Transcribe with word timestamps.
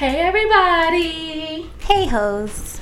Hey 0.00 0.16
everybody! 0.20 1.70
Hey 1.80 2.06
hoes. 2.06 2.80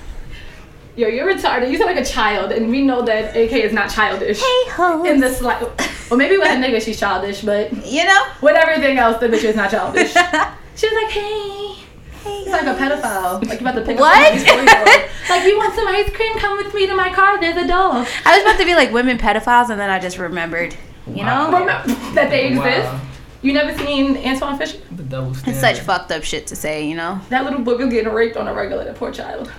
Yo, 0.95 1.09
you're 1.09 1.27
retarded. 1.27 1.69
You 1.69 1.77
sound 1.77 1.93
like 1.97 2.07
a 2.07 2.09
child, 2.09 2.53
and 2.53 2.71
we 2.71 2.83
know 2.83 3.03
that 3.03 3.37
AK 3.37 3.55
is 3.55 3.73
not 3.73 3.91
childish. 3.91 4.39
Hey 4.39 4.71
hoes. 4.71 5.05
In 5.05 5.19
this 5.19 5.41
like, 5.41 5.61
well, 6.09 6.17
maybe 6.17 6.39
with 6.39 6.47
a 6.47 6.55
nigga 6.55 6.81
she's 6.81 7.01
childish, 7.01 7.41
but 7.43 7.73
you 7.85 8.05
know? 8.05 8.23
with 8.41 8.55
everything 8.55 8.99
else, 8.99 9.19
the 9.19 9.27
bitch 9.27 9.43
is 9.43 9.57
not 9.57 9.73
childish. 9.73 10.13
she 10.77 10.87
was 10.87 11.03
like, 11.03 11.11
hey. 11.11 11.75
Hey 12.23 12.43
It's 12.43 12.51
like 12.51 12.67
a 12.69 12.79
pedophile. 12.79 13.45
Like 13.49 13.61
you 13.61 13.67
about 13.67 13.81
to 13.81 13.85
pick 13.85 13.99
What? 13.99 14.33
up 14.33 14.39
somebody's. 14.39 15.11
Like 15.29 15.45
you 15.45 15.59
want 15.59 15.75
some 15.75 15.89
ice 15.89 16.11
cream? 16.11 16.39
Come 16.39 16.57
with 16.57 16.73
me 16.73 16.87
to 16.87 16.95
my 16.95 17.13
car. 17.13 17.41
There's 17.41 17.57
a 17.57 17.67
dog. 17.67 18.07
I 18.27 18.37
was 18.37 18.43
about 18.45 18.61
to 18.61 18.65
be 18.65 18.77
like 18.77 18.93
women 18.93 19.19
pedophiles 19.19 19.71
and 19.71 19.81
then 19.81 19.91
I 19.91 19.99
just 19.99 20.19
remembered. 20.19 20.77
You 21.09 21.25
know? 21.25 21.47
Remember 21.47 21.83
that 22.15 22.31
they 22.31 22.47
exist. 22.47 22.93
Wow. 22.93 23.01
You 23.41 23.53
never 23.53 23.77
seen 23.79 24.17
Antwone 24.17 24.59
Fisher? 24.59 24.79
The 24.91 25.05
double 25.05 25.35
standard. 25.35 25.51
It's 25.53 25.61
such 25.61 25.81
fucked 25.81 26.11
up 26.11 26.25
shit 26.25 26.47
to 26.49 26.57
say, 26.57 26.89
you 26.89 26.97
know? 26.97 27.21
That 27.29 27.45
little 27.45 27.61
boy 27.61 27.77
was 27.77 27.89
getting 27.93 28.13
raped 28.13 28.37
on 28.37 28.49
a 28.49 28.55
regular. 28.55 28.85
That 28.85 28.97
poor 28.97 29.13
child. 29.13 29.51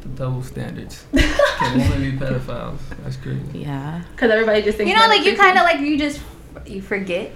The 0.00 0.08
double 0.08 0.42
standards. 0.42 1.04
Can 1.14 1.78
women 1.78 2.10
be 2.10 2.16
pedophiles? 2.16 2.78
That's 3.04 3.16
crazy. 3.16 3.42
Yeah. 3.54 4.02
Because 4.10 4.30
everybody 4.30 4.62
just 4.62 4.78
thinks. 4.78 4.90
You 4.90 4.96
know, 4.98 5.06
like 5.06 5.24
you 5.24 5.36
kind 5.36 5.56
of 5.58 5.64
like, 5.64 5.80
you 5.80 5.96
just, 5.96 6.20
you 6.66 6.82
forget. 6.82 7.32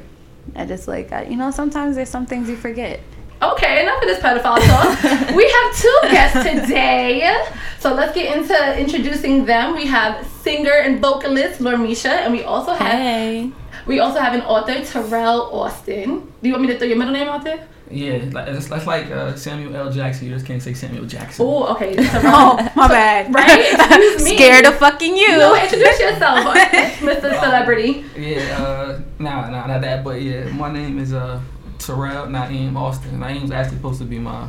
I 0.57 0.67
just 0.67 0.89
like, 0.89 1.13
I, 1.13 1.25
you 1.25 1.37
know, 1.37 1.51
sometimes 1.53 1.95
there's 1.97 2.09
some 2.09 2.27
things 2.27 2.49
you 2.49 2.57
forget. 2.57 3.01
Okay, 3.43 3.83
enough 3.83 4.01
of 4.03 4.09
this 4.09 4.19
pedophile 4.19 4.59
talk. 4.67 5.03
we 5.37 5.49
have 5.49 5.77
two 5.77 5.99
guests 6.05 6.43
today. 6.43 7.45
So 7.79 7.93
let's 7.93 8.15
get 8.15 8.37
into 8.37 8.79
introducing 8.81 9.45
them. 9.45 9.75
We 9.75 9.87
have 9.87 10.27
singer 10.41 10.73
and 10.73 11.01
vocalist 11.01 11.61
Lormisha, 11.61 12.09
and 12.09 12.33
we 12.33 12.43
also 12.43 12.73
have 12.73 12.93
Hey. 12.93 13.53
We 13.87 14.01
also 14.01 14.19
have 14.19 14.35
an 14.35 14.43
author, 14.43 14.75
Tarel 14.75 15.53
Austin. 15.53 16.33
Do 16.43 16.49
you 16.49 16.53
want 16.53 16.67
me 16.67 16.73
to 16.73 16.79
throw 16.79 16.89
your 16.89 16.97
middle 16.97 17.15
name 17.15 17.29
out 17.29 17.45
there? 17.45 17.69
Yeah, 17.89 18.17
like, 18.33 18.47
that's, 18.47 18.67
that's 18.67 18.87
like 18.87 19.13
uh, 19.13 19.37
Samuel 19.37 19.77
L. 19.77 19.93
Jackson. 19.93 20.27
You 20.27 20.35
just 20.35 20.45
can't 20.45 20.61
say 20.61 20.75
Samuel 20.75 21.07
Jackson. 21.07 21.47
Oh, 21.47 21.73
okay. 21.75 21.95
Tarel. 21.97 22.23
Oh, 22.25 22.73
my 22.77 22.89
bad. 22.89 23.33
Right? 23.33 23.75
Excuse 23.75 24.25
me. 24.25 24.35
Scared 24.37 24.67
of 24.67 24.77
fucking 24.79 25.17
you. 25.17 25.29
No, 25.39 25.55
introduce 25.55 26.01
yourself, 26.01 26.41
Mr. 26.99 27.41
Celebrity. 27.41 28.05
Yeah, 28.17 28.41
uh, 28.61 29.01
nah, 29.21 29.49
nah, 29.51 29.67
not 29.69 29.81
that. 29.83 30.03
But 30.03 30.21
yeah, 30.21 30.49
my 30.51 30.73
name 30.73 30.99
is 30.99 31.13
uh, 31.13 31.41
Tarel 31.79 32.29
Naim 32.29 32.77
Austin. 32.77 33.21
Naim's 33.21 33.53
actually 33.53 33.77
supposed 33.77 34.01
to 34.01 34.05
be 34.05 34.19
my 34.19 34.49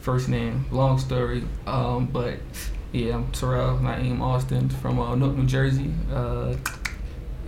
first 0.00 0.30
name. 0.30 0.64
Long 0.70 0.98
story. 0.98 1.44
Um, 1.66 2.06
but 2.06 2.38
yeah, 2.92 3.16
I'm 3.16 3.26
Tarel 3.32 3.82
Naim 3.82 4.22
Austin 4.22 4.70
from 4.70 4.98
uh, 4.98 5.14
Newark, 5.14 5.36
New 5.36 5.44
Jersey. 5.44 5.92
Uh, 6.10 6.54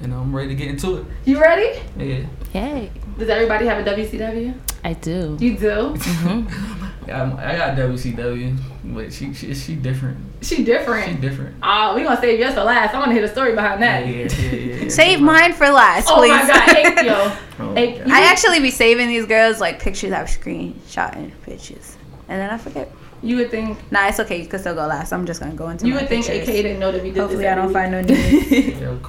and 0.03 0.13
I'm 0.15 0.35
ready 0.35 0.49
to 0.51 0.55
get 0.55 0.69
into 0.69 0.97
it. 0.97 1.05
You 1.25 1.41
ready? 1.41 1.81
Yeah. 1.97 2.27
Hey. 2.53 2.91
Does 3.19 3.29
everybody 3.29 3.67
have 3.67 3.87
a 3.87 3.91
WCW? 3.91 4.55
I 4.83 4.95
do. 4.95 5.37
You 5.41 5.57
do. 5.59 5.67
Yeah, 5.67 6.01
mm-hmm. 6.03 6.85
I'm- 7.11 7.37
I 7.39 7.57
got 7.57 7.77
WCW, 7.77 8.57
but 8.85 9.13
she 9.13 9.35
she, 9.35 9.55
she 9.55 9.75
different. 9.75 10.17
She 10.43 10.65
different. 10.65 11.05
She 11.07 11.15
different. 11.17 11.21
different. 11.21 11.57
Oh, 11.63 11.95
we 11.95 12.03
gonna 12.03 12.21
save 12.21 12.39
yours 12.41 12.55
for 12.55 12.63
last. 12.63 12.95
I 12.95 12.99
wanna 12.99 13.13
hear 13.13 13.23
the 13.23 13.29
story 13.29 13.55
behind 13.55 13.83
that. 13.83 14.07
yeah, 14.07 14.15
yeah, 14.27 14.51
yeah, 14.53 14.75
yeah. 14.85 14.89
Save 14.89 15.21
mine 15.21 15.53
for 15.53 15.69
last, 15.69 16.09
Oh 16.09 16.17
please. 16.17 16.31
Oh 16.33 16.47
my 16.47 16.47
god, 16.47 16.99
hey, 16.99 17.07
yo. 17.07 17.37
Oh, 17.59 17.75
Hey, 17.75 17.97
yeah. 17.99 18.07
you- 18.07 18.15
I 18.15 18.21
actually 18.31 18.61
be 18.61 18.71
saving 18.71 19.09
these 19.09 19.27
girls 19.27 19.61
like 19.61 19.81
pictures 19.81 20.13
I've 20.13 20.29
screenshotting 20.29 21.33
pictures. 21.43 21.97
And 22.29 22.41
then 22.41 22.49
I 22.51 22.57
forget. 22.59 22.91
You 23.23 23.37
would 23.37 23.51
think 23.51 23.77
Nah, 23.93 24.09
it's 24.09 24.19
okay. 24.21 24.41
You 24.41 24.47
could 24.47 24.61
still 24.61 24.75
go 24.75 24.87
last. 24.87 25.13
I'm 25.13 25.27
just 25.27 25.41
gonna 25.41 25.53
go 25.53 25.69
into 25.69 25.87
you 25.87 25.93
my 25.95 26.01
would 26.01 26.09
think 26.09 26.25
pictures. 26.25 26.49
AK 26.49 26.55
didn't 26.55 26.79
know 26.79 26.91
that 26.93 27.03
we 27.03 27.11
did 27.11 27.19
Hopefully 27.21 27.43
this. 27.45 27.53
I 27.53 27.55
don't 27.55 27.65
every 27.65 27.75
find 27.75 28.07
week. 28.09 28.79
no 28.81 28.93
news. 29.01 29.09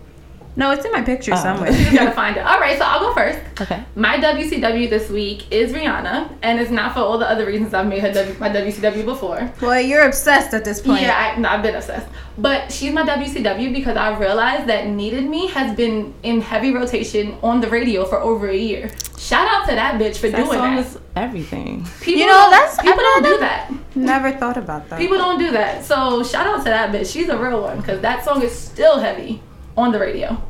no, 0.55 0.71
it's 0.71 0.83
in 0.85 0.91
my 0.91 1.01
picture 1.01 1.31
Oh. 1.33 1.37
somewhere. 1.37 1.71
You 1.91 1.97
gotta 1.97 2.11
find 2.11 2.35
it. 2.37 2.41
All 2.45 2.59
right, 2.59 2.77
so 2.77 2.85
I'll 2.85 2.99
go 2.99 3.13
first. 3.13 3.39
Okay. 3.61 3.83
My 3.95 4.17
WCW 4.17 4.89
this 4.89 5.09
week 5.09 5.51
is 5.51 5.71
Rihanna, 5.71 6.29
and 6.41 6.59
it's 6.59 6.71
not 6.71 6.93
for 6.93 6.99
all 6.99 7.17
the 7.17 7.29
other 7.29 7.45
reasons 7.45 7.73
I've 7.73 7.87
made 7.87 7.99
her 8.01 8.11
w- 8.13 8.35
my 8.39 8.49
WCW 8.49 9.05
before. 9.05 9.51
Boy, 9.59 9.79
you're 9.79 10.05
obsessed 10.05 10.53
at 10.53 10.65
this 10.65 10.81
point. 10.81 11.01
Yeah, 11.03 11.33
I, 11.35 11.39
no, 11.39 11.49
I've 11.49 11.63
been 11.63 11.75
obsessed. 11.75 12.07
But 12.37 12.71
she's 12.71 12.91
my 12.93 13.03
WCW 13.03 13.73
because 13.73 13.97
I 13.97 14.17
realized 14.17 14.67
that 14.67 14.87
Needed 14.87 15.25
Me 15.29 15.47
has 15.47 15.75
been 15.75 16.13
in 16.23 16.41
heavy 16.41 16.73
rotation 16.73 17.37
on 17.43 17.61
the 17.61 17.69
radio 17.69 18.05
for 18.05 18.19
over 18.19 18.47
a 18.49 18.57
year. 18.57 18.89
Shout 19.17 19.47
out 19.47 19.67
to 19.69 19.75
that 19.75 19.99
bitch 20.01 20.17
for 20.17 20.29
That 20.29 20.37
doing 20.37 20.57
song 20.57 20.75
that. 20.75 20.85
is 20.85 20.97
everything. 21.15 21.85
People 22.01 22.21
You 22.21 22.27
know, 22.27 22.33
don't- 22.33 22.51
that's- 22.51 22.77
people 22.81 22.99
I 22.99 23.19
don't 23.21 23.23
do 23.23 23.37
that. 23.39 23.71
Never 23.95 24.31
thought 24.31 24.57
about 24.57 24.89
that. 24.89 24.97
People 24.99 25.17
don't 25.17 25.37
do 25.37 25.51
that. 25.51 25.85
So 25.85 26.23
shout 26.23 26.47
out 26.47 26.57
to 26.59 26.69
that 26.69 26.91
bitch. 26.91 27.11
She's 27.13 27.29
a 27.29 27.37
real 27.37 27.61
one 27.61 27.77
because 27.77 28.01
that 28.01 28.23
song 28.25 28.41
is 28.41 28.51
still 28.57 28.97
heavy 28.99 29.41
on 29.81 29.91
the 29.91 29.99
radio. 29.99 30.41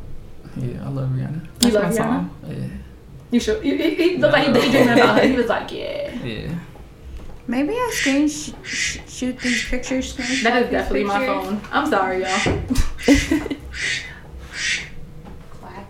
Yeah, 0.56 0.84
I 0.84 0.88
love 0.88 1.08
Rihanna. 1.10 1.46
You 1.62 1.70
love 1.70 1.84
my 1.84 1.88
Rihanna? 1.90 1.96
song. 1.96 2.30
Yeah, 2.46 2.54
You 3.30 3.40
should. 3.40 3.62
He, 3.62 3.76
he, 3.76 3.94
he 3.94 4.16
looked 4.18 4.32
like 4.34 4.46
he 4.46 4.52
daydreaming 4.52 4.98
about 4.98 5.18
her. 5.20 5.26
He 5.26 5.36
was 5.36 5.46
like, 5.48 5.72
yeah. 5.80 6.12
yeah. 6.24 6.54
Maybe 7.46 7.72
I 7.74 7.90
screen 7.92 8.28
sh- 8.28 8.52
sh- 8.62 8.98
shoot 9.08 9.38
these 9.40 9.64
pictures. 9.68 10.16
That 10.16 10.26
is 10.28 10.42
these 10.64 10.70
definitely 10.70 11.04
my 11.04 11.26
phone. 11.26 11.60
I'm 11.72 11.86
sorry, 11.86 12.22
y'all. 12.22 12.62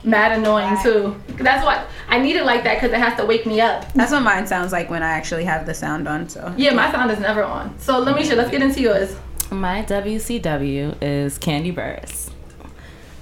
Mad 0.04 0.32
annoying 0.38 0.76
too. 0.82 1.14
That's 1.36 1.64
what 1.64 1.86
I 2.08 2.18
need 2.18 2.34
it 2.34 2.44
like 2.44 2.64
that 2.64 2.74
because 2.80 2.90
it 2.92 2.98
has 2.98 3.16
to 3.20 3.24
wake 3.24 3.46
me 3.46 3.60
up. 3.60 3.92
That's 3.92 4.10
what 4.10 4.22
mine 4.22 4.48
sounds 4.48 4.72
like 4.72 4.90
when 4.90 5.00
I 5.02 5.10
actually 5.10 5.44
have 5.44 5.64
the 5.64 5.74
sound 5.74 6.08
on. 6.08 6.28
So 6.28 6.52
Yeah, 6.56 6.72
my 6.74 6.90
sound 6.90 7.10
is 7.12 7.20
never 7.20 7.44
on. 7.44 7.78
So 7.78 8.00
let 8.00 8.16
me 8.16 8.24
show. 8.24 8.34
Let's 8.34 8.50
get 8.50 8.62
into 8.62 8.80
yours. 8.80 9.14
My 9.52 9.84
WCW 9.84 10.96
is 11.00 11.38
Kandi 11.38 11.72
Burruss. 11.72 12.31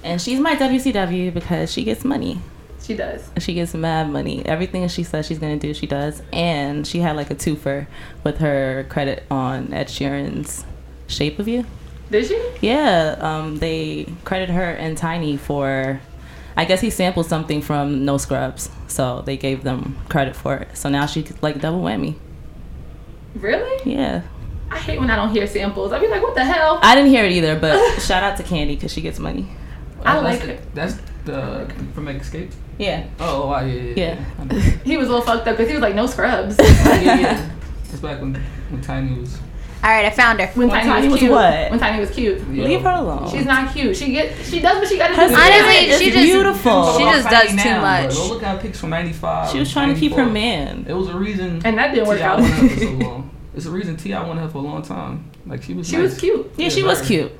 And 0.03 0.21
she's 0.21 0.39
my 0.39 0.55
WCW 0.55 1.33
because 1.33 1.71
she 1.71 1.83
gets 1.83 2.03
money. 2.03 2.39
She 2.81 2.95
does. 2.95 3.29
She 3.39 3.53
gets 3.53 3.73
mad 3.73 4.09
money. 4.09 4.45
Everything 4.45 4.87
she 4.87 5.03
says 5.03 5.27
she's 5.27 5.39
gonna 5.39 5.57
do, 5.57 5.73
she 5.73 5.85
does. 5.85 6.21
And 6.33 6.85
she 6.85 6.99
had 6.99 7.15
like 7.15 7.29
a 7.29 7.35
twofer 7.35 7.87
with 8.23 8.39
her 8.39 8.85
credit 8.89 9.23
on 9.29 9.71
Ed 9.73 9.87
Sheeran's 9.87 10.65
Shape 11.07 11.37
of 11.39 11.47
You. 11.47 11.65
Did 12.09 12.25
she? 12.25 12.41
Yeah, 12.59 13.15
um, 13.19 13.57
they 13.57 14.07
credit 14.25 14.49
her 14.49 14.71
and 14.71 14.97
Tiny 14.97 15.37
for, 15.37 16.01
I 16.57 16.65
guess 16.65 16.81
he 16.81 16.89
sampled 16.89 17.27
something 17.27 17.61
from 17.61 18.03
No 18.03 18.17
Scrubs, 18.17 18.69
so 18.87 19.21
they 19.21 19.37
gave 19.37 19.63
them 19.63 19.97
credit 20.09 20.35
for 20.35 20.57
it. 20.57 20.75
So 20.75 20.89
now 20.89 21.05
she 21.05 21.25
like 21.41 21.61
double 21.61 21.81
whammy. 21.81 22.15
Really? 23.35 23.89
Yeah, 23.89 24.23
I 24.69 24.77
hate 24.77 24.99
when 24.99 25.09
I 25.09 25.15
don't 25.15 25.31
hear 25.31 25.47
samples. 25.47 25.93
I'd 25.93 26.01
be 26.01 26.07
like, 26.07 26.21
what 26.21 26.35
the 26.35 26.43
hell? 26.43 26.79
I 26.81 26.95
didn't 26.95 27.11
hear 27.11 27.23
it 27.23 27.31
either, 27.31 27.57
but 27.57 27.99
shout 28.01 28.23
out 28.23 28.35
to 28.37 28.43
Kandi 28.43 28.69
because 28.69 28.91
she 28.91 29.01
gets 29.01 29.19
money. 29.19 29.47
I 30.05 30.17
oh, 30.17 30.23
That's- 30.23 30.47
like 30.47 30.73
that's, 30.73 30.93
it. 30.93 31.05
That's 31.05 31.11
the 31.25 31.73
from 31.93 32.05
Xscape. 32.07 32.51
Yeah, 32.77 33.05
Oh, 33.19 33.43
oh 33.43 33.47
wow, 33.47 33.59
yeah, 33.63 33.73
yeah. 33.73 33.93
Yeah. 33.95 34.25
I. 34.39 34.55
He 34.83 34.97
was 34.97 35.07
a 35.07 35.11
little 35.11 35.25
fucked 35.25 35.47
up 35.47 35.55
because 35.55 35.67
he 35.67 35.73
was 35.75 35.81
like, 35.83 35.93
no 35.93 36.07
scrubs. 36.07 36.55
yeah, 36.59 37.01
yeah. 37.19 37.49
That's 37.89 37.99
back 38.01 38.19
when 38.21 38.33
when 38.69 38.81
Tiny 38.81 39.19
was. 39.19 39.37
all 39.83 39.89
right, 39.91 40.05
I 40.05 40.09
found 40.09 40.39
her. 40.39 40.47
When 40.47 40.69
Tiny, 40.69 40.89
Tiny 40.89 41.07
was 41.07 41.11
was 41.13 41.19
cute. 41.19 41.31
what? 41.31 41.69
When 41.71 41.79
Tiny 41.79 41.99
was 41.99 42.09
cute. 42.09 42.39
Yo. 42.49 42.63
leave 42.65 42.81
her 42.81 42.89
alone. 42.89 43.29
She's 43.29 43.45
not 43.45 43.71
cute. 43.73 43.95
She 43.95 44.11
get. 44.13 44.35
She 44.45 44.59
does 44.61 44.77
what 44.79 44.87
she 44.87 44.97
gotta 44.97 45.13
do. 45.13 45.19
Her 45.21 45.25
Honestly, 45.27 45.91
skin 45.91 45.99
she 45.99 46.11
just- 46.11 46.23
beautiful. 46.23 46.97
she 46.97 47.03
just 47.03 47.27
Tiny 47.29 47.47
does 47.55 47.63
too 47.63 47.69
now, 47.69 47.81
much. 47.81 48.09
But 48.09 48.15
go 48.15 48.27
look 48.29 48.43
at 48.43 48.61
pics 48.61 48.79
from 48.79 48.89
'95. 48.89 49.51
She 49.51 49.59
was 49.59 49.71
trying 49.71 49.93
to 49.93 49.99
keep 49.99 50.13
her 50.13 50.25
man. 50.25 50.85
It 50.89 50.93
was 50.93 51.09
a 51.09 51.17
reason. 51.17 51.61
and 51.63 51.77
that 51.77 51.93
didn't 51.93 52.07
work 52.07 52.21
out. 52.21 52.39
for 52.41 52.69
so 52.79 52.89
long. 52.93 53.29
It's 53.53 53.65
a 53.65 53.71
reason 53.71 53.97
Ti 53.97 54.13
wanted 54.13 54.41
her 54.41 54.49
for 54.49 54.59
a 54.59 54.61
long 54.61 54.81
time. 54.81 55.29
Like 55.45 55.61
she 55.61 55.73
was. 55.73 55.87
she 55.87 55.97
nice. 55.97 56.11
was 56.11 56.19
cute. 56.19 56.51
Yeah, 56.57 56.69
she 56.69 56.83
was 56.83 56.99
very. 56.99 57.07
cute. 57.07 57.31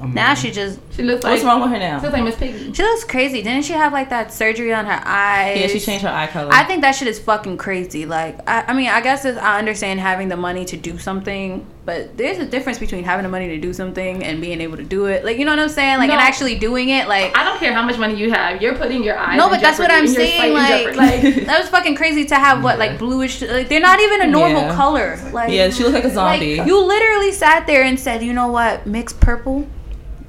Um, 0.00 0.14
Now 0.14 0.34
she 0.34 0.50
just 0.52 0.78
She 0.92 1.02
looks 1.02 1.24
like. 1.24 1.32
What's 1.32 1.44
wrong 1.44 1.60
with 1.60 1.70
her 1.70 1.76
She 1.76 1.80
now? 1.80 2.00
looks 2.00 2.12
like 2.12 2.22
Miss 2.24 2.36
Piggy. 2.36 2.72
she 2.72 2.82
looks 2.82 3.04
crazy. 3.04 3.42
Didn't 3.42 3.64
she 3.64 3.72
have 3.72 3.92
like 3.92 4.10
that 4.10 4.32
surgery 4.32 4.72
on 4.72 4.86
her 4.86 5.00
eyes? 5.04 5.58
Yeah, 5.60 5.66
she 5.66 5.80
changed 5.80 6.04
her 6.04 6.10
eye 6.10 6.28
color. 6.28 6.50
I 6.52 6.64
think 6.64 6.82
that 6.82 6.92
shit 6.92 7.08
is 7.08 7.18
fucking 7.18 7.56
crazy. 7.56 8.06
Like, 8.06 8.38
I, 8.48 8.64
I 8.68 8.72
mean, 8.74 8.88
I 8.88 9.00
guess 9.00 9.24
it's, 9.24 9.38
I 9.38 9.58
understand 9.58 9.98
having 10.00 10.28
the 10.28 10.36
money 10.36 10.64
to 10.66 10.76
do 10.76 10.98
something, 10.98 11.66
but 11.84 12.16
there's 12.16 12.38
a 12.38 12.46
difference 12.46 12.78
between 12.78 13.02
having 13.02 13.24
the 13.24 13.28
money 13.28 13.48
to 13.48 13.58
do 13.58 13.72
something 13.72 14.22
and 14.22 14.40
being 14.40 14.60
able 14.60 14.76
to 14.76 14.84
do 14.84 15.06
it. 15.06 15.24
Like, 15.24 15.36
you 15.38 15.44
know 15.44 15.52
what 15.52 15.58
I'm 15.58 15.68
saying? 15.68 15.98
Like, 15.98 16.10
and 16.10 16.20
actually 16.20 16.56
doing 16.58 16.90
it. 16.90 17.08
Like, 17.08 17.36
I 17.36 17.42
don't 17.42 17.58
care 17.58 17.72
how 17.72 17.82
much 17.82 17.98
money 17.98 18.14
you 18.14 18.30
have. 18.30 18.62
You're 18.62 18.76
putting 18.76 19.02
your 19.02 19.18
eyes. 19.18 19.36
no, 19.36 19.46
in 19.46 19.50
but 19.52 19.60
that's 19.60 19.78
what 19.80 19.90
I'm 19.90 20.06
saying. 20.06 20.54
sight 20.56 20.88
in 20.90 20.96
Like, 20.96 21.46
that 21.46 21.58
was 21.60 21.68
fucking 21.70 21.96
crazy 21.96 22.24
to 22.26 22.36
have 22.36 22.62
what, 22.62 22.78
like, 22.78 22.98
bluish. 22.98 23.42
Like, 23.42 23.68
they're 23.68 23.80
not 23.80 23.98
even 23.98 24.22
a 24.22 24.26
normal 24.28 24.62
Yeah. 24.62 24.74
color. 24.76 25.18
Like, 25.32 25.50
yeah, 25.50 25.70
she 25.70 25.82
looked 25.82 25.94
like 25.94 26.04
a 26.04 26.10
zombie. 26.10 26.58
Like, 26.58 26.66
you 26.68 26.80
literally 26.84 27.32
sat 27.32 27.66
there 27.66 27.82
and 27.82 27.98
said, 27.98 28.22
you 28.22 28.32
know 28.32 28.48
what? 28.48 28.86
Mix 28.86 29.12
purple, 29.12 29.66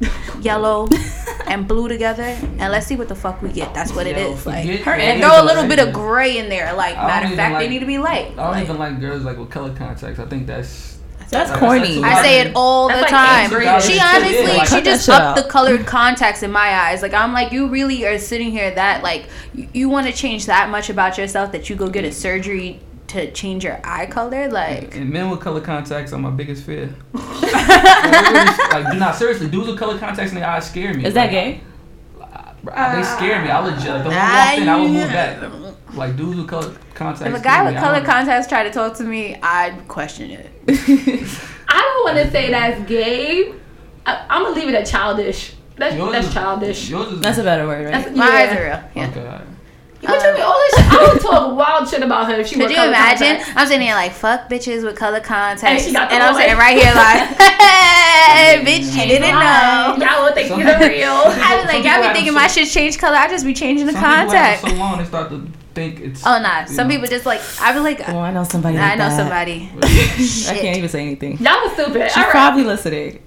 yellow, 0.41 0.87
and 1.47 1.67
blue 1.67 1.87
together, 1.87 2.23
and 2.23 2.71
let's 2.71 2.87
see 2.87 2.95
what 2.95 3.07
the 3.09 3.15
fuck 3.15 3.41
we 3.41 3.49
get. 3.49 3.73
That's 3.73 3.93
what 3.93 4.07
it 4.07 4.17
Yo, 4.17 4.31
is. 4.33 4.45
Like, 4.45 4.67
her 4.81 4.93
and 4.93 5.21
throw 5.21 5.31
a 5.31 5.43
it's 5.43 5.45
little 5.53 5.67
bit 5.67 5.79
of 5.79 5.93
gray 5.93 6.37
in 6.37 6.49
there. 6.49 6.73
Like, 6.73 6.95
matter 6.95 7.25
of 7.25 7.31
even 7.33 7.37
fact, 7.37 7.59
they 7.59 7.67
need 7.69 7.79
to 7.79 7.85
be 7.85 7.97
light. 7.97 8.27
I 8.31 8.35
don't 8.35 8.51
Like, 8.51 8.63
even 8.63 8.77
like 8.77 8.99
girls 8.99 9.23
like 9.23 9.37
with 9.37 9.49
color 9.49 9.73
contacts. 9.75 10.19
I 10.19 10.25
think 10.25 10.47
that's. 10.47 10.97
That's 11.31 11.51
that's- 11.51 11.59
corny. 11.59 12.01
that's 12.01 12.19
I 12.19 12.23
say 12.23 12.39
it 12.41 12.53
all 12.55 12.87
That's 12.87 12.99
the 13.01 13.01
like 13.03 13.09
time. 13.11 13.43
eighth 13.45 13.51
grade. 13.51 13.83
She 13.83 13.95
Yeah, 13.97 14.13
honestly, 14.15 14.57
like, 14.57 14.67
she 14.67 14.81
just 14.81 15.07
upped 15.09 15.21
out. 15.21 15.35
the 15.35 15.47
colored 15.47 15.85
contacts 15.85 16.41
in 16.41 16.51
my 16.51 16.69
eyes. 16.73 17.03
Like 17.03 17.13
I'm 17.13 17.33
like, 17.33 17.51
you 17.51 17.67
really 17.67 18.03
are 18.07 18.17
sitting 18.17 18.49
here 18.51 18.73
that 18.73 19.03
like 19.03 19.27
you, 19.53 19.69
you 19.71 19.89
want 19.89 20.07
to 20.07 20.13
change 20.13 20.47
that 20.47 20.69
much 20.71 20.89
about 20.89 21.19
yourself 21.19 21.51
that 21.51 21.69
you 21.69 21.75
go 21.75 21.87
get 21.87 22.03
a 22.03 22.11
surgery 22.11 22.79
to 23.09 23.31
change 23.31 23.63
your 23.63 23.79
eye 23.83 24.05
color. 24.05 24.47
Like 24.49 24.95
And 24.95 25.09
men 25.09 25.29
with 25.29 25.39
color 25.41 25.61
contacts 25.61 26.13
are 26.13 26.19
my 26.19 26.29
biggest 26.31 26.63
fear. 26.63 26.93
like, 27.13 27.23
really, 27.41 28.83
like, 28.83 28.97
nah, 28.97 29.11
seriously, 29.11 29.49
dudes 29.49 29.67
with 29.67 29.77
color 29.79 29.97
contacts 29.97 30.31
in 30.31 30.37
their 30.39 30.47
eyes 30.47 30.67
scare 30.69 30.93
me. 30.93 31.05
Is 31.05 31.13
that 31.13 31.23
Like, 31.23 31.31
gay? 31.31 31.61
Bro, 32.63 32.73
they 32.95 33.03
scare 33.03 33.41
me. 33.41 33.49
I 33.49 33.59
legit. 33.59 33.87
Like, 33.87 34.03
the 34.03 34.09
one 34.09 34.17
I- 34.17 34.45
walked 34.45 34.61
in, 34.61 34.69
I 34.69 34.81
would 34.81 34.91
move 34.91 35.09
back. 35.09 35.95
Like 35.95 36.15
dudes 36.17 36.37
with 36.37 36.47
color 36.47 36.75
contacts. 36.93 37.33
If 37.33 37.39
a 37.39 37.43
guy 37.43 37.63
with 37.63 37.73
me. 37.73 37.79
Color 37.79 38.01
contacts 38.05 38.47
try 38.47 38.63
to 38.63 38.69
talk 38.71 38.95
to 38.97 39.03
me, 39.03 39.35
I'd 39.41 39.87
question 39.87 40.29
it. 40.31 40.51
I 41.67 41.81
don't 41.81 42.03
want 42.15 42.17
to 42.25 42.31
say 42.31 42.51
that's 42.51 42.87
gay. 42.87 43.53
I, 44.05 44.25
I'm 44.29 44.43
gonna 44.43 44.55
leave 44.55 44.67
it 44.69 44.75
at 44.75 44.85
childish. 44.85 45.53
That's 45.77 45.95
Yours 45.95 46.11
that's 46.11 46.27
is- 46.27 46.33
childish. 46.33 46.91
Is. 46.91 47.19
That's 47.21 47.37
a 47.39 47.43
better 47.43 47.65
word, 47.65 47.85
right? 47.85 47.91
That's, 48.03 48.15
My 48.15 48.27
yeah. 48.27 48.33
eyes 48.35 48.57
are 48.57 48.63
real. 48.63 48.83
Yeah. 49.03 49.09
Okay. 49.09 49.43
Alright. 50.07 50.21
What 50.21 50.27
you 50.27 50.33
mean? 50.33 50.43
All 50.43 50.53
this 50.57 50.75
shit. 50.75 50.85
I 50.93 51.13
would 51.13 51.21
talk 51.21 51.57
wild 51.57 51.89
shit 51.89 52.03
about 52.03 52.27
her 52.31 52.39
if 52.39 52.47
she 52.47 52.57
wore 52.57 52.67
Could 52.67 52.77
you 52.77 52.83
imagine? 52.83 53.37
contacts. 53.37 53.51
I'm 53.55 53.67
sitting 53.67 53.81
here 53.87 53.95
like, 53.95 54.11
fuck 54.13 54.49
bitches 54.49 54.83
with 54.83 54.95
color 54.97 55.19
contacts. 55.19 55.63
And 55.63 55.73
And, 55.77 55.81
she 55.83 55.91
got 55.93 56.09
the 56.09 56.15
I'm 56.15 56.33
boy. 56.33 56.39
sitting 56.39 56.57
right 56.57 56.77
here 56.77 56.93
like, 56.95 57.27
hey, 57.37 58.63
bitch, 58.65 58.91
you 58.95 59.07
didn't 59.07 59.35
know. 59.39 59.97
Y'all 59.99 60.23
would 60.23 60.33
think 60.35 60.47
Some 60.49 60.59
these 60.59 60.67
are 60.69 60.73
people- 60.73 60.87
real. 60.89 61.11
I 61.11 61.55
was 61.57 61.65
like, 61.65 61.83
y'all 61.83 62.01
be 62.01 62.13
thinking 62.13 62.25
some- 62.27 62.35
my 62.35 62.47
shit 62.47 62.67
changed 62.69 62.99
color. 62.99 63.15
I 63.17 63.27
just 63.27 63.45
be 63.45 63.53
changing 63.53 63.85
the 63.87 63.93
Some 63.93 64.01
people 64.01 64.15
have 64.15 64.29
contact. 64.29 64.61
so 64.61 64.73
long 64.75 64.97
they 64.99 65.05
start 65.05 65.29
to 65.31 65.47
think 65.73 65.99
it's. 65.99 66.25
Oh, 66.25 66.39
nah. 66.41 66.65
Some 66.65 66.87
know. 66.87 66.93
people 66.95 67.07
just 67.09 67.25
like, 67.25 67.41
I 67.61 67.73
be 67.73 67.79
like, 67.79 68.07
Oh, 68.09 68.19
I 68.19 68.31
know 68.31 68.43
somebody. 68.43 68.77
I 68.77 68.89
like 68.89 68.97
know 68.97 69.09
that. 69.09 69.17
somebody. 69.17 69.69
I 70.55 70.59
can't 70.59 70.77
even 70.77 70.89
say 70.89 71.01
anything. 71.01 71.37
Y'all 71.39 71.61
was 71.63 71.73
stupid. 71.73 72.07
She's 72.09 72.17
All 72.17 72.23
right. 72.23 72.31
probably 72.31 72.63
listening. 72.63 73.21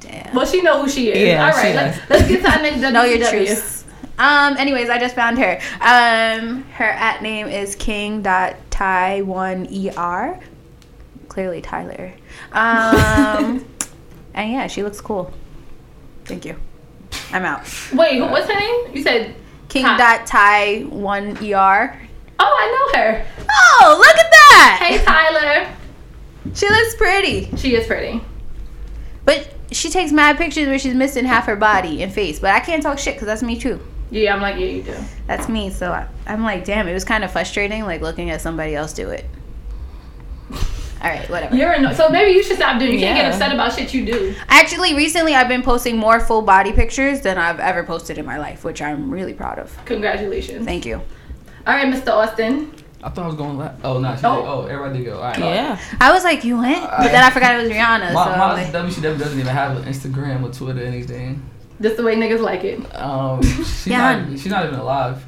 Damn. 0.00 0.34
Well, 0.34 0.46
she 0.46 0.62
know 0.62 0.82
who 0.82 0.88
she 0.88 1.10
is. 1.10 1.28
Yeah, 1.28 1.46
All 1.46 1.52
she 1.60 1.66
right, 1.68 1.74
let's, 1.74 2.10
let's 2.10 2.28
get 2.28 2.42
to 2.42 2.50
our 2.50 2.62
next 2.62 2.80
know 2.80 3.04
your 3.04 3.18
WCW. 3.18 3.77
Um. 4.18 4.56
Anyways, 4.56 4.88
I 4.90 4.98
just 4.98 5.14
found 5.14 5.38
her. 5.38 5.58
Um. 5.80 6.62
Her 6.72 6.84
at 6.84 7.22
name 7.22 7.46
is 7.48 7.74
King 7.76 8.22
dot 8.22 8.56
Tai 8.70 9.22
One 9.22 9.66
Er. 9.96 10.38
Clearly 11.28 11.60
Tyler. 11.62 12.12
Um. 12.52 13.64
and 14.34 14.52
yeah, 14.52 14.66
she 14.66 14.82
looks 14.82 15.00
cool. 15.00 15.32
Thank 16.24 16.44
you. 16.44 16.56
I'm 17.32 17.44
out. 17.44 17.62
Wait, 17.92 18.18
who- 18.18 18.26
what's 18.26 18.50
her 18.50 18.58
name? 18.58 18.94
You 18.94 19.02
said. 19.02 19.34
King. 19.68 19.84
Thai 19.84 20.80
One 20.88 21.36
E 21.42 21.52
R. 21.52 22.00
Oh, 22.40 22.56
I 22.58 22.92
know 22.94 23.02
her. 23.02 23.26
Oh, 23.50 23.96
look 23.98 24.16
at 24.16 24.30
that! 24.30 24.78
Hey, 24.82 25.04
Tyler. 25.04 25.74
She 26.54 26.68
looks 26.68 26.94
pretty, 26.96 27.54
She 27.56 27.74
is 27.74 27.86
pretty. 27.86 28.20
but 29.24 29.52
she 29.72 29.90
takes 29.90 30.12
mad 30.12 30.38
pictures 30.38 30.68
where 30.68 30.78
she's 30.78 30.94
missing 30.94 31.24
half 31.26 31.44
her 31.46 31.56
body 31.56 32.02
and 32.02 32.10
face. 32.12 32.38
But 32.40 32.52
I 32.54 32.60
can't 32.60 32.82
talk 32.82 32.98
shit 32.98 33.14
because 33.16 33.26
that's 33.26 33.42
me 33.42 33.58
too. 33.58 33.80
Yeah, 34.10 34.34
I'm 34.34 34.40
like, 34.40 34.56
yeah, 34.56 34.66
you 34.66 34.82
do. 34.82 34.96
That's 35.26 35.48
me. 35.48 35.70
So 35.70 35.92
I, 35.92 36.06
I'm 36.26 36.42
like, 36.42 36.64
damn, 36.64 36.88
it 36.88 36.94
was 36.94 37.04
kind 37.04 37.24
of 37.24 37.30
frustrating, 37.30 37.84
like 37.84 38.00
looking 38.00 38.30
at 38.30 38.40
somebody 38.40 38.74
else 38.74 38.92
do 38.92 39.10
it. 39.10 39.24
All 40.50 41.08
right, 41.10 41.28
whatever. 41.30 41.54
You're 41.54 41.72
anno- 41.74 41.92
so 41.92 42.08
maybe 42.08 42.32
you 42.32 42.42
should 42.42 42.56
stop 42.56 42.78
doing. 42.78 42.92
You 42.94 42.98
can't 43.00 43.16
get 43.18 43.32
upset 43.32 43.52
about 43.52 43.72
shit 43.74 43.92
you 43.94 44.04
do. 44.04 44.34
Actually, 44.48 44.94
recently 44.94 45.34
I've 45.34 45.46
been 45.48 45.62
posting 45.62 45.96
more 45.96 46.18
full 46.20 46.42
body 46.42 46.72
pictures 46.72 47.20
than 47.20 47.38
I've 47.38 47.60
ever 47.60 47.84
posted 47.84 48.18
in 48.18 48.26
my 48.26 48.38
life, 48.38 48.64
which 48.64 48.82
I'm 48.82 49.10
really 49.10 49.34
proud 49.34 49.58
of. 49.58 49.76
Congratulations. 49.84 50.64
Thank 50.64 50.86
you. 50.86 50.96
All 51.66 51.74
right, 51.74 51.86
Mr. 51.86 52.08
Austin. 52.08 52.72
I 53.00 53.10
thought 53.10 53.24
I 53.24 53.26
was 53.28 53.36
going 53.36 53.58
last. 53.58 53.80
Oh, 53.84 53.94
no. 53.94 54.00
Nah, 54.00 54.16
she 54.16 54.26
Oh. 54.26 54.30
oh. 54.30 54.62
oh, 54.62 54.66
everybody 54.66 54.98
did 54.98 55.04
go. 55.04 55.18
All 55.18 55.22
right. 55.22 55.38
Yeah. 55.38 55.78
I 56.00 56.12
was 56.12 56.24
like, 56.24 56.42
you 56.42 56.56
went, 56.58 56.82
but 56.82 57.12
then 57.12 57.22
I 57.22 57.30
forgot 57.30 57.54
it 57.54 57.62
was 57.62 57.70
Rihanna. 57.70 58.12
My, 58.12 58.24
so 58.24 58.30
I'm 58.32 58.38
my 58.38 58.52
like, 58.64 58.72
WCW 58.72 59.18
doesn't 59.18 59.38
even 59.38 59.52
have 59.54 59.76
an 59.76 59.84
Instagram 59.84 60.42
or 60.42 60.52
Twitter 60.52 60.82
or 60.82 60.86
anything. 60.86 61.47
Just 61.80 61.96
the 61.96 62.02
way 62.02 62.16
niggas 62.16 62.40
like 62.40 62.64
it. 62.64 62.78
Um, 62.96 63.42
she's, 63.42 63.86
Yeah. 63.88 64.18
not, 64.20 64.30
she's 64.38 64.46
not 64.46 64.66
even 64.66 64.78
alive. 64.80 65.24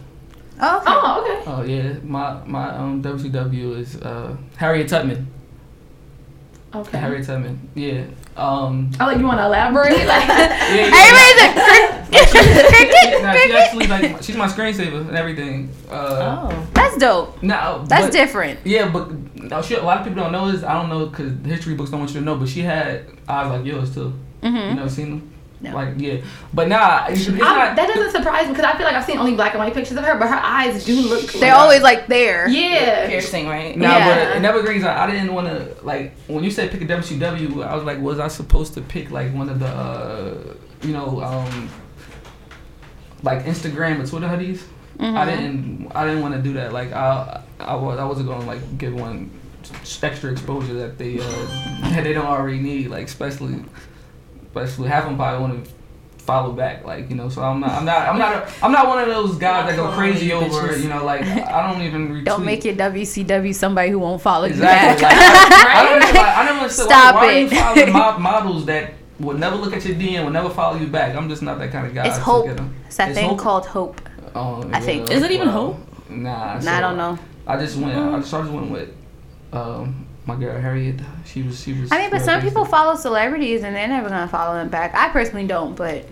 oh, 0.60 0.76
okay. 0.78 0.84
Oh, 0.86 1.24
okay. 1.24 1.50
Oh 1.50 1.62
yeah, 1.62 1.92
my 2.02 2.40
my 2.46 2.70
um 2.76 3.02
WCW 3.02 3.78
is 3.78 3.96
uh 4.02 4.36
Harriet 4.56 4.88
Tubman. 4.88 5.26
Okay. 6.74 6.98
Harriet 6.98 7.26
Tubman. 7.26 7.68
Yeah. 7.74 8.04
Um. 8.36 8.90
I 9.00 9.06
like 9.06 9.18
you 9.18 9.24
want 9.26 9.38
to 9.40 9.44
elaborate. 9.46 9.90
Like, 10.06 10.28
Yeah, 10.28 10.86
yeah, 10.86 10.90
Everybody's 10.94 12.10
like, 12.10 12.30
cricket, 12.30 13.22
Nah, 13.22 13.32
she 13.34 13.52
actually 13.52 13.86
like 13.88 14.22
she's 14.22 14.36
my 14.36 14.46
screensaver 14.46 15.00
and 15.08 15.16
everything. 15.16 15.68
Uh, 15.90 16.48
Oh. 16.50 16.66
That's 16.74 16.96
dope. 16.96 17.42
no, 17.42 17.84
That's 17.88 18.06
but, 18.06 18.12
different. 18.12 18.60
Yeah, 18.64 18.88
but 18.88 19.10
no, 19.36 19.62
she, 19.62 19.74
a 19.74 19.82
lot 19.82 19.98
of 19.98 20.06
people 20.06 20.22
don't 20.22 20.32
know 20.32 20.50
this. 20.50 20.62
I 20.62 20.74
don't 20.74 20.88
know 20.88 21.06
because 21.06 21.32
history 21.44 21.74
books 21.74 21.90
don't 21.90 22.00
want 22.00 22.12
you 22.14 22.20
to 22.20 22.24
know. 22.26 22.36
But 22.36 22.48
she 22.48 22.60
had 22.62 23.06
eyes 23.28 23.50
like 23.50 23.64
yours 23.64 23.92
too. 23.94 24.12
You 24.42 24.50
hmm 24.50 24.74
never 24.76 24.88
seen 24.88 25.10
them? 25.10 25.32
No. 25.62 25.74
Like 25.74 25.94
yeah, 25.98 26.22
but 26.54 26.68
nah, 26.68 27.06
it's, 27.08 27.26
it's 27.28 27.36
not. 27.36 27.76
that 27.76 27.86
doesn't 27.86 28.12
surprise 28.12 28.46
me 28.46 28.54
because 28.54 28.64
I 28.64 28.76
feel 28.78 28.86
like 28.86 28.94
I've 28.94 29.04
seen 29.04 29.18
only 29.18 29.34
black 29.34 29.52
and 29.52 29.58
white 29.58 29.74
pictures 29.74 29.98
of 29.98 30.04
her, 30.04 30.18
but 30.18 30.28
her 30.28 30.40
eyes 30.42 30.86
do 30.86 30.98
look. 31.02 31.30
They're 31.32 31.54
always 31.54 31.82
like 31.82 32.06
there. 32.06 32.48
Yeah. 32.48 33.06
Piercing, 33.08 33.46
right? 33.46 33.76
Nah, 33.76 33.88
Yeah. 33.98 34.28
but 34.28 34.36
it 34.38 34.40
never 34.40 34.62
brings 34.62 34.84
out. 34.84 34.96
I 34.96 35.12
didn't 35.12 35.34
want 35.34 35.48
to 35.48 35.76
like 35.84 36.16
when 36.28 36.44
you 36.44 36.50
said 36.50 36.70
pick 36.70 36.80
a 36.80 36.86
WCW. 36.86 37.62
I 37.62 37.74
was 37.74 37.84
like, 37.84 38.00
was 38.00 38.18
I 38.18 38.28
supposed 38.28 38.72
to 38.74 38.80
pick 38.80 39.10
like 39.10 39.34
one 39.34 39.50
of 39.50 39.60
the, 39.60 39.66
uh, 39.66 40.54
you 40.82 40.94
know, 40.94 41.20
um, 41.20 41.68
like 43.22 43.44
Instagram 43.44 44.02
or 44.02 44.06
Twitter 44.06 44.28
hoodies? 44.28 44.62
Mm-hmm. 44.98 45.16
I 45.16 45.24
didn't. 45.24 45.92
I 45.94 46.06
didn't 46.06 46.22
want 46.22 46.34
to 46.34 46.42
do 46.42 46.54
that. 46.54 46.72
Like 46.72 46.92
I, 46.92 47.42
I 47.58 47.74
was. 47.74 47.98
I 47.98 48.04
wasn't 48.04 48.28
gonna 48.28 48.46
like 48.46 48.78
give 48.78 48.94
one 48.94 49.30
extra 50.02 50.32
exposure 50.32 50.74
that 50.74 50.98
they 50.98 51.20
uh, 51.20 51.90
that 51.90 52.04
they 52.04 52.12
don't 52.12 52.26
already 52.26 52.58
need. 52.58 52.88
Like 52.88 53.06
especially, 53.06 53.62
especially 54.54 54.88
half 54.88 55.04
of 55.04 55.10
them 55.10 55.16
probably 55.16 55.40
want 55.40 55.64
to 55.64 55.70
follow 56.18 56.52
back. 56.52 56.84
Like 56.84 57.08
you 57.10 57.16
know. 57.16 57.28
So 57.28 57.42
I'm 57.42 57.60
not. 57.60 57.70
I'm 57.72 57.84
not. 57.84 58.08
I'm 58.08 58.18
not. 58.18 58.34
A, 58.36 58.64
I'm 58.64 58.72
not 58.72 58.86
one 58.86 58.98
of 59.02 59.06
those 59.08 59.36
guys 59.36 59.66
that 59.68 59.76
go 59.76 59.90
crazy 59.92 60.32
over. 60.32 60.46
bitches. 60.68 60.82
You 60.82 60.88
know, 60.88 61.04
like 61.04 61.22
I 61.22 61.70
don't 61.72 61.82
even 61.82 62.08
retweet. 62.08 62.24
Don't 62.24 62.44
make 62.44 62.64
your 62.64 62.74
WCW 62.74 63.54
somebody 63.54 63.90
who 63.90 63.98
won't 63.98 64.20
follow 64.22 64.44
Exactly. 64.46 65.02
you 65.02 65.08
Like, 65.08 65.16
back. 65.16 65.66
I, 65.66 65.80
I 65.80 65.84
don't 65.84 66.02
even, 66.02 66.14
like, 66.22 66.36
I 66.38 66.44
never 66.44 66.58
understood 66.58 66.86
Stop 66.86 67.14
why, 67.16 67.20
why 67.22 67.32
it. 67.32 67.36
are 67.36 67.40
you 67.40 67.48
following 67.60 67.92
mo- 67.92 68.18
models 68.18 68.66
that 68.66 68.92
will 69.18 69.36
never 69.36 69.56
look 69.56 69.74
at 69.74 69.84
your 69.84 69.96
DM, 69.96 70.24
will 70.24 70.30
never 70.30 70.48
follow 70.50 70.76
you 70.78 70.86
back. 70.86 71.14
I'm 71.14 71.28
just 71.28 71.42
not 71.42 71.58
that 71.58 71.70
kind 71.72 71.86
of 71.86 71.94
guy. 71.94 72.06
It's 72.06 72.16
to 72.16 72.22
hope. 72.22 72.46
get 72.46 72.58
'em. 72.58 72.74
It's 72.86 72.96
that 72.96 73.10
It's 73.10 73.18
thing 73.18 73.28
hope? 73.30 73.38
called 73.38 73.66
hope. 73.66 74.00
Oh, 74.34 74.68
I 74.72 74.80
think. 74.80 75.10
Is 75.10 75.22
it 75.22 75.30
even 75.30 75.48
well, 75.48 75.72
hope? 75.74 76.10
Nah, 76.10 76.58
Nah, 76.60 76.76
I 76.76 76.80
don't 76.80 76.96
know. 76.96 77.18
I 77.46 77.56
just 77.58 77.76
went. 77.76 77.96
I 77.96 78.18
just, 78.20 78.32
I 78.32 78.40
just 78.42 78.52
went 78.52 78.70
with 78.70 78.90
um, 79.52 80.06
my 80.34 80.44
girl 80.44 80.60
Harriet. 80.60 81.00
She 81.24 81.42
was. 81.42 81.62
She 81.62 81.72
was. 81.72 81.90
I 81.92 81.98
mean, 81.98 82.10
but 82.10 82.22
some 82.22 82.40
people 82.40 82.62
decent. 82.64 82.70
follow 82.70 82.96
celebrities 82.96 83.62
and 83.62 83.74
they're 83.74 83.88
never 83.88 84.08
gonna 84.08 84.28
follow 84.28 84.54
them 84.54 84.68
back. 84.68 84.94
I 84.94 85.08
personally 85.10 85.46
don't, 85.46 85.74
but 85.76 86.04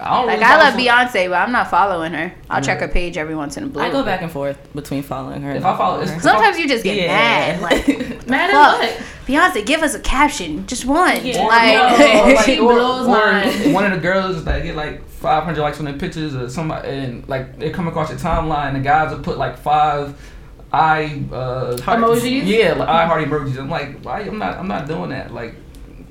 I 0.00 0.16
don't 0.16 0.26
like 0.28 0.38
really 0.40 0.44
I 0.44 0.56
love 0.56 0.72
follow 0.74 0.84
Beyonce, 0.84 1.28
but 1.28 1.34
I'm 1.34 1.52
not 1.52 1.68
following 1.70 2.12
her. 2.14 2.32
I'll 2.48 2.62
check 2.62 2.80
her 2.80 2.88
page 2.88 3.18
every 3.18 3.34
once 3.34 3.56
in 3.58 3.64
a 3.64 3.66
blue. 3.66 3.82
I 3.82 3.90
go 3.90 4.02
back 4.02 4.22
and 4.22 4.32
forth 4.32 4.58
between 4.74 5.02
following 5.02 5.42
her. 5.42 5.50
If 5.50 5.56
and 5.58 5.66
I 5.66 5.76
follow- 5.76 6.00
her. 6.06 6.20
Sometimes 6.20 6.58
you 6.58 6.66
just 6.66 6.84
get 6.84 6.96
Yeah. 6.96 7.06
mad, 7.08 7.60
like 7.60 7.86
Mad 8.28 8.50
at 8.50 8.54
what? 8.54 9.02
Beyonce, 9.26 9.64
give 9.66 9.82
us 9.82 9.94
a 9.94 10.00
caption, 10.00 10.66
just 10.66 10.84
one. 10.86 11.24
Yeah. 11.24 11.42
Like, 11.44 11.98
no. 11.98 12.24
like, 12.34 12.44
She 12.46 12.58
or- 12.58 12.72
blows 12.72 13.06
or 13.06 13.10
mine. 13.10 13.72
One 13.72 13.84
of 13.84 13.92
the 13.92 13.98
girls 13.98 14.42
that 14.44 14.62
get 14.62 14.74
like 14.74 15.06
500 15.06 15.60
likes 15.60 15.78
on 15.78 15.84
their 15.84 15.94
pictures, 15.94 16.34
or 16.34 16.48
somebody, 16.48 16.88
and 16.88 17.28
like 17.28 17.58
they 17.58 17.68
come 17.70 17.86
across 17.86 18.08
your 18.08 18.18
timeline, 18.18 18.72
the 18.72 18.80
guys 18.80 19.12
will 19.14 19.22
put 19.22 19.36
like 19.36 19.58
five 19.58 20.16
eye 20.72 21.22
uh, 21.32 21.76
Emojis? 21.76 22.46
Yeah, 22.46 22.74
like 22.74 22.88
eye 22.88 23.06
heart 23.06 23.24
emojis. 23.26 23.58
I'm 23.58 23.68
like, 23.70 24.00
why? 24.02 24.20
I'm 24.20 24.38
not. 24.38 24.58
I'm 24.58 24.68
not 24.68 24.86
doing 24.88 25.10
that. 25.10 25.32
Like, 25.34 25.54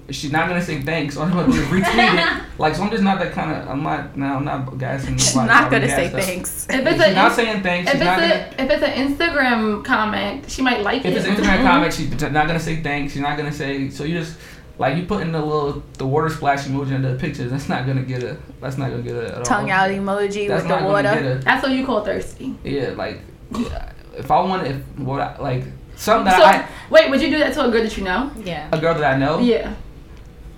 she's 0.10 0.32
not 0.32 0.48
gonna 0.48 0.62
say 0.62 0.82
thanks. 0.82 1.16
So 1.16 1.22
I'm 1.22 1.32
gonna 1.32 1.48
retweet 1.54 1.84
it. 1.86 2.44
Like, 2.60 2.76
so 2.76 2.84
I'm 2.84 2.92
just 2.92 3.04
not 3.04 3.20
that 3.20 3.32
kind 3.32 3.52
of. 3.56 3.70
I'm 3.70 3.82
not. 3.84 4.18
No, 4.18 4.26
I'm 4.36 4.44
not 4.44 4.78
gassing. 4.78 5.16
she's 5.18 5.34
nobody. 5.34 5.54
not 5.54 5.64
I'm 5.64 5.72
gonna 5.72 5.88
say 5.88 6.08
up. 6.08 6.12
thanks. 6.12 6.68
If 6.70 6.76
If 6.76 6.88
it's 6.88 7.04
she's 7.04 7.12
a 7.14 7.16
not 7.16 7.32
saying 7.32 7.64
thanks, 7.64 7.90
if 7.90 7.94
she's 7.94 8.02
it's 8.02 8.06
not 8.06 8.20
gonna. 8.20 8.34
a 8.58 8.64
if 8.64 8.70
it's 8.70 8.84
an 8.84 9.30
Instagram 9.32 9.86
comment, 9.86 10.52
she 10.52 10.62
might 10.62 10.82
like 10.82 11.06
If 11.06 11.06
it. 11.06 11.18
If 11.20 11.26
it's 11.26 11.28
an 11.28 11.46
Instagram 11.46 11.64
comment, 11.64 11.94
she's 11.94 12.12
not 12.22 12.48
gonna 12.48 12.60
say 12.60 12.82
thanks. 12.84 13.14
She's 13.14 13.22
not 13.22 13.38
gonna 13.38 13.54
say. 13.54 13.90
So 13.90 14.04
you 14.04 14.20
just 14.20 14.38
like 14.78 14.98
you 14.98 15.06
put 15.06 15.22
in 15.22 15.32
the 15.32 15.40
little 15.42 15.82
the 15.98 16.06
water 16.06 16.28
splash 16.30 16.66
emoji 16.66 16.92
in 16.92 17.02
the 17.02 17.16
pictures. 17.16 17.50
That's 17.52 17.70
not 17.70 17.86
gonna 17.88 18.02
get 18.04 18.24
a. 18.24 18.38
That's 18.60 18.78
not 18.78 18.90
gonna 18.92 19.04
get 19.04 19.16
a. 19.16 19.28
at 19.30 19.36
all. 19.38 19.44
Tongue 19.44 19.70
out 19.72 19.90
emoji 19.90 20.50
That's 20.50 20.64
with 20.64 20.64
the 20.64 20.68
not 20.68 20.80
gonna 20.82 20.88
water. 20.90 21.14
get 21.14 21.26
a. 21.32 21.36
That's 21.40 21.64
what 21.64 21.72
you 21.72 21.86
call 21.86 22.04
thirsty. 22.04 22.56
Yeah, 22.66 22.90
like 22.90 23.22
yeah, 23.58 23.94
if 24.18 24.30
I 24.32 24.40
want 24.42 24.68
if 24.68 24.78
what 24.98 25.22
I, 25.22 25.38
like 25.40 25.64
something 25.96 26.32
So 26.32 26.40
that 26.40 26.70
wait, 26.90 27.10
would 27.10 27.22
you 27.22 27.30
do 27.30 27.40
that 27.40 27.54
to 27.54 27.66
a 27.68 27.72
girl 27.72 27.84
that 27.84 27.98
you 27.98 28.04
know? 28.04 28.32
Yeah. 28.44 28.70
A 28.72 28.78
girl 28.80 28.94
that 28.94 29.04
I 29.16 29.18
know. 29.18 29.40
Yeah. 29.40 29.74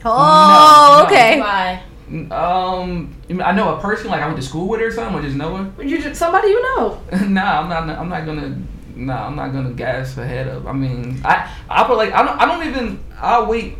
Oh, 0.03 0.97
No, 0.97 1.03
no. 1.03 1.05
okay. 1.05 1.39
Why? 1.39 1.83
Um, 2.31 3.15
I 3.41 3.51
know 3.53 3.75
a 3.77 3.79
person 3.81 4.09
like 4.11 4.21
I 4.21 4.25
went 4.25 4.37
to 4.37 4.43
school 4.43 4.67
with 4.67 4.81
her 4.81 4.87
or 4.87 4.91
something. 4.91 5.15
I 5.17 5.21
just 5.21 5.37
know 5.37 5.55
her. 5.55 5.83
You 5.83 6.01
just, 6.01 6.19
somebody 6.19 6.49
you 6.49 6.61
know. 6.61 7.01
nah, 7.27 7.61
I'm 7.61 7.69
not. 7.69 7.87
I'm 7.97 8.09
not 8.09 8.25
gonna. 8.25 8.57
Nah, 8.95 9.27
I'm 9.27 9.35
not 9.35 9.53
gonna 9.53 9.71
gas 9.71 10.13
her 10.15 10.25
head 10.27 10.47
up. 10.49 10.65
I 10.65 10.73
mean, 10.73 11.21
I 11.23 11.49
I 11.69 11.83
put 11.85 11.95
like 11.97 12.11
I 12.11 12.23
don't 12.25 12.37
I 12.39 12.45
don't 12.45 12.67
even. 12.67 12.99
I'll 13.17 13.45
wait. 13.45 13.77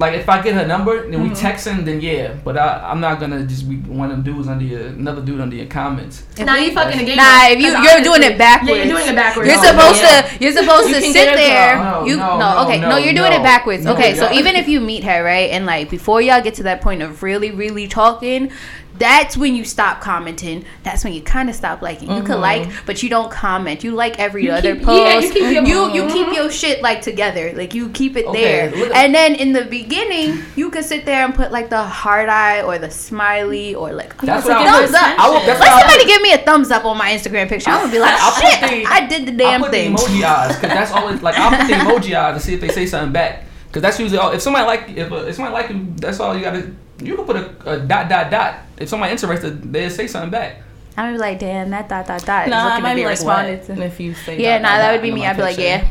Like 0.00 0.14
if 0.14 0.28
I 0.28 0.42
get 0.42 0.54
her 0.54 0.66
number 0.66 1.04
and 1.04 1.22
we 1.22 1.28
Mhm. 1.30 1.38
texting, 1.40 1.84
then 1.84 2.00
yeah. 2.00 2.32
But 2.44 2.58
I 2.58 2.82
I'm 2.90 3.00
not 3.00 3.20
gonna 3.20 3.44
just 3.44 3.68
be 3.70 3.76
one 3.76 4.10
of 4.10 4.16
them 4.24 4.34
dudes 4.34 4.48
under 4.48 4.64
your 4.64 4.88
another 4.88 5.20
dude 5.22 5.40
under 5.40 5.54
your 5.54 5.66
comments. 5.66 6.24
If 6.36 6.44
Nah, 6.46 6.56
you 6.56 6.72
fucking 6.72 7.00
a 7.00 7.04
gay 7.04 7.14
Nah, 7.14 7.22
girl. 7.22 7.52
if 7.52 7.60
you 7.60 7.72
'Cause 7.72 7.84
you're 7.84 8.02
doing 8.02 8.14
honestly- 8.14 8.34
it 8.34 8.38
backwards. 8.38 8.70
Yeah, 8.70 8.76
you're 8.84 8.96
doing 8.96 9.08
it 9.08 9.14
backwards. 9.14 9.48
You're 9.48 9.62
No, 9.62 9.68
supposed 9.68 10.02
yeah. 10.02 10.20
to 10.22 10.42
you're 10.44 10.52
supposed 10.52 10.88
You 10.88 10.94
to 10.96 11.00
sit 11.00 11.34
there. 11.36 11.76
girl. 11.76 12.08
you 12.08 12.16
No, 12.16 12.38
no, 12.38 12.54
no, 12.54 12.58
okay, 12.64 12.80
no, 12.80 12.88
no, 12.90 12.96
you're 12.96 13.14
doing 13.14 13.30
no. 13.30 13.36
it 13.36 13.42
backwards. 13.44 13.84
No, 13.84 13.92
okay, 13.92 14.14
so 14.16 14.32
even 14.32 14.56
if 14.56 14.66
you 14.66 14.80
meet 14.80 15.04
her, 15.04 15.22
right, 15.22 15.50
and 15.52 15.64
like 15.64 15.90
before 15.90 16.20
y'all 16.20 16.40
get 16.42 16.54
to 16.54 16.64
that 16.64 16.80
point 16.80 17.00
of 17.00 17.22
really, 17.22 17.52
really 17.52 17.86
talking, 17.86 18.50
that's 18.98 19.36
when 19.36 19.54
you 19.56 19.64
stop 19.64 20.00
commenting. 20.00 20.64
That's 20.84 21.02
when 21.02 21.12
you 21.12 21.20
kind 21.22 21.50
of 21.50 21.56
stop 21.56 21.82
liking. 21.82 22.10
You 22.10 22.22
could 22.22 22.38
like, 22.38 22.68
but 22.86 23.02
you 23.02 23.08
don't 23.08 23.30
comment. 23.30 23.82
You 23.82 23.90
like 23.92 24.18
every 24.18 24.44
You 24.44 24.52
other 24.52 24.76
keep- 24.76 24.86
yeah, 24.86 25.18
you 25.18 25.30
keep 25.32 25.52
your- 25.52 25.64
you 25.66 25.92
you 25.92 26.06
keep 26.12 26.32
your 26.34 26.50
shit 26.50 26.80
like 26.82 27.02
together. 27.02 27.52
Like 27.54 27.74
you 27.74 27.88
keep 27.90 28.16
it 28.16 28.26
Okay, 28.26 28.70
there. 28.72 28.92
And 28.94 29.14
then 29.14 29.34
in 29.34 29.52
the 29.52 29.64
beginning, 29.64 30.38
you 30.56 30.70
could 30.70 30.84
sit 30.84 31.04
there 31.06 31.24
and 31.24 31.34
put 31.34 31.50
like 31.50 31.70
the 31.70 31.82
heart 31.82 32.28
eye 32.28 32.62
or 32.62 32.78
the 32.78 32.90
smiley 32.90 33.74
or 33.74 33.92
like 33.92 34.16
That's 34.18 34.46
what 34.46 34.56
I 34.58 34.64
thumbs 34.64 34.90
would- 34.92 34.96
up. 34.96 35.18
I 35.18 35.30
would- 35.30 35.46
that's 35.48 35.60
Let 35.60 35.80
somebody 35.80 35.98
would- 35.98 36.06
give 36.06 36.22
me 36.22 36.32
a 36.32 36.38
thumbs 36.38 36.70
up 36.70 36.84
on 36.84 36.96
my 36.96 37.10
Instagram 37.10 37.48
picture. 37.48 37.70
I'm 37.70 37.80
gonna 37.80 37.92
be 37.92 37.98
like, 37.98 38.14
I'll 38.16 38.32
shit, 38.40 38.60
the- 38.70 38.86
I 38.86 39.06
did 39.06 39.26
the 39.26 39.32
damn 39.32 39.36
thing. 39.36 39.46
I 39.46 39.50
damn 39.52 39.60
put 39.60 39.70
thing. 39.70 39.92
the 39.94 39.98
emoji 40.02 40.24
eyes 40.24 40.54
because 40.56 40.70
that's 40.70 40.92
always 40.92 41.20
like 41.22 41.36
I'll 41.36 41.50
put 41.50 41.66
the 41.66 41.74
emoji 41.84 42.14
eyes 42.14 42.40
to 42.40 42.46
see 42.46 42.54
if 42.54 42.60
they 42.60 42.68
say 42.68 42.86
something 42.86 43.12
back. 43.12 43.44
Because 43.66 43.82
that's 43.82 43.98
usually 43.98 44.18
all. 44.18 44.30
If 44.30 44.40
somebody 44.40 44.66
like 44.66 44.88
if, 44.96 45.10
uh, 45.10 45.16
if 45.26 45.34
somebody 45.34 45.52
like 45.52 45.68
you, 45.70 45.86
that's 45.96 46.20
all 46.20 46.36
you 46.36 46.42
gotta. 46.42 46.70
You 47.00 47.16
can 47.16 47.24
put 47.24 47.36
a, 47.36 47.70
a 47.72 47.80
dot 47.80 48.08
dot 48.08 48.30
dot. 48.30 48.56
If 48.78 48.88
somebody 48.88 49.12
interested, 49.12 49.72
they'll 49.72 49.90
say 49.90 50.06
something 50.06 50.30
back. 50.30 50.62
I'm 50.96 51.06
gonna 51.06 51.12
be 51.14 51.18
like, 51.18 51.38
damn, 51.40 51.70
that 51.70 51.88
dot 51.88 52.06
dot 52.06 52.24
dot. 52.24 52.46
is 52.46 52.50
No, 52.50 52.56
I 52.58 52.64
looking 52.68 52.82
might 52.84 52.94
be 52.94 53.00
be 53.00 53.04
like 53.06 53.10
responded 53.12 53.58
what? 53.58 53.66
to. 53.66 53.72
And 53.72 53.82
if 53.82 53.98
you 54.00 54.14
say 54.14 54.40
Yeah, 54.40 54.58
dot, 54.58 54.62
nah, 54.62 54.68
dot, 54.68 54.78
that 54.78 54.92
would 54.92 55.02
be 55.02 55.10
me. 55.12 55.26
I'd 55.26 55.36
be 55.36 55.42
like, 55.42 55.58
yeah. 55.58 55.88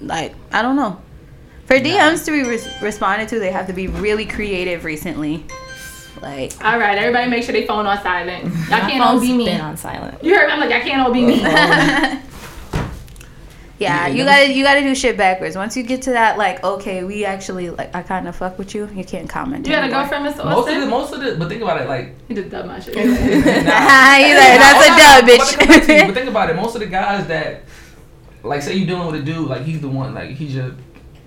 Like, 0.00 0.34
I 0.52 0.62
don't 0.62 0.76
know. 0.76 1.00
For 1.66 1.76
DMs 1.78 2.24
to 2.26 2.30
be 2.30 2.42
res- 2.48 2.68
responded 2.80 3.28
to, 3.30 3.38
they 3.40 3.50
have 3.50 3.66
to 3.66 3.72
be 3.72 3.88
really 3.88 4.24
creative 4.24 4.84
recently. 4.84 5.44
Like, 6.22 6.52
All 6.64 6.78
right, 6.78 6.96
everybody, 6.96 7.28
make 7.28 7.42
sure 7.44 7.52
they 7.52 7.66
phone 7.66 7.86
on 7.86 8.00
silent. 8.02 8.44
Y'all 8.44 8.52
My 8.70 8.80
can't 8.80 9.02
all 9.02 9.20
be 9.20 9.32
me. 9.36 9.44
been 9.46 9.60
on 9.60 9.76
silent. 9.76 10.22
You 10.24 10.34
heard 10.34 10.46
me? 10.46 10.52
I'm 10.54 10.60
like, 10.60 10.70
I 10.72 10.80
can't 10.80 11.02
all 11.02 11.12
be 11.12 11.26
me. 11.26 11.40
yeah, 13.78 14.06
Yeah, 14.06 14.14
you 14.14 14.24
that 14.24 14.40
gotta 14.46 14.52
you 14.54 14.64
gotta 14.64 14.80
do 14.80 14.94
shit 14.94 15.16
backwards. 15.16 15.54
Once 15.56 15.76
you 15.76 15.82
get 15.82 16.02
to 16.02 16.10
that, 16.12 16.38
like, 16.38 16.62
okay, 16.64 17.04
we 17.04 17.24
actually 17.24 17.70
like, 17.70 17.94
I 17.94 18.02
kind 18.02 18.26
of 18.28 18.34
fuck 18.36 18.58
with 18.58 18.74
you. 18.74 18.88
You 18.94 19.04
can't 19.04 19.28
comment. 19.28 19.66
You 19.66 19.72
got 19.72 19.80
a 19.80 19.84
anymore. 19.84 20.00
girlfriend, 20.08 20.26
Mr. 20.34 20.44
Most 20.44 20.68
of 20.68 20.80
the 20.80 20.86
most 20.86 21.12
of 21.12 21.20
the 21.20 21.36
but 21.38 21.48
think 21.48 21.62
about 21.62 21.80
it 21.82 21.88
like. 21.88 22.14
You 22.28 22.36
just 22.36 22.50
dub 22.50 22.66
my 22.66 22.80
shit. 22.80 22.94
nah. 22.94 23.02
He's 23.04 24.36
like, 24.36 24.58
that's 24.58 24.86
a 24.86 24.90
I'm 24.90 24.98
dub, 24.98 24.98
not- 24.98 25.18
I'm 25.18 25.24
about 25.24 25.46
to 25.48 25.56
come 25.58 25.68
back 25.68 25.82
to 25.86 25.92
you, 25.94 26.00
bitch. 26.00 26.06
But 26.06 26.14
think 26.14 26.28
about 26.30 26.50
it. 26.50 26.56
Most 26.56 26.74
of 26.74 26.80
the 26.80 26.86
guys 26.86 27.26
that, 27.28 27.62
like, 28.42 28.62
say 28.62 28.74
you 28.76 28.86
dealing 28.86 29.06
with 29.10 29.20
a 29.20 29.24
dude, 29.24 29.48
like 29.48 29.62
he's 29.62 29.80
the 29.80 29.88
one, 29.88 30.14
like 30.14 30.30
he's 30.30 30.54
your 30.54 30.74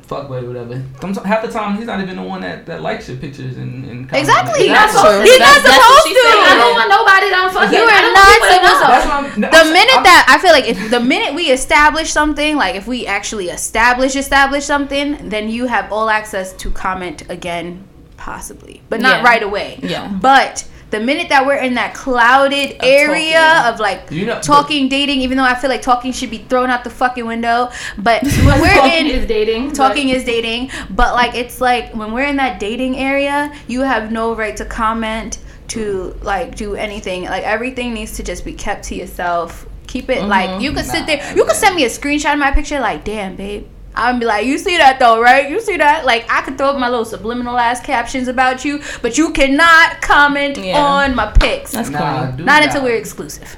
fuck 0.10 0.28
buddy, 0.28 0.46
or 0.46 0.50
whatever. 0.50 0.82
Sometimes, 1.00 1.28
half 1.28 1.46
the 1.46 1.52
time 1.52 1.78
he's 1.78 1.86
not 1.86 2.02
even 2.02 2.16
the 2.18 2.24
one 2.24 2.42
that, 2.42 2.66
that 2.66 2.82
likes 2.82 3.08
your 3.08 3.18
pictures 3.18 3.58
and, 3.58 3.86
and 3.86 4.10
comments. 4.10 4.28
Exactly. 4.28 4.60
He's 4.66 4.74
not 4.74 4.90
supposed 4.90 5.22
to. 5.22 5.24
He's 5.30 5.38
not 5.40 5.46
That's- 5.46 5.64
that's 5.70 5.86
supposed 5.86 6.08
she 6.10 6.14
to. 6.18 6.22
said. 6.26 6.50
I 6.50 6.56
don't 6.58 6.74
want 6.74 6.90
nobody 6.90 7.28
that 7.30 7.38
I'm 7.46 7.52
fucking. 7.54 7.78
You 7.78 7.86
are 7.86 8.02
don't 8.02 8.18
not 8.18 8.26
want 8.26 8.42
people 8.42 8.58
to 8.58 8.74
supposed 8.74 8.82
know. 8.82 8.90
That's 8.90 9.06
what 9.06 9.54
I'm. 9.54 9.68
the 9.70 9.74
minute 9.74 9.94
I'm- 10.02 10.04
that 10.10 10.22
I 10.28 10.36
feel 10.42 10.52
like 10.52 10.66
if 10.68 10.90
the 10.90 11.00
minute 11.00 11.36
we 11.36 11.46
establish 11.52 12.10
something, 12.12 12.56
like 12.58 12.74
if 12.76 12.88
we 12.88 13.06
actually 13.06 13.50
establish 13.50 14.16
establish 14.16 14.66
something, 14.66 15.30
then 15.30 15.48
you 15.48 15.68
have 15.68 15.92
all 15.94 16.10
access 16.10 16.54
to 16.54 16.72
comment 16.72 17.24
again, 17.30 17.86
possibly, 18.18 18.82
but 18.90 19.00
not 19.02 19.22
Yeah. 19.22 19.30
right 19.30 19.44
away. 19.44 19.80
Yeah. 19.84 20.08
But 20.10 20.66
the 20.90 21.00
minute 21.00 21.30
that 21.30 21.46
we're 21.46 21.58
in 21.58 21.76
that 21.76 21.94
clouded 21.94 22.78
area 22.84 23.40
talking. 23.40 23.74
of 23.74 23.80
like 23.80 24.12
You 24.12 24.26
know- 24.26 24.42
talking, 24.42 24.90
dating, 24.90 25.22
even 25.22 25.38
though 25.38 25.44
I 25.44 25.56
feel 25.56 25.70
like 25.70 25.82
talking 25.82 26.12
should 26.12 26.30
be 26.32 26.40
thrown 26.40 26.70
out 26.70 26.84
the 26.84 26.90
fucking 26.90 27.26
window, 27.26 27.70
but 27.98 28.24
when 28.46 28.62
we're 28.62 28.74
Talking 28.74 29.08
in 29.08 29.08
is 29.08 29.28
dating. 29.28 29.72
talking 29.74 30.10
is 30.10 30.24
dating 30.24 30.72
but 30.90 31.14
like 31.14 31.36
it's 31.36 31.62
like 31.62 31.94
when 31.96 32.12
we're 32.12 32.26
in 32.26 32.38
that 32.38 32.60
dating 32.60 32.98
area 32.98 33.54
you 33.68 33.82
have 33.82 34.12
no 34.12 34.36
right 34.36 34.56
to 34.58 34.66
comment 34.66 35.40
to 35.70 36.18
like 36.22 36.56
do 36.56 36.76
anything. 36.76 37.24
Like 37.24 37.44
everything 37.44 37.94
needs 37.94 38.14
to 38.18 38.24
just 38.24 38.44
be 38.44 38.54
kept 38.54 38.86
to 38.86 38.96
yourself. 38.96 39.68
Keep 39.88 40.10
it 40.10 40.24
like 40.24 40.50
mm-hmm. 40.50 40.62
you 40.62 40.72
could 40.74 40.86
sit 40.86 41.06
there. 41.06 41.36
You 41.36 41.46
could 41.46 41.56
send 41.56 41.76
me 41.76 41.84
a 41.86 41.90
screenshot 41.90 42.34
of 42.34 42.40
my 42.40 42.52
picture 42.52 42.80
like 42.80 43.04
damn 43.04 43.36
babe 43.36 43.68
I'd 44.00 44.20
be 44.20 44.26
like, 44.26 44.46
you 44.46 44.58
see 44.58 44.78
that 44.78 44.98
though, 44.98 45.22
right? 45.22 45.50
You 45.50 45.60
see 45.60 45.76
that? 45.78 46.06
Like, 46.06 46.26
I 46.30 46.42
could 46.42 46.58
throw 46.58 46.70
up 46.70 46.80
my 46.80 46.88
little 46.90 47.04
subliminal 47.06 47.58
ass 47.58 47.82
captions 47.82 48.28
about 48.30 48.64
you, 48.64 48.82
but 49.02 49.18
you 49.18 49.32
cannot 49.34 50.02
comment 50.02 50.58
Yeah. 50.58 50.78
on 50.80 51.16
my 51.16 51.32
pics. 51.32 51.72
That's 51.74 51.90
Nah, 51.90 52.00
corny. 52.28 52.44
Not 52.44 52.46
not. 52.46 52.64
until 52.64 52.84
we're 52.84 52.96
exclusive. 52.96 53.58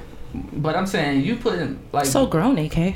But 0.54 0.76
I'm 0.76 0.88
saying 0.88 1.22
you 1.22 1.36
putting 1.36 1.80
like 1.92 2.06
So 2.06 2.26
grown, 2.26 2.58
AK. 2.58 2.96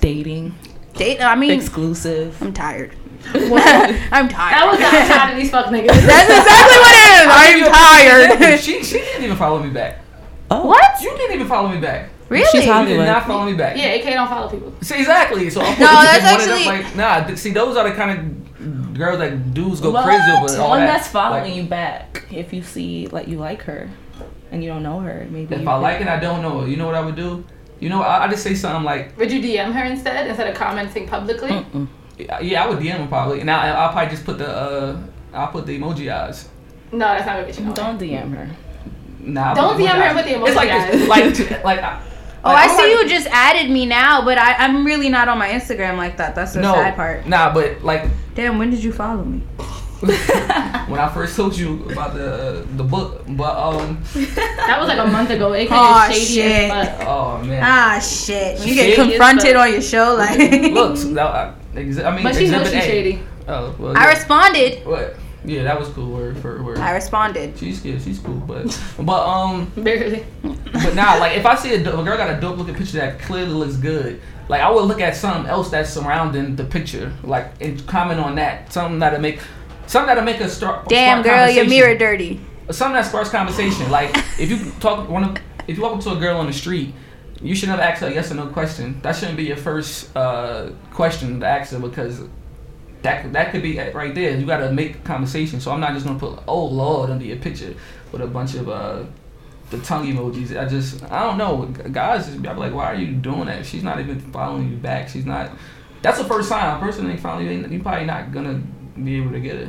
Dating, 0.00 0.54
Date? 0.94 1.20
I 1.20 1.34
mean, 1.34 1.50
exclusive. 1.50 2.40
I'm 2.40 2.52
tired. 2.52 2.94
I'm 3.34 4.28
tired. 4.28 4.52
That 4.52 4.68
was 4.70 4.78
not 4.80 4.90
tired 5.16 5.32
of 5.32 5.36
these 5.38 5.50
fuck 5.50 5.66
niggas. 5.66 5.86
That's 5.86 6.30
exactly 6.30 6.78
what 6.78 6.92
it 6.92 7.10
is. 7.18 7.26
I'll 7.28 7.48
give 7.50 7.58
you 7.58 7.66
a 7.66 7.70
I'm 7.72 8.38
tired. 8.38 8.60
She 8.60 8.82
she 8.84 8.98
didn't 8.98 9.24
even 9.24 9.36
follow 9.36 9.60
me 9.62 9.70
back. 9.70 9.98
Oh, 10.50 10.66
what? 10.66 11.00
You 11.00 11.10
didn't 11.16 11.34
even 11.34 11.48
follow 11.48 11.68
me 11.68 11.78
back. 11.80 12.10
Really? 12.32 12.44
She's 12.60 12.66
You 12.66 12.84
did 12.86 13.06
not 13.06 13.26
follow 13.26 13.44
me 13.46 13.54
back. 13.54 13.76
yeah, 13.76 13.94
AK 13.94 14.04
don't 14.04 14.28
follow 14.28 14.48
people. 14.50 14.72
See 14.82 14.98
exactly. 14.98 15.50
So 15.50 15.60
I'm 15.60 15.78
No, 15.80 15.86
that's 15.86 16.18
pick 16.18 16.24
one 16.24 16.40
of 16.40 16.46
them, 16.46 16.58
actually- 16.58 16.82
like 16.84 16.96
nah. 16.96 17.26
th- 17.26 17.38
See, 17.38 17.50
those 17.52 17.76
are 17.76 17.88
the 17.88 17.94
kind 17.94 18.10
of 18.18 18.94
girls 18.94 19.18
that 19.18 19.54
dudes 19.54 19.80
go 19.80 19.90
What? 19.90 20.04
crazy 20.04 20.30
over. 20.30 20.62
All 20.62 20.70
One 20.70 20.80
that. 20.80 20.86
that's 20.86 21.08
following 21.08 21.44
Like, 21.52 21.54
you 21.56 21.62
back. 21.64 22.26
If 22.30 22.52
you 22.52 22.62
see 22.62 23.06
like 23.08 23.28
you 23.28 23.38
like 23.38 23.62
her, 23.62 23.88
and 24.50 24.62
you 24.62 24.68
don't 24.70 24.82
know 24.82 25.00
her, 25.00 25.26
maybe. 25.30 25.54
If 25.54 25.66
I 25.66 25.74
could- 25.74 25.80
like 25.82 26.00
it, 26.00 26.08
I 26.08 26.18
don't 26.18 26.42
know 26.42 26.60
her. 26.60 26.68
You 26.68 26.76
know 26.76 26.86
what 26.86 26.94
I 26.94 27.00
would 27.00 27.16
do? 27.16 27.44
You 27.80 27.88
know, 27.88 28.02
I, 28.02 28.24
I 28.24 28.28
just 28.28 28.42
say 28.44 28.54
something 28.54 28.84
like, 28.84 29.16
Would 29.18 29.32
you 29.32 29.40
DM 29.42 29.72
her 29.72 29.84
instead 29.84 30.26
instead 30.28 30.46
of 30.48 30.54
commenting 30.54 31.06
publicly? 31.08 31.50
Mm-mm. 31.50 31.88
yeah, 32.40 32.64
I 32.64 32.68
would 32.68 32.78
DM 32.78 32.98
her 32.98 33.06
probably, 33.08 33.40
and 33.40 33.50
I, 33.50 33.70
I'll 33.70 33.92
probably 33.92 34.10
just 34.10 34.24
put 34.24 34.38
the, 34.38 34.48
uh, 34.48 34.96
I'll 35.34 35.48
put 35.48 35.66
the 35.66 35.78
emoji 35.78 36.12
eyes. 36.12 36.48
No, 36.92 36.98
that's 36.98 37.26
not 37.26 37.34
gonna 37.36 37.46
get 37.46 37.58
you 37.58 37.64
nowhere. 37.64 37.76
Don't 37.76 37.98
DM 38.00 38.36
her. 38.36 38.48
Nah, 39.20 39.54
Don't 39.54 39.78
DM 39.80 39.88
her 39.88 40.14
with 40.14 40.24
the 40.26 40.32
emoji 40.34 40.46
It's 40.48 40.56
like 40.56 40.68
emoji 40.70 40.92
this, 41.48 41.64
like, 41.64 41.82
like. 41.82 42.00
I- 42.44 42.50
Oh, 42.50 42.52
like, 42.52 42.68
I 42.68 42.72
I'm 42.72 42.76
see 42.76 42.94
like- 42.94 43.02
you 43.04 43.08
just 43.08 43.26
added 43.28 43.70
me 43.70 43.86
now, 43.86 44.24
but 44.24 44.36
I, 44.38 44.54
I'm 44.54 44.84
really 44.84 45.08
not 45.08 45.28
on 45.28 45.38
my 45.38 45.48
Instagram 45.50 45.96
like 45.96 46.16
that. 46.16 46.34
That's 46.34 46.54
the 46.54 46.60
No, 46.60 46.74
sad 46.74 46.96
part. 46.96 47.26
nah, 47.26 47.52
but 47.54 47.82
like 47.84 48.08
Damn, 48.34 48.58
when 48.58 48.70
did 48.70 48.82
you 48.82 48.92
follow 48.92 49.22
me? 49.24 49.42
when 50.02 50.98
I 50.98 51.08
first 51.14 51.36
told 51.36 51.56
you 51.56 51.84
about 51.92 52.14
the 52.14 52.32
uh, 52.34 52.66
the 52.76 52.82
book, 52.82 53.22
but 53.28 53.54
um, 53.56 54.02
That 54.14 54.76
was 54.80 54.88
like 54.88 54.98
a 54.98 55.06
month 55.06 55.30
ago. 55.30 55.52
AK 55.54 55.70
Aw, 55.70 56.10
is 56.10 56.16
shady 56.16 56.34
shit. 56.34 56.70
as 56.72 56.88
fuck. 56.98 57.06
oh 57.08 57.38
man. 57.44 57.62
Ah, 57.64 58.00
shit. 58.00 58.58
When 58.58 58.68
you 58.68 58.74
Shady 58.74 58.96
get 58.96 59.06
confronted 59.08 59.54
on 59.54 59.70
your 59.70 59.80
show, 59.82 60.14
like. 60.18 60.38
Look, 60.72 60.96
that, 61.14 61.18
I, 61.20 61.54
I 61.76 61.80
mean, 62.14 62.24
But 62.24 62.34
she 62.34 62.48
knows 62.50 62.62
exhibit 62.62 62.66
she's 62.66 62.74
A. 62.74 62.80
shady. 62.80 63.22
Oh, 63.46 63.74
well, 63.78 63.96
I 63.96 64.02
yeah. 64.02 64.08
responded. 64.08 64.86
What? 64.86 65.16
Yeah, 65.44 65.64
that 65.64 65.78
was 65.78 65.88
cool. 65.88 66.10
Word 66.10 66.38
for 66.38 66.62
word. 66.62 66.78
I 66.78 66.92
responded. 66.92 67.58
She's 67.58 67.84
yeah, 67.84 67.98
she's 67.98 68.18
cool, 68.20 68.36
but 68.36 68.78
but 69.00 69.26
um, 69.26 69.70
Barely. 69.76 70.24
but 70.42 70.94
now 70.94 71.18
like 71.18 71.36
if 71.36 71.44
I 71.46 71.54
see 71.56 71.74
a, 71.74 71.82
do- 71.82 71.98
a 71.98 72.04
girl 72.04 72.16
got 72.16 72.36
a 72.36 72.40
dope 72.40 72.58
looking 72.58 72.74
picture 72.74 72.98
that 72.98 73.18
clearly 73.20 73.52
looks 73.52 73.76
good, 73.76 74.20
like 74.48 74.60
I 74.60 74.70
would 74.70 74.84
look 74.84 75.00
at 75.00 75.16
something 75.16 75.50
else 75.50 75.70
that's 75.70 75.90
surrounding 75.90 76.54
the 76.56 76.64
picture, 76.64 77.12
like 77.24 77.60
and 77.60 77.84
comment 77.86 78.20
on 78.20 78.36
that, 78.36 78.72
something 78.72 79.00
that'll 79.00 79.20
make, 79.20 79.40
something 79.86 80.06
that'll 80.08 80.24
make 80.24 80.40
us 80.40 80.52
start. 80.56 80.88
Damn, 80.88 81.22
girl, 81.22 81.32
your 81.50 81.64
conversation. 81.64 81.70
mirror 81.70 81.96
dirty. 81.98 82.40
Something 82.70 82.94
that 82.94 83.06
sparks 83.06 83.30
conversation. 83.30 83.90
Like 83.90 84.10
if 84.38 84.48
you 84.48 84.70
talk 84.78 85.08
one 85.08 85.24
of, 85.24 85.36
if 85.66 85.76
you 85.76 85.82
walk 85.82 85.96
up 85.96 86.00
to 86.04 86.12
a 86.12 86.16
girl 86.16 86.38
on 86.38 86.46
the 86.46 86.52
street. 86.52 86.94
You 87.44 87.56
should 87.56 87.70
never 87.70 87.82
ask 87.82 88.00
her 88.02 88.06
a 88.06 88.14
yes 88.14 88.30
or 88.30 88.36
no 88.36 88.46
question. 88.46 89.00
That 89.02 89.16
shouldn't 89.16 89.36
be 89.36 89.42
your 89.42 89.56
first 89.56 90.16
uh, 90.16 90.70
question 90.92 91.40
to 91.40 91.46
ask 91.46 91.72
her 91.72 91.80
because 91.80 92.20
that 93.02 93.32
that 93.32 93.50
could 93.50 93.62
be 93.62 93.78
right 93.78 94.14
there. 94.14 94.36
You 94.36 94.46
gotta 94.46 94.72
make 94.72 95.04
conversation. 95.04 95.60
So 95.60 95.72
I'm 95.72 95.80
not 95.80 95.92
just 95.94 96.06
gonna 96.06 96.18
put 96.18 96.40
oh 96.46 96.66
lord 96.66 97.10
under 97.10 97.24
your 97.24 97.36
picture 97.38 97.74
with 98.12 98.22
a 98.22 98.26
bunch 98.26 98.54
of 98.54 98.68
uh 98.68 99.04
the 99.70 99.78
tongue 99.78 100.06
emojis. 100.06 100.58
I 100.58 100.68
just 100.68 101.02
I 101.10 101.20
don't 101.24 101.38
know. 101.38 101.66
Guys 101.90 102.26
just 102.26 102.42
be 102.42 102.48
I'm 102.48 102.58
like, 102.58 102.74
why 102.74 102.86
are 102.86 102.94
you 102.94 103.12
doing 103.12 103.46
that? 103.46 103.64
She's 103.66 103.82
not 103.82 103.98
even 104.00 104.20
following 104.20 104.70
you 104.70 104.76
back. 104.76 105.08
She's 105.08 105.26
not. 105.26 105.50
That's 106.02 106.18
the 106.18 106.24
first 106.24 106.48
sign. 106.48 106.76
A 106.76 106.80
person 106.80 107.10
ain't 107.10 107.20
following 107.20 107.46
you. 107.46 107.68
You 107.68 107.82
probably 107.82 108.06
not 108.06 108.32
gonna 108.32 108.62
be 109.02 109.16
able 109.16 109.32
to 109.32 109.40
get 109.40 109.56
it. 109.56 109.68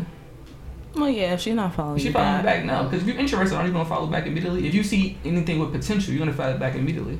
Well, 0.96 1.10
yeah, 1.10 1.34
if 1.34 1.40
she's 1.42 1.56
not 1.56 1.74
following 1.74 1.98
She 2.00 2.08
you 2.08 2.14
following 2.14 2.44
back. 2.44 2.46
back 2.46 2.66
now 2.66 2.84
because 2.84 3.02
if 3.02 3.08
you're 3.08 3.18
interested, 3.18 3.56
aren't 3.56 3.68
you 3.68 3.74
gonna 3.74 3.90
follow 3.90 4.08
back 4.08 4.28
immediately? 4.28 4.68
If 4.68 4.76
you 4.76 4.84
see 4.84 5.18
anything 5.26 5.58
with 5.58 5.72
potential, 5.72 6.14
you're 6.14 6.20
gonna 6.20 6.38
follow 6.38 6.58
back 6.58 6.76
immediately. 6.76 7.18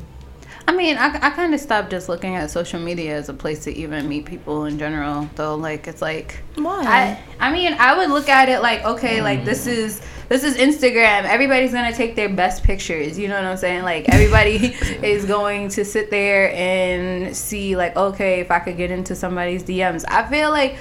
I 0.68 0.76
mean, 0.76 0.98
I, 0.98 1.08
I 1.08 1.30
kind 1.32 1.54
of 1.54 1.60
stopped 1.60 1.92
just 1.92 2.08
looking 2.08 2.36
at 2.36 2.50
social 2.50 2.80
media 2.80 3.16
as 3.16 3.30
a 3.30 3.34
place 3.34 3.64
to 3.66 3.76
even 3.76 4.08
meet 4.08 4.26
people 4.26 4.66
in 4.66 4.80
general, 4.80 5.30
though. 5.36 5.56
Like, 5.56 5.88
it's 5.88 6.02
like. 6.02 6.42
Why? 6.56 6.84
I 6.86 7.20
I 7.40 7.52
mean 7.52 7.74
I 7.74 7.98
would 7.98 8.10
look 8.10 8.30
at 8.30 8.48
it 8.48 8.62
like 8.62 8.86
okay 8.86 9.22
like 9.22 9.44
this 9.44 9.68
mm. 9.68 9.72
is 9.72 10.02
this 10.30 10.44
is 10.46 10.56
Instagram 10.56 11.24
everybody's 11.24 11.74
gonna 11.74 11.94
take 11.94 12.16
their 12.16 12.30
best 12.30 12.64
pictures 12.64 13.20
you 13.20 13.28
know 13.28 13.36
what 13.36 13.44
I'm 13.44 13.58
saying 13.58 13.84
like 13.84 14.08
everybody 14.08 14.56
is 15.04 15.26
going 15.26 15.68
to 15.70 15.84
sit 15.84 16.10
there 16.10 16.54
and 16.54 17.36
see 17.36 17.76
like 17.76 17.96
okay 17.98 18.40
if 18.40 18.50
I 18.50 18.60
could 18.60 18.78
get 18.78 18.92
into 18.92 19.16
somebody's 19.16 19.64
DMs 19.64 20.06
I 20.08 20.30
feel 20.30 20.52
like 20.52 20.78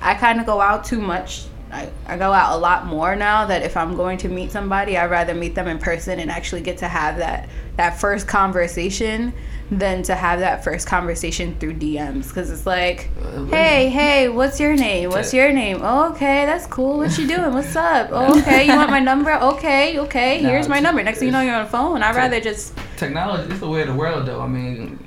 I 0.00 0.14
kind 0.14 0.38
of 0.38 0.46
go 0.46 0.60
out 0.60 0.84
too 0.84 1.00
much 1.00 1.46
I, 1.70 1.90
I 2.06 2.16
go 2.16 2.32
out 2.32 2.56
a 2.56 2.58
lot 2.58 2.86
more 2.86 3.14
now 3.14 3.46
that 3.46 3.62
if 3.62 3.76
I'm 3.76 3.96
going 3.96 4.18
to 4.18 4.28
meet 4.28 4.50
somebody 4.52 4.96
I'd 4.96 5.10
rather 5.10 5.34
meet 5.34 5.54
them 5.54 5.68
in 5.68 5.78
person 5.78 6.18
and 6.20 6.30
actually 6.30 6.62
get 6.62 6.78
to 6.78 6.88
have 6.88 7.18
that 7.18 7.48
that 7.76 8.00
first 8.00 8.26
conversation 8.26 9.32
than 9.70 10.02
to 10.02 10.14
have 10.14 10.40
that 10.40 10.64
first 10.64 10.86
conversation 10.86 11.54
through 11.58 11.74
DMs 11.74 12.28
because 12.28 12.50
it's 12.50 12.64
like 12.66 13.10
uh, 13.22 13.44
Hey, 13.46 13.90
hey, 13.90 14.28
what's 14.28 14.58
your 14.58 14.74
name? 14.74 15.10
What's 15.10 15.34
your 15.34 15.52
name? 15.52 15.80
Oh, 15.82 16.10
okay, 16.12 16.46
that's 16.46 16.66
cool. 16.66 16.98
What 16.98 17.16
you 17.18 17.26
doing? 17.26 17.52
What's 17.52 17.76
up? 17.76 18.10
Oh, 18.18 18.40
okay, 18.40 18.66
you 18.66 18.74
want 18.74 18.90
my 18.90 18.98
number? 18.98 19.32
Okay, 19.32 19.98
okay, 19.98 20.38
here's 20.38 20.68
my 20.68 20.80
number. 20.80 21.02
Next 21.02 21.18
thing 21.18 21.26
you 21.26 21.32
know, 21.32 21.40
you're 21.40 21.54
on 21.54 21.64
the 21.64 21.70
phone. 21.70 22.02
I'd 22.02 22.16
rather 22.16 22.40
just. 22.40 22.76
Technology 22.96 23.52
is 23.52 23.60
the 23.60 23.68
way 23.68 23.82
of 23.82 23.88
the 23.88 23.94
world, 23.94 24.26
though. 24.26 24.40
I 24.40 24.48
mean, 24.48 24.98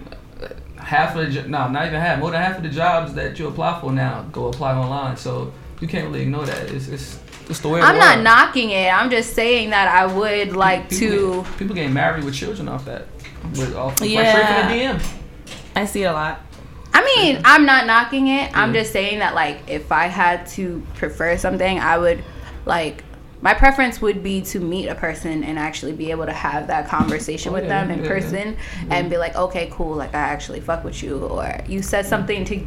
half 0.77 1.15
of 1.15 1.34
the 1.34 1.41
no, 1.44 1.68
not 1.68 1.88
even 1.88 2.00
half, 2.00 2.20
more 2.20 2.32
than 2.32 2.41
half 2.41 2.58
of 2.58 2.63
the 2.63 2.70
jobs 2.70 3.13
that 3.15 3.38
you 3.39 3.48
apply 3.48 3.80
for 3.82 3.91
now 3.91 4.24
go 4.32 4.48
apply 4.48 4.75
online. 4.75 5.18
So 5.18 5.51
you 5.81 5.88
can't 5.88 6.05
really 6.07 6.21
ignore 6.21 6.45
that. 6.45 6.71
It's 6.71 6.88
it's 6.88 7.19
It's 7.50 7.59
the 7.59 7.67
way 7.69 7.81
I'm 7.81 7.95
the 7.95 8.00
not 8.00 8.13
world. 8.15 8.23
knocking 8.23 8.69
it. 8.69 8.93
I'm 8.93 9.09
just 9.09 9.33
saying 9.33 9.71
that 9.71 9.88
I 9.89 10.05
would 10.05 10.55
like 10.55 10.89
people 10.89 11.07
to. 11.07 11.43
Get, 11.43 11.57
people 11.57 11.75
getting 11.75 11.93
married 11.93 12.23
with 12.23 12.33
children 12.35 12.69
off 12.69 12.85
that. 12.85 13.07
With 13.51 13.75
off 13.75 14.00
like 14.00 14.09
Yeah. 14.11 14.31
straight 14.31 14.47
from 14.47 15.01
the 15.01 15.09
DM. 15.09 15.17
I 15.75 15.85
see 15.85 16.03
it 16.03 16.07
a 16.07 16.13
lot. 16.13 16.41
I 16.93 17.03
mean, 17.05 17.41
I'm 17.45 17.65
not 17.65 17.85
knocking 17.88 18.27
it. 18.27 18.55
I'm 18.55 18.73
just 18.73 18.91
saying 18.93 19.19
that 19.19 19.33
like 19.33 19.61
if 19.69 19.91
I 19.91 20.05
had 20.07 20.45
to 20.47 20.81
prefer 20.95 21.35
something, 21.38 21.79
I 21.79 21.97
would 21.97 22.23
like 22.65 23.03
my 23.43 23.55
preference 23.55 24.00
would 24.01 24.21
be 24.21 24.41
to 24.43 24.59
meet 24.59 24.88
a 24.88 24.93
person 24.93 25.43
and 25.43 25.57
actually 25.57 25.93
be 25.93 26.11
able 26.11 26.25
to 26.27 26.33
have 26.33 26.67
that 26.67 26.88
conversation 26.88 27.50
Oh, 27.50 27.53
with 27.53 27.63
yeah, 27.63 27.69
them 27.85 27.89
in 27.91 28.03
yeah, 28.03 28.07
person 28.07 28.57
and 28.91 29.09
be 29.09 29.17
like, 29.17 29.35
okay, 29.35 29.67
cool, 29.71 29.95
like 29.95 30.13
I 30.13 30.19
actually 30.19 30.59
fuck 30.59 30.83
with 30.83 31.01
you, 31.01 31.17
or 31.25 31.57
you 31.67 31.81
said 31.81 32.05
something 32.05 32.45
to 32.45 32.63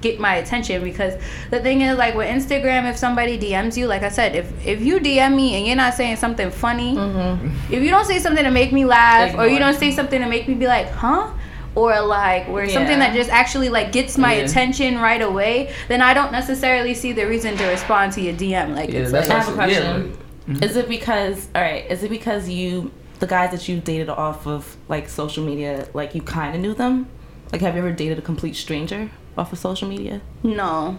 get 0.00 0.20
my 0.20 0.36
attention 0.36 0.82
because 0.84 1.14
the 1.50 1.60
thing 1.60 1.80
is 1.80 1.98
like 1.98 2.14
with 2.14 2.28
Instagram 2.28 2.88
if 2.88 2.96
somebody 2.96 3.38
DMs 3.38 3.76
you 3.76 3.86
like 3.86 4.02
I 4.02 4.08
said 4.08 4.36
if 4.36 4.66
if 4.66 4.80
you 4.80 5.00
DM 5.00 5.34
me 5.34 5.56
and 5.56 5.66
you're 5.66 5.76
not 5.76 5.94
saying 5.94 6.16
something 6.16 6.50
funny 6.50 6.94
mm-hmm. 6.94 7.72
if 7.72 7.82
you 7.82 7.90
don't 7.90 8.04
say 8.04 8.18
something 8.18 8.44
to 8.44 8.50
make 8.50 8.72
me 8.72 8.84
laugh 8.84 9.34
or 9.36 9.46
you 9.48 9.58
don't 9.58 9.74
say 9.74 9.90
something 9.90 10.20
to 10.20 10.28
make 10.28 10.46
me 10.48 10.54
be 10.54 10.66
like 10.66 10.88
huh 10.90 11.30
or 11.74 12.00
like 12.00 12.48
where 12.48 12.68
something 12.68 12.98
that 12.98 13.14
just 13.14 13.30
actually 13.30 13.68
like 13.68 13.92
gets 13.92 14.16
my 14.18 14.34
Yeah. 14.34 14.44
attention 14.44 14.98
right 14.98 15.20
away 15.22 15.72
then 15.88 16.00
I 16.02 16.14
don't 16.14 16.32
necessarily 16.32 16.94
see 16.94 17.12
the 17.12 17.26
reason 17.26 17.56
to 17.56 17.66
respond 17.66 18.12
to 18.14 18.20
your 18.20 18.34
DM 18.34 18.74
like 18.74 18.90
Yeah, 18.90 19.00
it's 19.00 19.12
that's 19.12 19.28
like 19.28 19.38
I 19.38 19.40
have 19.42 19.52
a 19.52 19.56
what 19.56 19.68
I 19.68 19.72
said. 19.72 19.82
question. 19.82 20.18
Yeah, 20.48 20.54
like, 20.54 20.64
Is 20.64 20.76
it 20.76 20.88
because 20.88 21.48
all 21.54 21.62
right? 21.62 21.90
Is 21.90 22.02
it 22.02 22.10
because 22.10 22.48
you 22.48 22.90
the 23.18 23.26
guys 23.26 23.50
that 23.50 23.68
you 23.68 23.80
dated 23.80 24.08
off 24.08 24.46
of 24.46 24.76
like 24.88 25.08
social 25.08 25.44
media, 25.44 25.88
like 25.92 26.14
you 26.14 26.22
kind 26.22 26.54
of 26.54 26.60
knew 26.60 26.72
them? 26.74 27.06
Like, 27.52 27.60
have 27.62 27.74
you 27.74 27.80
ever 27.80 27.92
dated 27.92 28.18
a 28.18 28.22
complete 28.22 28.56
stranger 28.56 29.10
off 29.38 29.52
of 29.52 29.58
social 29.58 29.88
media? 29.88 30.20
no 30.42 30.96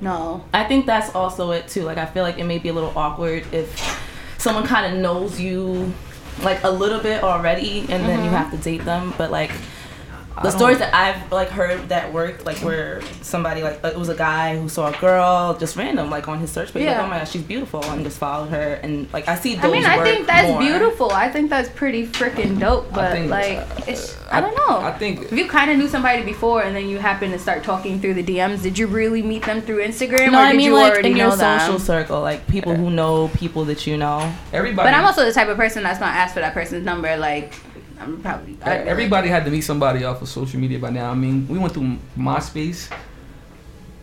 no 0.00 0.44
I 0.54 0.64
think 0.64 0.86
that's 0.86 1.14
also 1.14 1.50
it 1.50 1.66
too. 1.68 1.82
Like, 1.82 1.98
I 1.98 2.06
feel 2.06 2.22
like 2.22 2.38
it 2.38 2.44
may 2.44 2.58
be 2.58 2.68
a 2.68 2.72
little 2.72 2.92
awkward 2.96 3.44
if 3.52 3.68
someone 4.38 4.64
kind 4.64 4.92
of 4.92 5.00
knows 5.00 5.40
you 5.40 5.92
like 6.42 6.62
a 6.62 6.70
little 6.70 7.00
bit 7.00 7.22
already, 7.22 7.80
and 7.80 8.04
then 8.04 8.20
you 8.20 8.26
mm-hmm. 8.26 8.34
have 8.34 8.50
to 8.52 8.56
date 8.58 8.84
them. 8.84 9.12
But 9.18 9.30
like 9.30 9.50
the 10.42 10.50
stories 10.50 10.78
that 10.78 10.94
I've 10.94 11.30
like 11.32 11.48
heard 11.48 11.88
that 11.88 12.12
work, 12.12 12.44
like 12.44 12.58
where 12.58 13.02
somebody 13.22 13.62
like 13.62 13.82
it 13.84 13.96
was 13.96 14.08
a 14.08 14.14
guy 14.14 14.58
who 14.58 14.68
saw 14.68 14.92
a 14.92 14.98
girl 15.00 15.56
just 15.58 15.76
random 15.76 16.10
like 16.10 16.28
on 16.28 16.38
his 16.38 16.50
search 16.50 16.72
page, 16.72 16.86
like 16.86 16.96
oh 16.98 17.06
my 17.06 17.18
gosh, 17.18 17.30
she's 17.30 17.42
beautiful, 17.42 17.84
and 17.84 18.04
just 18.04 18.18
followed 18.18 18.50
her, 18.50 18.74
and 18.82 19.12
like 19.12 19.28
I 19.28 19.34
see 19.36 19.54
those. 19.54 19.64
I 19.64 19.70
mean 19.70 19.84
I 19.84 20.02
think 20.02 20.26
that's 20.26 20.48
more. 20.48 20.60
beautiful 20.60 21.10
I 21.10 21.30
think 21.30 21.50
that's 21.50 21.68
pretty 21.70 22.06
freaking 22.06 22.58
dope 22.58 22.92
but 22.92 23.12
think, 23.12 23.30
like 23.30 23.58
uh, 23.58 23.84
it's 23.86 24.16
I 24.30 24.40
don't 24.40 24.54
know 24.54 24.78
I 24.78 24.92
think 24.92 25.22
if 25.22 25.32
you 25.32 25.48
kind 25.48 25.70
of 25.70 25.78
knew 25.78 25.88
somebody 25.88 26.22
before 26.22 26.62
and 26.62 26.74
then 26.74 26.88
you 26.88 26.98
happen 26.98 27.30
to 27.30 27.38
start 27.38 27.62
talking 27.64 28.00
through 28.00 28.14
the 28.14 28.24
DMs, 28.24 28.62
did 28.62 28.78
you 28.78 28.86
really 28.86 29.22
meet 29.22 29.44
them 29.44 29.60
through 29.62 29.82
Instagram 29.84 30.32
No, 30.32 30.38
or 30.38 30.42
I 30.42 30.52
did 30.52 30.58
mean 30.58 30.66
you 30.66 30.74
like 30.74 31.04
in 31.04 31.16
your 31.16 31.28
know 31.28 31.36
them? 31.36 31.60
social 31.60 31.78
circle, 31.78 32.20
like 32.20 32.46
people 32.46 32.74
who 32.74 32.90
know 32.90 33.28
people 33.28 33.64
that 33.66 33.86
you 33.86 33.96
know. 33.96 34.32
everybody. 34.52 34.86
But 34.86 34.94
I'm 34.94 35.04
also 35.04 35.24
the 35.24 35.32
type 35.32 35.48
of 35.48 35.56
person 35.56 35.82
that's 35.82 36.00
not 36.00 36.14
asked 36.14 36.34
for 36.34 36.40
that 36.40 36.54
person's 36.54 36.84
number. 36.84 37.16
Like, 37.16 37.54
I'm 38.00 38.20
probably. 38.20 38.54
Like- 38.54 38.86
Everybody 38.86 39.28
had 39.28 39.44
to 39.44 39.50
meet 39.50 39.62
somebody 39.62 40.04
off 40.04 40.22
of 40.22 40.28
social 40.28 40.58
media 40.60 40.78
by 40.78 40.90
now. 40.90 41.10
I 41.10 41.14
mean, 41.14 41.46
we 41.48 41.58
went 41.58 41.72
through 41.74 41.96
MySpace, 42.16 42.90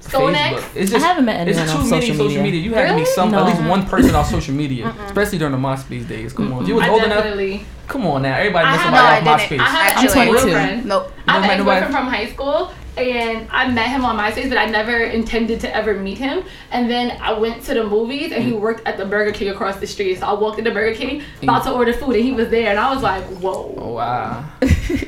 Stone 0.08 0.34
Facebook. 0.34 0.58
X? 0.58 0.76
It's 0.76 0.92
I 0.92 0.94
just 0.96 1.06
haven't 1.06 1.26
met 1.26 1.48
it's 1.48 1.58
anyone 1.58 1.76
too 1.78 1.84
on 1.84 1.90
many 1.90 2.02
social 2.08 2.16
social 2.16 2.44
media. 2.44 2.44
media. 2.44 2.62
You 2.62 2.74
had 2.74 2.88
to 2.90 2.94
meet 2.96 3.02
Really? 3.02 3.06
some 3.16 3.34
at 3.34 3.46
least 3.46 3.62
one 3.64 3.86
person 3.86 4.16
on 4.16 4.26
social 4.26 4.54
media, 4.56 4.94
especially 5.06 5.38
during 5.40 5.52
the 5.54 5.58
MySpace 5.58 6.08
days. 6.08 6.34
Come 6.34 6.54
on, 6.54 6.66
you 6.66 6.76
was 6.76 6.84
I 6.84 6.90
old 6.90 7.04
enough. 7.04 7.18
definitely. 7.24 7.66
Come 7.88 8.06
on 8.08 8.22
now, 8.24 8.36
everybody 8.38 8.66
knows 8.66 8.78
have- 8.80 8.92
no, 8.94 8.98
somebody 8.98 9.28
I 9.30 9.34
off 9.34 9.50
didn't. 9.50 9.60
MySpace. 9.62 9.66
I 9.66 9.70
have 9.70 10.04
Actually, 10.04 10.22
an 10.22 10.28
I'm 10.28 10.80
22. 10.82 10.88
Nope. 10.88 11.12
I 11.28 11.32
have 11.34 11.42
No, 11.42 11.46
an 11.46 11.50
ex-boyfriend 11.60 11.94
from 11.94 12.08
high 12.08 12.26
school, 12.28 12.72
and 12.98 13.48
I 13.52 13.68
met 13.70 13.88
him 13.90 14.06
on 14.06 14.18
MySpace, 14.18 14.50
but 14.50 14.58
I 14.58 14.66
never 14.66 14.98
intended 15.04 15.60
to 15.62 15.76
ever 15.76 15.94
meet 15.94 16.18
him. 16.18 16.44
And 16.72 16.90
then 16.90 17.18
I 17.22 17.34
went 17.34 17.62
to 17.64 17.74
the 17.74 17.84
movies, 17.84 18.32
and 18.32 18.44
he 18.44 18.52
mm. 18.54 18.60
worked 18.60 18.88
at 18.88 18.98
the 18.98 19.06
Burger 19.06 19.32
King 19.32 19.50
across 19.50 19.78
the 19.78 19.88
street. 19.88 20.20
So 20.20 20.26
I 20.28 20.34
walked 20.34 20.58
into 20.60 20.72
Burger 20.72 20.96
King, 20.96 21.22
mm. 21.22 21.44
about 21.44 21.64
to 21.66 21.72
order 21.72 21.94
food, 21.94 22.16
and 22.16 22.24
he 22.24 22.32
was 22.32 22.50
there, 22.50 22.70
and 22.70 22.80
I 22.80 22.94
was 22.94 23.04
like, 23.04 23.24
"Whoa, 23.42 23.76
Oh, 23.78 23.94
wow. 23.94 24.44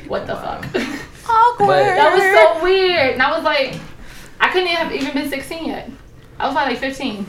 what 0.06 0.26
the 0.26 0.36
fuck?" 0.36 0.64
Awkward. 1.30 1.66
But- 1.66 1.94
that 1.96 2.12
was 2.14 2.22
so 2.58 2.62
weird. 2.64 3.12
And 3.14 3.22
I 3.22 3.34
was 3.34 3.42
like, 3.44 3.74
I 4.48 4.52
couldn't 4.52 4.68
have 4.68 4.92
even 4.92 5.12
been 5.12 5.28
16 5.28 5.66
yet. 5.66 5.90
I 6.38 6.46
was 6.46 6.54
probably 6.54 6.74
like 6.74 6.80
15. 6.80 7.26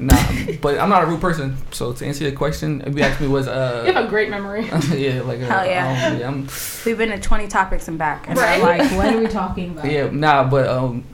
Nah, 0.00 0.16
but 0.62 0.78
I'm 0.78 0.88
not 0.88 1.02
a 1.04 1.06
rude 1.06 1.20
person. 1.20 1.56
So 1.72 1.92
to 1.92 2.06
answer 2.06 2.24
your 2.24 2.32
question, 2.32 2.82
if 2.86 2.96
you 2.96 3.02
asked 3.02 3.20
me 3.20 3.28
was 3.28 3.48
uh 3.48 3.84
You 3.86 3.92
have 3.92 4.06
a 4.06 4.08
great 4.08 4.30
memory. 4.30 4.64
yeah 4.94 5.20
like 5.22 5.40
uh, 5.40 5.46
Hell 5.46 5.66
yeah. 5.66 6.08
um, 6.12 6.18
yeah 6.18 6.28
I'm 6.28 6.48
We've 6.86 6.96
been 6.96 7.10
to 7.10 7.20
20 7.20 7.48
topics 7.48 7.86
and 7.88 7.98
back, 7.98 8.28
and 8.28 8.38
Right. 8.38 8.62
Like, 8.62 8.90
what 8.96 9.12
are 9.14 9.18
we 9.18 9.26
talking 9.26 9.70
about? 9.72 9.90
yeah 9.90 10.08
nah 10.10 10.48
but 10.48 10.68
um 10.68 11.04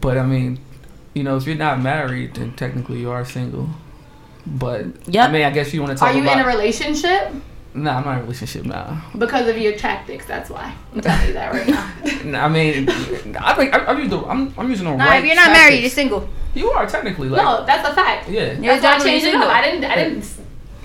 but 0.00 0.18
I 0.18 0.24
mean 0.26 0.58
you 1.14 1.22
know 1.22 1.36
if 1.36 1.46
you're 1.46 1.56
not 1.56 1.80
married 1.80 2.34
then 2.34 2.52
technically 2.54 3.00
you 3.00 3.10
are 3.10 3.24
single. 3.24 3.68
But 4.46 5.08
Yep. 5.08 5.28
I 5.28 5.32
mean 5.32 5.42
I 5.44 5.50
guess 5.50 5.72
you 5.72 5.80
want 5.82 5.92
to 5.92 5.98
talk 5.98 6.08
Are 6.10 6.16
you 6.16 6.22
about 6.22 6.38
in 6.40 6.44
a 6.44 6.48
relationship? 6.48 7.32
Nah, 7.76 7.98
I'm 7.98 8.04
not 8.04 8.12
in 8.12 8.18
a 8.18 8.22
relationship 8.22 8.64
now. 8.64 9.02
Because 9.18 9.48
of 9.48 9.58
your 9.58 9.76
tactics, 9.76 10.24
that's 10.24 10.48
why. 10.48 10.74
I'm 10.94 11.00
telling 11.02 11.26
you 11.28 11.32
that 11.34 11.52
right 11.52 11.68
now. 11.68 11.92
Nah, 12.24 12.46
I 12.46 12.48
mean, 12.48 12.88
I 12.88 13.54
think 13.54 13.72
I, 13.74 13.84
I'm, 13.86 13.98
using 13.98 14.10
the, 14.18 14.26
I'm, 14.26 14.52
I'm 14.58 14.68
using 14.68 14.86
the 14.86 14.96
Nah, 14.96 15.04
right. 15.04 15.18
if 15.20 15.26
you're 15.26 15.36
not 15.36 15.50
married, 15.50 15.80
you're 15.80 15.90
single. 15.90 16.28
You 16.54 16.70
are 16.70 16.86
technically 16.86 17.28
like. 17.28 17.44
No, 17.44 17.64
that's 17.66 17.86
a 17.86 17.94
fact. 17.94 18.28
Yeah. 18.28 18.52
You're 18.52 18.78
That's 18.78 18.82
why 18.82 18.88
I 18.88 18.98
definitely 18.98 19.10
changed 19.10 19.26
it 19.26 19.34
up. 19.34 19.48
I 19.48 19.62
didn't. 19.62 19.84
I 19.84 19.94
didn't. 19.94 20.24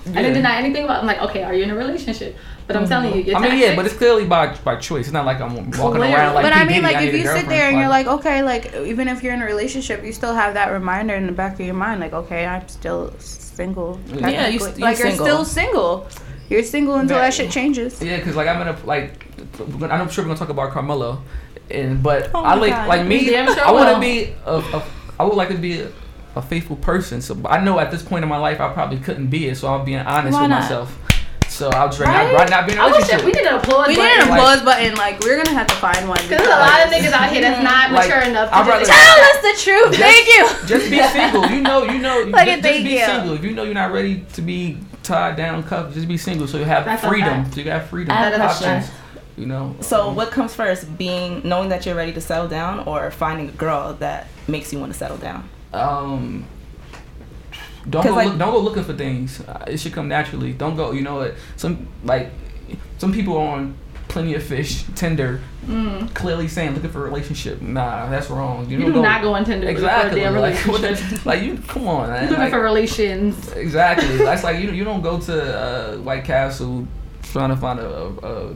I 0.06 0.22
didn't 0.22 0.34
deny 0.34 0.56
anything 0.56 0.84
about. 0.84 1.00
I'm 1.00 1.06
like, 1.06 1.20
okay, 1.22 1.42
are 1.44 1.54
you 1.54 1.62
in 1.64 1.70
a 1.70 1.74
relationship? 1.74 2.36
But 2.66 2.76
I'm 2.76 2.84
mm. 2.84 2.88
telling 2.88 3.14
you, 3.14 3.22
your 3.22 3.36
I 3.36 3.40
mean, 3.40 3.58
yeah, 3.58 3.74
but 3.74 3.86
it's 3.86 3.96
clearly 3.96 4.26
by 4.26 4.54
by 4.64 4.76
choice. 4.76 5.06
It's 5.06 5.12
not 5.12 5.24
like 5.24 5.40
I'm 5.40 5.54
walking 5.54 5.72
Clearly. 5.72 6.12
around 6.12 6.34
like. 6.34 6.44
but 6.44 6.52
I 6.52 6.64
mean, 6.64 6.82
Diddy, 6.82 6.94
like, 6.94 7.06
if 7.06 7.14
you 7.14 7.26
sit 7.26 7.48
there 7.48 7.68
and 7.70 7.78
you're 7.78 7.88
like, 7.88 8.06
okay, 8.06 8.42
like, 8.42 8.74
even 8.74 9.08
if 9.08 9.22
you're 9.22 9.32
in 9.32 9.42
a 9.42 9.46
relationship, 9.46 10.04
you 10.04 10.12
still 10.12 10.34
have 10.34 10.54
that 10.54 10.70
reminder 10.70 11.14
in 11.14 11.26
the 11.26 11.32
back 11.32 11.54
of 11.54 11.60
your 11.60 11.74
mind, 11.74 12.00
like, 12.00 12.12
okay, 12.12 12.46
I'm 12.46 12.68
still 12.68 13.12
single. 13.18 13.98
Yeah, 14.06 14.14
you- 14.48 14.58
technically. 14.58 14.80
you're 14.80 14.80
like, 14.80 14.98
you're 14.98 15.08
single. 15.08 15.26
still 15.26 15.44
single. 15.44 16.08
You're 16.52 16.62
single 16.62 16.96
until 16.96 17.16
Right. 17.16 17.24
that 17.24 17.34
shit 17.34 17.50
changes. 17.50 18.00
Yeah, 18.02 18.18
because 18.18 18.36
like 18.36 18.46
I'm 18.46 18.58
gonna 18.58 18.78
like, 18.84 19.24
I'm 19.90 20.08
sure 20.10 20.22
we're 20.24 20.28
gonna 20.28 20.38
talk 20.38 20.50
about 20.50 20.72
Carmelo, 20.72 21.22
and 21.70 22.02
but 22.02 22.30
Oh 22.34 22.42
I 22.44 22.54
like 22.54 22.70
God. 22.72 22.88
like 22.88 23.06
me. 23.06 23.24
Sure 23.26 23.60
I 23.66 23.70
want 23.72 23.94
to 23.94 24.00
be 24.00 24.34
a, 24.44 24.56
a 24.58 24.82
I 25.18 25.24
would 25.24 25.34
like 25.36 25.48
to 25.48 25.56
be 25.58 25.80
a, 25.80 25.90
a 26.36 26.42
faithful 26.42 26.76
person. 26.76 27.22
So 27.22 27.40
I 27.46 27.62
know 27.64 27.78
at 27.78 27.90
this 27.90 28.02
point 28.02 28.22
in 28.22 28.28
my 28.28 28.36
life 28.38 28.60
I 28.60 28.72
probably 28.72 28.98
couldn't 28.98 29.28
be 29.28 29.48
it. 29.48 29.56
So 29.56 29.68
I'm 29.72 29.84
being 29.84 29.98
honest 30.00 30.34
Why 30.34 30.42
with 30.42 30.50
not? 30.50 30.60
myself. 30.62 30.98
So 31.48 31.68
I'll 31.68 31.88
just 31.88 32.00
Right? 32.00 32.32
rather 32.32 32.32
not, 32.32 32.50
not 32.50 32.66
be 32.66 32.72
in 32.72 32.78
a 32.78 32.82
I 32.82 32.86
wish 32.86 32.94
relationship. 33.12 33.24
we 33.26 33.32
need 33.32 33.46
an 33.46 33.54
applause. 33.60 33.86
We 33.88 33.96
button. 33.96 34.08
need 34.08 34.22
an 34.24 34.28
Like- 34.30 34.38
applause 34.40 34.62
button. 34.62 34.94
Like, 34.94 35.20
we're 35.20 35.36
gonna 35.36 35.56
have 35.58 35.66
to 35.66 35.74
find 35.74 36.08
one. 36.08 36.16
Because 36.16 36.38
there's 36.38 36.48
a 36.48 36.58
lot 36.58 36.80
of 36.86 36.88
niggas 36.92 37.12
out 37.12 37.30
here 37.30 37.42
that's 37.42 37.56
mm-hmm. 37.56 37.64
not 37.64 37.92
Like, 37.92 38.08
mature 38.08 38.22
enough 38.22 38.48
to 38.50 38.56
I'd 38.56 38.64
just 38.66 38.90
rather- 38.90 39.04
Tell 39.04 39.20
us 39.20 39.40
the 39.42 39.54
truth. 39.62 39.92
Just- 39.92 40.00
Thank 40.00 40.26
you. 40.28 40.66
Just 40.66 40.90
be 40.90 41.02
single. 41.12 41.46
You 41.50 41.60
know, 41.60 41.84
you 41.84 41.98
know. 41.98 42.24
Like, 42.32 42.48
just, 42.48 42.62
just 42.62 42.84
be 42.84 42.90
you. 42.96 43.04
single. 43.04 43.34
If 43.34 43.44
you 43.44 43.50
know 43.52 43.64
you're 43.64 43.74
not 43.74 43.92
ready 43.92 44.24
to 44.32 44.40
be 44.40 44.78
tied 45.02 45.36
down, 45.36 45.62
cuffed, 45.62 45.94
just 45.94 46.08
be 46.08 46.16
single. 46.16 46.46
So 46.46 46.58
you 46.58 46.64
have 46.64 46.84
That's 46.84 47.04
freedom. 47.04 47.50
So 47.52 47.58
you 47.58 47.64
got 47.64 47.86
freedom. 47.86 48.16
I 48.16 48.32
options. 48.34 48.90
You 49.36 49.46
know. 49.46 49.76
So 49.80 50.12
what 50.12 50.30
comes 50.30 50.54
first, 50.54 50.96
being 50.98 51.40
knowing 51.44 51.70
that 51.70 51.86
you're 51.86 51.94
ready 51.94 52.12
to 52.12 52.20
settle 52.20 52.48
down, 52.48 52.80
or 52.80 53.10
finding 53.10 53.48
a 53.48 53.52
girl 53.52 53.94
that 53.94 54.28
makes 54.46 54.72
you 54.72 54.78
want 54.78 54.92
to 54.92 54.98
settle 54.98 55.16
down? 55.16 55.48
Um. 55.72 56.46
don't 57.88 58.04
go 58.04 58.14
like- 58.14 58.28
look, 58.28 58.38
don't 58.38 58.52
go 58.52 58.60
looking 58.60 58.84
for 58.84 58.92
things. 58.92 59.40
Uh, 59.40 59.64
it 59.66 59.78
should 59.78 59.92
come 59.92 60.08
naturally. 60.08 60.52
Don't 60.52 60.76
go. 60.76 60.92
You 60.92 61.02
know 61.02 61.16
what? 61.16 61.34
Some 61.56 61.88
like 62.04 62.30
some 62.98 63.12
people 63.12 63.36
are 63.36 63.56
on 63.56 63.74
plenty 64.08 64.34
of 64.34 64.42
fish 64.42 64.84
Tinder, 64.94 65.40
Mm. 65.66 66.12
clearly 66.14 66.48
saying 66.48 66.74
looking 66.74 66.90
for 66.90 67.02
a 67.06 67.08
relationship. 67.08 67.62
Nah, 67.62 68.08
that's 68.10 68.28
wrong. 68.30 68.68
You, 68.68 68.78
You 68.80 68.92
do 68.92 69.00
not 69.02 69.22
go 69.22 69.32
on 69.34 69.44
Tinder 69.44 69.68
exactly. 69.68 70.10
for 70.10 70.16
a 70.16 70.20
damn 70.32 70.34
Like, 70.36 70.66
relationship. 70.66 71.24
like 71.26 71.42
you, 71.42 71.56
come 71.68 71.86
on, 71.86 72.08
man. 72.08 72.22
Looking 72.24 72.38
Like, 72.38 72.52
for 72.52 72.60
relations. 72.62 73.52
Exactly. 73.52 74.16
That's 74.18 74.42
like 74.42 74.58
you. 74.60 74.72
You 74.72 74.82
don't 74.84 75.02
go 75.02 75.20
to 75.20 75.58
uh, 75.58 75.96
White 75.98 76.24
Castle 76.24 76.86
trying 77.22 77.50
to 77.50 77.56
find 77.56 77.78
a, 77.78 77.88
a, 77.88 78.08
a 78.50 78.54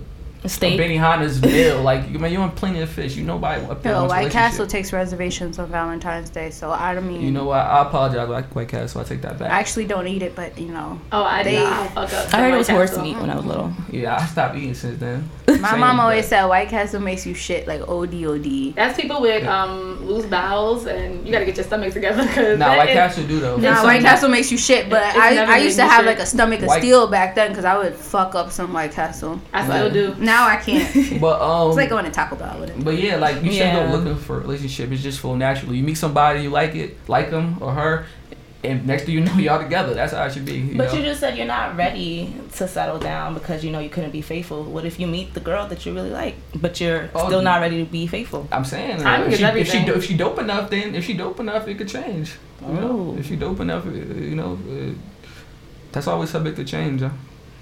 State. 0.48 0.78
Benihana's 0.80 1.40
meal. 1.42 1.82
Like 1.82 2.08
you 2.10 2.18
man, 2.18 2.32
you 2.32 2.38
want 2.40 2.54
plenty 2.56 2.80
of 2.80 2.88
fish. 2.90 3.16
You 3.16 3.24
know 3.24 3.38
by 3.38 3.56
up 3.60 3.82
there 3.82 3.92
Yo, 3.92 3.98
wants 4.00 4.12
a 4.12 4.16
White 4.16 4.32
Castle 4.32 4.66
takes 4.66 4.92
reservations 4.92 5.58
on 5.58 5.68
Valentine's 5.68 6.30
Day, 6.30 6.50
so 6.50 6.70
I 6.70 6.94
don't 6.94 7.06
mean. 7.06 7.20
You 7.22 7.30
know 7.30 7.44
what? 7.44 7.58
I 7.60 7.82
apologize, 7.82 8.28
White, 8.28 8.54
White 8.54 8.68
Castle. 8.68 9.00
I 9.00 9.04
take 9.04 9.22
that 9.22 9.38
back. 9.38 9.50
I 9.50 9.58
actually 9.60 9.86
don't 9.86 10.06
eat 10.06 10.22
it, 10.22 10.34
but 10.34 10.58
you 10.58 10.68
know, 10.68 11.00
Oh, 11.12 11.22
I 11.24 11.42
They- 11.42 11.52
did. 11.52 11.66
I'll 11.66 11.88
fuck 11.88 12.12
up. 12.12 12.34
I 12.34 12.38
heard 12.38 12.54
it 12.54 12.56
was 12.58 12.68
White 12.68 12.74
horse 12.74 12.98
meat 12.98 13.16
when 13.18 13.30
I 13.30 13.36
was 13.36 13.44
little. 13.44 13.72
Yeah, 13.90 14.16
I 14.16 14.26
stopped 14.26 14.56
eating 14.56 14.74
since 14.74 14.98
then. 15.00 15.28
my 15.48 15.70
Same, 15.70 15.80
mom 15.80 16.00
always 16.00 16.26
said 16.26 16.44
White 16.46 16.68
Castle 16.68 17.00
makes 17.00 17.24
you 17.24 17.32
shit 17.34 17.66
like 17.68 17.80
OD 17.88 18.72
That's 18.74 18.98
people 19.00 19.20
with 19.20 19.46
um 19.46 20.04
loose 20.06 20.26
bowels, 20.26 20.86
and 20.86 21.24
you 21.26 21.32
gotta 21.32 21.44
get 21.44 21.56
your 21.56 21.64
stomach 21.64 21.92
together. 21.92 22.26
Cause 22.34 22.58
Nah, 22.58 22.76
White 22.76 22.88
is- 22.90 22.94
Castle 22.94 23.24
do 23.26 23.40
though. 23.40 23.56
Nah, 23.56 23.82
White 23.82 24.02
Castle 24.02 24.28
makes 24.28 24.50
you 24.50 24.58
shit, 24.58 24.90
but 24.90 25.02
I, 25.02 25.36
I 25.44 25.58
used 25.58 25.76
to 25.76 25.84
have 25.84 25.98
shit. 26.00 26.06
like 26.06 26.18
a 26.18 26.26
stomach 26.26 26.60
of 26.60 26.66
White- 26.68 26.78
steel 26.80 27.06
back 27.08 27.34
then 27.34 27.50
because 27.50 27.64
I 27.64 27.76
would 27.78 27.94
fuck 27.94 28.34
up 28.34 28.50
some 28.50 28.72
White 28.72 28.92
Castle. 28.92 29.40
I 29.52 29.66
still 29.66 29.90
do. 29.90 30.14
Now 30.18 30.35
I 30.44 30.56
can't. 30.56 31.20
But 31.20 31.40
um, 31.40 31.68
It's 31.68 31.76
like 31.76 31.88
going 31.88 32.04
to 32.04 32.10
Taco 32.10 32.36
Bell 32.36 32.58
with 32.60 32.70
it. 32.70 32.84
but 32.84 32.96
yeah, 32.98 33.16
like 33.16 33.36
you 33.42 33.52
shouldn't 33.52 33.74
Yeah. 33.74 33.86
go 33.90 33.96
looking 33.96 34.16
for 34.16 34.36
a 34.36 34.40
relationship. 34.40 34.90
It's 34.92 35.02
just 35.02 35.20
flow 35.20 35.36
naturally. 35.36 35.76
You 35.78 35.84
meet 35.84 35.96
somebody, 35.96 36.42
you 36.42 36.50
like 36.50 36.74
it, 36.74 36.96
like 37.08 37.30
them 37.30 37.56
or 37.60 37.72
her, 37.74 38.06
and 38.64 38.84
next 38.86 39.04
thing 39.04 39.14
you 39.14 39.20
know, 39.20 39.34
y'all 39.46 39.62
together. 39.62 39.94
That's 39.94 40.12
how 40.12 40.24
it 40.24 40.32
should 40.32 40.44
be. 40.44 40.54
You 40.58 40.76
But 40.76 40.92
know? 40.92 40.98
you 40.98 41.04
just 41.04 41.20
said 41.20 41.36
you're 41.36 41.46
not 41.46 41.76
ready 41.76 42.34
to 42.54 42.66
settle 42.66 42.98
down 42.98 43.34
because 43.34 43.62
you 43.64 43.70
know 43.70 43.78
you 43.78 43.88
couldn't 43.90 44.10
be 44.10 44.22
faithful. 44.22 44.64
What 44.64 44.84
if 44.84 44.98
you 44.98 45.06
meet 45.06 45.34
the 45.34 45.40
girl 45.40 45.68
that 45.68 45.86
you 45.86 45.94
really 45.94 46.10
like, 46.10 46.34
but 46.54 46.80
you're 46.80 47.08
Oh, 47.14 47.26
still 47.28 47.42
not 47.42 47.60
ready 47.60 47.84
to 47.84 47.90
be 47.90 48.06
faithful? 48.06 48.48
I'm 48.50 48.64
saying 48.64 48.98
Timing 48.98 49.28
uh, 49.28 49.28
if 49.28 49.32
is 49.34 49.38
she, 49.38 49.44
if 49.44 49.48
she 49.50 49.78
everything. 49.78 49.86
do- 49.86 49.94
if 49.94 50.04
she 50.04 50.16
dope 50.16 50.38
enough, 50.40 50.70
then 50.70 50.94
if 50.94 51.04
she 51.04 51.14
dope 51.14 51.38
enough, 51.40 51.68
it 51.68 51.76
could 51.78 51.88
change. 51.88 52.32
You 52.66 52.72
know, 52.74 53.16
if 53.18 53.26
she 53.28 53.36
dope 53.36 53.60
enough, 53.60 53.86
uh, 53.86 53.90
you 53.90 54.34
know, 54.34 54.58
uh, 54.68 54.92
that's 55.92 56.08
always 56.08 56.30
subject 56.30 56.56
to 56.56 56.64
change. 56.64 57.02
uh, 57.02 57.10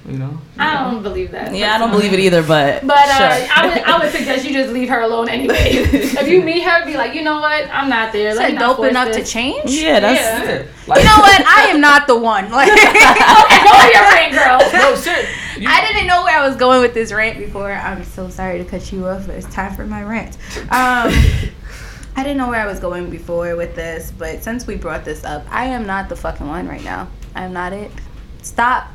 You 0.06 0.18
know. 0.18 0.38
I 0.58 0.90
don't 0.90 1.02
believe 1.02 1.30
that. 1.30 1.54
Yeah, 1.54 1.74
I 1.74 1.78
don't 1.78 1.90
believe 1.90 2.12
it 2.12 2.20
either, 2.20 2.42
but 2.42 2.86
But 2.86 3.08
uh, 3.08 3.16
sure. 3.16 3.48
I 3.56 3.66
would 3.66 3.78
I 3.84 3.98
would 3.98 4.12
suggest 4.12 4.44
you 4.44 4.52
just 4.52 4.70
leave 4.70 4.90
her 4.90 5.00
alone 5.00 5.30
anyway. 5.30 5.56
if 5.70 6.28
you 6.28 6.42
meet 6.42 6.62
her, 6.62 6.84
be 6.84 6.94
like, 6.94 7.14
you 7.14 7.22
know 7.22 7.40
what, 7.40 7.68
I'm 7.72 7.88
not 7.88 8.12
there. 8.12 8.34
Let 8.34 8.50
Said 8.50 8.58
dope 8.58 8.76
force 8.76 8.90
enough 8.90 9.12
to 9.12 9.24
change. 9.24 9.70
yeah, 9.70 10.00
that's 10.00 10.20
Yeah. 10.20 10.44
Yeah. 10.44 10.66
Like, 10.86 10.98
You 10.98 11.04
know 11.06 11.16
what? 11.16 11.46
I 11.46 11.68
am 11.70 11.80
not 11.80 12.06
the 12.06 12.18
one. 12.18 12.50
Like, 12.50 12.70
Okay, 12.72 12.82
go 12.82 13.70
on 13.70 13.92
your 13.92 14.02
rant, 14.02 14.32
girl. 14.34 14.60
No 14.84 14.94
shit. 14.96 15.26
You, 15.58 15.68
I 15.70 15.86
didn't 15.86 16.06
know 16.06 16.22
where 16.24 16.38
I 16.38 16.46
was 16.46 16.56
going 16.56 16.82
with 16.82 16.92
this 16.92 17.10
rant 17.12 17.38
before. 17.38 17.72
I'm 17.72 18.04
so 18.04 18.28
sorry 18.28 18.58
to 18.58 18.64
cut 18.64 18.92
you 18.92 19.06
off, 19.06 19.26
but 19.26 19.36
it's 19.36 19.52
time 19.54 19.74
for 19.74 19.86
my 19.86 20.02
rant. 20.02 20.36
Um, 20.70 21.12
I 22.16 22.22
didn't 22.22 22.36
know 22.36 22.48
where 22.50 22.60
I 22.60 22.66
was 22.66 22.78
going 22.78 23.08
before 23.08 23.56
with 23.56 23.74
this, 23.74 24.12
but 24.18 24.42
since 24.42 24.66
we 24.66 24.76
brought 24.76 25.04
this 25.04 25.24
up, 25.24 25.46
I 25.50 25.66
am 25.66 25.86
not 25.86 26.08
the 26.08 26.16
fucking 26.16 26.46
one 26.46 26.68
right 26.68 26.84
now. 26.84 27.08
I 27.34 27.44
am 27.44 27.52
not 27.52 27.72
it. 27.72 27.90
Stop. 28.42 28.88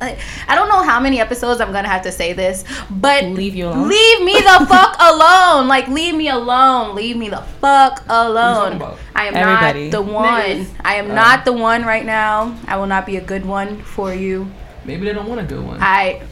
Like, 0.00 0.18
I 0.46 0.54
don't 0.54 0.68
know 0.68 0.82
how 0.82 1.00
many 1.00 1.20
episodes 1.20 1.60
I'm 1.60 1.72
gonna 1.72 1.88
have 1.88 2.02
to 2.02 2.12
say 2.12 2.32
this, 2.32 2.64
but 2.90 3.24
leave 3.24 3.54
you 3.56 3.66
alone. 3.68 3.88
leave 3.88 4.22
me 4.22 4.34
the 4.34 4.66
fuck 4.68 4.96
alone. 5.00 5.66
Like, 5.68 5.88
leave 5.88 6.14
me 6.14 6.28
alone. 6.28 6.94
Leave 6.94 7.16
me 7.16 7.28
the 7.28 7.42
fuck 7.60 8.02
alone. 8.08 8.80
I 9.14 9.26
am 9.26 9.34
Everybody. 9.34 9.84
not 9.84 9.90
the 9.90 10.02
one. 10.02 10.40
Niggas. 10.42 10.68
I 10.84 10.94
am 10.96 11.10
Uh. 11.10 11.14
not 11.14 11.44
the 11.44 11.52
one 11.52 11.84
right 11.84 12.04
now. 12.06 12.56
I 12.66 12.76
will 12.76 12.86
not 12.86 13.06
be 13.06 13.16
a 13.16 13.20
good 13.20 13.44
one 13.44 13.82
for 13.82 14.12
you. 14.14 14.50
maybe 14.84 15.04
they 15.04 15.12
don't 15.12 15.28
want 15.28 15.40
a 15.40 15.44
good 15.44 15.64
one. 15.64 15.78
I 15.82 16.22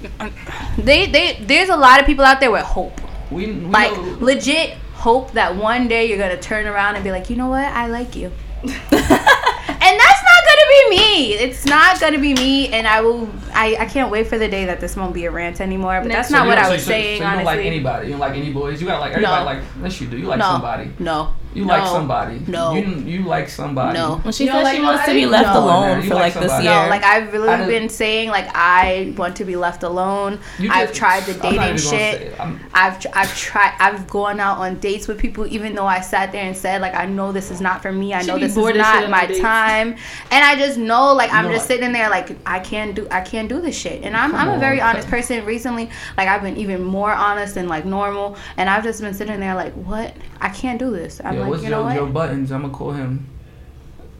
they 0.78 1.06
they 1.06 1.38
there's 1.42 1.68
a 1.68 1.76
lot 1.76 2.00
of 2.00 2.06
people 2.06 2.24
out 2.24 2.40
there 2.40 2.50
with 2.50 2.64
hope. 2.64 3.00
we, 3.30 3.46
we 3.46 3.52
Like 3.68 3.92
know, 3.92 4.16
legit 4.20 4.70
hope 4.94 5.32
that 5.32 5.54
one 5.56 5.88
day 5.88 6.06
you're 6.08 6.16
gonna 6.18 6.40
turn 6.40 6.66
around 6.66 6.94
and 6.94 7.04
be 7.04 7.10
like, 7.10 7.28
you 7.28 7.36
know 7.36 7.48
what, 7.48 7.64
I 7.64 7.86
like 7.88 8.16
you. 8.16 8.32
and 8.62 9.94
that's 10.00 10.22
not 10.30 10.40
gonna 10.66 10.90
be 10.90 10.96
me. 10.96 11.32
It's 11.34 11.64
not 11.66 12.00
gonna 12.00 12.18
be 12.18 12.34
me 12.34 12.68
and 12.68 12.86
I 12.86 13.00
will 13.00 13.28
I, 13.54 13.76
I 13.80 13.86
can't 13.86 14.10
wait 14.10 14.26
for 14.26 14.38
the 14.38 14.48
day 14.48 14.66
that 14.66 14.80
this 14.80 14.96
won't 14.96 15.14
be 15.14 15.24
a 15.24 15.30
rant 15.30 15.60
anymore. 15.60 16.00
But 16.02 16.08
that's 16.10 16.28
So 16.28 16.36
not 16.36 16.46
what 16.46 16.58
I 16.58 16.68
was 16.70 16.82
so- 16.82 16.88
saying, 16.90 17.20
So 17.22 17.28
you 17.28 17.34
don't 17.36 17.44
like 17.44 17.60
anybody. 17.60 18.06
You 18.06 18.12
don't 18.12 18.20
like 18.20 18.34
any 18.36 18.52
boys. 18.52 18.80
You 18.80 18.86
gotta 18.86 19.00
like 19.00 19.12
everybody. 19.12 19.44
No. 19.44 19.44
Like 19.44 19.62
yes, 19.82 20.00
you 20.00 20.06
do. 20.08 20.18
You 20.18 20.26
like 20.26 20.38
no, 20.38 20.44
somebody. 20.44 20.90
no. 20.98 21.34
You 21.54 21.64
no, 21.64 21.72
like 21.72 21.86
somebody. 21.86 22.40
No. 22.46 22.74
You 22.74 22.84
you 22.96 23.22
like 23.24 23.48
somebody. 23.48 23.96
No. 23.98 24.16
When 24.18 24.30
she 24.34 24.44
You 24.44 24.50
don't 24.52 24.62
said 24.66 24.74
she 24.74 24.78
like 24.82 24.86
wants 24.92 25.06
to 25.06 25.14
be 25.14 25.24
left 25.24 25.46
No. 25.54 25.64
alone 25.64 26.02
for 26.02 26.14
like 26.14 26.34
like 26.34 26.44
this 26.44 26.52
year. 26.62 26.70
No, 26.70 26.88
like 26.90 27.02
I've 27.02 27.32
really 27.32 27.66
been 27.66 27.88
saying, 27.88 28.28
like 28.28 28.46
I 28.54 29.14
want 29.16 29.36
to 29.36 29.44
be 29.46 29.56
left 29.56 29.82
alone. 29.82 30.38
You 30.58 30.68
I've 30.70 30.88
just- 30.88 30.98
tried 30.98 31.22
the 31.24 31.32
dating 31.32 31.78
shit. 31.78 32.38
I'm- 32.38 32.60
I've 32.74 32.98
I've 33.14 33.34
tried 33.34 33.74
I've 33.78 34.06
gone 34.06 34.38
out 34.38 34.58
on 34.58 34.74
dates 34.80 35.08
with 35.08 35.18
people 35.18 35.46
even 35.46 35.74
though 35.74 35.86
I 35.86 36.02
sat 36.02 36.30
there 36.30 36.44
and 36.44 36.54
said 36.54 36.82
like 36.82 36.94
I 36.94 37.06
know 37.06 37.32
this 37.32 37.50
is 37.50 37.62
not 37.62 37.80
for 37.80 37.90
me. 37.90 38.12
I 38.12 38.20
know 38.20 38.38
this 38.38 38.50
is 38.50 38.54
bored 38.58 38.76
as 38.76 38.84
shit 38.86 39.08
not 39.08 39.10
my 39.10 39.26
time. 39.38 39.96
And 40.30 40.44
I 40.44 40.55
just 40.58 40.78
know 40.78 41.12
like 41.14 41.32
I'm 41.32 41.46
No, 41.46 41.52
just 41.52 41.64
I- 41.64 41.74
sitting 41.74 41.92
there 41.92 42.08
like 42.10 42.36
I 42.46 42.58
can't 42.60 42.94
do 42.94 43.06
I 43.10 43.20
can't 43.20 43.48
do 43.48 43.60
this 43.60 43.76
shit. 43.76 44.02
And 44.04 44.16
I'm 44.16 44.34
I'm 44.34 44.48
a 44.50 44.58
very 44.58 44.80
on. 44.80 44.90
honest 44.90 45.08
person 45.08 45.44
recently. 45.44 45.90
Like 46.16 46.28
I've 46.28 46.42
been 46.42 46.56
even 46.56 46.82
more 46.82 47.12
honest 47.12 47.54
than 47.54 47.68
like 47.68 47.84
normal 47.84 48.36
and 48.56 48.68
I've 48.70 48.84
just 48.84 49.00
been 49.00 49.14
sitting 49.14 49.40
there 49.40 49.54
like 49.54 49.72
what? 49.74 50.14
I 50.40 50.48
can't 50.48 50.78
do 50.78 50.90
this. 50.90 51.20
I'm 51.24 51.34
Yo, 51.34 51.40
like, 51.42 51.50
what's 51.50 51.62
you 51.62 51.70
know 51.70 51.80
Joe, 51.80 51.84
what? 51.84 51.94
Joe 51.94 52.06
Budden? 52.06 52.40
I'm 52.52 52.62
gonna 52.62 52.70
call 52.70 52.92
him. 52.92 53.26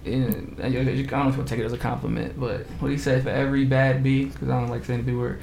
And 0.05 0.57
I 0.62 0.70
don't 0.70 0.85
know 0.87 1.29
if 1.29 1.37
you'll 1.37 1.44
take 1.44 1.59
it 1.59 1.64
as 1.64 1.72
a 1.72 1.79
compliment, 1.79 2.38
but 2.38 2.61
what 2.79 2.92
he 2.92 2.96
said 2.99 3.25
for 3.25 3.31
every 3.31 3.64
bad 3.64 4.05
B, 4.05 4.27
because 4.27 4.49
I 4.49 4.61
don't 4.61 4.68
like 4.68 4.85
saying 4.85 5.01
the 5.05 5.11
B 5.11 5.16
word, 5.16 5.40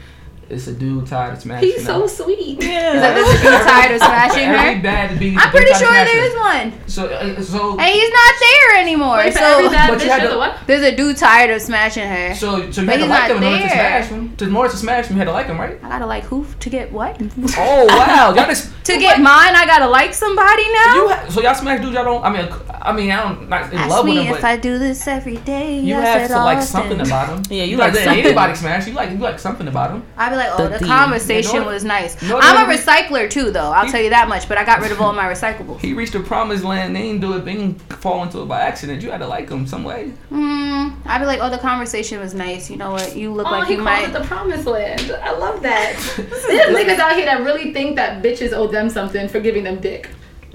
it's 0.54 0.68
a 0.68 0.74
dude 0.74 1.08
tired 1.08 1.34
of 1.34 1.42
smashing. 1.42 1.70
He's 1.70 1.86
so 1.86 2.02
her. 2.02 2.08
sweet. 2.08 2.60
Is 2.60 2.66
yeah. 2.68 2.94
that 2.94 3.14
there's 3.16 3.30
a 3.30 3.42
dude 3.44 3.62
tired 3.68 3.92
of 3.96 4.00
For 4.02 4.06
smashing 4.08 4.44
every 4.46 4.76
her? 4.76 4.82
bad 4.82 5.20
B. 5.20 5.36
I'm 5.38 5.50
pretty 5.52 5.74
sure 5.74 5.92
there's 5.92 6.36
one. 6.36 6.74
So, 6.88 7.08
uh, 7.08 7.42
so, 7.42 7.72
And 7.80 7.90
he's 7.92 8.10
not 8.12 8.34
there 8.40 8.82
anymore. 8.82 9.18
Wait, 9.18 9.34
So 9.34 9.70
bad 9.70 9.90
But 9.90 10.00
you 10.04 10.06
bitch, 10.06 10.12
had 10.12 10.22
there's 10.22 10.30
to- 10.32 10.36
a 10.36 10.38
what? 10.38 10.58
there's 10.68 10.84
a 10.84 10.96
dude 10.96 11.18
tired 11.18 11.50
of 11.50 11.62
smashing 11.62 12.08
her. 12.08 12.36
so, 12.36 12.72
so 12.72 12.82
you 12.82 12.88
But 12.88 13.00
had 13.00 13.00
to 13.00 13.00
he's 13.02 13.10
like 13.10 13.32
him 13.32 13.42
not 13.42 13.44
in 13.44 13.44
order 13.44 13.58
to 13.58 13.64
there. 13.64 14.04
smash 14.04 14.08
him. 14.10 14.36
To, 14.38 14.46
in 14.46 14.56
order 14.56 14.70
to 14.72 14.78
smash 14.78 15.06
him, 15.08 15.16
you 15.16 15.20
had 15.20 15.26
to 15.26 15.32
like 15.34 15.48
him, 15.48 15.60
right? 15.60 15.80
I 15.84 15.90
gotta 15.90 16.06
like 16.06 16.24
who 16.26 16.46
to 16.60 16.70
get 16.70 16.92
what? 16.92 17.20
Oh 17.58 17.86
wow, 17.90 18.34
y'all 18.36 18.46
just 18.48 18.72
To 18.86 18.98
get 18.98 19.20
mine, 19.20 19.56
I 19.56 19.66
gotta 19.66 19.88
like 19.88 20.14
somebody 20.14 20.64
now. 20.72 20.96
you 20.96 21.08
ha- 21.10 21.26
so 21.30 21.42
y'all 21.42 21.56
smash 21.56 21.82
dudes 21.82 21.94
y'all 21.96 22.04
don't. 22.04 22.24
I 22.24 22.30
mean, 22.30 22.48
I 22.82 22.92
mean, 22.92 23.12
I 23.12 23.24
don't 23.24 23.50
not 23.50 23.72
in 23.72 23.78
Ask 23.80 23.90
love 23.90 24.06
with 24.06 24.16
me 24.16 24.24
them, 24.26 24.36
if 24.36 24.44
I 24.44 24.58
do 24.58 24.78
this 24.78 25.08
every 25.08 25.38
day. 25.38 25.80
you 25.80 25.88
yes, 25.96 26.06
have 26.06 26.22
it 26.30 26.34
to 26.34 26.40
like 26.44 26.58
often. 26.58 26.68
something 26.68 27.02
about 27.02 27.30
him. 27.30 27.44
Yeah, 27.58 27.64
you 27.64 27.78
like 27.78 27.94
like 27.94 28.08
Anybody 28.08 28.56
smash 28.56 28.88
you 28.88 28.94
like 28.94 29.12
you 29.12 29.18
like 29.18 29.40
something 29.40 29.68
about 29.68 29.92
him. 29.92 30.04
I'd 30.18 30.30
be 30.32 30.36
like, 30.36 30.43
oh, 30.58 30.68
The 30.68 30.80
the, 30.80 30.86
conversation 30.86 31.56
You 31.56 31.66
was 31.66 31.84
nice. 31.84 32.22
you 32.22 32.36
I'm 32.38 32.70
a 32.70 32.74
recycler 32.74 33.30
too, 33.30 33.52
though. 33.52 33.72
I'll 33.72 33.90
tell 33.90 34.02
you 34.02 34.10
that 34.12 34.28
much. 34.28 34.48
But 34.48 34.58
I 34.58 34.64
got 34.66 34.82
rid 34.82 34.92
of 34.92 35.02
all 35.02 35.14
my 35.14 35.26
recyclables. 35.26 35.80
He 35.82 35.94
reached 35.94 36.14
the 36.14 36.20
promised 36.20 36.64
land. 36.64 36.96
They 36.96 37.02
didn't 37.04 37.22
do 37.22 37.34
it. 37.38 37.46
They 37.46 37.54
didn't 37.56 37.80
fall 37.94 38.24
into 38.24 38.42
it 38.42 38.48
by 38.48 38.62
accident. 38.62 39.02
You 39.02 39.12
had 39.12 39.20
to 39.20 39.28
like 39.28 39.50
him 39.50 39.66
some 39.68 39.84
way. 39.84 40.14
Mm, 40.32 40.94
I'd 41.06 41.20
be 41.20 41.26
like, 41.26 41.40
oh, 41.42 41.50
the 41.50 41.58
conversation 41.58 42.20
was 42.20 42.34
nice. 42.34 42.70
You 42.70 42.78
know 42.78 42.92
what? 42.92 43.16
You 43.16 43.32
look 43.34 43.48
Oh, 43.48 43.52
like 43.52 43.68
he 43.68 43.74
you 43.74 43.80
called 43.80 43.86
might. 43.86 44.10
it 44.10 44.14
the 44.14 44.22
promised 44.26 44.66
land. 44.66 45.12
I 45.24 45.38
love 45.38 45.62
that. 45.64 45.96
There's 46.18 46.76
niggas 46.76 47.00
out 47.00 47.16
here 47.16 47.26
that 47.26 47.44
really 47.44 47.74
think 47.74 47.96
that 47.98 48.24
bitches 48.24 48.52
owe 48.54 48.68
them 48.68 48.90
something 48.90 49.28
for 49.28 49.40
giving 49.40 49.64
them 49.64 49.80
dick. 49.80 50.10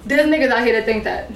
There's 0.04 0.26
niggas 0.26 0.50
out 0.50 0.64
here 0.64 0.74
that 0.74 0.84
think 0.84 1.04
that. 1.04 1.30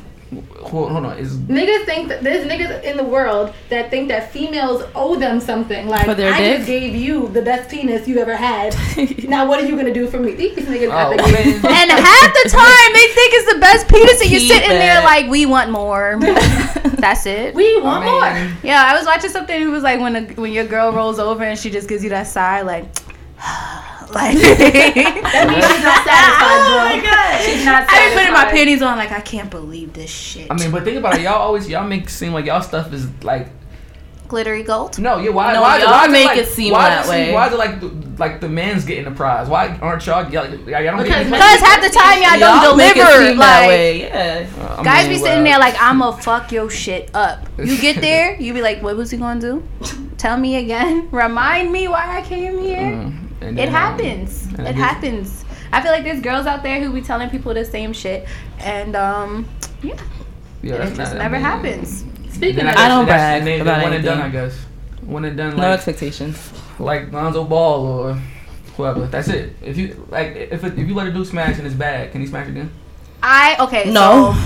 Hold, 0.60 0.90
hold 0.92 1.04
on. 1.04 1.18
Is 1.18 1.36
Niggas 1.36 1.84
think 1.84 2.08
that 2.08 2.22
there's 2.22 2.46
niggas 2.46 2.82
in 2.84 2.96
the 2.96 3.04
world 3.04 3.52
that 3.68 3.90
think 3.90 4.08
that 4.08 4.32
females 4.32 4.82
owe 4.94 5.16
them 5.16 5.40
something. 5.40 5.88
Like 5.88 6.06
For 6.06 6.14
their 6.14 6.32
I 6.32 6.38
dick? 6.38 6.56
just 6.58 6.66
gave 6.66 6.94
you 6.94 7.28
the 7.28 7.42
best 7.42 7.70
penis 7.70 8.08
you 8.08 8.18
ever 8.18 8.36
had. 8.36 8.74
now 9.28 9.46
what 9.46 9.62
are 9.62 9.66
you 9.66 9.76
gonna 9.76 9.92
do 9.92 10.06
for 10.08 10.18
me? 10.18 10.32
These 10.34 10.56
niggas 10.56 10.86
oh, 10.86 10.88
got 10.88 11.12
oh 11.12 11.16
the 11.16 11.22
and 11.68 11.90
half 11.90 12.32
the 12.42 12.48
time 12.48 12.92
they 12.92 13.06
think 13.08 13.34
it's 13.34 13.52
the 13.52 13.60
best 13.60 13.88
penis, 13.88 14.20
and 14.22 14.30
you're 14.30 14.40
Keep 14.40 14.52
sitting 14.52 14.70
there 14.70 15.02
like, 15.02 15.28
we 15.28 15.46
want 15.46 15.70
more. 15.70 16.18
That's 17.02 17.26
it. 17.26 17.54
We 17.54 17.80
want 17.80 18.04
more. 18.04 18.22
Yeah, 18.62 18.84
I 18.86 18.96
was 18.96 19.06
watching 19.06 19.30
something. 19.30 19.60
It 19.60 19.66
was 19.66 19.82
like 19.82 20.00
when 20.00 20.16
a, 20.16 20.22
when 20.34 20.52
your 20.52 20.64
girl 20.66 20.92
rolls 20.92 21.18
over 21.18 21.42
and 21.44 21.58
she 21.58 21.68
just 21.70 21.88
gives 21.88 22.02
you 22.04 22.10
that 22.10 22.26
sigh, 22.28 22.62
like, 22.62 22.84
like. 24.14 24.36
That 25.32 25.48
means 25.48 25.64
she's 25.64 25.82
not 25.84 26.04
satisfied, 26.04 26.60
bro. 26.68 26.76
Oh 26.76 26.84
my 26.84 27.00
god! 27.02 27.40
She's 27.42 27.64
not 27.64 27.86
I 27.88 28.08
be 28.08 28.14
putting 28.14 28.32
my 28.32 28.44
panties 28.50 28.82
on, 28.82 28.98
like 28.98 29.12
I 29.12 29.20
can't 29.20 29.50
believe 29.50 29.92
this 29.94 30.10
shit. 30.10 30.48
I 30.50 30.54
mean, 30.54 30.70
but 30.70 30.84
think 30.84 30.98
about 30.98 31.14
it. 31.16 31.22
Y'all 31.22 31.34
always 31.40 31.68
y'all 31.68 31.86
make 31.86 32.04
it 32.04 32.10
seem 32.10 32.32
like 32.32 32.44
y'all 32.44 32.60
stuff 32.62 32.92
is 32.92 33.08
like 33.24 33.48
glittery 34.28 34.62
gold. 34.62 34.98
no. 34.98 35.18
Yeah. 35.18 35.30
Why? 35.30 35.52
No, 35.52 35.60
why, 35.62 35.78
y'all 35.78 35.90
why 35.90 36.06
is 36.06 36.12
make 36.12 36.26
like, 36.26 36.38
it 36.38 36.48
seem 36.48 36.72
why 36.72 36.88
that 36.88 37.04
is 37.04 37.08
it 37.08 37.10
way. 37.10 37.32
Why 37.32 37.46
is 37.48 37.52
it 37.54 37.58
like 37.58 37.80
the, 37.80 37.88
like 38.18 38.40
the 38.40 38.48
man's 38.48 38.84
getting 38.84 39.04
the 39.04 39.10
prize? 39.10 39.48
Why 39.48 39.76
aren't 39.78 40.06
y'all? 40.06 40.22
Y'all, 40.30 40.46
y'all 40.46 40.56
don't 40.56 41.02
Because 41.02 41.24
get 41.24 41.24
Because 41.30 41.60
half 41.60 41.82
the 41.82 41.90
time 41.90 42.22
y'all 42.22 42.38
don't 42.40 42.62
Y'all 42.64 42.76
make 42.76 42.96
it 42.96 43.00
deliver. 43.00 43.26
seem 43.28 43.36
that 43.38 43.60
Like 43.60 43.68
way. 43.68 44.00
Yeah. 44.02 44.46
Uh, 44.58 44.82
guys 44.82 45.02
mean, 45.06 45.16
be 45.16 45.18
sitting 45.18 45.42
well, 45.42 45.44
there 45.44 45.58
like 45.58 45.74
I'ma 45.80 46.12
fuck 46.12 46.50
your 46.52 46.70
shit 46.70 47.10
up. 47.14 47.46
You 47.58 47.76
get 47.78 48.00
there, 48.00 48.40
you 48.40 48.52
be 48.54 48.62
like, 48.62 48.82
what 48.82 48.96
was 48.96 49.10
he 49.10 49.18
gonna 49.18 49.40
do? 49.40 49.62
Tell 50.18 50.36
me 50.38 50.56
again. 50.56 51.08
Remind 51.10 51.70
me 51.72 51.88
why 51.88 52.18
I 52.18 52.22
came 52.22 52.58
here. 52.58 52.78
mm, 52.78 53.06
and 53.06 53.31
It 53.48 53.56
then, 53.56 53.68
um, 53.68 53.74
happens. 53.74 54.46
and 54.58 54.60
It 54.68 54.76
I 54.76 54.78
happens. 54.78 55.44
I 55.72 55.80
feel 55.82 55.92
like 55.92 56.04
there's 56.04 56.20
girls 56.20 56.46
out 56.46 56.62
there 56.62 56.82
who 56.82 56.92
be 56.92 57.00
telling 57.02 57.30
people 57.30 57.54
the 57.54 57.64
same 57.64 57.92
shit, 57.92 58.26
and 58.58 58.94
um, 58.96 59.48
yeah, 59.82 59.94
Yeah, 60.62 60.74
it 60.74 60.94
just 60.94 60.98
not- 60.98 61.08
I 61.14 61.18
never 61.18 61.36
mean, 61.36 61.42
happens. 61.44 62.04
Speaking 62.30 62.66
of 62.66 62.76
I 62.76 62.88
don't 62.88 63.06
guess 63.06 63.16
that's- 63.16 63.30
brag 63.30 63.38
and 63.38 63.46
they- 63.46 63.60
about 63.60 63.76
they 63.78 63.82
one 63.84 63.92
and 63.94 64.04
done, 64.04 64.20
I 64.20 64.28
guess. 64.28 64.54
One 65.02 65.24
and 65.24 65.36
done, 65.36 65.56
No 65.56 65.72
expectations. 65.72 66.52
like 66.78 67.12
Lonzo 67.12 67.44
Ball 67.44 67.84
or 67.86 68.18
whoever. 68.76 69.06
That's 69.06 69.28
it. 69.28 69.56
If 69.62 69.76
you 69.76 70.06
like, 70.10 70.36
if 70.36 70.62
it, 70.64 70.78
if 70.78 70.88
you 70.88 70.94
let 70.94 71.06
a 71.08 71.12
dude 71.12 71.26
smash 71.26 71.58
and 71.58 71.66
it's 71.66 71.74
bad, 71.74 72.12
can 72.12 72.20
he 72.20 72.26
smash 72.26 72.48
again? 72.48 72.70
I 73.22 73.56
okay. 73.60 73.90
No. 73.90 74.32
So, 74.34 74.38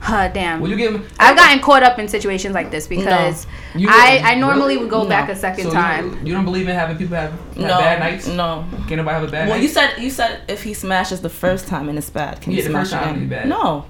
huh, 0.00 0.28
damn. 0.28 0.60
Will 0.60 0.70
you 0.70 0.76
give 0.76 0.94
him? 0.94 1.06
I've 1.18 1.36
gotten 1.36 1.60
caught 1.60 1.82
up 1.82 1.98
in 1.98 2.08
situations 2.08 2.54
like 2.54 2.70
this 2.70 2.86
because 2.86 3.46
You- 3.74 3.88
I 3.90 4.20
I 4.24 4.34
normally 4.34 4.74
really? 4.74 4.76
would 4.78 4.90
go 4.90 5.02
No. 5.04 5.08
back 5.08 5.28
a 5.28 5.36
second 5.36 5.64
So 5.64 5.72
time. 5.72 6.10
You, 6.22 6.28
you 6.28 6.34
don't 6.34 6.44
believe 6.44 6.68
in 6.68 6.74
having 6.74 6.96
people 6.96 7.16
have, 7.16 7.30
have 7.32 7.56
No. 7.56 7.78
bad 7.78 8.00
nights? 8.00 8.26
No. 8.26 8.64
Can 8.88 8.96
nobody 8.96 9.14
have 9.14 9.22
a 9.28 9.30
bad 9.30 9.40
night? 9.42 9.48
Well, 9.50 9.56
night? 9.58 9.62
you 9.62 9.68
said 9.68 9.90
you 9.98 10.10
said 10.10 10.40
if 10.48 10.62
he 10.62 10.74
smashes 10.74 11.20
the 11.20 11.28
first 11.30 11.68
time 11.68 11.88
and 11.88 11.96
it's 11.98 12.10
bad, 12.10 12.40
can 12.40 12.52
Yeah, 12.52 12.58
you 12.58 12.62
the 12.64 12.70
smash 12.70 12.82
first 12.82 12.92
time 12.94 13.08
again? 13.10 13.22
is 13.24 13.30
bad. 13.30 13.48
No. 13.48 13.84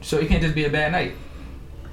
so 0.00 0.16
it 0.18 0.28
can't 0.28 0.40
just 0.42 0.54
be 0.54 0.64
a 0.64 0.70
bad 0.70 0.92
night. 0.92 1.12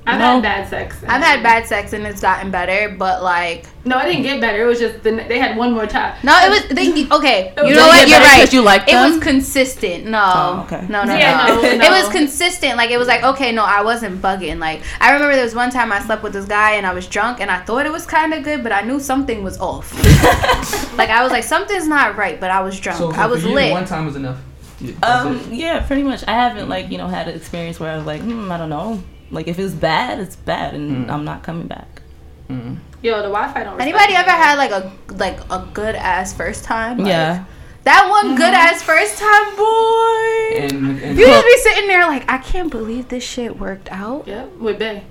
I've 0.08 0.20
No. 0.20 0.26
had 0.36 0.44
bad 0.44 0.70
sex. 0.70 0.98
I've 1.08 1.22
had 1.24 1.41
bad 1.41 1.65
sex 1.65 1.94
and 1.94 2.06
it's 2.06 2.22
gotten 2.22 2.52
better, 2.52 2.96
but 2.98 3.24
like 3.24 3.65
No, 3.86 3.98
it 4.00 4.06
didn't 4.06 4.22
get 4.24 4.39
better. 4.39 4.62
It 4.63 4.65
was 4.68 4.78
just 4.80 5.02
the, 5.04 5.12
they 5.28 5.39
had 5.39 5.58
one 5.58 5.74
more 5.74 5.88
time. 5.88 6.15
no, 6.24 6.38
it 6.44 6.50
was 6.50 6.63
they, 6.70 7.08
okay. 7.18 7.54
was- 7.58 7.70
You 7.70 7.76
know 7.76 7.88
what? 7.88 8.08
You're 8.08 8.20
better 8.20 8.30
right. 8.30 8.39
'cause 8.39 8.54
you 8.54 8.62
liked 8.62 8.88
it 8.89 8.96
was 8.96 9.18
consistent. 9.20 10.06
No, 10.06 10.22
Oh, 10.24 10.63
okay. 10.65 10.86
no, 10.89 11.04
no, 11.04 11.15
Yeah, 11.15 11.48
no. 11.48 11.56
no, 11.62 11.68
It 11.86 11.89
was 11.89 12.08
consistent. 12.10 12.78
Like 12.78 12.91
it 12.91 12.98
was 13.00 13.08
like 13.08 13.24
okay, 13.24 13.52
no, 13.52 13.63
I 13.63 13.82
wasn't 13.82 14.22
bugging. 14.22 14.60
Like 14.60 14.84
I 15.02 15.12
remember 15.13 15.34
there 15.36 15.44
was 15.44 15.56
one 15.56 15.72
time 15.72 15.91
I 15.91 16.00
slept 16.02 16.22
with 16.22 16.34
this 16.34 16.46
guy 16.46 16.74
and 16.74 16.86
I 16.86 16.94
was 16.94 17.08
drunk 17.08 17.39
and 17.41 17.50
I 17.50 17.60
thought 17.62 17.86
it 17.88 17.91
was 17.91 18.06
kind 18.06 18.34
of 18.34 18.44
good, 18.44 18.62
but 18.62 18.72
I 18.72 18.82
knew 18.82 19.00
something 19.00 19.44
was 19.44 19.58
off. 19.60 19.91
like 20.98 21.10
I 21.10 21.24
was 21.24 21.32
like 21.32 21.44
something's 21.44 21.88
not 21.88 22.15
right, 22.15 22.39
but 22.39 22.52
I 22.52 22.62
was 22.62 22.80
drunk. 22.80 23.00
So, 23.00 23.12
so 23.12 23.18
I 23.20 23.26
was 23.26 23.41
for 23.41 23.50
you, 23.50 23.56
lit. 23.56 23.72
one 23.72 23.86
time 23.86 24.06
was 24.06 24.15
enough. 24.15 24.38
Yeah, 24.80 24.94
Um. 25.02 25.38
it. 25.38 25.48
Yeah. 25.54 25.80
Pretty 25.88 26.04
much. 26.04 26.24
I 26.28 26.34
haven't 26.34 26.70
like 26.70 26.91
you 26.91 26.98
know 27.00 27.08
had 27.08 27.28
an 27.28 27.36
experience 27.36 27.80
where 27.80 27.91
I 27.91 27.98
was 27.98 28.06
like, 28.06 28.22
hmm, 28.22 28.52
I 28.52 28.58
don't 28.58 28.70
know. 28.70 29.02
Like 29.32 29.48
if 29.48 29.58
it's 29.60 29.74
bad, 29.74 30.20
it's 30.20 30.36
bad, 30.36 30.74
and 30.76 31.08
Mm. 31.08 31.12
I'm 31.12 31.26
not 31.26 31.44
coming 31.44 31.68
back. 31.68 32.02
Mm. 32.50 32.78
Yo, 33.02 33.18
the 33.18 33.24
Wi-Fi 33.30 33.64
don't. 33.64 33.76
respect 33.76 33.82
Anybody 33.82 34.14
me. 34.14 34.20
ever 34.20 34.30
had 34.32 34.56
like 34.58 34.72
a 34.72 34.92
like 35.14 35.40
a 35.52 35.68
good 35.74 35.96
ass 35.96 36.34
first 36.34 36.64
time? 36.64 36.98
Like, 37.00 37.08
yeah. 37.08 37.46
That 37.84 38.08
one 38.10 38.36
good 38.36 38.54
ass 38.54 38.82
first 38.82 39.20
time 39.20 39.56
boy. 39.56 40.58
And, 40.58 41.00
and 41.04 41.18
You 41.20 41.26
just 41.28 41.46
be 41.46 41.58
sitting 41.70 41.88
there 41.88 42.08
like, 42.08 42.30
I 42.32 42.40
can't 42.40 42.72
believe 42.72 43.10
this 43.10 43.24
shit 43.24 43.60
worked 43.60 43.92
out. 43.92 44.28
Yep, 44.28 44.56
with 44.58 44.80
Bay. 44.80 45.04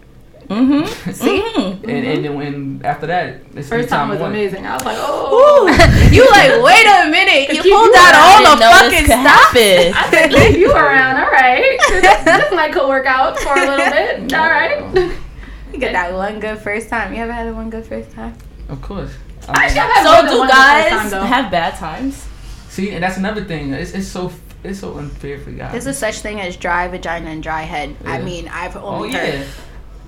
Mm-hmm. 0.48 1.11
See? 1.12 1.40
and 1.85 1.85
and 1.90 2.24
then 2.24 2.35
when 2.35 2.80
after 2.85 3.07
that, 3.07 3.40
it's 3.54 3.68
First 3.68 3.88
time 3.88 4.09
was 4.11 4.18
one. 4.20 4.30
amazing. 4.30 4.66
I 4.66 4.76
was 4.76 4.85
like, 4.85 4.98
oh. 5.00 5.66
you 6.12 6.28
like, 6.30 6.62
wait 6.62 6.87
a 6.87 7.11
minute. 7.11 7.48
You 7.54 7.62
pulled 7.62 7.87
you 7.88 7.94
out 7.96 8.12
around. 8.14 8.46
all 8.46 8.57
the 8.57 8.62
fucking 8.62 8.98
could 8.98 9.07
stuff. 9.07 9.52
happen. 9.52 9.94
I 9.94 10.11
said, 10.11 10.33
leave 10.33 10.59
you 10.59 10.72
around. 10.76 11.16
All 11.16 11.30
right. 11.30 11.78
This, 11.88 12.24
this 12.24 12.52
might 12.52 12.72
could 12.72 12.88
work 12.88 13.07
out 13.07 13.38
for 13.38 13.52
a 13.52 13.61
little 13.66 13.76
bit. 14.28 14.33
All 14.35 14.48
right. 14.50 15.18
You 15.72 15.80
got 15.80 15.92
that 15.92 16.12
one 16.12 16.40
good 16.40 16.59
first 16.59 16.88
time. 16.88 17.14
You 17.14 17.20
ever 17.22 17.33
had 17.33 17.54
one 17.54 17.70
good 17.70 17.85
first 17.87 18.11
time? 18.12 18.37
Of 18.68 18.80
course. 18.83 19.12
I 19.48 19.64
Actually, 19.64 19.80
I've 19.80 19.90
had 19.90 20.04
more 20.04 20.14
So 20.16 20.22
than 20.22 20.33
do 20.33 20.38
one 20.38 20.46
the 20.48 20.52
first 20.54 20.90
guys 20.90 21.11
time, 21.12 21.26
have 21.26 21.50
bad 21.50 21.74
times? 21.76 22.26
see, 22.68 22.90
and 22.92 23.02
that's 23.02 23.16
another 23.18 23.44
thing. 23.44 23.72
It's, 23.72 23.92
it's 23.92 24.07
so 24.09 24.33
it's 24.62 24.80
so 24.80 24.96
unfair 24.96 25.38
for 25.40 25.50
guys. 25.50 25.72
There's 25.72 25.87
a 25.87 25.92
such 25.92 26.20
thing 26.20 26.40
as 26.40 26.57
dry 26.57 26.88
vagina 26.88 27.28
and 27.30 27.42
dry 27.42 27.62
head. 27.62 27.94
I 28.07 28.20
mean, 28.22 28.48
I've 28.48 28.76
oh 28.76 28.80
only 28.87 29.11
yeah. 29.12 29.44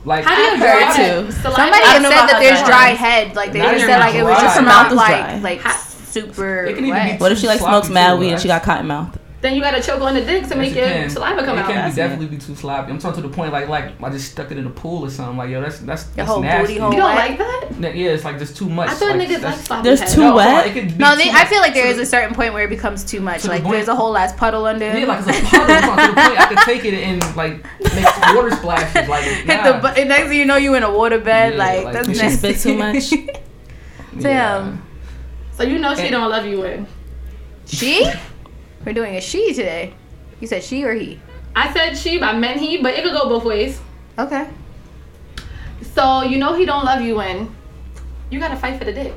Heard. 0.07 0.25
Like 0.25 0.25
How 0.25 0.35
do 0.37 0.42
you 0.42 0.49
I've 0.53 0.59
dry 0.59 0.69
heard 0.71 1.21
it? 1.21 1.27
too. 1.27 1.33
Somebody 1.33 1.83
I 1.85 1.99
said 2.03 2.11
that 2.11 2.38
there's 2.40 2.59
dry 2.61 2.69
dry 2.69 2.88
it 2.90 2.92
is. 2.95 2.99
head. 2.99 3.37
Like 3.37 3.53
they 3.53 3.61
just 3.61 3.85
said 3.87 3.99
like 4.01 4.14
it 4.14 4.23
was 4.25 4.40
just 4.40 4.57
Her 4.57 4.62
mouth 4.64 4.90
is 4.92 4.97
like 4.97 5.09
dry. 5.25 5.38
like 5.40 5.61
super 6.07 6.64
It 6.64 6.75
can 6.77 6.85
even 6.85 6.90
wet. 6.90 7.19
be 7.19 7.23
What 7.23 7.33
if 7.33 7.38
she 7.38 7.47
like 7.47 7.61
smokes 7.61 7.88
mad 7.90 8.19
weed 8.19 8.33
and 8.33 8.40
she 8.40 8.49
got 8.49 8.62
cotton 8.62 8.87
mouth? 8.87 9.19
Then 9.46 9.54
you 9.54 9.61
gotta 9.61 9.80
choke 9.80 10.00
on 10.00 10.14
the 10.14 10.22
dick 10.22 10.42
to 10.42 10.48
Yes, 10.48 10.56
make 10.56 10.72
it 10.72 10.76
your 10.78 10.87
can. 10.88 11.09
saliva 11.09 11.44
come 11.44 11.56
it 11.56 11.61
out. 11.61 11.66
can 11.68 11.76
That's 11.76 11.94
be 11.94 12.02
definitely 12.02 12.26
be 12.26 12.37
too 12.38 12.56
sloppy. 12.56 12.90
I'm 12.90 12.98
talking 12.98 13.22
to 13.22 13.28
the 13.28 13.32
point 13.32 13.52
like 13.52 13.68
like 13.68 13.92
I 14.02 14.11
just 14.11 14.32
stuck 14.32 14.50
it 14.50 14.59
in 14.59 14.66
a 14.66 14.70
pool 14.70 15.04
or 15.04 15.11
something. 15.11 15.37
Like 15.37 15.50
yo, 15.50 15.61
that's 15.61 15.78
that's, 15.78 16.02
that's 16.02 16.28
whole 16.28 16.40
nasty. 16.42 16.66
booty 16.74 16.80
hole. 16.80 16.90
You 16.92 16.96
don't 16.98 17.14
wet. 17.14 17.28
like 17.30 17.38
that? 17.38 17.68
Yeah, 17.78 17.88
yeah, 17.90 18.11
it's 18.11 18.24
like 18.24 18.40
just 18.40 18.56
too 18.56 18.68
much. 18.68 18.88
I 18.88 18.94
thought 18.94 19.16
like, 19.16 19.28
niggas 19.28 19.32
like 19.35 19.40
that's- 19.42 19.64
sloppy 19.66 19.82
There's 19.85 20.00
head. 20.00 20.09
two 20.09 20.20
No, 20.22 20.35
wet? 20.35 20.66
it 20.66 20.72
could 20.72 20.88
be 20.88 20.94
No, 20.96 21.12
too 21.12 21.16
they, 21.22 21.30
I 21.30 21.44
feel 21.44 21.61
like 21.61 21.74
there 21.74 21.85
To 21.85 21.90
is 21.90 21.96
the- 21.98 22.02
a 22.02 22.06
certain 22.06 22.35
point 22.35 22.54
where 22.54 22.64
it 22.64 22.70
becomes 22.70 23.04
too 23.04 23.20
much. 23.20 23.42
To 23.42 23.48
Like 23.48 23.62
point- 23.62 23.74
there's 23.76 23.87
a 23.87 23.94
whole 23.94 24.16
ass 24.18 24.32
puddle 24.32 24.64
under. 24.66 24.85
Yeah, 24.98 25.06
like 25.06 25.24
it's 25.28 25.38
a 25.38 25.42
puddle. 25.56 25.76
I'm 25.76 26.09
to 26.09 26.14
the 26.16 26.20
point 26.28 26.40
I 26.40 26.46
could 26.46 26.59
take 26.64 26.85
it 26.85 26.94
and 26.94 27.37
like 27.37 27.64
make 27.94 28.35
water 28.35 28.50
splashes. 28.50 29.09
Like 29.09 29.22
Hit 29.50 29.62
the 29.62 29.78
bu- 29.80 29.94
and 30.00 30.09
next 30.09 30.28
thing 30.28 30.38
you 30.38 30.44
know, 30.44 30.56
you 30.56 30.74
in 30.74 30.82
a 30.82 30.90
water 30.92 31.20
bed. 31.20 31.52
Yeah, 31.52 31.59
like, 31.64 31.85
like- 31.85 31.94
that's 31.94 32.09
She 32.09 32.14
nasty. 32.16 32.37
spit 32.54 32.59
too 32.59 32.76
much? 32.76 33.12
Damn. 34.20 34.62
Um, 34.62 34.82
so 35.52 35.62
you 35.62 35.78
know 35.78 35.94
she 35.94 36.02
And- 36.02 36.11
don't 36.11 36.30
love 36.30 36.46
you 36.46 36.64
in. 36.64 36.88
She? 37.66 38.11
We're 38.87 38.92
doing 38.94 39.16
a 39.16 39.20
she 39.20 39.53
today. 39.53 39.92
You 40.40 40.46
said 40.46 40.62
she 40.62 40.85
or 40.85 40.94
he? 40.94 41.20
I 41.57 41.72
said 41.72 41.94
she, 41.96 42.18
but 42.18 42.35
I 42.35 42.38
meant 42.38 42.61
he, 42.61 42.79
but 42.81 42.94
it 42.94 43.03
could 43.03 43.12
go 43.12 43.29
both 43.29 43.44
ways. 43.44 43.81
Okay. 44.18 44.49
So 45.94 46.22
you 46.22 46.38
know 46.38 46.55
he 46.55 46.64
don't 46.64 46.85
love 46.85 47.01
you 47.03 47.16
when 47.16 47.55
You 48.31 48.38
gotta 48.38 48.57
fight 48.57 48.79
for 48.79 48.85
the 48.85 48.92
dick. 48.92 49.14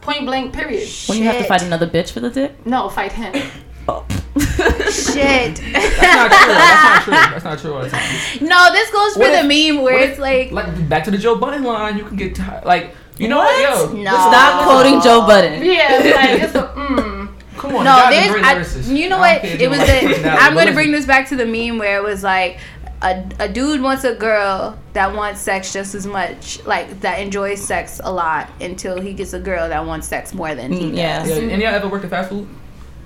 Point 0.00 0.24
blank. 0.26 0.52
Period. 0.52 0.88
When 1.08 1.18
you 1.18 1.24
have 1.24 1.34
to 1.34 1.40
Shit. 1.40 1.48
fight 1.48 1.62
another 1.62 1.86
bitch 1.86 2.10
for 2.10 2.20
the 2.20 2.30
dick? 2.30 2.66
No, 2.66 2.88
fight 2.88 3.12
him. 3.12 3.34
Oh. 3.88 4.06
Shit. 4.38 5.56
That's 5.72 6.00
not 6.00 6.30
true. 6.30 6.52
That's 6.54 6.84
not 6.84 7.02
true. 7.02 7.12
That's 7.12 7.44
not 7.44 7.58
true 7.58 7.74
all 7.74 7.82
the 7.82 7.90
time. 7.90 8.46
no, 8.46 8.70
this 8.72 8.88
goes 8.92 9.14
for 9.14 9.18
What 9.18 9.42
the 9.42 9.42
meme 9.42 9.82
where 9.82 9.94
what 9.94 10.02
it's 10.04 10.12
if- 10.12 10.18
like, 10.20 10.52
Like 10.52 10.88
back 10.88 11.02
to 11.04 11.10
the 11.10 11.18
Joe 11.18 11.34
Budden 11.34 11.64
line, 11.64 11.98
you 11.98 12.04
can 12.04 12.16
get 12.16 12.36
ti 12.36 12.42
like 12.64 12.94
you 13.18 13.26
know 13.28 13.38
What? 13.38 13.60
what, 13.60 13.60
yo, 13.60 13.86
No. 13.88 13.92
listen, 13.92 14.04
Stop 14.04 14.64
quoting 14.68 15.00
Joe 15.02 15.26
Budden. 15.26 15.64
Yeah, 15.64 15.98
like 16.14 16.42
it's 16.42 16.54
a 16.54 16.62
mm. 16.76 17.21
Come 17.62 17.76
on, 17.76 17.84
no, 17.84 18.04
you 18.04 18.10
there's, 18.10 18.30
great 18.32 18.44
I, 18.44 18.92
you 18.92 19.08
know 19.08 19.18
what? 19.18 19.40
don't 19.42 19.42
care 19.42 19.54
if 19.54 19.60
It 19.60 19.68
was 19.70 19.78
like 19.78 19.88
the, 19.88 20.06
personality, 20.08 20.44
I'm 20.44 20.54
gonna 20.54 20.72
bring 20.72 20.90
this 20.92 21.06
back 21.06 21.28
to 21.28 21.36
the 21.36 21.46
meme 21.46 21.78
where 21.78 21.96
it 21.96 22.02
was 22.02 22.22
like, 22.24 22.58
a, 23.02 23.24
a 23.40 23.48
dude 23.48 23.80
wants 23.80 24.04
a 24.04 24.14
girl 24.14 24.78
that 24.92 25.14
wants 25.14 25.40
sex 25.40 25.72
just 25.72 25.94
as 25.94 26.06
much, 26.06 26.64
like 26.66 27.00
that 27.00 27.18
enjoys 27.20 27.60
sex 27.64 28.00
a 28.04 28.12
lot 28.12 28.48
until 28.60 29.00
he 29.00 29.12
gets 29.12 29.32
a 29.32 29.40
girl 29.40 29.68
that 29.68 29.84
wants 29.86 30.06
sex 30.08 30.34
more 30.34 30.54
than 30.54 30.72
he 30.72 30.86
Mm, 30.86 30.88
does. 30.90 30.96
yeah. 30.96 31.24
Yeah, 31.26 31.34
and 31.52 31.62
y'all 31.62 31.74
ever 31.74 31.88
worked 31.88 32.04
at 32.04 32.10
fast 32.10 32.28
food? 32.30 32.46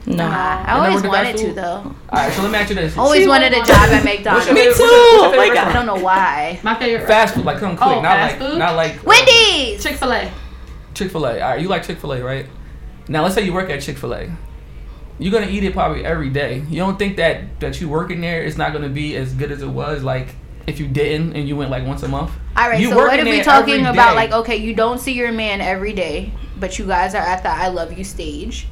No. 0.08 0.24
Uh, 0.24 0.28
I 0.28 0.66
never 0.66 0.86
always 0.88 1.02
wanted 1.02 1.36
to 1.38 1.52
though. 1.52 1.62
All 1.62 1.94
right, 2.12 2.32
so 2.32 2.42
let 2.42 2.52
me 2.52 2.58
ask 2.58 2.68
you 2.68 2.76
this: 2.76 2.96
Always 2.96 3.22
She 3.22 3.28
wanted 3.28 3.52
a 3.52 3.56
won't 3.56 3.66
job 3.68 3.76
at. 3.90 4.04
McDonald's. 4.04 4.46
What's 4.48 4.48
your 4.48 4.54
Me 4.54 4.62
too. 4.62 4.68
what's 4.68 4.78
your- 4.78 4.88
what's 4.88 5.34
your 5.36 5.44
Oh 5.44 5.48
my 5.48 5.54
God. 5.54 5.68
I 5.68 5.72
don't 5.72 5.86
know 5.86 5.96
why. 6.04 6.60
My 6.62 6.74
favorite. 6.76 7.06
Fast 7.08 7.34
food, 7.34 7.44
like 7.44 7.58
come 7.58 7.76
quick, 7.76 7.88
Oh, 7.88 8.00
not 8.02 8.16
fast 8.16 8.40
like 8.40 8.50
food? 8.50 8.58
not 8.58 8.76
like 8.76 9.04
Wendy's. 9.04 9.82
Chick 9.82 9.96
Fil 9.96 10.12
A. 10.12 10.30
Chick 10.94 11.10
Fil 11.10 11.26
A. 11.26 11.40
All 11.40 11.50
right, 11.50 11.60
you 11.60 11.66
like 11.68 11.82
Chick 11.82 11.98
Fil 11.98 12.12
A, 12.12 12.22
right? 12.22 12.46
Now 13.08 13.22
let's 13.24 13.34
say 13.34 13.42
you 13.44 13.52
work 13.52 13.68
at 13.70 13.80
Chick 13.80 13.96
Fil 13.98 14.14
A. 14.14 14.30
You're 15.18 15.32
gonna 15.32 15.50
eat 15.50 15.64
it 15.64 15.72
probably 15.72 16.04
every 16.04 16.30
day. 16.30 16.62
You 16.68 16.76
don't 16.76 16.98
think 16.98 17.16
that 17.16 17.60
that 17.60 17.80
you 17.80 17.88
working 17.88 18.20
there 18.20 18.42
is 18.42 18.58
not 18.58 18.72
gonna 18.72 18.88
be 18.88 19.16
as 19.16 19.32
good 19.32 19.50
as 19.50 19.62
it 19.62 19.68
was 19.68 20.02
like 20.02 20.34
if 20.66 20.80
you 20.80 20.86
didn't 20.88 21.34
and 21.34 21.48
you 21.48 21.56
went 21.56 21.70
like 21.70 21.86
once 21.86 22.02
a 22.02 22.08
month. 22.08 22.32
All 22.56 22.68
right, 22.68 22.80
You 22.80 22.90
so 22.90 22.96
what 22.96 23.18
if 23.18 23.24
we 23.24 23.42
talking 23.42 23.86
about 23.86 24.16
like 24.16 24.32
okay, 24.32 24.56
you 24.56 24.74
don't 24.74 24.98
see 24.98 25.12
your 25.12 25.32
man 25.32 25.60
every 25.60 25.92
day, 25.92 26.32
but 26.58 26.78
you 26.78 26.86
guys 26.86 27.14
are 27.14 27.22
at 27.22 27.42
the 27.42 27.48
I 27.48 27.68
love 27.68 27.96
you 27.96 28.04
stage, 28.04 28.66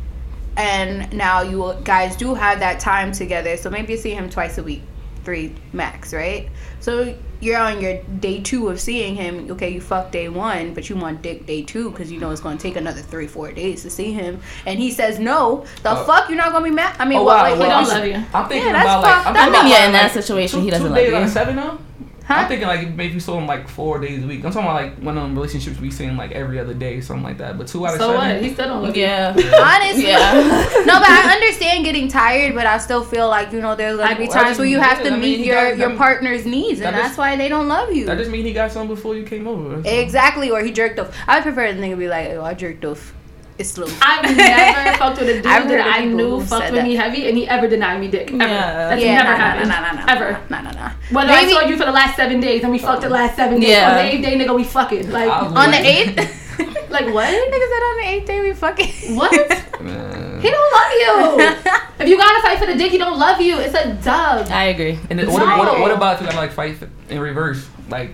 and 0.56 1.12
now 1.12 1.42
you 1.42 1.74
guys 1.84 2.16
do 2.16 2.34
have 2.34 2.60
that 2.60 2.80
time 2.80 3.12
together. 3.12 3.56
So 3.56 3.70
maybe 3.70 3.92
you 3.92 3.98
see 3.98 4.10
him 4.10 4.28
twice 4.28 4.58
a 4.58 4.62
week, 4.62 4.82
three 5.24 5.54
max, 5.72 6.12
right? 6.12 6.48
So 6.80 7.16
you're 7.44 7.58
on 7.60 7.80
your 7.80 8.02
day 8.20 8.40
two 8.40 8.68
of 8.68 8.80
seeing 8.80 9.14
him. 9.16 9.50
Okay, 9.52 9.70
you 9.70 9.80
fuck 9.80 10.10
day 10.10 10.28
one, 10.28 10.74
but 10.74 10.88
you 10.88 10.96
want 10.96 11.22
dick 11.22 11.46
day 11.46 11.62
two 11.62 11.90
because 11.90 12.10
you 12.10 12.18
know 12.18 12.30
it's 12.30 12.40
going 12.40 12.58
to 12.58 12.62
take 12.62 12.76
another 12.76 13.02
three, 13.02 13.26
four 13.26 13.52
days 13.52 13.82
to 13.82 13.90
see 13.90 14.12
him, 14.12 14.40
and 14.66 14.78
he 14.78 14.90
says 14.90 15.18
no. 15.18 15.64
The 15.82 15.90
Uh, 15.90 16.04
fuck, 16.04 16.28
you're 16.28 16.38
not 16.38 16.52
gonna 16.52 16.64
be 16.64 16.70
mad. 16.70 16.96
I 16.98 17.04
mean, 17.04 17.20
Oh 17.20 17.24
what? 17.24 17.36
wow, 17.36 17.44
Wait, 17.44 17.58
well, 17.58 17.62
he 17.64 17.68
don't 17.68 17.84
don't 17.86 17.88
love 17.88 18.06
you. 18.06 18.24
I'm 18.32 18.48
thinking 18.48 18.72
Yeah, 18.72 18.72
that's 18.72 18.94
about 18.94 19.02
like 19.02 19.22
fucked 19.24 19.26
I'm 19.26 19.36
up. 19.36 19.36
thinking 19.36 19.60
I 19.60 19.62
mean, 19.62 19.72
yeah, 19.72 19.86
in 19.86 19.92
that 19.92 20.12
like, 20.12 20.12
situation, 20.12 20.60
two, 20.60 20.62
he 20.62 20.70
doesn't 20.70 20.88
two 20.88 20.88
love 20.88 20.96
days 20.96 21.08
you. 21.08 21.16
out 21.16 21.22
of 21.22 21.30
seven 21.30 21.56
though. 21.56 21.78
Huh? 22.26 22.34
I'm 22.34 22.48
thinking 22.48 22.66
like 22.66 22.94
maybe 22.94 23.14
you 23.14 23.20
saw 23.20 23.36
him 23.38 23.46
like 23.46 23.68
four 23.68 23.98
days 24.00 24.24
a 24.24 24.26
week. 24.26 24.44
I'm 24.44 24.50
talking 24.50 24.66
about 24.68 24.82
like 24.82 24.94
one 24.98 25.16
of 25.18 25.22
them 25.24 25.34
relationships 25.34 25.78
we 25.78 25.90
seen 25.90 26.16
like 26.16 26.32
every 26.32 26.58
other 26.58 26.72
day, 26.72 27.00
something 27.02 27.22
like 27.22 27.36
that. 27.38 27.58
But 27.58 27.66
two 27.68 27.86
out 27.86 27.94
of 27.94 28.00
So 28.00 28.12
seven. 28.12 28.34
what? 28.36 28.42
He 28.42 28.52
still 28.54 28.68
don't 28.68 28.82
love 28.82 28.96
you. 28.96 29.02
Yeah. 29.02 29.28
Honestly, 29.36 30.06
Yeah. 30.08 30.32
no, 30.86 30.98
but 31.00 31.08
I 31.10 31.32
understand 31.34 31.84
getting 31.84 32.08
tired, 32.08 32.54
but 32.54 32.66
I 32.66 32.78
still 32.78 33.04
feel 33.04 33.28
like 33.28 33.52
you 33.52 33.60
know 33.60 33.76
there's 33.76 33.98
gonna 33.98 34.08
Like, 34.08 34.18
be 34.18 34.28
well, 34.28 34.42
times 34.44 34.56
where 34.58 34.66
you 34.66 34.78
have 34.80 34.98
yeah, 34.98 35.04
to 35.04 35.08
I 35.10 35.12
mean, 35.12 35.20
meet 35.20 35.38
he 35.40 35.46
your 35.48 35.54
got- 35.70 35.76
your 35.78 35.88
that- 35.90 35.98
partner's 35.98 36.46
needs, 36.46 36.80
and 36.80 36.94
that 36.94 37.02
that's 37.02 37.18
why 37.18 37.36
they 37.36 37.48
don't 37.50 37.68
love 37.68 37.92
you. 37.92 38.06
That 38.06 38.16
just 38.18 38.30
mean 38.30 38.44
he 38.46 38.52
got 38.54 38.72
some 38.72 38.88
before 38.88 39.14
you 39.16 39.24
came 39.24 39.46
over. 39.46 39.82
so. 39.82 39.88
Exactly, 39.90 40.50
or 40.50 40.62
he 40.62 40.72
jerked 40.72 40.98
off. 40.98 41.14
I 41.28 41.42
prefer 41.42 41.72
the 41.74 41.80
nigga 41.80 41.98
be 41.98 42.08
like, 42.08 42.28
"Oh, 42.30 42.42
I 42.42 42.54
jerked 42.54 42.84
off." 42.86 43.12
It's 43.56 43.70
slow. 43.70 43.86
I've 44.02 44.36
never 44.36 44.98
fucked 44.98 45.20
with 45.20 45.28
a 45.28 45.34
dude 45.34 45.46
I've 45.46 45.68
that 45.68 45.86
I 45.86 46.04
knew 46.04 46.40
fucked 46.40 46.72
with 46.72 46.74
that. 46.74 46.84
me 46.84 46.96
heavy, 46.96 47.28
and 47.28 47.36
he 47.36 47.46
ever 47.46 47.68
denied 47.68 48.00
me 48.00 48.08
dick. 48.08 48.28
Ever. 48.32 48.38
Yeah. 48.42 48.88
That's 48.88 49.02
yeah, 49.02 49.14
never 49.14 49.30
nah, 49.30 49.36
happened. 49.36 49.68
Nah, 49.68 49.80
nah, 49.80 49.92
nah, 49.92 50.06
nah, 50.06 50.12
Ever. 50.12 50.40
Nah, 50.50 50.60
nah, 50.62 50.70
nah. 50.72 50.90
Whether 51.12 51.28
Maybe- 51.28 51.52
I 51.52 51.60
saw 51.62 51.68
you 51.68 51.76
for 51.76 51.84
the 51.84 51.92
last 51.92 52.16
seven 52.16 52.40
days 52.40 52.62
and 52.64 52.72
we 52.72 52.78
fucked 52.78 53.02
the 53.02 53.08
last 53.08 53.36
seven 53.36 53.60
days. 53.60 53.70
Yeah. 53.70 53.90
On 53.90 53.96
the 53.96 54.12
eighth 54.12 54.24
day, 54.24 54.36
nigga, 54.36 54.54
we 54.56 54.64
fucking. 54.64 55.10
Like, 55.10 55.30
I 55.30 55.42
was 55.44 55.52
On 55.52 55.70
the 55.70 55.78
eighth. 55.78 56.16
like 56.90 57.06
what? 57.14 57.26
Nigga 57.26 57.68
said 57.70 57.82
on 57.90 57.96
the 57.98 58.08
eighth 58.08 58.26
day 58.26 58.40
we 58.40 58.52
fucking. 58.54 59.16
What? 59.16 59.32
Man. 59.80 60.40
He 60.40 60.50
don't 60.50 60.72
love 60.72 60.92
you. 60.92 61.62
if 62.00 62.08
you 62.08 62.16
gotta 62.16 62.42
fight 62.42 62.58
for 62.58 62.66
the 62.66 62.74
dick, 62.74 62.90
he 62.90 62.98
don't 62.98 63.18
love 63.18 63.40
you. 63.40 63.58
It's 63.58 63.74
a 63.74 63.94
dub. 63.94 64.48
I 64.50 64.64
agree. 64.64 64.98
And 65.10 65.18
then 65.18 65.30
what, 65.30 65.42
what, 65.42 65.80
what 65.80 65.90
about 65.90 66.16
if 66.16 66.20
you 66.22 66.26
gotta 66.26 66.38
like 66.38 66.52
fight 66.52 66.76
in 67.08 67.20
reverse? 67.20 67.68
Like 67.88 68.10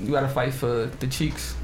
you 0.00 0.10
gotta 0.12 0.28
fight 0.28 0.54
for 0.54 0.86
the 0.86 1.06
cheeks. 1.06 1.54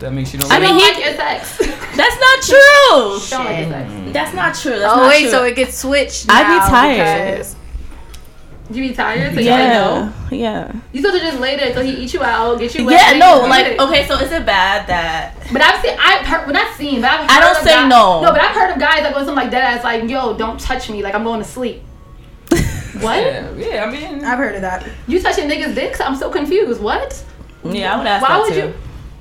That 0.00 0.12
makes 0.12 0.32
you 0.34 0.40
don't. 0.40 0.50
I 0.50 0.56
I 0.56 0.58
like 0.58 0.68
don't 0.68 0.76
mean, 0.76 0.86
like 0.88 0.96
he- 0.96 1.04
your 1.04 1.14
sex. 1.14 1.58
That's 1.96 2.18
not 2.20 2.42
true. 2.42 3.28
don't 3.30 3.44
like 3.44 3.58
your 3.60 3.68
sex. 3.70 3.90
Mm. 3.92 4.12
That's 4.12 4.34
not 4.34 4.54
true. 4.54 4.78
That's 4.78 4.92
oh 4.92 4.96
not 4.96 5.08
wait, 5.08 5.20
true. 5.22 5.30
so 5.30 5.44
it 5.44 5.56
gets 5.56 5.78
switched. 5.78 6.26
I'd 6.28 6.52
be 6.54 6.70
tired. 6.70 7.30
because- 7.38 7.56
You 8.70 8.88
be 8.88 8.94
tired, 8.94 9.34
so 9.34 9.40
you 9.40 9.50
like, 9.50 9.58
yeah. 9.60 9.72
no. 9.72 10.12
Yeah. 10.36 10.72
You 10.92 11.00
supposed 11.02 11.20
to 11.22 11.26
just 11.30 11.38
lay 11.38 11.56
there 11.56 11.68
until 11.68 11.82
he 11.84 11.92
eat 11.92 12.12
you 12.14 12.22
out, 12.22 12.58
get 12.58 12.74
you 12.74 12.84
wet. 12.86 13.12
Yeah. 13.12 13.18
No. 13.18 13.46
Like. 13.46 13.66
you- 13.78 13.84
Okay. 13.86 14.06
So 14.08 14.16
is 14.16 14.32
it 14.32 14.44
bad 14.46 14.86
that? 14.88 15.36
But 15.52 15.62
I've 15.62 15.80
seen, 15.84 15.96
I've 16.00 16.26
heard, 16.26 16.44
well, 16.46 16.54
not 16.54 16.74
seen, 16.76 17.00
but 17.02 17.10
I've 17.10 17.20
heard 17.20 17.30
I 17.30 17.40
don't 17.40 17.56
of 17.56 17.62
say 17.62 17.74
guys- 17.74 17.88
no. 17.90 18.22
No, 18.22 18.32
but 18.32 18.40
I've 18.40 18.54
heard 18.56 18.72
of 18.72 18.78
guys 18.80 19.00
that 19.02 19.12
go 19.12 19.18
something 19.20 19.36
like 19.36 19.50
that, 19.52 19.78
as 19.78 19.84
like, 19.84 20.08
yo, 20.10 20.34
don't 20.36 20.58
touch 20.58 20.90
me, 20.90 21.02
like 21.02 21.14
I'm 21.14 21.22
going 21.24 21.40
to 21.40 21.46
sleep. 21.48 21.82
What? 23.00 23.16
Yeah, 23.20 23.52
yeah. 23.56 23.84
I 23.84 23.90
mean, 23.90 24.24
I've 24.24 24.38
heard 24.38 24.54
of 24.54 24.60
that. 24.62 24.88
You 25.08 25.20
touching 25.20 25.48
niggas' 25.48 25.74
dicks? 25.74 26.00
I'm 26.00 26.16
so 26.16 26.30
confused. 26.30 26.80
What? 26.80 27.22
Yeah. 27.64 27.94
I 27.94 27.98
would 27.98 28.06
ask 28.06 28.22
you. 28.22 28.28
Why 28.28 28.38
that 28.38 28.42
would 28.42 28.52
too. 28.54 28.60
you? 28.68 28.74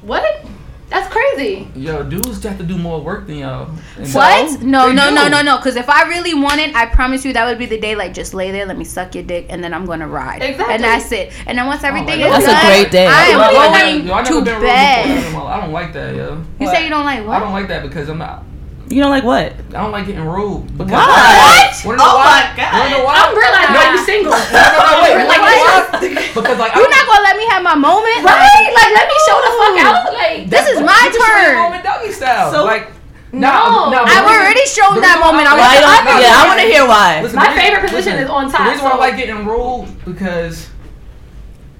What? 0.03 0.45
That's 0.93 1.11
crazy. 1.11 1.67
yo, 1.75 2.03
dudes 2.03 2.43
have 2.43 2.59
to 2.59 2.63
do 2.63 2.77
more 2.77 3.01
work 3.01 3.25
than 3.25 3.37
y'all. 3.37 3.71
And 3.97 4.07
What? 4.13 4.61
No, 4.61 4.89
They 4.89 4.93
no, 4.93 5.09
no, 5.09 5.27
no, 5.27 5.41
no. 5.41 5.57
Because 5.57 5.75
if 5.75 5.89
I 5.89 6.07
really 6.07 6.35
wanted, 6.35 6.75
I 6.75 6.85
promise 6.85 7.25
you 7.25 7.33
that 7.33 7.47
would 7.47 7.57
be 7.57 7.65
the 7.65 7.79
day. 7.79 7.95
Like, 7.95 8.13
just 8.13 8.35
lay 8.35 8.51
there, 8.51 8.67
let 8.67 8.77
me 8.77 8.83
suck 8.83 9.15
your 9.15 9.23
dick, 9.23 9.47
and 9.49 9.63
then 9.63 9.73
I'm 9.73 9.87
gonna 9.87 10.07
ride. 10.07 10.43
Exactly. 10.43 10.75
And 10.75 10.83
that's 10.83 11.11
it. 11.11 11.33
And 11.47 11.57
then 11.57 11.65
once 11.65 11.83
oh, 11.83 11.87
everything 11.87 12.21
like 12.21 12.39
is 12.39 12.45
that. 12.45 12.45
That's 12.45 12.45
a 12.45 12.67
done, 12.67 12.81
great 12.83 12.91
day. 12.91 13.07
I 13.07 13.31
Yo, 13.31 13.39
I 13.39 13.47
am 13.47 13.95
going 13.95 14.07
Yo, 14.07 14.13
I 14.13 14.21
never 14.21 14.39
to 14.39 14.61
bed. 14.61 15.35
I 15.35 15.61
don't 15.61 15.71
like 15.71 15.93
that, 15.93 16.15
yo. 16.15 16.43
You 16.59 16.67
say 16.67 16.83
you 16.83 16.91
don't 16.91 17.05
like 17.05 17.25
what? 17.25 17.37
I 17.37 17.39
don't 17.39 17.53
like 17.53 17.67
that 17.69 17.81
because 17.81 18.07
I'm 18.07 18.19
not. 18.19 18.43
You 18.89 19.01
don't 19.01 19.09
like 19.09 19.23
what? 19.23 19.53
I 19.73 19.79
don't 19.81 19.91
like 19.91 20.05
getting 20.05 20.25
rude. 20.27 20.67
Because 20.77 20.91
Why? 20.91 21.01
What? 21.01 21.85
Wanna 21.85 21.97
know 21.97 22.03
Oh 22.03 22.17
why? 22.19 22.29
my 22.29 22.41
God. 22.53 22.71
Wanna 22.77 22.89
know 22.93 23.03
why? 23.07 23.15
I'm 23.17 23.31
realizing 23.33 23.73
No, 23.73 23.79
why 23.83 23.87
you 23.95 24.01
single. 24.05 24.35
No, 24.35 24.59
no, 24.61 24.79
no, 24.83 24.93
wait. 25.01 25.15
Like, 25.23 25.41
Wanna 25.41 25.55
know 25.55 25.65
why? 25.65 26.29
Because 26.35 26.57
like 26.59 26.71
I 26.71 26.77
You're 26.77 26.85
don't- 26.85 26.97
not 26.99 27.05
gonna 27.09 27.23
let 27.25 27.35
me 27.39 27.45
have 27.49 27.63
my 27.63 27.75
moment, 27.79 28.17
Right? 28.21 28.69
Like, 28.75 28.91
let 28.93 29.05
me 29.07 29.17
show 29.25 29.37
the 29.39 29.51
fuck 29.57 29.75
out. 29.87 30.13
Like, 30.13 30.39
This 30.51 30.65
is 30.67 30.77
You 30.79 30.85
my 30.85 30.99
can 30.99 31.11
show 31.15 31.25
your 31.25 31.47
turn. 31.47 31.55
moment 31.63 31.83
doggy 31.83 32.11
style. 32.11 32.51
So- 32.51 32.65
like 32.65 32.91
No. 33.31 33.49
no, 33.49 33.89
nah, 33.89 34.03
but 34.05 34.13
I've 34.13 34.29
already 34.29 34.65
shown 34.67 35.01
that 35.01 35.17
moment. 35.17 35.47
I 35.49 35.57
was 35.57 35.63
Why 35.63 35.73
like, 35.81 36.03
don't? 36.05 36.05
no, 36.05 36.21
Yeah. 36.21 36.37
I 36.37 36.43
want 36.45 36.59
to 36.61 36.67
hear 36.69 36.85
why. 36.85 37.21
Listen, 37.23 37.39
My 37.39 37.49
favorite 37.55 37.81
position 37.89 38.13
listen, 38.19 38.23
is 38.25 38.29
on 38.29 38.51
top, 38.51 38.61
The 38.67 38.77
reason 38.77 38.83
why 38.85 38.91
I 38.91 38.93
so- 38.93 38.99
like 38.99 39.17
getting 39.17 39.41
rude 39.47 39.89
because 40.05 40.69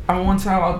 I 0.10 0.18
one 0.20 0.40
time 0.40 0.64
I 0.64 0.80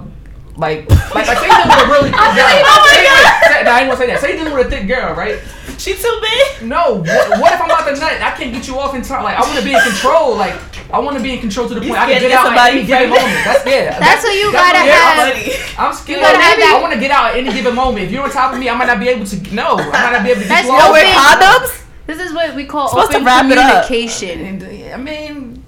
like 0.56 0.90
like 1.16 1.26
like 1.28 1.38
say 1.38 1.48
you 1.48 1.54
dealing 1.54 1.70
with 1.70 1.88
a 1.88 1.92
really 1.92 2.12
thick 2.14 2.22
girl. 2.36 2.46
like, 2.46 2.64
oh 2.66 2.80
my 2.86 3.04
God. 3.04 3.24
say- 3.50 3.64
nah, 3.64 3.72
I 3.72 3.80
ain't 3.82 3.88
gonna 3.90 3.98
say 3.98 4.08
that. 4.08 4.20
Say 4.22 4.32
you 4.32 4.38
dealing 4.38 4.54
with 4.54 4.68
a 4.68 4.70
thick 4.70 4.88
girl, 4.88 5.14
right? 5.16 5.40
She 5.82 5.94
too 5.98 6.16
big. 6.22 6.70
No. 6.70 7.02
What, 7.02 7.42
what 7.42 7.52
if 7.54 7.60
I'm 7.60 7.66
about 7.68 7.90
to 7.90 7.98
nut? 8.00 8.22
I 8.22 8.32
can't 8.38 8.54
get 8.54 8.68
you 8.68 8.78
off 8.80 8.94
in 8.96 9.02
time. 9.02 9.24
Like 9.24 9.36
I 9.38 9.42
want 9.42 9.58
to 9.58 9.66
be 9.66 9.74
in 9.74 9.82
control. 9.82 10.36
Like 10.38 10.54
I 10.94 11.00
want 11.00 11.18
to 11.18 11.24
be 11.24 11.34
in 11.34 11.40
control 11.40 11.68
to 11.68 11.74
the 11.74 11.82
point 11.82 11.98
I 11.98 12.06
can 12.06 12.22
get 12.22 12.30
get 12.30 12.32
out 12.38 12.46
at 12.46 12.48
somebody 12.54 12.78
any 12.78 12.86
given 12.86 13.10
moment. 13.10 13.42
That's 13.44 13.66
yeah. 13.66 13.98
That's 14.06 14.24
what 14.24 14.36
you 14.38 14.52
that's 14.54 14.62
gotta 14.62 14.84
what- 14.86 14.94
have. 14.94 15.34
Money. 15.34 15.54
I'm 15.82 15.94
scared. 15.94 16.22
gotta 16.22 16.38
have 16.40 16.60
I 16.78 16.82
want 16.82 16.94
to 16.94 17.00
get 17.00 17.10
out 17.12 17.34
at 17.34 17.36
any 17.42 17.52
given 17.52 17.74
moment. 17.74 18.06
If 18.06 18.12
you're 18.12 18.24
on 18.24 18.30
top 18.32 18.54
of 18.54 18.60
me, 18.60 18.70
I 18.70 18.76
might 18.78 18.86
not 18.86 19.00
be 19.02 19.10
able 19.10 19.26
to. 19.26 19.36
No, 19.56 19.76
I 19.82 19.90
might 19.90 20.14
not 20.14 20.24
be 20.24 20.30
able 20.32 20.42
to. 20.44 20.48
That's 20.48 20.68
get 20.70 20.72
you 20.72 20.78
no 20.78 20.86
off. 20.86 20.94
way. 20.94 21.10
condoms? 21.12 21.82
This 22.06 22.20
is 22.20 22.34
what 22.34 22.54
we 22.56 22.66
call 22.66 22.90
Supposed 22.90 23.12
to 23.12 23.18
open 23.18 23.26
wrap 23.26 23.46
it 23.50 23.58
up. 23.58 23.88
communication. 23.88 24.40
And, 24.46 24.94
I 24.94 24.98
mean, 24.98 25.63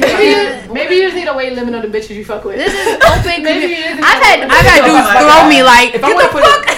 Maybe 0.00 0.24
you, 0.32 0.72
maybe 0.74 0.94
you 0.96 1.02
just 1.02 1.14
need 1.14 1.28
a 1.28 1.34
weight 1.36 1.52
limit 1.52 1.74
on 1.74 1.82
the 1.82 1.88
bitches 1.88 2.16
you 2.16 2.24
fuck 2.24 2.44
with. 2.44 2.56
This 2.56 2.72
is 2.72 2.96
open 2.96 3.42
Maybe 3.44 3.74
you 3.74 3.82
just 3.82 4.02
I've 4.02 4.22
had 4.22 4.40
I've 4.48 4.66
had 4.66 4.84
dudes 4.84 5.08
throw 5.20 5.48
me 5.48 5.62
like 5.62 5.94
if 5.94 6.00
get 6.00 6.14
want 6.14 6.32
the 6.32 6.40
put 6.40 6.44
fuck. 6.44 6.66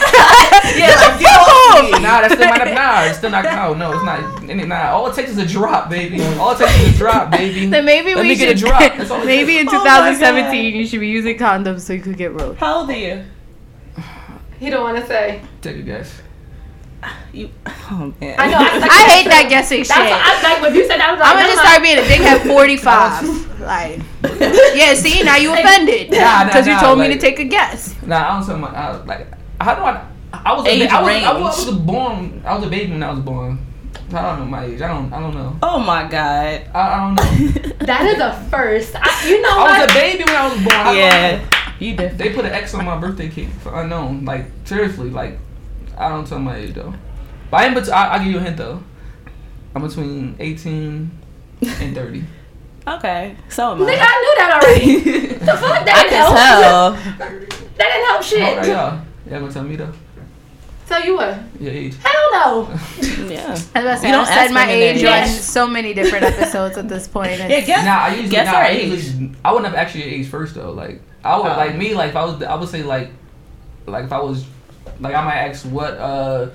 Yeah, 0.73 0.89
like 0.95 1.21
get 1.21 1.37
off 1.39 1.83
me. 1.83 1.91
Nah, 1.91 2.21
that's 2.23 2.35
still 2.35 2.49
not. 2.49 2.67
Nah, 2.69 3.03
it's 3.05 3.19
still 3.19 3.31
not. 3.31 3.45
No, 3.45 3.75
no, 3.75 3.93
it's 3.93 4.05
not. 4.05 4.43
and 4.51 4.69
Nah, 4.69 4.91
all 4.93 5.07
it 5.09 5.15
takes 5.15 5.31
is 5.31 5.39
a 5.39 5.47
drop, 5.47 5.91
baby. 5.91 6.23
All 6.39 6.53
it 6.53 6.59
takes 6.59 6.79
is 6.81 6.95
a 6.95 6.99
drop, 6.99 7.31
baby. 7.31 7.67
Then 7.67 7.85
maybe 7.85 8.15
Let 8.15 8.23
we 8.23 8.29
me 8.31 8.37
should 8.37 8.47
get 8.47 8.57
a 8.57 8.61
drop. 8.61 8.81
That's 8.97 9.11
all 9.11 9.25
maybe 9.25 9.57
takes. 9.59 9.73
in 9.73 9.79
Oh 9.79 9.85
2017 9.85 10.75
you 10.75 10.87
should 10.87 11.01
be 11.01 11.09
using 11.09 11.37
condoms 11.37 11.81
so 11.81 11.93
you 11.93 12.01
could 12.01 12.17
get 12.17 12.33
rolled. 12.33 12.57
How 12.57 12.81
old 12.81 12.91
are 12.91 12.97
you? 12.97 13.25
He 14.61 14.71
don't 14.71 14.83
want 14.83 14.97
to 14.99 15.07
say. 15.07 15.43
Take 15.61 15.77
a 15.79 15.83
guess. 15.83 16.23
You. 17.33 17.51
Oh 17.67 18.13
man. 18.21 18.39
I 18.39 18.51
know. 18.51 18.59
I, 18.59 18.79
like, 18.79 18.91
I 18.91 19.11
hate 19.11 19.29
that 19.29 19.47
guessing 19.49 19.79
shit. 19.79 19.89
That's 19.89 20.43
what 20.43 20.51
I 20.51 20.53
like. 20.55 20.63
When 20.63 20.75
you 20.75 20.87
said 20.87 20.99
that, 20.99 21.09
I 21.09 21.13
was 21.13 21.21
like, 21.21 21.29
I'm 21.29 21.37
gonna 21.37 21.49
just 21.49 21.59
uh-huh. 21.59 21.69
start 21.69 21.83
being 21.83 21.99
a 21.99 22.07
dickhead 22.07 22.47
45. 22.55 23.61
like, 23.61 24.77
yeah. 24.77 24.95
See, 24.95 25.23
now 25.23 25.37
you 25.37 25.53
offended 25.57 26.11
Nah, 26.11 26.19
nah, 26.19 26.45
because 26.45 26.67
you 26.67 26.75
nah, 26.75 26.81
told 26.81 26.99
me 26.99 27.09
to 27.09 27.19
take 27.19 27.39
a 27.39 27.45
guess. 27.45 28.01
Nah, 28.03 28.17
I 28.17 28.39
don't 28.39 28.47
tell 28.47 28.59
my. 28.59 28.69
I, 28.69 28.97
like, 29.05 29.27
how 29.61 29.75
do 29.75 29.83
I? 29.83 30.07
I 30.33 30.53
was. 30.55 30.67
A, 30.67 30.71
Age 30.71 30.89
ba- 30.89 30.95
I 30.95 31.03
was, 31.03 31.25
I 31.25 31.33
was, 31.41 31.67
I 31.67 31.71
was 31.71 31.79
born. 31.81 32.43
I 32.45 32.55
was 32.55 32.67
a 32.67 32.71
baby 32.71 32.93
when 32.93 33.03
I 33.03 33.11
was 33.11 33.21
born. 33.21 33.59
I 34.13 34.23
don't 34.23 34.39
know 34.41 34.45
my 34.45 34.65
age. 34.67 34.81
I 34.83 34.89
don't. 34.89 35.13
I 35.13 35.21
don't 35.21 35.35
know. 35.35 35.57
Oh 35.63 35.79
my 35.79 36.03
god. 36.03 36.69
I, 36.75 36.81
I 36.81 37.01
don't 37.01 37.15
know. 37.17 37.87
That 37.87 38.07
is 38.07 38.21
a 38.21 38.33
first. 38.51 38.95
I, 38.95 39.29
you 39.29 39.41
know 39.41 39.49
I 39.51 39.57
what? 39.59 39.81
was 39.81 39.91
a 39.91 39.95
baby 39.95 40.25
when 40.25 40.37
I 40.37 40.49
was 40.49 40.59
born. 40.59 40.77
I. 40.77 40.93
Yeah. 40.93 41.49
You 41.79 41.97
different. 41.97 42.19
They 42.19 42.33
put 42.33 42.45
an 42.45 42.53
X 42.53 42.75
on 42.75 42.85
my 42.85 42.99
birthday 42.99 43.29
cake 43.29 43.49
for 43.61 43.81
unknown. 43.81 44.25
Like 44.25 44.47
seriously, 44.65 45.11
like 45.11 45.39
I 46.03 46.09
don't 46.11 46.27
tell 46.27 46.39
my 46.39 46.57
age 46.57 46.75
though. 46.75 46.93
But 47.51 47.57
I 47.61 47.65
am. 47.67 47.75
Bet- 47.75 47.89
I, 47.91 48.09
I'll 48.09 48.19
give 48.23 48.33
you 48.33 48.39
a 48.39 48.43
hint 48.43 48.57
though. 48.57 48.83
I'm 49.75 49.83
between 49.83 50.37
18 50.39 51.11
and 51.63 51.95
30. 51.95 52.25
Okay. 52.85 53.37
So 53.49 53.71
am 53.73 53.79
Nigga, 53.79 53.97
I. 53.97 54.07
I 54.09 54.21
knew 54.21 54.35
that 54.39 54.61
already. 54.61 55.27
the 55.39 55.53
fuck? 55.57 55.85
That 55.87 55.95
I 55.95 56.03
didn't 56.03 56.19
help. 56.19 56.35
tell. 56.35 57.69
That 57.79 57.89
didn't 57.93 58.07
help 58.07 58.23
shit. 58.25 58.41
Oh, 58.41 58.45
How 58.45 58.51
old 58.51 58.59
are 58.59 58.67
y'all? 58.67 59.05
Y'all 59.31 59.41
gonna 59.41 59.53
tell 59.53 59.63
me 59.63 59.77
though? 59.77 59.93
Tell 60.89 61.05
you 61.05 61.15
what? 61.17 61.39
Your 61.61 61.73
age? 61.73 61.95
Hell 62.03 62.33
no. 62.33 62.69
Yeah. 63.29 63.47
I 63.47 63.51
was 63.53 63.71
about 63.71 63.83
to 63.95 63.99
say, 63.99 64.09
You 64.09 64.15
I 64.15 64.17
don't 64.17 64.27
said 64.27 64.51
my 64.51 64.69
age 64.69 64.97
age. 64.97 65.05
on 65.05 65.11
Yes. 65.11 65.45
so 65.45 65.69
many 65.69 65.95
different 65.95 66.25
episodes 66.25 66.77
at 66.77 66.89
this 66.89 67.07
point. 67.07 67.39
Yeah. 67.39 67.61
Guess. 67.61 67.85
Nah, 67.85 67.99
I 67.99 68.09
usually 68.15 68.29
guess 68.31 68.47
nah, 68.47 68.53
our 68.59 68.63
I 68.65 68.69
age. 68.71 69.13
I 69.45 69.53
wouldn't 69.53 69.67
have 69.73 69.77
actually 69.77 70.03
age 70.05 70.27
first 70.27 70.57
though. 70.57 70.73
Like 70.73 71.01
I 71.25 71.37
would 71.39 71.47
Oh. 71.53 71.57
like 71.57 71.77
me 71.77 71.95
like 71.95 72.11
if 72.11 72.17
I 72.17 72.25
was 72.25 72.43
I 72.43 72.55
would 72.57 72.69
say 72.69 72.83
like 72.83 73.11
like 73.87 74.07
if 74.07 74.13
I 74.13 74.21
was 74.21 74.45
like 75.01 75.15
I 75.15 75.25
might 75.25 75.37
ask 75.37 75.65
what 75.67 75.95
uh 75.99 76.49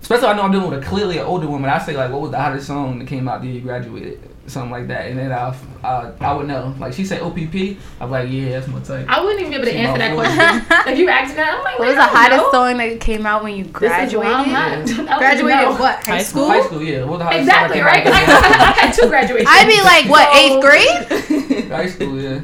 especially 0.00 0.28
I 0.28 0.34
know 0.34 0.42
I'm 0.42 0.52
dealing 0.52 0.70
with 0.70 0.82
a 0.82 0.86
clearly 0.86 1.18
an 1.18 1.24
older 1.26 1.46
woman. 1.48 1.70
I 1.70 1.78
say 1.78 1.96
like 1.96 2.10
what 2.10 2.20
was 2.22 2.30
the 2.30 2.38
hottest 2.40 2.66
song 2.66 2.98
that 2.98 3.08
came 3.08 3.28
out 3.28 3.40
the 3.42 3.46
year 3.48 3.56
you 3.56 3.60
graduated 3.62 4.20
something 4.46 4.70
like 4.72 4.88
that 4.88 5.06
and 5.08 5.16
then 5.16 5.30
I 5.30 5.54
I, 5.84 6.10
I 6.20 6.32
would 6.32 6.48
know 6.48 6.74
like 6.80 6.92
she 6.92 7.04
said 7.04 7.20
OPP 7.22 7.76
I'm 8.00 8.10
like 8.10 8.28
yeah 8.30 8.48
that's 8.58 8.66
my 8.66 8.80
type. 8.80 9.06
I 9.08 9.20
wouldn't 9.22 9.40
even 9.46 9.50
be 9.52 9.56
able 9.56 9.64
to 9.66 9.70
See 9.70 9.76
answer 9.78 9.98
that 9.98 10.14
voice. 10.16 10.34
question. 10.34 10.92
if 10.92 10.98
you 10.98 11.08
asked 11.08 11.30
me 11.30 11.36
that, 11.36 11.54
I'm 11.54 11.62
like, 11.62 11.78
What 11.78 11.86
was 11.88 11.96
the 11.96 12.02
hottest 12.02 12.36
know. 12.42 12.50
song 12.50 12.76
that 12.78 13.00
came 13.00 13.26
out 13.26 13.44
when 13.44 13.54
you 13.56 13.64
This 13.64 13.74
is 13.74 13.78
graduated? 13.78 14.18
why 14.18 14.32
I'm 14.32 14.52
not. 14.52 14.72
I 14.72 14.74
don't 14.80 14.90
even 14.90 15.18
Graduated 15.18 15.68
what? 15.78 16.02
High 16.02 16.12
High 16.16 16.22
school? 16.22 16.48
High 16.48 16.62
school 16.62 16.82
yeah 16.82 17.04
what 17.04 17.18
the 17.18 17.24
hottest 17.24 17.40
Exactly 17.42 17.76
song 17.78 17.86
right. 17.86 18.04
that 18.04 18.26
'Cause 18.26 18.42
I, 18.44 18.82
I 18.82 18.86
had 18.86 18.94
two 18.94 19.08
graduations. 19.08 19.48
I'd 19.48 19.68
be 19.68 19.80
like, 19.82 20.08
what, 20.10 20.26
eighth 20.34 20.60
grade? 20.60 21.70
High 21.70 21.86
school 21.86 22.20
yeah. 22.20 22.40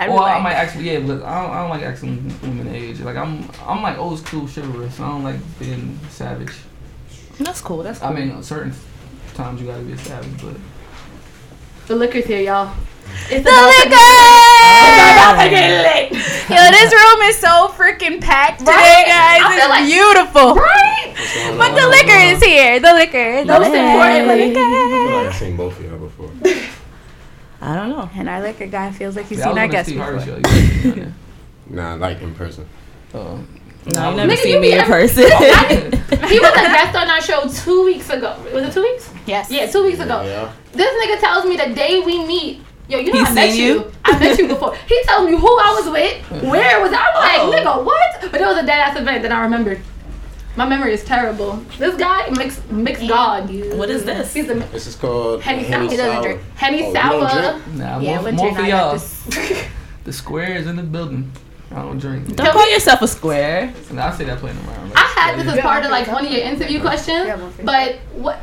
I'd 0.00 0.06
be 0.06 0.12
Or 0.12 0.22
I 0.22 0.40
might 0.40 0.54
actually 0.54 0.90
yeah, 0.90 1.00
but 1.00 1.22
I 1.22 1.42
don't, 1.42 1.50
I 1.52 1.60
don't 1.60 1.70
like 1.70 1.82
asking 1.82 2.40
women 2.42 2.74
age. 2.74 3.00
Like 3.00 3.16
I'm 3.16 3.48
I'm 3.66 3.82
like 3.82 3.98
old 3.98 4.18
school 4.18 4.46
chivalrous. 4.46 4.98
I 4.98 5.08
don't 5.08 5.22
like 5.22 5.36
being 5.58 5.98
savage. 6.08 6.52
That's 7.38 7.60
cool. 7.60 7.82
That's 7.82 7.98
cool. 8.00 8.08
I 8.08 8.12
mean, 8.14 8.42
certain 8.42 8.72
times 9.34 9.60
you 9.60 9.66
gotta 9.66 9.82
be 9.82 9.92
a 9.92 9.98
savage, 9.98 10.42
but 10.42 10.56
The 11.86 11.96
liquor's 11.96 12.24
here, 12.26 12.40
y'all. 12.40 12.74
It's 13.28 13.44
the 13.44 13.50
about 13.50 13.70
to 13.82 13.88
get- 13.88 13.98
ah! 13.98 15.34
about 15.34 15.42
to 15.42 15.50
liquor! 15.50 15.56
get 15.56 16.12
lit. 16.12 16.12
Yo, 16.50 16.70
this 16.70 16.92
room 16.92 17.20
is 17.22 17.36
so 17.38 17.68
freaking 17.76 18.20
packed 18.20 18.60
today, 18.60 18.72
Right? 18.72 19.04
guys. 19.06 19.40
I 19.42 19.56
It's 19.58 19.68
like- 19.68 19.86
beautiful. 19.86 20.54
Right? 20.54 21.14
But 21.58 21.74
the 21.80 21.86
liquor 21.88 22.20
is 22.32 22.42
here. 22.42 22.78
The 22.80 22.94
liquor. 22.94 23.44
The 23.44 23.52
Most 23.52 23.66
importantly. 23.66 24.50
I 24.50 24.54
feel 24.54 25.16
like. 25.16 25.26
I've 25.26 25.34
seen 25.34 25.56
both 25.56 25.78
of 25.78 25.84
y'all 25.84 25.92
before. 25.98 25.99
I 27.60 27.76
don't 27.76 27.90
know. 27.90 28.08
And 28.14 28.28
our 28.28 28.40
liquor 28.40 28.66
guy 28.66 28.90
feels 28.90 29.16
like 29.16 29.26
he's 29.26 29.38
yeah, 29.38 29.44
seen 29.44 29.50
was 29.52 29.58
our 29.58 29.64
on 29.64 29.70
guests 29.70 29.92
before. 29.92 30.20
show. 30.20 30.36
You 30.36 30.42
guys 30.42 30.82
seen 30.82 30.94
that, 31.00 31.12
Nah, 31.68 31.94
like 31.94 32.20
in 32.22 32.34
person. 32.34 32.66
yeah. 33.14 33.20
Uh, 33.20 33.38
No, 33.86 33.92
you 33.92 33.98
I 33.98 34.14
never 34.16 34.32
Nigga, 34.32 34.36
seen 34.38 34.54
you 34.54 34.60
me 34.60 34.72
in 34.72 34.78
every- 34.80 34.92
person. 34.92 35.24
He 36.30 36.38
was 36.38 36.50
a 36.52 36.66
guest 36.76 36.96
on 36.96 37.08
our 37.10 37.20
show 37.20 37.48
two 37.48 37.84
weeks 37.84 38.10
ago. 38.10 38.36
Was 38.52 38.64
it 38.64 38.72
two 38.72 38.82
weeks? 38.82 39.10
Yes. 39.26 39.50
Yeah, 39.50 39.66
two 39.66 39.82
weeks 39.84 40.00
ago. 40.00 40.22
Yeah. 40.22 40.52
This 40.72 40.90
nigga 41.00 41.20
tells 41.20 41.44
me 41.44 41.56
the 41.56 41.74
day 41.74 42.00
we 42.00 42.24
meet. 42.26 42.62
Yo, 42.88 42.98
you 42.98 43.12
know 43.12 43.20
He 43.20 43.26
I 43.26 43.32
met 43.34 43.50
seen 43.52 43.62
you. 43.64 43.72
you? 43.74 43.92
I 44.04 44.18
met 44.18 44.38
you 44.38 44.48
before. 44.48 44.74
He 44.88 45.00
tells 45.04 45.24
me 45.30 45.36
who 45.36 45.46
I 45.58 45.70
was 45.80 45.88
with, 45.90 46.42
where 46.50 46.78
it 46.78 46.82
was. 46.82 46.92
I'm 46.92 47.14
like, 47.14 47.40
Oh. 47.40 47.52
nigga, 47.54 47.84
what? 47.84 48.30
But 48.32 48.40
it 48.40 48.44
was 48.46 48.58
a 48.58 48.66
dead 48.66 48.80
ass 48.80 48.96
event 48.98 49.22
that 49.22 49.32
I 49.32 49.42
remembered. 49.42 49.80
My 50.56 50.66
memory 50.66 50.92
is 50.92 51.04
terrible. 51.04 51.52
This 51.78 51.94
guy 51.96 52.28
mixed 52.30 52.68
mixed 52.70 53.06
God. 53.08 53.48
what 53.78 53.88
is 53.88 54.04
this? 54.04 54.34
He's 54.34 54.48
a 54.50 54.54
This 54.54 54.86
is 54.86 54.96
called 54.96 55.42
Henny 55.42 55.62
Henny 55.62 55.88
Sour. 55.88 55.90
He 55.90 55.96
doesn't 55.96 56.12
Sour. 56.14 56.22
drink. 56.22 56.40
Henny 56.56 56.82
Oh, 56.82 56.86
you 56.88 56.92
Sour. 56.94 57.20
don't 57.20 57.62
drink? 57.64 57.76
nah, 57.78 57.98
Yeah, 58.00 58.20
more, 58.20 58.32
more 58.32 58.54
for 58.54 58.60
y'all. 58.62 58.68
got 58.68 58.92
this. 58.94 59.64
The 60.04 60.12
squares 60.14 60.66
in 60.66 60.76
the 60.76 60.82
building. 60.82 61.30
I 61.70 61.82
don't 61.82 61.98
drink. 61.98 62.34
Don't 62.34 62.50
call 62.52 62.68
yourself 62.70 63.02
a 63.02 63.06
square. 63.06 63.72
And 63.90 64.00
I 64.00 64.10
say 64.16 64.24
that 64.24 64.38
playing 64.38 64.56
around. 64.66 64.92
I 64.96 65.00
had 65.14 65.38
this 65.38 65.46
as 65.54 65.60
part 65.60 65.84
of 65.84 65.90
like 65.90 66.08
one 66.08 66.24
of 66.26 66.32
your 66.32 66.40
interview 66.40 66.80
questions, 66.80 67.26
Yeah, 67.26 67.36
one 67.36 67.52
for 67.52 67.60
you. 67.60 67.66
but 67.66 67.96
what? 68.14 68.40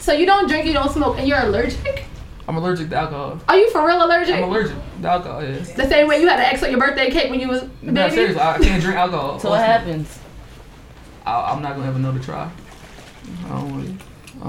So 0.00 0.12
you 0.12 0.26
don't 0.26 0.46
drink, 0.48 0.66
you 0.66 0.72
don't 0.74 0.90
smoke, 0.90 1.16
and 1.18 1.26
you're 1.26 1.38
allergic? 1.40 2.04
I'm 2.48 2.56
allergic 2.56 2.90
to 2.90 2.96
alcohol. 2.96 3.40
Are 3.48 3.56
you 3.56 3.70
for 3.70 3.86
real 3.86 4.04
allergic? 4.04 4.34
I'm 4.34 4.42
allergic 4.44 4.76
to 5.02 5.08
alcohol. 5.08 5.42
Yeah. 5.44 5.58
The 5.60 5.88
same 5.88 6.06
way 6.08 6.20
you 6.20 6.28
had 6.28 6.38
an 6.40 6.46
X 6.46 6.62
on 6.64 6.70
your 6.70 6.80
birthday 6.80 7.08
cake 7.10 7.30
when 7.30 7.40
you 7.40 7.48
was 7.48 7.62
a 7.62 7.70
No, 7.82 7.92
baby. 8.04 8.14
seriously, 8.14 8.40
I 8.42 8.58
can't 8.58 8.82
drink 8.82 8.96
alcohol. 8.98 9.38
So 9.38 9.50
what 9.50 9.60
happens? 9.60 10.18
I, 11.26 11.52
I'm 11.52 11.60
not 11.62 11.74
gonna 11.74 11.86
have 11.86 11.96
another 11.96 12.20
try. 12.20 12.50
I 13.44 13.48
don't 13.48 13.72
want 13.72 14.00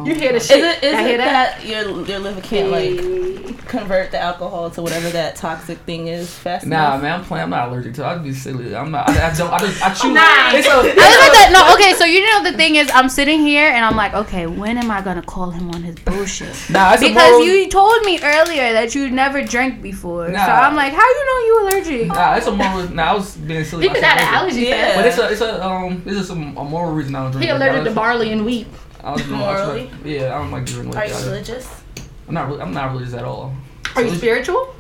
to. 0.06 0.10
You 0.10 0.16
hear 0.16 0.32
the 0.32 0.38
Is 0.38 0.48
shit? 0.48 0.64
it 0.64 0.84
is 0.84 0.94
I 0.96 1.02
it 1.02 1.08
hear 1.08 1.18
that 1.18 1.66
your 1.66 2.06
your 2.06 2.20
liver 2.20 2.42
can't 2.42 2.70
like 2.72 3.68
convert 3.68 4.12
the 4.12 4.20
alcohol 4.20 4.70
to 4.72 4.82
whatever 4.82 5.10
that 5.10 5.36
toxic 5.36 5.78
thing 5.80 6.08
is 6.08 6.34
fast 6.34 6.66
Nah, 6.66 6.90
enough? 6.96 7.02
man, 7.02 7.20
I'm 7.20 7.26
playing. 7.26 7.44
I'm 7.44 7.50
not 7.50 7.68
allergic 7.70 7.94
to. 7.96 8.04
it. 8.04 8.06
I'd 8.08 8.24
be 8.24 8.34
silly. 8.34 8.76
I'm 8.76 8.92
not. 8.92 9.10
I, 9.10 9.30
I 9.30 9.34
don't. 9.36 9.52
I 9.52 9.60
just. 9.60 9.82
I 9.84 9.94
choose. 9.94 10.14
Nah. 10.14 10.52
It's 10.54 10.68
a, 10.68 10.72
I 10.72 10.76
was 10.78 10.94
about 10.94 11.48
to, 11.48 11.54
no, 11.54 11.74
okay, 11.76 11.94
so 11.94 12.06
you 12.06 12.26
know 12.26 12.44
the 12.50 12.58
thing 12.58 12.76
is, 12.76 12.90
I'm 12.94 13.10
sitting 13.10 13.40
here 13.42 13.68
and 13.70 13.84
I'm 13.84 13.96
like, 13.96 14.14
okay, 14.14 14.48
when 14.48 14.78
am 14.78 14.90
I 14.92 15.02
gonna 15.02 15.22
call 15.22 15.50
him 15.52 15.70
on 15.72 15.84
his 15.84 15.96
bullshit? 15.96 16.56
nah, 16.70 16.94
it's 16.94 17.04
a 17.04 17.08
Because 17.10 17.32
moral, 17.32 17.46
you 17.46 17.68
told 17.70 18.02
me 18.06 18.20
earlier 18.24 18.72
that 18.74 18.96
you 18.96 19.10
never 19.10 19.44
drank 19.44 19.82
before, 19.82 20.28
so 20.30 20.34
I'm 20.36 20.76
like, 20.76 20.94
how 20.94 21.06
you 21.08 21.26
know 21.26 21.40
you 21.48 21.60
allergic? 21.64 22.08
Nah, 22.08 22.36
it's 22.36 22.48
a 22.48 22.52
moral. 22.52 22.88
Nah, 22.90 23.04
I 23.12 23.14
was 23.16 23.36
being 23.36 23.64
silly. 23.66 23.84
He 23.84 23.90
could 23.90 24.02
myself. 24.02 24.20
have 24.20 24.30
an 24.30 24.36
allergy 24.36 24.62
Yeah. 24.68 24.96
But 24.96 25.06
it's 25.08 25.18
a, 25.18 25.30
it's 25.32 25.42
a, 25.42 25.66
um, 25.66 26.02
this 26.06 26.16
is 26.18 26.28
some 26.28 26.56
a 26.58 26.64
moral 26.64 26.94
reason 26.94 27.16
I 27.16 27.24
don't 27.24 27.32
drink. 27.32 27.46
He 27.48 27.52
liquor. 27.54 27.66
allergic 27.68 27.84
to 27.86 27.92
barley 27.96 28.32
and 28.32 28.46
wheat. 28.46 28.68
I 29.08 29.12
was 29.14 29.22
doing. 29.24 29.40
I 29.40 29.52
was 29.54 29.62
Morally? 29.68 29.90
yeah, 30.04 30.36
I 30.36 30.40
don't 30.40 30.52
like 30.52 30.66
drinking 30.66 30.92
Are 30.92 30.96
like 30.96 31.10
you 31.10 31.16
that. 31.16 31.26
religious? 31.26 31.82
I'm 32.28 32.34
not. 32.34 32.52
re- 32.52 32.60
I'm 32.60 32.74
not 32.74 32.92
religious 32.92 33.14
at 33.14 33.24
all. 33.24 33.56
Are 33.96 34.02
you 34.04 34.14
spiritual? 34.16 34.76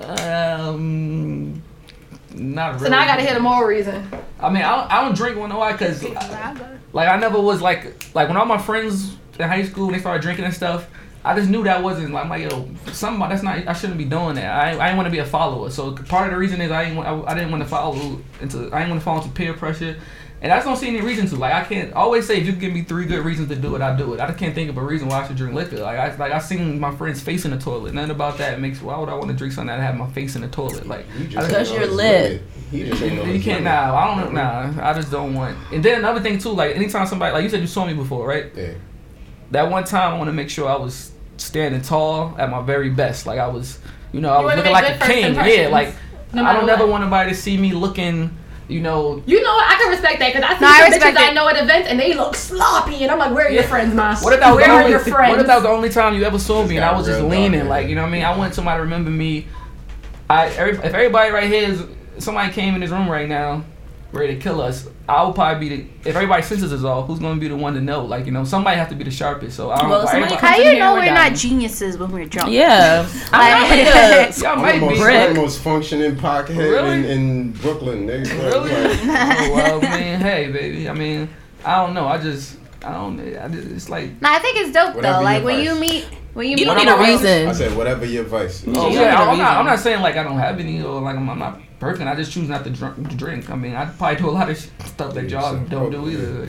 Um, 0.00 1.62
not 2.34 2.74
really. 2.74 2.84
So 2.84 2.90
now 2.90 3.00
I 3.00 3.06
gotta 3.06 3.22
hit 3.22 3.36
a 3.36 3.40
moral 3.40 3.66
reason. 3.68 4.08
I 4.38 4.48
mean, 4.50 4.62
I 4.62 4.76
don't, 4.76 4.92
I 4.92 5.00
don't 5.02 5.16
drink 5.16 5.38
one 5.38 5.48
know 5.50 5.58
why? 5.58 5.72
Cause 5.76 6.02
like 6.92 7.08
I 7.08 7.16
never 7.18 7.40
was 7.40 7.60
like 7.60 8.14
like 8.14 8.28
when 8.28 8.36
all 8.36 8.46
my 8.46 8.58
friends 8.58 9.16
in 9.38 9.48
high 9.48 9.64
school 9.64 9.90
they 9.90 9.98
started 9.98 10.22
drinking 10.22 10.44
and 10.44 10.54
stuff. 10.54 10.86
I 11.24 11.34
just 11.34 11.50
knew 11.50 11.64
that 11.64 11.82
wasn't 11.82 12.12
like 12.12 12.28
my 12.28 12.36
yo. 12.36 12.68
Somebody 12.92 13.32
that's 13.34 13.42
not. 13.42 13.66
I 13.66 13.72
shouldn't 13.72 13.98
be 13.98 14.04
doing 14.04 14.36
that. 14.36 14.44
I, 14.48 14.68
I 14.78 14.86
didn't 14.86 14.96
want 14.98 15.06
to 15.08 15.10
be 15.10 15.18
a 15.18 15.26
follower. 15.26 15.70
So 15.70 15.92
part 15.92 16.26
of 16.28 16.32
the 16.32 16.38
reason 16.38 16.60
is 16.60 16.70
I 16.70 16.84
didn't. 16.84 16.98
want- 16.98 17.08
I, 17.08 17.32
I 17.32 17.34
didn't 17.34 17.50
want 17.50 17.64
to 17.64 17.68
follow 17.68 18.20
into. 18.40 18.58
I 18.72 18.78
didn't 18.78 18.90
want 18.90 19.00
to 19.00 19.04
fall 19.04 19.16
into 19.20 19.30
peer 19.30 19.52
pressure. 19.52 19.96
And 20.42 20.52
I 20.52 20.56
just 20.56 20.66
don't 20.66 20.76
see 20.76 20.88
any 20.88 21.00
reason 21.00 21.26
to. 21.28 21.36
Like 21.36 21.54
I 21.54 21.64
can't 21.64 21.90
I 21.96 22.00
always 22.00 22.26
say 22.26 22.38
if 22.38 22.46
you 22.46 22.52
give 22.52 22.72
me 22.72 22.82
three 22.82 23.06
good 23.06 23.24
reasons 23.24 23.48
to 23.48 23.56
do 23.56 23.74
it, 23.74 23.80
I 23.80 23.96
do 23.96 24.12
it. 24.12 24.20
I 24.20 24.26
just 24.26 24.38
can't 24.38 24.54
think 24.54 24.68
of 24.68 24.76
a 24.76 24.82
reason 24.82 25.08
why 25.08 25.22
I 25.22 25.26
should 25.26 25.36
drink 25.36 25.54
liquor. 25.54 25.78
Like 25.78 25.98
I 25.98 26.14
like 26.16 26.30
I 26.32 26.38
seen 26.38 26.78
my 26.78 26.94
friend's 26.94 27.22
face 27.22 27.46
in 27.46 27.52
the 27.52 27.58
toilet. 27.58 27.94
Nothing 27.94 28.10
about 28.10 28.36
that 28.38 28.60
makes 28.60 28.82
why 28.82 28.98
would 28.98 29.08
I 29.08 29.14
want 29.14 29.28
to 29.28 29.34
drink 29.34 29.54
something 29.54 29.68
that 29.74 29.80
have 29.82 29.96
my 29.96 30.08
face 30.10 30.36
in 30.36 30.42
the 30.42 30.48
toilet? 30.48 30.86
Like 30.86 31.06
I 31.18 31.24
just 31.24 31.30
just- 31.32 31.48
Because 31.48 31.70
ain't 31.70 31.80
you're 31.80 31.88
lit. 31.90 32.30
limit. 32.30 32.42
He 32.70 32.84
just 32.84 33.02
ain't 33.02 33.14
know 33.16 33.24
you 33.24 33.40
can't 33.42 33.64
limit. 33.64 33.64
nah, 33.64 33.96
I 33.96 34.06
don't 34.22 34.34
know 34.34 34.42
nah. 34.72 34.88
I 34.90 34.92
just 34.92 35.10
don't 35.10 35.34
want 35.34 35.56
and 35.72 35.82
then 35.82 36.00
another 36.00 36.20
thing 36.20 36.38
too, 36.38 36.50
like 36.50 36.76
anytime 36.76 37.06
somebody 37.06 37.32
like 37.32 37.42
you 37.42 37.48
said 37.48 37.60
you 37.60 37.66
saw 37.66 37.86
me 37.86 37.94
before, 37.94 38.26
right? 38.28 38.46
Yeah. 38.54 38.72
That 39.52 39.70
one 39.70 39.84
time 39.84 40.12
I 40.14 40.18
wanna 40.18 40.32
make 40.34 40.50
sure 40.50 40.68
I 40.68 40.76
was 40.76 41.12
standing 41.38 41.80
tall 41.80 42.34
at 42.38 42.50
my 42.50 42.60
very 42.60 42.90
best. 42.90 43.24
Like 43.26 43.38
I 43.38 43.46
was 43.48 43.78
you 44.12 44.20
know, 44.20 44.30
I 44.30 44.40
You 44.40 44.46
was 44.46 44.56
looking 44.56 44.72
like 44.72 45.00
a 45.00 45.06
king. 45.06 45.20
Yeah, 45.22 45.28
impressions, 45.28 45.72
like 45.72 45.94
no 46.34 46.44
I 46.44 46.52
don't 46.52 46.66
never 46.66 46.82
what. 46.84 46.90
want 46.92 47.02
anybody 47.04 47.30
to 47.30 47.36
see 47.36 47.56
me 47.56 47.72
looking 47.72 48.36
you 48.68 48.80
know, 48.80 49.22
You 49.26 49.42
know 49.42 49.54
what? 49.54 49.70
I 49.72 49.76
can 49.80 49.90
respect 49.90 50.18
that 50.18 50.32
because 50.34 50.48
I 50.48 50.54
see 50.54 50.64
No, 50.64 50.68
I 50.68 50.78
some 50.78 50.90
respect 50.90 51.16
bitches 51.16 51.28
I 51.30 51.32
know 51.32 51.48
at 51.48 51.56
events 51.62 51.88
and 51.88 52.00
they 52.00 52.14
look 52.14 52.34
sloppy, 52.34 53.02
and 53.02 53.10
I'm 53.12 53.18
like, 53.18 53.32
where 53.32 53.46
are 53.46 53.50
your 53.50 53.62
Yeah. 53.62 53.68
friends, 53.68 53.94
ma? 53.94 54.16
What 54.16 54.32
if 54.32 54.40
that 54.40 54.48
was 54.50 54.56
where 54.56 54.66
the 54.66 54.72
are 54.84 54.88
your 54.88 54.98
friends? 54.98 55.30
What 55.30 55.40
if 55.40 55.46
that 55.46 55.54
was 55.54 55.62
the 55.64 55.68
only 55.70 55.88
time 55.88 56.14
you 56.14 56.24
ever 56.24 56.38
saw 56.38 56.64
me 56.66 56.76
and 56.76 56.84
I 56.84 56.96
was 56.96 57.06
just 57.06 57.22
leaning, 57.22 57.60
dark, 57.60 57.70
like 57.70 57.88
you 57.88 57.94
know 57.94 58.02
what 58.02 58.08
I 58.08 58.12
mean? 58.12 58.24
I 58.24 58.36
want 58.36 58.54
somebody 58.54 58.78
to 58.78 58.82
remember 58.82 59.10
me. 59.10 59.46
I 60.28 60.48
every, 60.48 60.72
if 60.74 60.80
everybody 60.94 61.30
right 61.30 61.48
here 61.48 61.68
is 61.68 61.84
somebody 62.18 62.52
came 62.52 62.74
in 62.74 62.80
this 62.80 62.90
room 62.90 63.08
right 63.08 63.28
now, 63.28 63.62
ready 64.12 64.34
to 64.34 64.40
kill 64.40 64.60
us. 64.60 64.88
I 65.08 65.22
would 65.24 65.34
probably 65.34 65.68
be 65.68 65.76
the 65.76 66.08
if 66.10 66.16
everybody's 66.16 66.46
senses 66.46 66.72
is 66.72 66.84
off. 66.84 67.06
Who's 67.06 67.18
gonna 67.20 67.38
be 67.40 67.48
the 67.48 67.56
one 67.56 67.74
to 67.74 67.80
know? 67.80 68.04
Like 68.04 68.26
you 68.26 68.32
know, 68.32 68.44
somebody 68.44 68.76
have 68.78 68.88
to 68.88 68.94
be 68.94 69.04
the 69.04 69.10
sharpest. 69.10 69.56
So 69.56 69.70
I 69.70 69.80
don't. 69.80 69.90
Well, 69.90 70.00
know. 70.04 70.06
somebody 70.10 70.34
everybody- 70.34 70.40
comes 70.40 70.50
How 70.52 70.56
in 70.58 70.64
you 70.64 70.70
here 70.70 70.78
know 70.80 70.94
with 70.94 71.04
we're 71.04 71.14
not 71.14 71.34
geniuses 71.34 71.98
when 71.98 72.10
we're 72.10 72.24
drunk? 72.26 72.50
Yeah. 72.52 73.08
I'm 73.32 73.68
not 73.68 73.70
like 73.70 74.30
a, 74.36 74.40
Y'all 74.40 74.46
I'm 74.52 74.58
might 74.62 74.72
the 74.72 74.78
be. 74.80 74.86
most, 74.86 74.98
Brick. 75.00 75.16
I'm 75.16 75.34
the 75.34 75.40
most 75.40 75.60
functioning 75.62 76.16
pockhead 76.16 76.56
Really? 76.58 76.94
in, 76.98 77.04
in 77.04 77.52
Brooklyn. 77.52 78.06
Nigga. 78.06 78.30
Really? 78.30 78.70
Like, 78.70 78.98
oh, 79.38 79.52
well, 79.54 79.80
man, 79.80 80.20
hey, 80.20 80.50
baby. 80.50 80.88
I 80.88 80.92
mean, 80.92 81.28
I 81.64 81.76
don't 81.84 81.94
know. 81.94 82.06
I 82.06 82.18
just, 82.18 82.56
I 82.84 82.92
don't. 82.92 83.20
I 83.20 83.48
just, 83.48 83.68
it's 83.68 83.88
like. 83.88 84.20
No, 84.20 84.30
I 84.32 84.38
think 84.40 84.56
it's 84.58 84.72
dope 84.72 84.94
though. 84.94 85.20
Like 85.20 85.38
your 85.42 85.44
when 85.46 85.60
you 85.64 85.74
meet 85.78 86.06
when 86.36 86.48
you 86.50 86.56
you 86.56 86.64
don't 86.66 86.76
need 86.76 86.88
a 86.88 86.98
reason. 86.98 87.48
I 87.48 87.52
said, 87.52 87.74
whatever 87.76 88.04
your 88.04 88.24
vice. 88.24 88.62
Oh, 88.66 88.90
yeah, 88.90 88.98
need 89.00 89.06
a 89.06 89.16
I'm 89.16 89.38
not. 89.38 89.56
I'm 89.56 89.66
not 89.66 89.78
saying 89.78 90.02
like 90.02 90.16
I 90.16 90.22
don't 90.22 90.38
have 90.38 90.60
any 90.60 90.82
or 90.82 91.00
like 91.00 91.16
I'm, 91.16 91.28
I'm 91.30 91.38
not 91.38 91.60
perfect. 91.80 92.06
I 92.08 92.14
just 92.14 92.30
choose 92.32 92.48
not 92.48 92.62
to 92.64 92.70
drink. 92.70 93.16
Drink. 93.16 93.50
I 93.50 93.56
mean, 93.56 93.74
I 93.74 93.86
probably 93.86 94.16
do 94.16 94.28
a 94.28 94.36
lot 94.38 94.50
of 94.50 94.56
stuff 94.58 95.14
that 95.14 95.28
y'all 95.30 95.56
don't 95.64 95.90
do 95.90 96.08
either. 96.10 96.48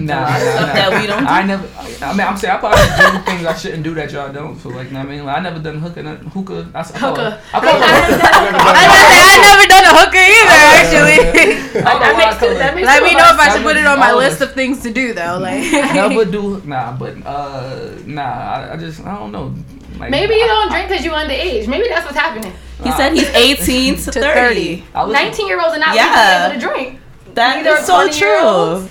nah, 0.00 0.14
nah, 0.14 0.24
nah. 0.24 0.72
that 0.78 1.00
we 1.00 1.06
don't 1.06 1.24
do? 1.24 1.28
I 1.28 1.42
never. 1.44 1.68
I 2.04 2.12
mean, 2.16 2.26
I'm 2.26 2.36
saying 2.36 2.54
I 2.54 2.58
probably 2.58 2.80
do 2.80 3.24
things 3.28 3.44
I 3.46 3.54
shouldn't 3.56 3.82
do 3.84 3.92
that 3.94 4.10
y'all 4.12 4.32
don't. 4.32 4.56
So 4.58 4.68
like, 4.70 4.90
I 4.92 5.02
mean, 5.02 5.24
like, 5.26 5.36
I 5.36 5.40
never 5.40 5.58
done 5.60 5.78
hookah. 5.80 6.02
nothing- 6.02 6.28
Hookah. 6.30 6.70
I, 6.74 6.80
I 6.80 6.82
call 6.84 7.14
it- 7.20 7.34
Hookah. 7.52 7.52
I 7.52 7.60
call 7.60 7.76
it 7.76 7.84
I 7.84 8.80
hookah. 8.80 8.88
was 8.88 9.00
gonna 9.04 9.10
say 9.12 9.28
I 9.28 9.38
never 9.50 9.66
done 9.74 9.84
a 9.84 9.92
hooker 10.00 10.24
either. 10.32 10.60
Actually, 10.80 11.18
I 11.80 11.98
That 11.98 12.14
I 12.14 12.16
makes 12.16 12.38
call 12.38 12.48
sense. 12.48 12.54
it- 12.54 12.58
That 12.58 12.74
makes 12.74 12.86
let 12.86 13.02
me 13.02 13.12
know 13.14 13.28
if 13.34 13.38
I 13.38 13.52
should 13.52 13.62
put 13.64 13.76
it 13.76 13.84
on 13.86 13.98
my 13.98 14.12
list 14.14 14.40
of 14.40 14.48
of 14.48 14.54
things 14.54 14.82
to 14.82 14.90
do 14.92 15.12
though. 15.14 15.38
Like 15.40 15.62
Never 15.72 16.24
do. 16.24 16.60
Nah, 16.64 16.96
but 16.96 17.14
uh, 17.26 17.90
nah. 18.06 18.22
I, 18.22 18.72
I 18.74 18.76
just 18.96 19.06
I 19.06 19.14
don't 19.18 19.32
know. 19.32 19.54
Like, 19.98 20.10
Maybe 20.10 20.34
you 20.34 20.46
don't 20.46 20.70
drink 20.70 20.88
because 20.88 21.04
you're 21.04 21.14
underage. 21.14 21.68
Maybe 21.68 21.88
that's 21.88 22.04
what's 22.04 22.16
happening. 22.18 22.52
He 22.82 22.90
said 22.92 23.12
he's 23.12 23.28
18 23.34 23.96
to, 23.96 24.02
To 24.06 24.12
30. 24.12 24.22
30. 24.22 24.84
I 24.94 25.04
listen- 25.04 25.24
19 25.26 25.46
year 25.46 25.60
olds 25.60 25.76
are 25.76 25.78
not 25.78 25.94
Yeah. 25.94 26.46
able 26.50 26.60
to 26.60 26.66
drink. 26.66 27.00
That 27.34 27.56
Neither 27.62 27.76
is 27.78 27.86
so 27.86 28.08
true. 28.10 28.88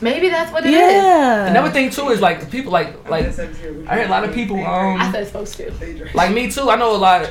Maybe 0.00 0.28
that's 0.28 0.50
what 0.52 0.64
it 0.64 0.72
is. 0.72 0.78
Yeah. 0.80 1.46
Another 1.46 1.70
thing 1.70 1.90
too 1.90 2.08
is 2.10 2.20
like 2.20 2.50
people 2.50 2.72
like 2.72 3.08
like 3.08 3.26
I 3.26 3.96
heard 3.96 4.06
a 4.06 4.10
lot 4.10 4.24
of 4.24 4.34
people 4.34 4.56
I 4.64 4.94
um 5.04 5.12
said 5.12 5.26
supposed 5.26 5.54
to. 5.56 6.10
like 6.14 6.32
me 6.32 6.50
too. 6.50 6.68
I 6.70 6.76
know 6.76 6.94
a 6.94 6.98
lot. 6.98 7.30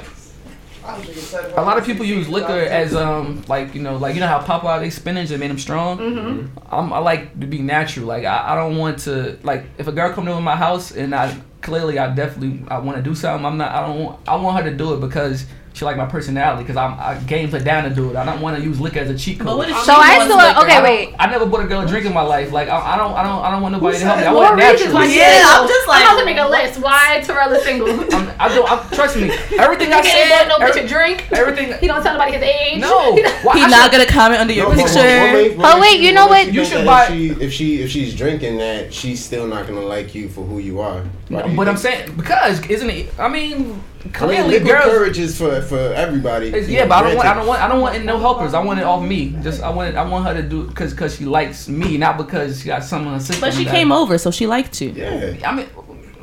A 0.86 1.62
lot 1.62 1.78
of 1.78 1.86
people 1.86 2.06
use 2.06 2.28
liquor 2.28 2.52
as 2.52 2.94
um 2.94 3.44
like 3.48 3.74
you 3.74 3.82
know 3.82 3.96
like 3.96 4.16
you 4.16 4.20
know 4.20 4.28
how 4.28 4.42
Popeye 4.42 4.82
they 4.82 4.90
spinach 4.90 5.32
and 5.32 5.40
made 5.40 5.50
them 5.50 5.60
strong. 5.60 5.98
Mm-hmm. 5.98 6.60
I'm, 6.70 6.92
I 6.92 6.98
like 7.00 7.40
to 7.40 7.48
be 7.48 7.60
natural. 7.60 8.06
Like 8.06 8.26
I, 8.26 8.54
I 8.54 8.56
don't 8.56 8.78
want 8.78 9.00
to 9.00 9.40
like 9.44 9.66
if 9.78 9.88
a 9.88 9.92
girl 9.92 10.12
come 10.14 10.28
over 10.28 10.42
my 10.42 10.58
house 10.58 10.92
and 10.92 11.16
I 11.16 11.40
clearly 11.62 11.98
I 11.98 12.14
definitely 12.14 12.66
I 12.68 12.80
want 12.80 12.98
to 12.98 13.04
do 13.04 13.16
something. 13.16 13.46
I'm 13.46 13.58
not. 13.58 13.72
I 13.72 13.88
don't. 13.88 14.04
Want, 14.04 14.20
I 14.28 14.36
want 14.36 14.64
her 14.64 14.70
to 14.70 14.76
do 14.76 14.94
it 14.94 15.00
because 15.00 15.46
she 15.74 15.86
like 15.86 15.98
my 15.98 16.06
personality. 16.06 16.64
Because 16.64 16.78
I'm 16.78 16.94
I 17.00 17.16
games 17.28 17.52
her 17.54 17.60
down 17.60 17.84
to 17.84 17.90
do 17.94 18.10
it. 18.12 18.16
I 18.16 18.24
don't 18.26 18.42
want 18.42 18.58
to 18.58 18.64
use 18.64 18.80
liquor 18.80 19.00
as 19.00 19.10
a 19.10 19.18
cheat 19.18 19.40
code. 19.40 19.48
But 19.48 19.58
what 19.58 19.70
if 19.70 19.78
So 19.80 19.94
I 19.94 20.18
wants 20.18 20.26
still- 20.26 20.38
liquor? 20.38 20.60
okay, 20.62 20.78
I 20.78 20.84
wait. 20.84 21.16
I 21.20 21.28
never 21.28 21.46
bought 21.46 21.62
a 21.66 21.68
girl 21.68 21.82
a 21.82 21.88
drink 21.88 22.06
in 22.06 22.14
my 22.14 22.22
life. 22.22 22.52
Like 22.52 22.70
I, 22.70 22.94
I 22.94 22.98
don't, 22.98 23.14
I 23.14 23.24
don't, 23.24 23.44
I 23.44 23.52
don't 23.52 23.62
want 23.62 23.74
nobody 23.74 23.98
to 24.00 24.06
help 24.06 24.20
me. 24.20 24.26
I 24.26 24.32
More 24.32 24.44
want 24.44 24.60
it 24.60 24.64
reasons 24.72 24.94
natural. 24.94 25.10
you're 25.10 25.24
Yeah. 25.24 25.42
I'm 25.46 25.68
just 25.68 25.88
like, 25.88 26.04
I'm 26.06 26.14
about 26.14 26.20
to 26.20 26.26
make 26.26 26.38
a 26.38 26.48
list. 26.48 26.80
Why 26.82 27.22
Tarel 27.24 27.56
is 27.58 27.64
single? 27.64 27.90
I'm, 28.16 28.32
I 28.40 28.48
don't. 28.54 28.70
I'm, 28.72 28.90
trust 28.92 29.16
me. 29.18 29.30
Everything 29.58 29.92
I 29.94 30.02
He 30.02 30.10
ain't 30.10 30.30
bought 30.30 30.40
said. 30.40 30.48
no 30.48 30.58
bitch 30.60 30.84
a 30.84 30.88
drink. 30.88 31.28
everything. 31.32 31.74
He 31.80 31.88
don't 31.88 32.04
tell 32.04 32.14
nobody 32.14 32.34
his 32.34 32.44
age. 32.44 32.80
No. 32.82 33.12
Why- 33.44 33.56
He 33.56 33.62
not 33.68 33.84
should- 33.84 33.92
gonna 33.94 34.06
comment 34.06 34.42
under 34.42 34.54
your 34.54 34.70
No, 34.70 34.76
but 34.76 34.78
what- 34.78 34.94
picture. 34.94 35.20
what 35.22 35.34
makes- 35.34 35.56
what 35.58 35.76
Oh, 35.76 35.82
wait, 35.82 36.00
you 36.02 36.12
know 36.14 36.28
what? 36.28 36.54
You 36.54 36.66
should 36.66 36.86
buy- 36.86 37.08
If 37.10 37.12
she, 37.12 37.30
if 37.46 37.52
she 37.54 37.82
if 37.82 37.90
she's 37.90 38.14
drinking 38.16 38.58
that, 38.58 38.94
she's 38.94 39.24
still 39.24 39.48
not 39.48 39.68
gonna 39.68 39.82
like 39.82 40.14
you 40.14 40.30
for 40.30 40.42
who 40.46 40.60
you 40.60 40.80
are. 40.82 41.04
Why 41.30 41.54
But 41.56 41.68
I'm 41.68 41.78
saying 41.78 42.14
because 42.16 42.60
isn't 42.68 42.90
it? 42.90 43.08
I 43.20 43.28
mean, 43.28 43.82
I 44.04 44.08
mean, 44.08 44.14
clearly 44.14 44.60
girls. 44.60 44.84
courage 44.84 45.18
is 45.18 45.38
for 45.38 45.62
for 45.62 45.78
everybody. 45.78 46.50
Yeah, 46.50 46.84
know, 46.84 46.90
but 46.90 46.96
I 46.96 47.04
don't 47.04 47.16
want. 47.16 47.30
I 47.30 47.34
don't 47.36 47.48
want. 47.48 47.62
I 47.62 47.68
don't 47.70 47.82
want 47.82 48.06
no 48.06 48.20
helpers. 48.20 48.54
I 48.54 48.62
want 48.62 48.80
it 48.80 48.84
off 48.84 49.02
me. 49.02 49.36
Just 49.42 49.62
I 49.62 49.70
want. 49.70 49.92
It, 49.92 49.96
I 49.96 50.04
want 50.04 50.26
her 50.26 50.34
to 50.34 50.48
do 50.48 50.68
because 50.68 50.92
because 50.92 51.16
she 51.16 51.26
likes 51.26 51.70
me, 51.70 51.98
not 51.98 52.18
because 52.18 52.60
she 52.62 52.68
got 52.68 52.84
some 52.84 53.08
on. 53.08 53.22
But 53.40 53.54
she 53.54 53.64
that- 53.64 53.72
came 53.72 53.92
over, 53.92 54.18
so 54.18 54.30
she 54.30 54.46
liked 54.46 54.82
you. 54.82 54.90
Yeah. 54.90 55.38
I 55.46 55.56
mean, 55.56 55.68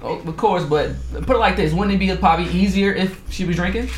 oh, 0.02 0.18
of 0.18 0.36
course, 0.36 0.64
but 0.64 0.90
put 1.12 1.36
it 1.36 1.38
like 1.38 1.56
this: 1.56 1.72
wouldn't 1.72 1.94
it 1.94 1.98
be 1.98 2.14
probably 2.16 2.50
easier 2.50 2.92
if 2.92 3.18
she 3.30 3.44
was 3.46 3.56
drinking? 3.56 3.88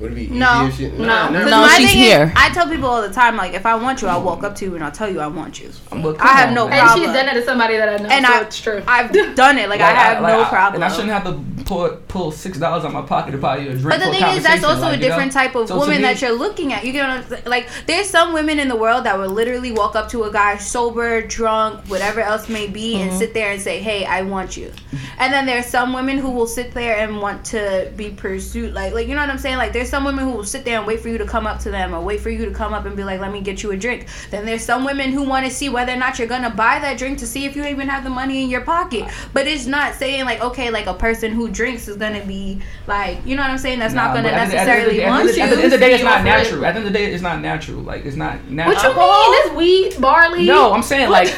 Would 0.00 0.12
it 0.12 0.14
be 0.14 0.26
No. 0.28 0.66
easier 0.66 0.88
if 0.88 0.92
she? 0.94 0.98
No. 0.98 1.06
Nah, 1.06 1.30
Because 1.30 1.50
No, 1.50 1.60
my 1.62 1.68
she's 1.76 1.90
thing 1.92 1.98
is, 2.00 2.06
here. 2.06 2.32
I 2.36 2.50
tell 2.50 2.68
people 2.68 2.88
all 2.88 3.00
the 3.02 3.12
time, 3.12 3.36
like, 3.36 3.54
if 3.54 3.64
I 3.64 3.74
want 3.76 4.02
you, 4.02 4.08
I'll 4.08 4.22
walk 4.22 4.42
up 4.42 4.54
to 4.56 4.64
you 4.64 4.74
and 4.74 4.82
I'll 4.84 4.90
tell 4.90 5.08
you 5.10 5.20
I 5.20 5.26
want 5.28 5.60
you. 5.60 5.70
But 5.90 6.20
I 6.20 6.26
have 6.28 6.44
come 6.46 6.54
no 6.54 6.64
on, 6.66 6.72
And 6.72 6.76
man. 6.78 6.84
problem. 6.86 7.04
she's 7.06 7.14
done 7.14 7.28
it 7.28 7.34
to 7.34 7.44
somebody 7.44 7.76
that 7.76 7.88
I 7.88 8.02
know. 8.02 8.08
And 8.08 8.26
so 8.26 8.32
I- 8.32 8.40
it's 8.40 8.60
true. 8.60 8.82
I've 8.88 9.12
done 9.36 9.58
it. 9.58 9.68
Like, 9.68 9.80
I 9.80 9.90
have 9.92 10.22
like, 10.22 10.32
no 10.34 10.42
I- 10.42 10.48
problem. 10.48 10.82
and 10.82 10.92
I 10.92 10.94
shouldn't 10.94 11.12
have 11.12 11.24
to 11.24 11.64
pull 11.64 11.88
pull 12.08 12.30
six 12.30 12.58
dollars 12.58 12.84
out 12.84 12.92
my 12.92 13.00
pocket 13.02 13.30
to 13.32 13.38
buy 13.38 13.56
you 13.58 13.70
a 13.70 13.72
drink. 13.72 13.88
But 13.88 14.00
the 14.00 14.10
thing 14.10 14.22
is, 14.36 14.42
that's 14.42 14.62
also 14.64 14.82
like, 14.82 14.92
a 14.92 14.96
you 14.96 15.00
know? 15.02 15.08
different 15.08 15.32
type 15.32 15.54
of 15.54 15.68
So 15.68 15.78
woman 15.78 15.98
me- 15.98 16.02
that 16.02 16.20
you're 16.20 16.32
looking 16.36 16.72
at. 16.72 16.84
You 16.84 16.92
get 16.92 17.08
what 17.08 17.18
I'm 17.18 17.28
saying? 17.28 17.42
Like, 17.46 17.68
there's 17.86 18.10
some 18.10 18.32
women 18.34 18.58
in 18.58 18.68
the 18.68 18.76
world 18.76 19.04
that 19.04 19.16
will 19.16 19.30
literally 19.30 19.72
walk 19.72 19.94
up 19.96 20.08
to 20.10 20.24
a 20.24 20.32
guy 20.32 20.56
sober, 20.58 21.22
drunk, 21.22 21.86
whatever 21.86 22.20
else 22.20 22.48
may 22.48 22.66
be, 22.66 22.96
and 22.96 23.10
mm-hmm. 23.10 23.18
sit 23.18 23.32
there 23.32 23.50
and 23.52 23.60
say, 23.62 23.80
"Hey, 23.80 24.04
I 24.04 24.22
want 24.22 24.56
you." 24.56 24.72
And 25.18 25.32
then 25.32 25.46
there's 25.46 25.66
some 25.66 25.92
women 25.92 26.18
who 26.18 26.30
will 26.30 26.46
sit 26.46 26.72
there 26.74 26.98
and 26.98 27.20
want 27.20 27.44
to 27.46 27.90
be 27.96 28.10
pursued, 28.10 28.74
like, 28.74 28.92
like 28.92 29.06
you 29.08 29.14
know 29.14 29.20
what 29.20 29.30
I'm 29.30 29.38
saying? 29.38 29.56
Like, 29.56 29.72
there's 29.72 29.83
some 29.88 30.04
women 30.04 30.24
who 30.24 30.30
will 30.32 30.44
sit 30.44 30.64
there 30.64 30.78
and 30.78 30.86
wait 30.86 31.00
for 31.00 31.08
you 31.08 31.18
to 31.18 31.24
come 31.26 31.46
up 31.46 31.58
to 31.60 31.70
them, 31.70 31.94
or 31.94 32.00
wait 32.00 32.20
for 32.20 32.30
you 32.30 32.44
to 32.44 32.50
come 32.50 32.72
up 32.74 32.84
and 32.86 32.96
be 32.96 33.04
like, 33.04 33.20
"Let 33.20 33.32
me 33.32 33.40
get 33.40 33.62
you 33.62 33.70
a 33.72 33.76
drink." 33.76 34.06
Then 34.30 34.44
there's 34.46 34.62
some 34.64 34.84
women 34.84 35.12
who 35.12 35.22
want 35.22 35.44
to 35.46 35.50
see 35.50 35.68
whether 35.68 35.92
or 35.92 35.96
not 35.96 36.18
you're 36.18 36.28
gonna 36.28 36.50
buy 36.50 36.78
that 36.80 36.98
drink 36.98 37.18
to 37.18 37.26
see 37.26 37.44
if 37.44 37.54
you 37.56 37.64
even 37.64 37.88
have 37.88 38.04
the 38.04 38.10
money 38.10 38.42
in 38.42 38.50
your 38.50 38.60
pocket. 38.62 39.04
But 39.32 39.46
it's 39.46 39.66
not 39.66 39.94
saying 39.94 40.24
like, 40.24 40.40
okay, 40.42 40.70
like 40.70 40.86
a 40.86 40.94
person 40.94 41.32
who 41.32 41.48
drinks 41.48 41.88
is 41.88 41.96
gonna 41.96 42.24
be 42.24 42.60
like, 42.86 43.18
you 43.26 43.36
know 43.36 43.42
what 43.42 43.50
I'm 43.50 43.58
saying? 43.58 43.78
That's 43.78 43.94
not 43.94 44.14
gonna 44.14 44.28
but 44.28 44.34
at 44.34 44.50
the- 44.50 44.58
at 44.58 44.64
the 44.66 44.70
end 44.72 44.80
of 44.80 44.86
the 44.86 44.92
necessarily 44.92 44.96
day- 44.98 45.06
want 45.06 45.24
you. 45.36 45.42
At 45.42 45.50
the 45.50 45.56
end 45.56 45.64
of 45.64 45.70
the 45.70 45.78
day, 45.78 45.94
it's 45.94 46.04
not 46.04 46.12
offer 46.14 46.20
it. 46.20 46.24
natural. 46.30 46.64
At 46.66 46.72
the 46.74 46.78
end 46.78 46.86
of 46.86 46.92
the 46.92 46.98
day, 46.98 47.04
it's 47.12 47.22
not 47.22 47.40
natural. 47.40 47.80
Like 47.80 48.04
it's 48.04 48.16
not 48.16 48.50
natural. 48.50 48.94
What 48.94 49.26
you 49.26 49.32
mean? 49.32 49.40
It's 49.46 49.54
wheat, 49.94 50.00
barley. 50.00 50.46
No, 50.46 50.72
I'm 50.72 50.82
saying 50.82 51.10
like, 51.10 51.28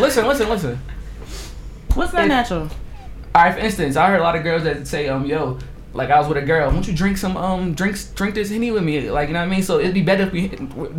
listen, 0.00 0.26
listen, 0.26 0.48
listen. 0.48 0.78
What's 1.94 2.12
not 2.12 2.22
If- 2.22 2.28
natural? 2.28 2.68
All 3.34 3.42
right, 3.44 3.52
for 3.54 3.60
instance, 3.60 3.96
I 3.96 4.08
heard 4.08 4.20
a 4.20 4.22
lot 4.22 4.34
of 4.36 4.42
girls 4.42 4.62
that 4.64 4.86
say, 4.86 5.08
um, 5.08 5.26
yo, 5.26 5.58
like 5.96 6.10
I 6.10 6.18
was 6.18 6.28
with 6.28 6.36
a 6.38 6.42
girl, 6.42 6.70
won't 6.70 6.86
you 6.86 6.94
drink 6.94 7.16
some, 7.16 7.36
um, 7.36 7.74
drinks, 7.74 8.06
drink 8.08 8.34
this 8.34 8.50
henny 8.50 8.70
with 8.70 8.84
me, 8.84 9.10
like 9.10 9.28
you 9.28 9.34
know 9.34 9.40
what 9.40 9.46
I 9.46 9.50
mean? 9.50 9.62
So 9.62 9.78
it'd 9.80 9.94
be 9.94 10.02
better 10.02 10.24
if 10.24 10.32
we 10.32 10.48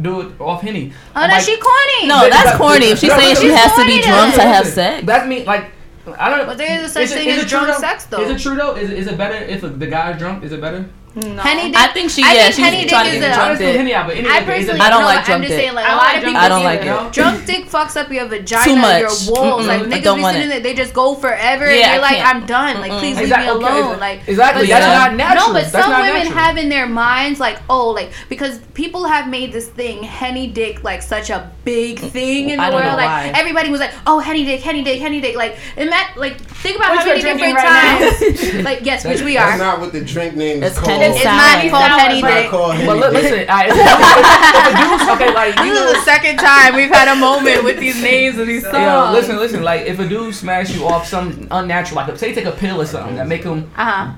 do 0.01 0.21
it 0.21 0.41
off 0.41 0.61
henny. 0.61 0.91
Oh, 1.15 1.21
I'm 1.21 1.29
no, 1.29 1.35
like, 1.35 1.43
she 1.45 1.57
corny. 1.57 2.07
No, 2.07 2.29
that's 2.29 2.57
corny. 2.57 2.87
If 2.87 2.99
she's 2.99 3.13
saying 3.13 3.35
she 3.37 3.49
has 3.49 3.73
to 3.75 3.85
be 3.85 4.01
drunk 4.01 4.35
to 4.35 4.41
have 4.41 4.65
sex. 4.67 5.05
That 5.05 5.27
mean 5.27 5.45
like. 5.45 5.71
I 6.17 6.29
don't. 6.29 6.45
But 6.45 6.57
there 6.57 6.79
is 6.79 6.85
a 6.85 6.93
such 6.93 7.03
is 7.03 7.11
it- 7.11 7.15
thing 7.15 7.29
as 7.31 7.39
true 7.41 7.49
drunk 7.49 7.67
though? 7.67 7.79
sex, 7.79 8.05
though. 8.05 8.21
Is 8.21 8.29
it 8.31 8.39
true 8.41 8.55
though? 8.55 8.75
Is, 8.75 8.89
it- 8.89 8.97
is 8.97 9.07
it 9.07 9.17
better 9.17 9.35
if 9.35 9.61
the 9.61 9.87
guy's 9.87 10.17
drunk? 10.17 10.43
Is 10.43 10.53
it 10.53 10.61
better? 10.61 10.89
No. 11.17 11.41
Henny 11.41 11.71
dick. 11.71 11.79
I 11.81 11.87
think 11.93 12.11
she, 12.11 12.21
I 12.23 12.33
yeah, 12.33 12.41
think 12.43 12.55
she's 12.55 12.65
Henny 12.65 12.79
dick 12.81 12.89
trying 12.89 13.05
to 13.09 13.11
is 13.15 13.19
get 13.21 13.31
a- 13.31 13.35
drunk 13.35 13.41
I 13.41 13.47
don't 13.49 13.57
dick. 13.57 13.75
henny 13.75 13.93
out, 13.95 14.05
but 14.07 14.15
I 14.17 14.19
is 14.19 14.25
it 14.25 14.45
personally, 14.45 14.79
I 14.81 14.89
don't 14.91 15.01
no, 15.01 15.05
like 15.07 15.17
I'm 15.19 15.25
drunk 15.25 15.43
just 15.43 15.49
dick. 15.51 15.59
saying, 15.59 15.73
like 15.73 15.85
I 15.85 15.91
a 15.91 15.95
like 15.97 16.05
lot 16.05 16.15
of 16.15 16.21
drunk 16.21 16.35
people. 16.35 16.45
I 16.45 16.49
don't 16.49 16.63
like 16.63 16.81
it. 17.07 17.13
Drunk 17.13 17.45
dick 17.45 17.65
fucks 17.65 17.97
up 17.97 18.11
your 18.11 18.25
vagina, 18.27 18.63
Too 18.63 18.75
much. 18.75 19.01
your 19.01 19.09
walls. 19.33 19.63
Mm-mm, 19.63 19.67
Like 19.67 19.81
niggas 19.81 20.03
don't 20.03 20.17
be 20.19 20.23
sitting 20.25 20.49
there, 20.49 20.59
they 20.59 20.73
just 20.75 20.93
go 20.93 21.15
forever. 21.15 21.65
Yeah, 21.65 21.73
and 21.73 21.85
I 21.85 21.93
you're 21.93 22.01
like. 22.01 22.35
I'm 22.37 22.45
done. 22.45 22.79
Like, 22.81 22.91
please 22.99 23.17
leave 23.17 23.29
me 23.29 23.47
alone. 23.47 23.95
exa- 23.95 23.99
Like, 23.99 24.27
exactly, 24.27 24.67
that's 24.67 24.85
not 24.85 25.15
natural. 25.15 25.47
No, 25.47 25.53
but 25.53 25.65
some 25.71 25.89
women 25.91 26.27
have 26.27 26.57
in 26.57 26.69
their 26.69 26.87
minds 26.87 27.39
like, 27.39 27.57
oh, 27.69 27.89
like 27.89 28.11
because 28.29 28.59
people 28.73 29.05
have 29.05 29.27
made 29.27 29.51
this 29.51 29.67
thing 29.67 30.03
henny 30.03 30.47
dick 30.47 30.83
like 30.83 31.01
such 31.01 31.29
a 31.31 31.51
big 31.65 31.99
thing 31.99 32.49
in 32.51 32.57
the 32.59 32.63
world. 32.71 32.95
like 32.97 33.07
why. 33.07 33.31
everybody 33.35 33.69
was 33.69 33.79
like, 33.79 33.93
oh, 34.05 34.19
henny 34.19 34.45
dick, 34.45 34.61
henny 34.61 34.83
dick, 34.83 34.99
henny 35.01 35.19
dick. 35.21 35.35
Like, 35.35 35.57
and 35.77 35.89
that 35.89 36.13
like 36.15 36.37
think 36.39 36.77
about 36.77 36.91
Which 36.91 36.99
how 36.99 37.05
many 37.07 37.21
different 37.21 37.55
right 37.55 38.19
times. 38.19 38.63
like, 38.65 38.79
yes, 38.83 39.03
which 39.05 39.21
we 39.21 39.33
That's 39.35 39.55
are. 39.59 39.65
not 39.65 39.79
what 39.79 39.93
the 39.93 40.01
drink 40.03 40.35
name 40.35 40.61
is 40.63 40.77
called. 40.77 41.01
Henny 41.15 41.67
It's 41.67 41.73
Sour. 41.73 41.89
not 41.89 41.99
Henny 42.01 42.21
called 42.21 42.27
Sour. 42.27 42.29
It's 42.31 42.41
dick. 42.43 42.49
called 42.51 42.85
But 42.85 42.97
look, 42.97 43.13
listen, 43.13 43.45
I, 43.49 43.65
if, 43.69 43.75
if, 43.77 44.57
if 44.57 44.65
a 44.67 44.73
dude's 44.77 45.09
okay, 45.15 45.33
like 45.33 45.55
you 45.59 45.73
This 45.73 45.81
is 45.89 45.93
the 45.97 46.01
second 46.03 46.37
time 46.37 46.75
we've 46.75 46.89
had 46.89 47.07
a 47.07 47.15
moment 47.15 47.63
with 47.63 47.79
these 47.79 48.01
names 48.01 48.37
of 48.37 48.47
these 48.47 48.63
songs. 48.63 48.77
Yo, 48.77 49.11
listen, 49.11 49.37
listen. 49.37 49.63
Like, 49.63 49.81
if 49.85 49.99
a 49.99 50.07
dude 50.07 50.33
smash 50.35 50.73
you 50.75 50.85
off 50.85 51.07
some 51.07 51.47
unnatural, 51.51 51.95
like, 52.05 52.17
say, 52.17 52.33
take 52.33 52.45
a 52.45 52.51
pill 52.51 52.81
or 52.81 52.85
something 52.85 53.15
that 53.15 53.27
make 53.27 53.43
him 53.43 53.69
Uh 53.75 53.85
huh. 53.85 54.13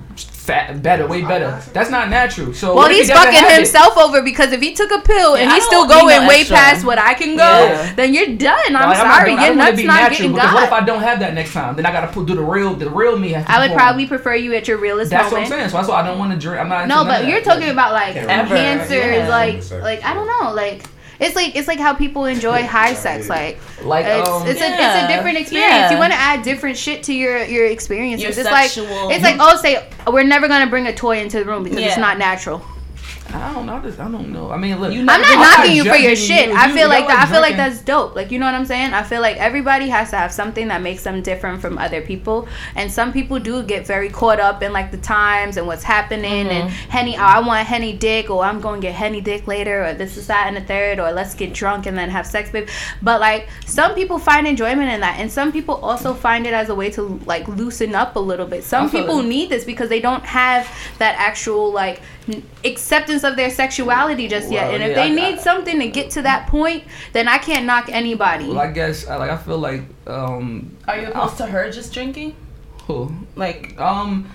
Fat, 0.50 0.82
better, 0.84 1.06
way 1.08 1.22
better. 1.22 1.62
That's 1.74 1.90
not 1.90 2.10
natural. 2.10 2.54
So, 2.54 2.76
Well, 2.76 2.90
he's 2.90 3.08
he 3.08 3.14
fucking 3.14 3.34
have 3.34 3.52
it? 3.52 3.56
himself 3.58 3.98
over 3.98 4.22
because 4.22 4.52
if 4.52 4.62
he 4.62 4.74
took 4.74 4.92
a 4.92 5.00
pill 5.02 5.36
and 5.36 5.46
Yeah, 5.46 5.52
I 5.52 5.56
he's 5.56 5.66
still 5.66 5.88
going 5.88 6.22
no 6.24 6.28
way 6.28 6.44
past 6.44 6.84
what 6.86 6.98
I 6.98 7.14
can 7.14 7.36
go, 7.38 7.44
Yeah. 7.66 7.94
then 7.96 8.14
you're 8.14 8.36
done. 8.36 8.58
I'm 8.68 8.74
Like, 8.74 8.98
not 8.98 8.98
sorry, 8.98 9.26
doing- 9.32 9.40
I 9.40 9.42
your 9.46 9.50
don't 9.50 9.58
wanna 9.58 9.70
nuts 9.72 9.82
be 9.82 9.88
not 9.88 9.94
natural 9.96 10.18
getting 10.18 10.34
because 10.34 10.54
what 10.54 10.64
if. 10.64 10.72
I 10.74 10.82
don't 10.82 11.04
have 11.04 11.20
that 11.20 11.34
next 11.34 11.54
time? 11.54 11.76
Then 11.76 11.86
I 11.86 11.92
gotta 11.92 12.08
put 12.08 12.26
do 12.26 12.36
the 12.36 12.42
real, 12.42 12.74
the 12.74 12.90
real 12.90 13.18
me. 13.18 13.30
Has 13.34 13.46
to 13.46 13.52
I 13.52 13.60
would 13.60 13.64
perform. 13.72 13.80
probably 13.80 14.06
prefer 14.08 14.36
you 14.36 14.54
at 14.56 14.68
your 14.68 14.78
realest 14.78 15.12
That's 15.12 15.32
what 15.32 15.42
I'm 15.42 15.48
saying. 15.48 15.70
So 15.70 15.78
that's 15.78 15.90
why 15.90 16.02
I 16.02 16.06
don't 16.08 16.18
want 16.20 16.32
to 16.34 16.38
drink. 16.38 16.60
I'm 16.62 16.70
not. 16.70 16.88
No, 16.88 17.02
into 17.02 17.06
none 17.06 17.08
but 17.08 17.22
of 17.24 17.30
you're 17.30 17.42
talking 17.42 17.70
about 17.70 17.94
like 17.94 18.14
Can't 18.16 18.48
cancers, 18.50 19.30
like 19.30 19.64
like 19.82 20.04
I 20.04 20.14
don't 20.14 20.28
know, 20.28 20.52
like. 20.54 20.84
It's 21.20 21.36
like 21.36 21.56
it's 21.56 21.68
like 21.68 21.80
how 21.80 21.94
people 21.94 22.26
enjoy 22.26 22.64
high 22.66 22.94
sex. 22.94 23.28
Like 23.28 23.60
like 23.84 24.06
it's, 24.06 24.28
um, 24.28 24.48
it's 24.48 24.62
a 24.62 24.66
it's 24.66 25.04
a 25.04 25.08
different 25.08 25.38
experience. 25.38 25.72
Yeah. 25.72 25.92
You 25.92 25.98
want 25.98 26.14
to 26.14 26.20
add 26.20 26.44
different 26.44 26.78
shit 26.78 27.04
to 27.04 27.14
your 27.14 27.44
your 27.44 27.66
experiences. 27.66 28.38
Your 28.38 28.46
it's 28.46 28.52
like 28.52 28.72
it's 29.12 29.24
like 29.24 29.36
oh 29.40 29.58
say 29.58 29.86
we're 30.08 30.24
never 30.24 30.48
gonna 30.48 30.70
bring 30.70 30.88
a 30.88 30.96
toy 30.96 31.20
into 31.20 31.40
the 31.40 31.46
room 31.46 31.64
because 31.64 31.80
it's 31.80 31.98
not 31.98 32.18
natural. 32.18 32.62
I 33.34 33.54
don't 33.54 33.66
know. 33.66 33.76
I, 33.76 33.82
just, 33.82 34.00
I 34.00 34.10
don't 34.10 34.32
know. 34.32 34.52
I 34.52 34.58
mean, 34.58 34.80
look. 34.80 34.94
You 34.94 35.02
I'm 35.02 35.06
not 35.06 35.22
I'm 35.26 35.40
knocking 35.40 35.76
you 35.76 35.84
for 35.84 35.96
your 35.96 36.16
shit. 36.16 36.50
you. 36.50 36.56
I 36.56 36.72
feel 36.72 36.88
like 36.88 37.02
y'all 37.02 37.10
that. 37.10 37.28
I 37.28 37.32
feel 37.32 37.42
like 37.42 37.56
that's 37.56 37.82
dope. 37.82 38.16
Like 38.16 38.32
you 38.32 38.40
know 38.40 38.46
what 38.46 38.56
I'm 38.56 38.66
saying? 38.66 38.94
I 38.94 39.04
feel 39.04 39.22
like 39.22 39.38
everybody 39.38 39.90
has 39.90 40.10
to 40.12 40.18
have 40.18 40.32
something 40.32 40.68
that 40.70 40.82
makes 40.82 41.04
them 41.04 41.22
different 41.22 41.62
from 41.62 41.78
other 41.78 42.02
people. 42.02 42.48
And 42.76 42.92
some 42.92 43.14
people 43.14 43.40
do 43.40 43.64
get 43.64 43.86
very 43.86 44.10
caught 44.10 44.40
up 44.40 44.64
in 44.64 44.74
like 44.74 44.92
the 44.92 44.98
times 44.98 45.58
and 45.58 45.68
what's 45.68 45.84
happening 45.84 46.48
and 46.48 46.70
mm-hmm. 46.70 46.90
henny. 46.90 47.18
Oh, 47.18 47.22
I 47.22 47.40
want 47.40 47.68
henny 47.68 47.94
dick, 47.94 48.30
or 48.30 48.44
I'm 48.44 48.60
going 48.60 48.82
to 48.82 48.88
get 48.88 48.96
henny 48.96 49.22
dick 49.22 49.48
later, 49.48 49.86
or 49.86 49.94
this 49.94 50.18
is 50.18 50.28
that 50.28 50.48
and 50.48 50.58
the 50.58 50.62
third, 50.62 51.00
or 51.00 51.12
let's 51.12 51.34
get 51.34 51.54
drunk 51.54 51.86
and 51.86 51.98
then 51.98 52.10
have 52.10 52.26
sex, 52.26 52.50
babe. 52.50 52.68
But 53.02 53.20
like 53.20 53.50
some 53.66 53.96
people 53.96 54.20
find 54.20 54.48
enjoyment 54.48 54.92
in 54.92 55.02
that, 55.02 55.20
and 55.20 55.32
some 55.32 55.52
people 55.52 55.76
also 55.76 56.14
find 56.14 56.46
it 56.46 56.54
as 56.54 56.70
a 56.70 56.76
way 56.76 56.90
to 56.92 57.20
like 57.26 57.48
loosen 57.48 57.96
up 57.96 58.16
a 58.16 58.20
little 58.20 58.48
bit. 58.48 58.64
Some 58.64 58.86
I 58.86 58.90
feel 58.90 59.02
people 59.02 59.24
need 59.24 59.50
this 59.50 59.64
because 59.64 59.90
they 59.90 60.02
don't 60.02 60.24
have 60.24 60.68
that 60.98 61.16
actual 61.18 61.72
like 61.72 61.98
n- 62.00 62.19
acceptance 62.66 63.24
of 63.24 63.36
their 63.36 63.50
sexuality 63.50 64.28
just 64.28 64.52
yet. 64.52 64.66
Well, 64.68 64.76
And 64.76 64.84
if 64.84 64.96
they 64.96 65.04
I- 65.04 65.10
need 65.10 65.36
I- 65.40 65.42
something 65.42 65.80
to 65.80 65.88
get 65.88 66.12
to 66.12 66.22
that 66.24 66.48
point, 66.48 66.84
then 67.14 67.28
I 67.28 67.38
can't 67.38 67.66
knock 67.66 67.90
anybody. 67.90 68.48
Well, 68.50 68.60
I 68.60 68.72
guess 68.72 69.08
I 69.08 69.16
like. 69.18 69.32
I 69.32 69.38
feel 69.38 69.58
like 69.60 69.84
um, 70.08 70.76
Are 70.88 70.98
you 70.98 71.08
opposed 71.08 71.38
to 71.38 71.46
her 71.46 71.70
just 71.72 71.94
drinking? 71.94 72.36
who 72.88 73.12
Like, 73.36 73.80
um. 73.80 74.30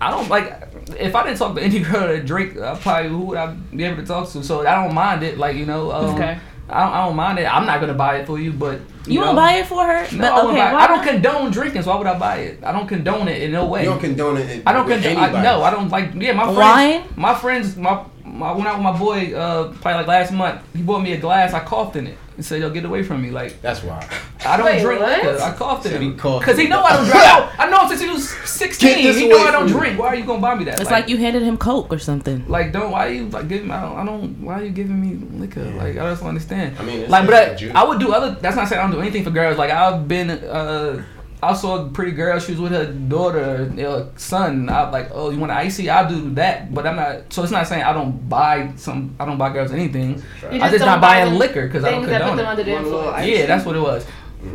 I 0.00 0.10
don't 0.10 0.28
like 0.28 0.52
if 0.98 1.14
I 1.14 1.22
didn't 1.24 1.38
talk 1.38 1.54
to 1.54 1.62
any 1.62 1.78
girl 1.88 2.08
that 2.08 2.26
drink. 2.26 2.58
I 2.58 2.74
probably 2.74 3.08
who 3.08 3.18
would 3.26 3.38
I 3.38 3.46
be 3.54 3.84
able 3.84 3.96
to 4.02 4.04
talk 4.06 4.28
to? 4.32 4.42
So 4.42 4.66
I 4.66 4.74
don't 4.84 4.92
mind 4.92 5.22
it. 5.22 5.38
Like 5.38 5.56
you 5.56 5.64
know. 5.64 5.92
Um, 5.92 6.14
Okay. 6.16 6.36
I 6.68 6.80
don't, 6.84 6.92
I 6.92 7.06
don't 7.06 7.16
mind 7.16 7.38
it. 7.38 7.44
I'm 7.44 7.66
not 7.66 7.80
gonna 7.80 7.94
buy 7.94 8.18
it 8.18 8.26
for 8.26 8.38
you, 8.38 8.52
but 8.52 8.80
you 9.06 9.20
know, 9.20 9.26
won't 9.26 9.36
buy 9.36 9.52
it 9.54 9.66
for 9.66 9.84
her? 9.84 10.02
No, 10.12 10.18
but 10.18 10.32
I, 10.32 10.46
okay, 10.46 10.56
buy 10.56 10.70
it. 10.70 10.74
I 10.74 10.86
don't 10.86 11.04
condone 11.04 11.50
drinking, 11.50 11.82
so 11.82 11.90
why 11.90 11.98
would 11.98 12.06
I 12.06 12.18
buy 12.18 12.36
it? 12.36 12.64
I 12.64 12.72
don't 12.72 12.86
condone 12.86 13.28
it 13.28 13.42
in 13.42 13.52
no 13.52 13.66
way. 13.66 13.82
You 13.82 13.90
don't 13.90 14.00
condone 14.00 14.38
it. 14.38 14.62
I 14.66 14.72
don't 14.72 14.88
condone. 14.88 15.16
I, 15.18 15.42
no, 15.42 15.62
I 15.62 15.70
don't 15.70 15.88
like. 15.90 16.14
Yeah, 16.14 16.32
my 16.32 16.54
friends. 16.54 17.16
My 17.16 17.34
friends. 17.34 17.76
My, 17.76 18.04
my 18.24 18.52
went 18.52 18.66
out 18.66 18.76
with 18.76 18.84
my 18.84 18.98
boy. 18.98 19.34
Uh, 19.34 19.72
probably 19.74 19.92
like 19.92 20.06
last 20.06 20.32
month. 20.32 20.62
He 20.74 20.82
bought 20.82 21.02
me 21.02 21.12
a 21.12 21.18
glass. 21.18 21.52
I 21.52 21.60
coughed 21.60 21.96
in 21.96 22.06
it. 22.06 22.18
He 22.36 22.42
said, 22.42 22.60
"Yo, 22.60 22.70
get 22.70 22.84
away 22.84 23.02
from 23.02 23.22
me." 23.22 23.30
Like 23.30 23.60
That's 23.62 23.82
why. 23.82 24.06
I 24.44 24.56
don't 24.56 24.66
Wait, 24.66 24.82
drink 24.82 25.00
what? 25.00 25.24
liquor. 25.24 25.40
I 25.42 25.52
coughed 25.52 25.84
Said 25.84 26.00
he 26.00 26.08
in 26.08 26.12
it 26.14 26.18
coughed 26.18 26.44
because 26.44 26.58
he 26.58 26.66
know. 26.66 26.82
I 26.82 26.96
don't 26.96 27.04
drink. 27.06 27.58
I 27.60 27.70
know, 27.70 27.82
him 27.82 27.88
since 27.88 28.00
he 28.00 28.08
was 28.08 28.28
sixteen. 28.28 28.98
He 28.98 29.28
know 29.28 29.38
I 29.38 29.50
don't 29.52 29.68
from 29.68 29.80
me. 29.80 29.86
drink. 29.86 29.98
Why 30.00 30.08
are 30.08 30.14
you 30.16 30.24
gonna 30.24 30.40
buy 30.40 30.54
me 30.54 30.64
that? 30.64 30.80
It's 30.80 30.90
like, 30.90 31.08
you 31.08 31.16
handed 31.16 31.42
him 31.42 31.56
coke 31.56 31.92
or 31.92 31.98
something. 31.98 32.44
Like 32.48 32.72
don't 32.72 32.90
why 32.90 33.08
you 33.08 33.28
like 33.28 33.48
giving 33.48 33.70
I 33.70 33.80
don't, 33.82 33.98
I 33.98 34.04
don't 34.04 34.42
why 34.42 34.60
are 34.60 34.64
you 34.64 34.70
giving 34.70 35.00
me 35.00 35.16
liquor 35.38 35.64
like 35.64 35.96
I 35.96 36.10
just 36.10 36.20
don't 36.20 36.30
understand. 36.30 36.76
I 36.78 36.82
mean, 36.84 37.00
it's 37.00 37.10
like 37.10 37.26
just 37.26 37.58
but. 37.58 37.74
I, 37.74 37.82
I 37.82 37.84
would 37.84 38.00
do 38.00 38.12
other. 38.12 38.36
That's 38.40 38.56
not 38.56 38.68
saying 38.68 38.80
I 38.80 38.82
don't 38.84 38.92
do 38.92 39.00
anything 39.00 39.24
for 39.24 39.30
girls. 39.30 39.56
Like 39.56 39.70
I've 39.70 40.06
been 40.08 40.30
uh 40.30 41.04
I 41.50 41.54
saw 41.54 41.84
a 41.84 41.88
pretty 41.88 42.12
girl. 42.12 42.38
She 42.40 42.52
was 42.52 42.60
with 42.60 42.72
her 42.72 42.86
daughter, 42.92 43.72
uh, 43.86 44.16
son. 44.18 44.68
I'm 44.68 44.90
like 44.92 45.10
oh 45.12 45.30
you 45.30 45.38
want 45.38 45.52
an 45.52 45.58
icy? 45.58 45.88
I'll 45.90 46.08
do 46.08 46.30
that. 46.34 46.74
But 46.74 46.86
I'm 46.86 46.96
not. 46.96 47.32
So 47.32 47.42
it's 47.42 47.52
not 47.52 47.66
saying 47.66 47.82
I 47.82 47.92
don't 47.92 48.28
buy 48.28 48.72
some. 48.76 49.14
I 49.20 49.24
don't 49.24 49.38
buy 49.38 49.52
girls 49.52 49.72
anything. 49.72 50.22
You 50.50 50.60
I 50.60 50.70
just 50.70 50.84
don't 50.84 51.00
buy 51.00 51.24
buying 51.24 51.34
liquor 51.34 51.66
because 51.66 51.84
I 51.84 51.90
don't 51.90 52.00
Things 52.04 52.10
that 52.10 52.22
put 52.22 52.28
condone 52.28 52.36
them 52.38 52.46
it. 52.46 52.50
under 52.50 52.62
the 52.64 52.72
One 52.72 52.84
influence. 52.84 53.26
Yeah, 53.26 53.46
that's 53.46 53.64
what 53.66 53.76
it 53.76 53.80
was. 53.80 54.06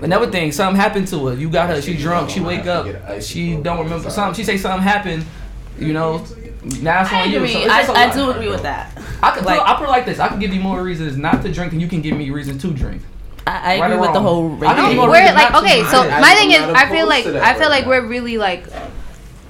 Another 0.02 0.30
thing, 0.30 0.52
something 0.52 0.80
happened 0.80 1.08
to 1.08 1.28
her. 1.28 1.34
You 1.34 1.50
got 1.50 1.70
her. 1.70 1.82
She 1.82 1.98
drunk. 1.98 2.30
She 2.30 2.40
wake 2.42 2.68
up. 2.68 3.22
She 3.22 3.56
don't 3.56 3.80
remember 3.84 4.10
something. 4.10 4.36
She 4.40 4.44
say 4.44 4.58
something 4.58 4.84
happened. 4.84 5.26
You 5.80 5.94
know. 5.94 6.24
Now 6.82 7.02
it's 7.04 7.12
I 7.14 7.22
on 7.22 7.32
you. 7.32 7.40
So 7.48 7.60
it's 7.60 7.72
I, 7.72 7.82
just 7.84 7.90
a 7.90 7.98
I 7.98 8.06
lot. 8.08 8.14
do 8.16 8.30
agree 8.32 8.50
with 8.50 8.64
that. 8.64 8.92
I 9.24 9.32
could 9.32 9.46
Like- 9.46 9.62
I 9.62 9.76
put 9.78 9.86
it 9.88 9.92
like 9.92 10.06
this. 10.06 10.20
I 10.20 10.28
can 10.28 10.40
give 10.40 10.54
you 10.54 10.60
more 10.60 10.84
reasons 10.84 11.16
not 11.18 11.42
to 11.44 11.52
drink 11.54 11.72
than 11.72 11.80
you 11.80 11.88
can 11.88 12.02
give 12.02 12.18
me 12.18 12.30
reasons 12.32 12.62
to 12.64 12.72
drink. 12.72 13.02
I, 13.50 13.78
I 13.78 13.80
Right 13.80 13.92
agree 13.92 14.00
with 14.02 14.14
the 14.14 14.20
wrong? 14.20 14.24
whole 14.24 14.46
I 14.46 14.58
rating. 14.60 14.76
think 14.86 14.96
No, 14.96 15.02
more 15.02 15.10
we're 15.10 15.34
like 15.34 15.56
okay. 15.56 15.84
So 15.86 16.02
I- 16.04 16.22
my 16.22 16.30
I'm 16.30 16.38
thing 16.38 16.52
is, 16.52 16.62
I 16.62 16.90
feel 16.90 17.08
like 17.08 17.26
I 17.26 17.54
feel 17.58 17.70
like 17.70 17.86
we're 17.86 18.06
really 18.06 18.38
like 18.38 18.66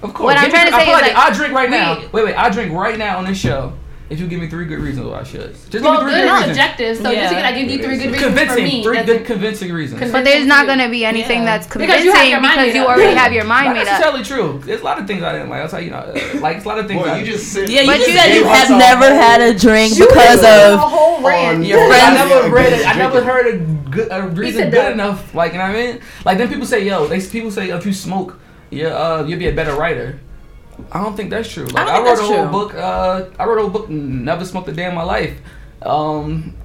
Of 0.02 0.14
course. 0.14 0.26
What 0.26 0.38
I'm 0.38 0.50
trying 0.50 0.68
to 0.68 0.72
say 0.72 0.84
is, 0.84 0.88
like, 0.93 1.14
like, 1.14 1.16
I 1.16 1.34
drink 1.34 1.54
right 1.54 1.70
now. 1.70 2.00
Wait, 2.14 2.24
wait. 2.26 2.36
I 2.36 2.50
drink 2.50 2.72
right 2.74 2.97
now 2.97 3.18
on 3.18 3.26
this 3.26 3.38
show. 3.38 3.74
If 4.10 4.20
you 4.20 4.26
give 4.26 4.39
me 4.39 4.47
three 4.47 4.66
good 4.66 4.80
reasons 4.80 5.05
why 5.05 5.20
I 5.20 5.24
should. 5.24 5.53
Just 5.53 5.72
give 5.72 5.84
Well, 5.84 6.03
me 6.03 6.12
good 6.12 6.14
three 6.14 6.22
good 6.22 6.26
is 6.26 6.32
reasons. 6.32 6.47
subjective, 6.57 6.97
so 6.97 7.12
Yeah. 7.12 7.20
just 7.22 7.30
because 7.30 7.43
I 7.45 7.51
give 7.62 7.70
you 7.70 7.78
three 7.78 7.97
good 7.97 8.05
reasons 8.10 8.24
Convincing. 8.24 8.55
for 8.55 8.62
me, 8.64 8.84
three 8.84 9.03
good 9.03 9.26
convincing 9.26 9.72
reasons. 9.72 10.01
Con- 10.01 10.12
But 10.12 10.24
there's 10.26 10.47
not 10.47 10.66
gonna 10.66 10.89
be 10.89 11.05
anything 11.05 11.39
Yeah. 11.39 11.45
that's 11.45 11.68
Because 11.68 12.03
you 12.03 12.12
have 12.12 12.22
convincing 12.26 12.32
your 12.32 12.41
mind 12.41 12.60
because 12.60 12.76
you 12.76 12.86
already 12.88 13.16
have 13.16 13.34
your 13.34 13.43
mind 13.43 13.74
made 13.74 13.88
up. 13.88 14.01
Totally 14.01 14.24
true. 14.24 14.62
There's 14.66 14.82
a 14.82 14.84
lot 14.84 14.97
of 14.99 15.05
things 15.05 15.22
I 15.22 15.34
didn't 15.34 15.49
like. 15.49 15.62
That's 15.62 15.74
how 15.74 15.80
you 15.80 15.91
know, 15.91 15.97
uh, 15.97 16.20
like 16.39 16.57
it's 16.57 16.66
a 16.66 16.68
lot 16.68 16.80
of 16.80 16.88
things. 16.88 17.03
Boy, 17.03 17.07
I, 17.10 17.18
you 17.20 17.26
just 17.26 17.53
said. 17.53 17.70
Yeah, 17.70 17.82
you 17.82 17.88
But 17.88 17.97
just 17.97 18.10
you 18.10 18.18
said 18.18 18.34
you 18.34 18.43
have 18.45 18.70
never 18.72 19.10
whole- 19.10 19.22
had 19.22 19.41
a 19.41 19.53
drink 19.53 19.93
because 19.95 20.10
gave 20.41 20.43
us 20.49 20.74
of 20.74 20.80
whole 20.80 21.22
rant. 21.22 21.64
your 21.64 21.80
I 21.80 22.14
never 22.16 22.49
read 22.49 22.74
it. 22.74 22.88
I 22.88 22.93
never 22.97 23.22
heard 23.22 23.45
a 23.45 23.57
good 23.91 24.07
a 24.10 24.24
reason 24.24 24.72
good 24.72 24.91
enough. 24.93 25.36
Like 25.36 25.51
you 25.51 25.60
know 25.60 25.66
what 25.66 25.76
I 25.76 25.82
mean? 25.86 25.99
Like 26.26 26.39
then 26.39 26.47
people 26.49 26.66
say, 26.66 26.84
yo, 26.84 27.05
they 27.05 27.22
people 27.22 27.51
say 27.51 27.70
if 27.70 27.86
you 27.86 27.93
smoke, 27.93 28.39
yeah, 28.72 28.88
uh, 28.88 29.24
you'll 29.28 29.38
be 29.38 29.47
a 29.49 29.53
better 29.53 29.76
writer. 29.76 30.20
I 30.91 31.03
don't 31.03 31.15
think 31.15 31.30
that's 31.30 31.51
true. 31.51 31.65
Like 31.65 31.88
don't 31.88 31.89
I, 31.89 31.97
wrote 31.99 32.05
that's 32.05 32.21
a 32.21 32.23
whole 32.23 32.43
true. 32.43 32.51
book. 32.51 32.75
Uh, 32.75 33.25
I 33.38 33.45
wrote 33.45 33.57
a 33.57 33.61
whole 33.61 33.69
book. 33.69 33.89
Never 33.89 34.45
smoked 34.45 34.67
a 34.69 34.73
day 34.73 34.88
in 34.88 34.95
my 34.95 35.03
life. 35.03 35.39
Um, 35.82 36.55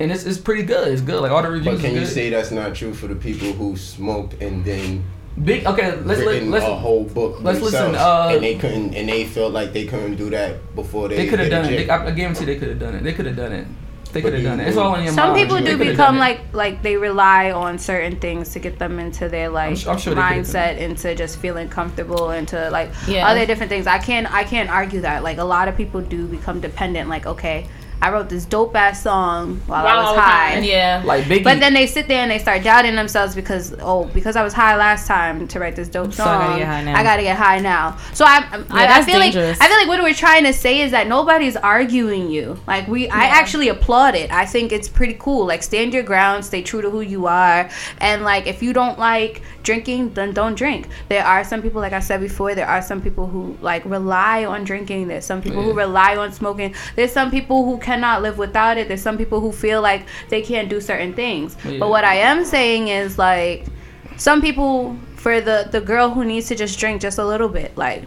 and 0.00 0.10
it's 0.10 0.24
it's 0.24 0.38
pretty 0.38 0.62
good. 0.62 0.88
It's 0.88 1.02
good. 1.02 1.20
Like 1.20 1.30
all 1.30 1.42
the 1.42 1.50
reviews. 1.50 1.76
But 1.76 1.84
can 1.84 1.96
is 1.96 2.00
you 2.00 2.06
say 2.06 2.30
that's 2.30 2.50
not 2.50 2.74
true 2.74 2.94
for 2.94 3.06
the 3.06 3.14
people 3.14 3.52
who 3.52 3.76
smoked 3.76 4.40
and 4.42 4.64
then 4.64 5.04
big? 5.42 5.66
Okay, 5.66 5.96
let's 5.96 6.20
written 6.20 6.50
let, 6.50 6.62
a 6.62 6.74
whole 6.74 7.04
book 7.04 7.40
let's 7.40 7.60
listen, 7.60 7.92
themselves, 7.92 8.32
uh, 8.32 8.34
and 8.34 8.42
they 8.42 8.56
couldn't 8.56 8.94
and 8.94 9.08
they 9.08 9.24
felt 9.24 9.52
like 9.52 9.72
they 9.72 9.86
couldn't 9.86 10.16
do 10.16 10.30
that 10.30 10.74
before 10.74 11.08
they 11.08 11.16
They 11.16 11.28
could 11.28 11.38
have 11.38 11.50
done 11.50 11.66
it. 11.66 11.86
They, 11.86 11.88
I, 11.88 12.06
I 12.06 12.10
guarantee 12.10 12.44
they 12.44 12.56
could 12.56 12.68
have 12.68 12.78
done 12.78 12.94
it. 12.96 13.02
They 13.02 13.12
could 13.12 13.26
have 13.26 13.36
done 13.36 13.52
it. 13.52 13.66
They 14.14 14.22
But 14.22 14.28
could 14.30 14.34
have 14.34 14.42
done 14.44 14.60
it. 14.60 14.68
It's 14.68 14.76
all 14.76 14.94
in 14.94 15.04
your 15.04 15.12
Some 15.12 15.30
mind. 15.32 15.42
people 15.42 15.60
do 15.60 15.76
become 15.76 16.18
like 16.18 16.40
like 16.52 16.82
they 16.82 16.96
rely 16.96 17.50
on 17.50 17.78
certain 17.78 18.16
things 18.16 18.50
to 18.54 18.58
get 18.60 18.78
them 18.78 18.98
into 18.98 19.28
their 19.28 19.48
like 19.50 19.76
su- 19.76 19.90
I'm 19.90 19.98
sure 19.98 20.14
they 20.14 20.20
could've 20.22 20.46
mindset 20.46 20.78
into 20.78 21.14
just 21.16 21.38
feeling 21.40 21.68
comfortable 21.68 22.30
into 22.30 22.70
like 22.70 22.90
Yeah. 23.08 23.26
other 23.28 23.44
different 23.44 23.70
things. 23.70 23.86
I 23.86 23.98
can't 23.98 24.32
I 24.32 24.44
can't 24.44 24.70
argue 24.70 25.00
that. 25.02 25.22
Like 25.24 25.38
a 25.38 25.44
lot 25.44 25.66
of 25.68 25.76
people 25.76 26.00
do 26.00 26.26
become 26.26 26.60
dependent. 26.60 27.08
Like 27.10 27.26
okay, 27.26 27.66
I 28.04 28.10
wrote 28.12 28.28
this 28.28 28.44
dope 28.44 28.76
ass 28.76 29.02
song 29.02 29.60
while 29.66 29.80
I 29.86 29.94
While 29.94 29.96
was 30.02 30.06
I 30.08 30.10
was 30.12 30.20
high. 30.20 30.50
high. 30.56 30.58
Yeah. 30.58 31.02
like 31.04 31.24
Biggie. 31.24 31.42
But 31.44 31.60
then 31.60 31.72
they 31.72 31.86
sit 31.86 32.06
there 32.06 32.20
and 32.20 32.30
they 32.30 32.38
start 32.38 32.62
doubting 32.62 32.94
themselves 32.96 33.34
because 33.34 33.74
oh 33.80 34.04
because 34.12 34.36
I 34.36 34.42
was 34.42 34.52
high 34.52 34.76
last 34.76 35.06
time 35.06 35.48
to 35.48 35.58
write 35.58 35.74
this 35.74 35.88
dope 35.88 36.12
So 36.12 36.24
song. 36.24 36.42
I 36.42 36.58
gotta 36.58 36.58
get 36.58 36.66
high 36.68 36.82
now. 36.84 36.98
I 36.98 37.02
gotta 37.02 37.22
get 37.22 37.36
high 37.36 37.58
now. 37.60 37.96
So 38.12 38.24
I 38.26 38.36
I, 38.52 38.84
I 38.84 38.86
that's 38.86 39.06
feel 39.06 39.18
dangerous. 39.20 39.58
like 39.58 39.66
I 39.66 39.68
feel 39.72 39.78
like 39.78 39.88
what 39.88 40.02
we're 40.02 40.14
trying 40.14 40.44
to 40.44 40.52
say 40.52 40.80
is 40.82 40.90
that 40.90 41.06
nobody's 41.06 41.56
arguing 41.56 42.30
you. 42.30 42.60
Like 42.66 42.86
we 42.88 43.08
I 43.08 43.24
actually 43.24 43.68
applaud 43.68 44.14
it. 44.14 44.30
I 44.30 44.44
think 44.44 44.70
it's 44.72 44.88
pretty 44.88 45.16
cool. 45.18 45.46
Like 45.46 45.62
stand 45.62 45.94
your 45.94 46.02
ground, 46.02 46.44
stay 46.44 46.62
true 46.62 46.82
to 46.82 46.90
who 46.90 47.00
you 47.00 47.26
are, 47.26 47.70
and 47.98 48.22
like 48.22 48.46
if 48.46 48.62
you 48.62 48.72
don't 48.74 48.98
like 48.98 49.40
drinking, 49.64 50.14
then 50.14 50.32
don't 50.32 50.54
drink. 50.54 50.88
There 51.08 51.24
are 51.24 51.42
some 51.42 51.60
people, 51.60 51.80
like 51.80 51.92
I 51.92 52.00
said 52.00 52.20
before, 52.20 52.54
there 52.54 52.68
are 52.68 52.80
some 52.80 53.02
people 53.02 53.26
who 53.26 53.56
like 53.60 53.84
rely 53.84 54.44
on 54.44 54.62
drinking. 54.62 55.08
There's 55.08 55.24
some 55.24 55.42
people 55.42 55.62
who 55.62 55.72
rely 55.72 56.16
on 56.16 56.32
smoking. 56.32 56.74
There's 56.94 57.12
some 57.12 57.30
people 57.30 57.64
who 57.64 57.78
cannot 57.78 58.22
live 58.22 58.38
without 58.38 58.78
it. 58.78 58.86
There's 58.86 59.02
some 59.02 59.18
people 59.18 59.40
who 59.40 59.50
feel 59.50 59.82
like 59.82 60.06
they 60.28 60.42
can't 60.42 60.68
do 60.68 60.80
certain 60.80 61.12
things. 61.14 61.56
Yeah. 61.64 61.78
But 61.80 61.88
what 61.88 62.04
I 62.04 62.16
am 62.16 62.44
saying 62.44 62.88
is 62.88 63.18
like 63.18 63.64
some 64.16 64.40
people 64.40 64.96
for 65.16 65.40
the 65.40 65.68
the 65.72 65.80
girl 65.80 66.10
who 66.10 66.24
needs 66.24 66.48
to 66.48 66.54
just 66.54 66.78
drink 66.78 67.00
just 67.00 67.18
a 67.18 67.24
little 67.26 67.48
bit, 67.48 67.76
like 67.76 68.04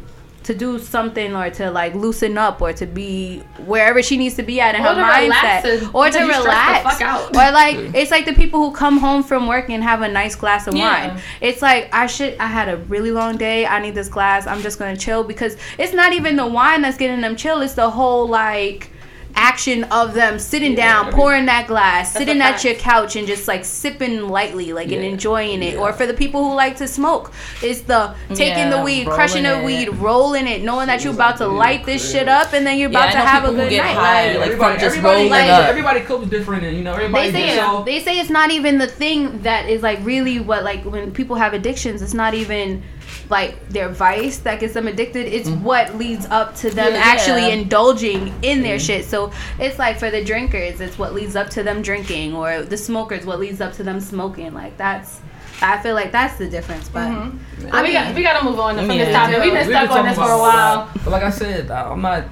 to 0.47 0.55
do 0.55 0.79
something 0.79 1.35
or 1.35 1.49
to 1.49 1.69
like 1.71 1.93
loosen 1.93 2.37
up 2.37 2.61
or 2.61 2.71
to 2.73 2.85
be 2.85 3.39
wherever 3.65 4.01
she 4.01 4.15
needs 4.17 4.35
to 4.35 4.43
be 4.43 4.59
at 4.61 4.75
in 4.75 4.81
Or 4.81 4.95
her 4.95 4.95
mindset 4.95 5.63
and- 5.65 5.89
or 5.93 6.09
to 6.09 6.19
until 6.19 6.27
the 6.27 6.39
relax. 6.43 6.83
fuck 6.83 7.01
out. 7.01 7.29
or 7.35 7.51
like 7.51 7.75
it's 7.93 8.11
like 8.11 8.25
the 8.25 8.33
people 8.33 8.59
who 8.69 8.71
come 8.75 8.97
home 8.97 9.23
from 9.23 9.45
work 9.47 9.69
and 9.69 9.83
have 9.83 10.01
a 10.01 10.07
nice 10.07 10.35
glass 10.35 10.65
of 10.67 10.73
Yeah. 10.75 11.07
wine. 11.09 11.21
It's 11.41 11.61
like 11.61 11.89
i 11.93 12.07
should 12.07 12.37
i 12.39 12.47
had 12.47 12.69
a 12.69 12.77
really 12.93 13.11
long 13.11 13.37
day. 13.37 13.65
I 13.65 13.79
need 13.81 13.93
this 13.95 14.07
glass. 14.09 14.47
I'm 14.47 14.61
just 14.61 14.79
gonna 14.79 14.95
chill 14.97 15.23
because 15.23 15.57
it's 15.77 15.93
not 15.93 16.13
even 16.13 16.35
the 16.37 16.47
wine 16.47 16.81
that's 16.81 16.97
getting 16.97 17.21
them 17.21 17.35
chill. 17.35 17.61
It's 17.61 17.73
the 17.73 17.89
whole 17.89 18.27
like 18.27 18.91
action 19.37 19.83
of 19.85 20.13
them 20.15 20.39
sitting 20.39 20.73
down 20.75 21.11
pouring 21.13 21.45
that 21.45 21.67
glass 21.67 22.11
sitting 22.13 22.41
at 22.41 22.63
your 22.63 22.73
couch 22.75 23.15
and 23.15 23.27
just 23.27 23.47
like 23.47 23.63
sipping 23.63 24.27
lightly 24.27 24.73
like 24.73 24.91
and 24.91 25.03
enjoying 25.03 25.61
it 25.61 25.75
Yeah. 25.75 25.79
or 25.79 25.93
for 25.93 26.05
the 26.07 26.13
people 26.13 26.43
who 26.43 26.55
like 26.55 26.75
to 26.77 26.87
smoke 26.87 27.31
it's 27.61 27.81
the 27.81 28.15
taking 28.33 28.69
the 28.71 28.77
Yeah, 28.77 28.83
weed 28.83 29.07
crushing 29.07 29.43
the 29.43 29.61
weed 29.63 29.89
rolling 29.89 30.47
it 30.47 30.63
knowing 30.63 30.87
that 30.87 31.03
you're 31.03 31.13
about 31.13 31.37
to 31.37 31.43
Yeah. 31.43 31.49
light 31.51 31.85
this 31.85 32.11
shit 32.11 32.27
up 32.27 32.53
and 32.53 32.65
then 32.65 32.77
you're 32.79 32.89
about 32.89 33.09
I 33.09 33.11
to 33.11 33.17
have 33.19 33.43
a 33.43 33.47
people 33.47 33.55
who 33.63 33.69
good 33.69 33.69
get 33.75 33.85
night 33.85 33.95
high, 33.95 34.27
like, 34.29 34.37
like, 34.37 34.45
everybody, 34.49 34.71
from 34.73 34.79
just 34.81 34.97
everybody, 34.97 35.15
rolling 35.15 35.29
like- 35.31 35.49
up. 35.51 35.69
everybody 35.69 35.99
copes 36.01 36.27
different, 36.29 36.63
and 36.63 36.75
you 36.75 36.83
know 36.83 36.93
everybody. 36.93 37.29
they 37.31 37.39
say 37.49 37.55
gets 37.55 37.85
they 37.85 37.99
say 37.99 38.19
it's 38.19 38.29
not 38.31 38.49
even 38.51 38.77
the 38.79 38.87
thing 38.87 39.41
that 39.43 39.69
is 39.69 39.83
like 39.83 39.99
really 40.03 40.39
what 40.39 40.63
like 40.63 40.83
when 40.83 41.11
people 41.11 41.35
have 41.35 41.53
addictions 41.53 42.01
it's 42.01 42.13
not 42.15 42.33
even 42.33 42.81
like 43.29 43.69
their 43.69 43.89
vice 43.89 44.37
that 44.39 44.59
gets 44.59 44.73
them 44.73 44.87
addicted 44.87 45.27
it's 45.27 45.49
mm-hmm. 45.49 45.63
what 45.63 45.95
leads 45.95 46.25
up 46.27 46.55
to 46.55 46.69
them 46.69 46.93
Yeah. 46.93 46.99
actually 46.99 47.47
Yeah. 47.47 47.55
indulging 47.55 48.33
in 48.41 48.61
their 48.61 48.77
mm-hmm. 48.77 48.85
shit 48.85 49.05
so 49.05 49.31
it's 49.59 49.77
like 49.77 49.99
for 49.99 50.09
the 50.09 50.23
drinkers 50.23 50.79
it's 50.79 50.97
what 50.97 51.13
leads 51.13 51.35
up 51.35 51.49
to 51.51 51.63
them 51.63 51.81
drinking 51.81 52.35
or 52.35 52.61
the 52.61 52.77
smokers 52.77 53.25
what 53.25 53.39
leads 53.39 53.61
up 53.61 53.73
to 53.73 53.83
them 53.83 53.99
smoking 53.99 54.53
like 54.53 54.77
that's 54.77 55.21
I 55.61 55.79
feel 55.79 55.95
like 55.95 56.11
that's 56.11 56.37
the 56.37 56.47
difference 56.47 56.87
but 56.87 57.09
mm-hmm. 57.09 57.37
I 57.71 57.81
we, 57.81 57.91
got, 57.91 58.15
we 58.15 58.21
gotta 58.23 58.45
move 58.45 58.59
on 58.59 58.77
from 58.77 58.87
this 58.89 59.13
topic. 59.13 59.41
We've 59.41 59.53
been 59.53 59.67
We've 59.67 59.75
stuck 59.75 59.89
on 59.89 59.97
talking 59.97 60.05
this 60.05 60.17
for 60.17 60.31
a 60.31 60.37
while. 60.37 60.89
But 61.03 61.07
like 61.07 61.23
I 61.23 61.29
said, 61.29 61.71
I- 61.71 61.91
I'm 61.91 62.01
not. 62.01 62.25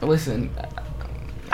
Listen, 0.00 0.50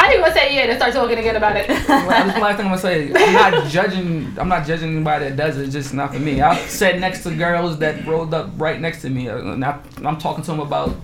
I 0.00 0.08
didn't 0.08 0.22
want 0.22 0.34
to 0.34 0.40
say 0.40 0.54
yeah 0.54 0.66
to 0.66 0.76
start 0.76 0.92
talking 0.94 1.18
again 1.18 1.36
about 1.36 1.56
it. 1.56 1.66
this 1.68 1.80
is 1.80 1.86
the 1.86 1.92
last 1.94 2.36
thing 2.36 2.42
I'm 2.42 2.56
gonna 2.56 2.78
say. 2.78 3.12
I'm 3.14 3.32
not 3.32 3.66
judging. 3.68 4.36
I'm 4.38 4.48
not 4.48 4.66
judging 4.66 4.90
anybody 4.96 5.26
that 5.26 5.36
does 5.36 5.58
it. 5.58 5.64
It's 5.64 5.72
just 5.72 5.92
not 5.94 6.12
for 6.14 6.20
me. 6.20 6.40
I've 6.40 6.58
sat 6.70 6.98
next 6.98 7.22
to 7.24 7.34
girls 7.34 7.78
that 7.80 8.06
rolled 8.06 8.32
up 8.32 8.50
right 8.56 8.80
next 8.80 9.02
to 9.02 9.10
me, 9.10 9.28
uh, 9.28 9.38
and 9.38 9.64
I, 9.64 9.78
I'm 10.04 10.18
talking 10.18 10.42
to 10.44 10.50
them 10.52 10.60
about 10.60 10.94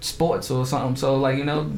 sports 0.00 0.50
or 0.50 0.66
something. 0.66 0.96
So 0.96 1.16
like 1.16 1.38
you 1.38 1.44
know, 1.44 1.70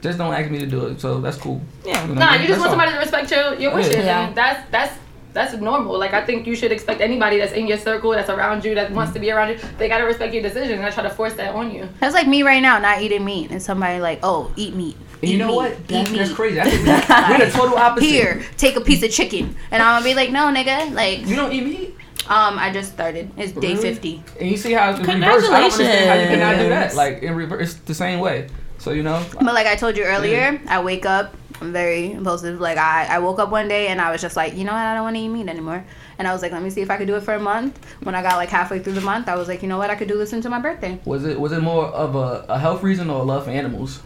Just 0.00 0.18
don't 0.18 0.32
ask 0.32 0.50
me 0.50 0.58
to 0.60 0.66
do 0.66 0.86
it. 0.86 1.00
So 1.00 1.20
that's 1.20 1.36
cool. 1.38 1.60
Yeah. 1.84 2.06
You 2.06 2.14
know 2.14 2.20
Nah, 2.20 2.34
you 2.34 2.46
just 2.46 2.50
That's 2.50 2.60
want 2.60 2.68
all. 2.70 2.70
somebody 2.86 2.92
to 2.92 2.98
respect 2.98 3.30
your, 3.32 3.54
your 3.54 3.70
Yeah. 3.72 3.74
wishes. 3.74 4.04
Yeah. 4.04 4.26
And 4.28 4.36
that's 4.36 4.70
that's 4.70 4.94
that's 5.32 5.54
normal. 5.54 5.98
Like 5.98 6.12
I 6.14 6.24
think 6.24 6.46
you 6.46 6.54
should 6.54 6.70
expect 6.72 7.00
anybody 7.00 7.38
that's 7.38 7.52
in 7.52 7.66
your 7.66 7.78
circle, 7.78 8.10
that's 8.12 8.30
around 8.30 8.64
you, 8.64 8.74
that 8.76 8.92
wants 8.92 9.12
to 9.14 9.18
be 9.18 9.30
around 9.32 9.48
you, 9.50 9.58
they 9.78 9.88
gotta 9.88 10.04
respect 10.04 10.32
your 10.34 10.42
decision 10.42 10.74
and 10.74 10.82
not 10.82 10.92
try 10.92 11.02
to 11.02 11.10
force 11.10 11.34
that 11.34 11.54
on 11.54 11.70
you. 11.74 11.88
That's 12.00 12.14
like 12.14 12.28
me 12.28 12.42
right 12.44 12.60
now, 12.60 12.78
not 12.78 13.02
eating 13.02 13.24
meat, 13.24 13.50
and 13.50 13.60
somebody 13.62 13.98
like, 14.00 14.20
oh, 14.22 14.52
eat 14.56 14.74
meat. 14.74 14.96
And 15.22 15.30
you 15.30 15.38
know 15.38 15.48
meat, 15.48 15.54
what? 15.56 15.72
Eat 15.72 15.88
That's, 15.88 16.10
that's 16.12 16.32
crazy. 16.32 16.56
That's, 16.56 16.70
we're 17.38 17.46
the 17.46 17.50
total 17.52 17.76
opposite. 17.76 18.06
Here, 18.06 18.42
take 18.56 18.76
a 18.76 18.80
piece 18.80 19.02
of 19.02 19.10
chicken, 19.10 19.56
and 19.70 19.82
I'm 19.82 20.00
gonna 20.00 20.04
be 20.10 20.14
like, 20.14 20.30
no, 20.30 20.46
nigga, 20.52 20.92
like, 20.94 21.26
You 21.26 21.36
don't 21.36 21.52
eat 21.52 21.64
meat? 21.64 21.94
um, 22.28 22.58
I 22.58 22.70
just 22.72 22.92
started. 22.92 23.30
It's 23.36 23.52
day 23.52 23.72
Really? 23.74 23.82
fifty. 23.82 24.22
And 24.38 24.50
you 24.50 24.56
see 24.56 24.72
how 24.74 24.90
it's 24.90 25.00
in 25.00 25.06
reverse. 25.06 25.44
I 25.44 25.46
don't 25.46 25.54
understand 25.54 26.08
how 26.08 26.14
you 26.14 26.28
cannot 26.28 26.62
do 26.62 26.68
that. 26.68 26.94
Like 26.94 27.22
in 27.22 27.34
reverse, 27.34 27.72
it's 27.72 27.80
the 27.80 27.94
same 27.94 28.20
way. 28.20 28.48
So 28.78 28.92
you 28.92 29.02
know, 29.02 29.24
But 29.32 29.54
like 29.54 29.66
I 29.66 29.76
told 29.76 29.96
you 29.96 30.04
earlier, 30.04 30.60
I 30.68 30.80
wake 30.82 31.06
up. 31.06 31.34
I'm 31.60 31.72
very 31.72 32.12
impulsive. 32.12 32.60
Like 32.60 32.78
I, 32.78 33.06
I 33.06 33.18
woke 33.18 33.40
up 33.40 33.50
one 33.50 33.66
day 33.66 33.88
and 33.88 34.00
I 34.00 34.12
was 34.12 34.20
just 34.20 34.36
like, 34.36 34.54
you 34.54 34.62
know 34.64 34.72
what? 34.72 34.78
I 34.82 34.94
don't 34.94 35.02
want 35.02 35.16
to 35.16 35.22
eat 35.22 35.28
meat 35.28 35.48
anymore. 35.48 35.84
And 36.18 36.28
I 36.28 36.32
was 36.32 36.40
like, 36.42 36.52
let 36.52 36.62
me 36.62 36.70
see 36.70 36.82
if 36.82 36.90
I 36.90 36.96
could 36.96 37.08
do 37.08 37.16
it 37.16 37.22
for 37.22 37.34
a 37.34 37.40
month. 37.40 37.84
When 38.04 38.14
I 38.14 38.22
got 38.22 38.36
like 38.36 38.48
halfway 38.48 38.78
through 38.78 38.92
the 38.92 39.00
month, 39.00 39.26
I 39.28 39.34
was 39.34 39.48
like, 39.48 39.62
you 39.62 39.68
know 39.68 39.78
what? 39.78 39.90
I 39.90 39.96
could 39.96 40.06
do 40.06 40.16
this 40.18 40.32
until 40.32 40.52
my 40.52 40.60
birthday. 40.60 41.00
was 41.04 41.24
it 41.24 41.40
was 41.40 41.50
it 41.52 41.60
more 41.60 41.86
of 41.86 42.14
a, 42.14 42.44
a 42.48 42.58
health 42.60 42.82
reason 42.84 43.10
or 43.10 43.20
a 43.20 43.24
love 43.24 43.44
for 43.46 43.50
animals, 43.50 44.00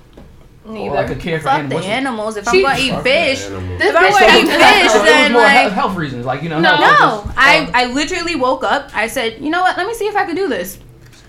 or 0.64 0.72
Neither. 0.72 0.94
like 0.94 1.10
a 1.10 1.14
care 1.16 1.38
for 1.38 1.44
Fuck 1.44 1.58
animals? 1.58 1.82
the 1.84 1.88
animals. 1.90 2.36
If 2.36 2.48
She- 2.48 2.64
I'm 2.64 2.78
gonna 2.78 2.98
eat 2.98 3.02
fish, 3.02 3.44
the 3.44 3.56
if 3.56 3.96
I'm 3.96 4.12
gonna 4.12 4.38
eat 4.38 4.48
fish, 4.48 4.90
So 4.92 4.98
it 4.98 5.02
was 5.02 5.10
then 5.10 5.32
more 5.32 5.42
like. 5.42 5.50
health, 5.56 5.72
health 5.72 5.96
reasons, 5.96 6.24
like 6.26 6.42
you 6.42 6.48
know. 6.48 6.60
No. 6.60 6.76
No, 6.78 7.22
is- 7.24 7.30
I, 7.36 7.58
um, 7.58 7.70
I 7.74 7.86
literally 7.86 8.36
woke 8.36 8.62
up. 8.64 8.90
I 8.94 9.06
said, 9.08 9.40
you 9.40 9.50
know 9.50 9.62
what? 9.62 9.76
Let 9.76 9.86
me 9.86 9.94
see 9.94 10.06
if 10.06 10.14
I 10.16 10.24
could 10.24 10.36
do 10.36 10.48
this. 10.48 10.78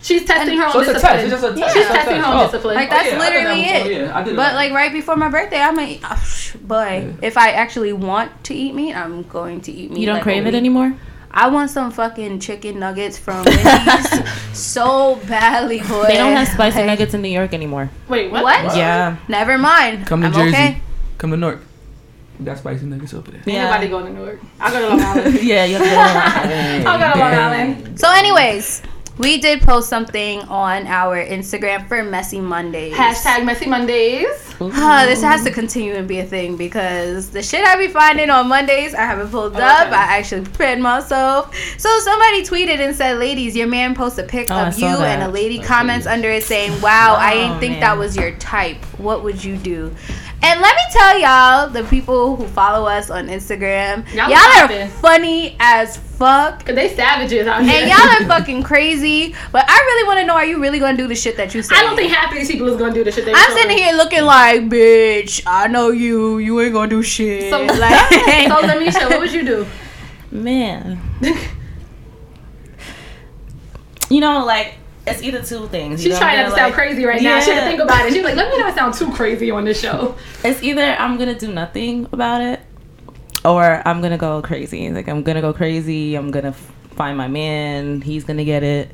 She's 0.01 0.25
testing 0.25 0.57
her 0.57 0.65
own 0.65 0.71
So 0.73 0.79
it's 0.81 0.89
a 0.89 0.93
discipline. 0.95 1.17
test. 1.17 1.23
It's 1.33 1.41
just 1.41 1.43
a 1.55 1.59
Yeah. 1.59 1.65
test. 1.65 1.77
She's 1.77 1.87
testing 1.87 2.17
her 2.17 2.25
own 2.27 2.37
Oh. 2.37 2.43
discipline. 2.45 2.75
Like 2.75 2.91
Oh, 2.91 2.95
that's 2.95 3.07
yeah, 3.07 3.15
I 3.15 3.17
that 3.19 3.31
literally 3.33 3.61
it. 3.63 4.01
yeah, 4.01 4.23
but 4.23 4.35
that. 4.35 4.55
like 4.55 4.73
right 4.73 4.91
before 4.91 5.15
my 5.15 5.29
birthday, 5.29 5.61
I'm 5.61 5.75
like, 5.77 6.01
boy, 6.61 7.13
if 7.21 7.37
I 7.37 7.51
actually 7.51 7.93
want 7.93 8.43
to 8.45 8.53
eat 8.53 8.75
meat, 8.75 8.93
I'm 8.95 9.23
going 9.23 9.61
to 9.61 9.71
eat 9.71 9.91
meat. 9.91 9.99
You 10.01 10.05
don't 10.07 10.15
like, 10.15 10.23
crave 10.23 10.45
a 10.45 10.49
it 10.49 10.55
anymore? 10.55 10.93
I 11.33 11.47
want 11.47 11.71
some 11.71 11.89
fucking 11.91 12.39
chicken 12.41 12.79
nuggets 12.79 13.17
from 13.17 13.43
Wendy's 13.45 14.29
so 14.53 15.15
badly, 15.27 15.79
boy. 15.79 16.05
They 16.07 16.17
don't 16.17 16.35
have 16.35 16.47
spicy 16.47 16.77
Like, 16.79 16.85
nuggets 16.87 17.13
in 17.15 17.21
New 17.23 17.29
York 17.29 17.53
anymore. 17.53 17.89
Wait, 18.07 18.31
what? 18.31 18.43
What? 18.43 18.77
Yeah. 18.77 19.17
Never 19.27 19.57
mind. 19.57 20.05
Come 20.05 20.21
to 20.21 20.27
I'm 20.27 20.33
Jersey. 20.33 20.49
okay. 20.49 20.81
Come 21.17 21.31
to 21.31 21.37
Newark. 21.37 21.61
We 22.39 22.45
got 22.45 22.57
spicy 22.59 22.85
nuggets 22.85 23.13
over 23.13 23.31
there. 23.31 23.41
Ain't 23.47 23.63
nobody 23.63 23.87
going 23.89 24.05
to 24.05 24.13
Newark. 24.13 24.39
I'll 24.59 24.71
go 24.71 24.81
to 24.81 24.87
Long 24.89 25.01
Island. 25.17 25.41
yeah, 25.43 25.65
you 25.65 25.77
have 25.77 25.83
to 25.83 26.83
go 26.83 26.89
I'll 26.91 26.99
go 26.99 27.13
to 27.13 27.19
Long 27.19 27.33
Island. 27.33 27.99
So, 27.99 28.11
anyways, 28.11 28.81
we 29.17 29.37
did 29.37 29.61
post 29.61 29.89
something 29.89 30.39
on 30.41 30.87
our 30.87 31.23
Instagram 31.23 31.87
for 31.87 32.03
Messy 32.03 32.39
Mondays. 32.41 32.95
Hashtag 32.95 33.45
Messy 33.45 33.67
Mondays. 33.67 34.27
Ah, 34.59 35.05
this 35.07 35.21
has 35.21 35.43
to 35.43 35.51
continue 35.51 35.93
and 35.93 36.07
be 36.07 36.19
a 36.19 36.25
thing 36.25 36.55
because 36.57 37.29
the 37.29 37.43
shit 37.43 37.63
I 37.65 37.75
be 37.75 37.87
finding 37.89 38.29
on 38.29 38.47
Mondays, 38.47 38.93
I 38.95 39.01
haven't 39.01 39.29
pulled 39.29 39.55
up. 39.55 39.87
Okay. 39.87 39.95
I 39.95 40.17
actually 40.17 40.41
prepared 40.43 40.79
myself. 40.79 41.55
So 41.77 41.89
somebody 41.99 42.43
tweeted 42.43 42.79
and 42.79 42.95
said, 42.95 43.17
"Ladies, 43.19 43.55
your 43.55 43.67
man 43.67 43.93
posts 43.93 44.17
a 44.19 44.23
pic 44.23 44.49
Oh, 44.49 44.55
of 44.67 44.73
saw 44.73 44.79
you, 44.97 45.03
and 45.03 45.21
a 45.23 45.27
lady 45.27 45.59
I 45.59 45.63
comments 45.63 46.05
see 46.05 46.11
under 46.11 46.29
it 46.29 46.43
saying, 46.43 46.81
"Wow, 46.81 47.15
I 47.19 47.33
Oh, 47.33 47.35
didn't 47.35 47.59
think 47.59 47.71
man. 47.73 47.79
that 47.81 47.97
was 47.97 48.15
your 48.15 48.31
type. 48.37 48.77
What 48.97 49.23
would 49.23 49.43
you 49.43 49.57
do?" 49.57 49.93
And 50.45 50.59
let 50.59 50.75
me 50.75 50.81
tell 50.91 51.17
y'all, 51.19 51.69
the 51.69 51.83
people 51.85 52.35
who 52.35 52.45
follow 52.47 52.85
us 52.85 53.09
on 53.09 53.27
Instagram, 53.27 54.05
Y'all 54.13 54.29
y'all, 54.29 54.37
are 54.39 54.67
poppin'. 54.67 54.89
funny 54.89 55.55
as 55.57 55.95
fuck. 55.95 56.65
Cause 56.65 56.75
they 56.75 56.93
savages 56.93 57.47
out 57.47 57.63
here. 57.63 57.81
And 57.81 57.89
y'all 57.89 57.99
are 58.09 58.27
fucking 58.39 58.61
crazy, 58.63 59.33
but 59.53 59.63
I 59.69 59.73
really 59.77 60.07
want 60.07 60.19
to 60.19 60.25
know: 60.25 60.33
Are 60.35 60.45
you 60.45 60.61
really 60.61 60.79
gonna 60.79 60.97
do 60.97 61.07
the 61.07 61.15
shit 61.15 61.37
that 61.37 61.55
you 61.55 61.61
say? 61.63 61.75
I 61.75 61.83
don't 61.83 61.95
think 61.95 62.11
half 62.11 62.29
of 62.31 62.37
these 62.37 62.49
people 62.49 62.67
is 62.67 62.77
gonna 62.77 62.93
do 62.93 63.05
the 63.05 63.11
shit 63.11 63.23
they. 63.23 63.33
I'm 63.33 63.51
sitting 63.53 63.77
here 63.77 63.93
looking 63.95 64.23
like, 64.23 64.63
bitch, 64.63 65.41
I 65.47 65.67
know 65.67 65.91
you. 65.91 66.39
You 66.39 66.59
ain't 66.59 66.73
gonna 66.73 66.89
do 66.89 67.01
shit. 67.01 67.49
So, 67.49 67.63
like, 67.63 68.09
so 68.11 68.61
Lormisha, 68.67 69.09
what 69.09 69.19
would 69.19 69.31
you 69.31 69.45
do? 69.45 69.65
Man. 70.29 70.99
you 74.09 74.19
know, 74.19 74.43
like, 74.45 74.75
it's 75.05 75.21
either 75.21 75.41
two 75.43 75.67
things. 75.67 76.03
you 76.03 76.11
She's 76.11 76.13
know, 76.13 76.19
trying 76.19 76.37
not 76.37 76.43
to 76.43 76.49
gonna, 76.49 76.61
sound 76.61 76.73
crazy 76.73 77.05
right 77.05 77.21
now. 77.21 77.39
She 77.39 77.51
had 77.51 77.61
to 77.61 77.65
think 77.67 77.81
about 77.81 78.05
it. 78.05 78.13
She's 78.13 78.23
like, 78.23 78.35
let 78.35 78.49
me 78.51 78.57
not 78.59 78.73
sound 78.75 78.93
too 78.93 79.11
crazy 79.11 79.51
on 79.51 79.65
this 79.65 79.79
show. 79.79 80.15
It's 80.43 80.61
either 80.63 80.81
I'm 80.81 81.17
gonna 81.17 81.37
do 81.37 81.51
nothing 81.51 82.07
about 82.11 82.41
it, 82.41 82.61
or 83.43 83.81
I'm 83.87 84.01
gonna 84.01 84.17
go 84.17 84.41
crazy. 84.41 84.89
Like 84.89 85.07
I'm 85.07 85.23
gonna 85.23 85.41
go 85.41 85.53
crazy. 85.53 86.15
I'm 86.15 86.31
gonna 86.31 86.53
find 86.53 87.17
my 87.17 87.27
man. 87.27 88.01
He's 88.01 88.23
gonna 88.23 88.45
get 88.45 88.63
it. 88.63 88.91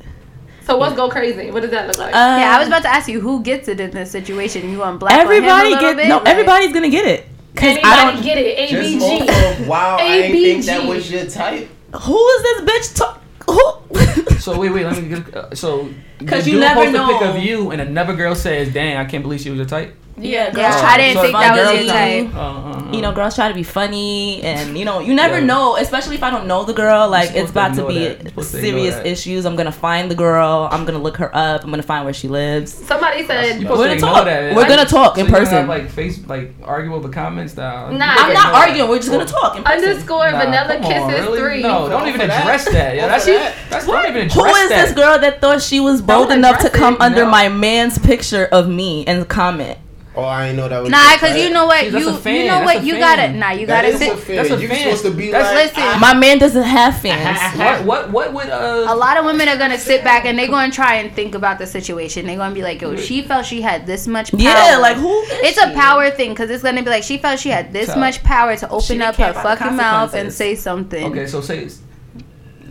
So 0.64 0.76
what's 0.76 0.94
go 0.94 1.08
crazy? 1.08 1.50
What 1.50 1.62
does 1.62 1.70
that 1.70 1.88
look 1.88 1.98
like? 1.98 2.14
Uh, 2.14 2.38
yeah, 2.40 2.54
I 2.54 2.58
was 2.58 2.68
about 2.68 2.82
to 2.82 2.88
ask 2.88 3.08
you 3.08 3.20
who 3.20 3.42
gets 3.42 3.66
it 3.68 3.80
in 3.80 3.90
this 3.90 4.10
situation. 4.10 4.70
You 4.70 4.82
on 4.82 4.98
black? 4.98 5.14
Everybody 5.14 5.70
get 5.70 5.96
get 5.96 6.08
no. 6.08 6.20
Everybody's 6.20 6.72
gonna 6.72 6.90
get 6.90 7.06
it. 7.06 7.26
Cause 7.56 7.64
Anybody 7.64 7.88
I 7.88 8.12
don't. 8.12 8.22
get 8.22 8.38
it? 8.38 8.70
Just 8.70 9.04
ABG. 9.04 9.28
off 9.28 9.60
of, 9.60 9.66
wow, 9.68 9.96
I 9.96 10.08
didn't 10.22 10.36
think 10.36 10.64
that 10.66 10.86
was 10.86 11.10
your 11.10 11.26
type. 11.26 11.68
Who 12.00 12.28
is 12.28 12.42
this 12.42 12.60
bitch? 12.62 12.96
talk? 12.96 13.19
Who? 13.52 14.38
So 14.38 14.58
wait, 14.58 14.70
wait. 14.70 14.84
Let 14.84 15.02
me 15.02 15.08
get. 15.08 15.34
Uh, 15.34 15.54
so 15.54 15.88
'Cause 16.26 16.46
you 16.46 16.54
dude 16.54 16.60
never 16.62 16.80
posts 16.84 16.94
a 16.98 17.06
pic 17.06 17.20
know. 17.20 17.30
of 17.36 17.42
you, 17.42 17.70
and 17.70 17.80
another 17.80 18.14
girl 18.14 18.34
says, 18.34 18.72
"Dang, 18.72 18.96
I 18.96 19.04
can't 19.04 19.22
believe 19.22 19.40
she 19.40 19.50
was 19.50 19.56
your 19.58 19.66
type." 19.66 19.94
yeah, 20.18 20.48
Yeah, 20.48 20.50
girl. 20.52 20.64
I 20.84 20.96
didn't 20.98 21.16
So 21.16 21.22
think 21.22 21.32
that 21.38 21.56
was 21.56 21.80
your 21.80 21.94
type. 21.94 22.34
Uh, 22.34 22.38
uh, 22.40 22.72
uh. 22.88 22.92
you 22.92 23.00
know, 23.00 23.10
girls 23.12 23.34
try 23.34 23.48
to 23.48 23.54
be 23.54 23.62
funny, 23.62 24.42
and 24.42 24.76
you 24.76 24.84
know, 24.84 25.00
you 25.00 25.14
never 25.14 25.38
Yeah. 25.38 25.46
know. 25.46 25.76
Especially 25.76 26.14
if 26.14 26.22
I 26.22 26.28
don't 26.30 26.46
know 26.46 26.62
the 26.64 26.74
girl, 26.74 27.08
like 27.08 27.30
it's 27.34 27.50
about 27.50 27.68
to 27.76 27.86
ignore 27.86 27.88
be 27.88 27.98
that. 28.08 28.34
To 28.34 28.42
serious 28.44 29.00
issues. 29.02 29.46
I'm 29.46 29.56
gonna 29.56 29.72
find 29.72 30.10
the 30.10 30.14
girl. 30.14 30.68
I'm 30.70 30.84
gonna 30.84 30.98
look 30.98 31.16
her 31.16 31.34
up. 31.34 31.64
I'm 31.64 31.70
gonna 31.70 31.82
find 31.82 32.04
where 32.04 32.12
she 32.12 32.28
lives. 32.28 32.70
Somebody 32.74 33.24
said, 33.26 33.60
We're 33.62 33.68
gonna 33.76 33.92
ignore 33.92 34.10
talk. 34.16 34.24
that. 34.26 34.54
We're 34.54 34.68
gonna 34.68 34.84
talk 34.84 35.16
in 35.16 35.24
so 35.24 35.28
you 35.28 35.32
don't 35.32 35.40
person. 35.40 35.56
Have, 35.56 35.68
like 35.68 35.88
face, 35.88 36.20
like 36.26 36.52
argue 36.64 36.94
over 36.94 37.08
comments 37.08 37.56
now. 37.56 37.88
Nah, 37.90 38.04
I'm 38.18 38.26
I'm 38.26 38.32
not 38.34 38.52
arguing. 38.54 38.90
We're 38.90 38.98
just 38.98 39.10
gonna 39.10 39.24
talk. 39.24 39.56
In 39.56 39.62
person. 39.64 39.88
underscore 39.88 40.30
Nah, 40.32 40.38
vanilla 40.44 40.74
come 40.74 40.84
on, 40.84 40.92
kisses 40.92 41.26
really? 41.26 41.38
three. 41.40 41.62
No, 41.62 41.88
don't 41.88 42.06
even 42.08 42.20
address 42.30 42.66
that. 42.66 42.94
Yeah, 42.94 43.06
that's 43.08 43.24
for 43.24 43.30
that? 43.32 43.54
that's 43.70 43.86
don't 43.86 44.04
even 44.06 44.22
address 44.26 44.34
Who 44.34 44.44
is 44.64 44.68
this 44.68 44.92
girl 44.92 45.18
that 45.18 45.40
thought 45.40 45.62
she 45.62 45.80
was 45.80 46.02
bold 46.18 46.30
enough 46.32 46.60
to 46.60 46.70
come 46.70 46.94
it, 46.94 47.00
under 47.00 47.24
no. 47.24 47.30
my 47.30 47.48
man's 47.48 47.98
picture 47.98 48.46
of 48.46 48.68
me 48.68 49.06
and 49.06 49.28
comment? 49.28 49.78
Oh, 50.16 50.24
I 50.24 50.46
didn't 50.46 50.56
know 50.56 50.68
that 50.68 50.82
was. 50.82 50.90
Nah, 50.90 51.16
cause 51.18 51.36
you 51.36 51.50
know 51.50 51.66
what 51.66 51.82
See, 51.84 51.98
you 52.00 52.12
fan, 52.16 52.34
you 52.34 52.42
know 52.48 52.54
that's 52.64 52.64
what 52.74 52.84
you 52.84 52.92
fan. 52.94 53.00
gotta 53.00 53.32
nah 53.32 53.50
you 53.52 53.64
That 53.66 53.82
gotta 53.84 53.94
is 53.94 53.98
sit. 54.00 54.12
a 54.12 54.16
fan. 54.16 54.36
That's 54.36 54.50
a 54.50 54.60
you 54.60 54.68
fan. 54.68 54.78
supposed 54.82 55.02
to 55.04 55.10
be 55.12 55.30
That's- 55.30 55.54
like. 55.54 55.76
Listen. 55.76 55.82
I- 55.88 55.98
My 56.00 56.14
man 56.18 56.38
doesn't 56.38 56.64
have 56.64 56.98
fans. 57.00 57.56
What 57.58 57.84
what 57.86 58.10
what 58.10 58.32
would 58.34 58.50
uh? 58.50 58.86
A 58.88 58.96
lot 58.96 59.16
of 59.18 59.24
women 59.24 59.48
are 59.48 59.56
gonna 59.56 59.78
sit 59.78 60.02
back 60.02 60.24
and 60.24 60.36
they're 60.36 60.48
gonna 60.48 60.72
try 60.72 60.96
and 60.96 61.14
think 61.14 61.36
about 61.36 61.58
the 61.60 61.66
situation. 61.66 62.26
They're 62.26 62.36
gonna 62.36 62.54
be 62.54 62.62
like, 62.62 62.80
"Yo, 62.82 62.96
she 62.96 63.22
felt 63.22 63.46
she 63.46 63.62
had 63.62 63.86
this 63.86 64.08
much 64.08 64.32
power." 64.32 64.40
Yeah, 64.42 64.78
like 64.78 64.96
who? 64.96 65.20
is 65.22 65.30
It's 65.56 65.58
a 65.58 65.72
power 65.74 66.10
thing 66.10 66.30
because 66.30 66.50
it's 66.50 66.64
gonna 66.64 66.82
be 66.82 66.90
like 66.90 67.04
she 67.04 67.16
felt 67.16 67.38
she 67.38 67.50
had 67.50 67.72
this 67.72 67.86
So, 67.92 67.96
much 67.96 68.22
power 68.24 68.56
to 68.56 68.68
open 68.68 69.00
up 69.02 69.14
her 69.14 69.32
fucking 69.32 69.76
mouth 69.76 70.12
and 70.14 70.32
say 70.32 70.56
something. 70.56 71.04
Okay, 71.12 71.28
so 71.28 71.40
say 71.40 71.68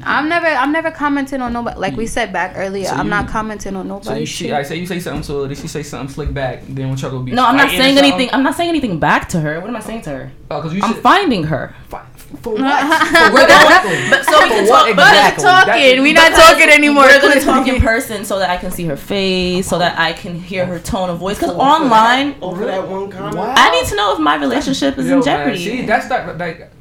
I'm 0.06 0.30
never, 0.30 0.48
I'm 0.48 0.72
never 0.72 0.92
commenting 0.92 1.42
on 1.42 1.54
nobody. 1.54 1.80
Like 1.80 1.96
we 1.96 2.06
mm. 2.06 2.10
said 2.10 2.32
back 2.34 2.54
earlier, 2.56 2.86
So 2.88 2.96
I'm 2.96 3.06
you- 3.06 3.10
not 3.12 3.28
commenting 3.28 3.76
on 3.76 3.86
so 3.86 3.90
nobody. 3.96 4.22
you 4.22 4.26
see, 4.26 4.52
I 4.52 4.64
say 4.64 4.76
you 4.78 4.86
say 4.86 5.00
something 5.00 5.24
to 5.24 5.42
her, 5.44 5.48
did 5.48 5.58
she 5.58 5.68
say 5.68 5.84
something 5.84 6.14
slick 6.14 6.34
back? 6.34 6.64
Then 6.68 6.90
when 6.90 6.98
Chuck 6.98 7.12
will 7.12 7.24
be 7.24 7.32
No, 7.32 7.46
I'm 7.46 7.58
not 7.58 7.70
saying 7.70 7.98
anything. 7.98 8.30
I'm 8.34 8.44
not 8.44 8.56
saying 8.56 8.70
anything 8.70 9.00
back 9.00 9.30
to 9.30 9.40
her. 9.40 9.60
What 9.60 9.70
am 9.70 9.76
I 9.76 9.80
saying 9.82 10.02
to 10.04 10.10
her? 10.12 10.32
Oh, 10.52 10.62
cause 10.62 10.74
you 10.74 10.82
I'm 10.84 10.94
should. 10.94 11.04
finding 11.04 11.44
her. 11.46 11.76
fi- 11.90 12.06
For 12.42 12.54
what? 12.54 13.34
We're 13.34 13.48
gonna, 13.48 14.10
but 14.10 14.26
so 14.26 14.42
we 14.44 14.50
can 14.50 14.66
For 14.66 14.72
what 14.72 14.86
talk. 14.88 14.96
But 14.96 15.08
exactly? 15.14 15.44
talking. 15.44 16.02
We're 16.04 16.14
not 16.14 16.32
talking 16.34 16.70
anymore. 16.70 17.04
We're 17.04 17.22
gonna 17.22 17.42
talk 17.52 17.68
in 17.68 17.80
person 17.82 18.26
so 18.26 18.40
that 18.40 18.50
I 18.50 18.58
can 18.58 18.72
see 18.72 18.86
her 18.86 18.98
face, 18.98 19.68
so 19.68 19.78
that 19.80 19.98
I 20.00 20.14
can 20.14 20.40
hear 20.40 20.66
her 20.66 20.80
tone 20.80 21.10
of 21.10 21.18
voice. 21.20 21.38
Because 21.38 21.52
Over 21.52 21.60
that- 21.60 21.82
online, 21.82 22.36
Over 22.42 22.66
that 22.66 22.88
one 22.88 23.10
comment. 23.12 23.36
Wow. 23.36 23.54
I 23.56 23.70
need 23.72 23.88
to 23.90 23.96
know 23.96 24.14
if 24.14 24.20
my 24.20 24.36
relationship 24.36 24.98
is 24.98 25.06
Yo, 25.08 25.20
in 25.20 25.20
man, 25.20 25.24
jeopardy. 25.26 25.64
see, 25.66 25.86
that's 25.86 26.10
not 26.10 26.38
like. 26.38 26.72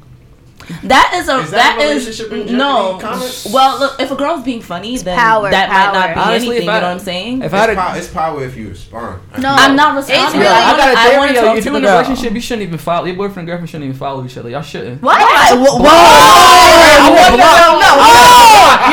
That 0.83 1.11
is 1.15 1.27
a 1.27 1.39
Is 1.39 1.51
that 1.51 1.77
that 1.77 1.81
a 1.81 1.89
is 1.91 2.19
in 2.21 2.57
no. 2.57 2.99
comment? 3.01 3.47
Well, 3.51 3.79
look, 3.79 3.99
if 3.99 4.11
a 4.11 4.15
girl's 4.15 4.43
being 4.43 4.61
funny, 4.61 4.97
then 4.97 5.17
power, 5.17 5.49
that 5.49 5.69
might 5.69 5.91
not 5.97 6.13
be. 6.15 6.21
Honestly, 6.21 6.47
anything. 6.57 6.69
I- 6.69 6.75
you 6.75 6.81
know 6.81 6.87
what 6.87 6.93
I'm 6.93 6.99
saying? 6.99 7.41
If 7.41 7.53
I 7.53 7.57
had 7.57 7.69
It's, 7.71 7.77
a, 7.77 7.81
power, 7.81 7.97
it's 7.97 8.07
power 8.07 8.43
if 8.45 8.55
you 8.55 8.69
respond. 8.69 9.21
No. 9.39 9.49
I'm 9.49 9.75
not 9.75 9.95
responding. 9.95 10.39
Really- 10.41 10.51
I 10.53 10.71
I 10.73 10.77
got 10.77 10.93
a 10.93 11.09
theory. 11.09 11.35
Yo, 11.35 11.55
if 11.55 11.65
you're 11.65 11.75
in 11.77 11.85
a 11.85 11.91
relationship, 11.91 12.33
you 12.33 12.41
shouldn't 12.41 12.67
even 12.67 12.77
follow. 12.77 13.05
Your 13.05 13.15
boyfriend 13.15 13.39
and 13.39 13.47
girlfriend 13.47 13.69
shouldn't 13.69 13.85
even 13.89 13.97
follow 13.97 14.23
each 14.25 14.37
other. 14.37 14.49
Y'all 14.49 14.61
shouldn't. 14.61 15.01
What? 15.01 15.17
Whoa! 15.19 15.79
Whoa! 15.79 15.79
Whoa! 15.79 17.37
No, 17.37 17.49
no, 17.57 17.79
no. 17.81 17.91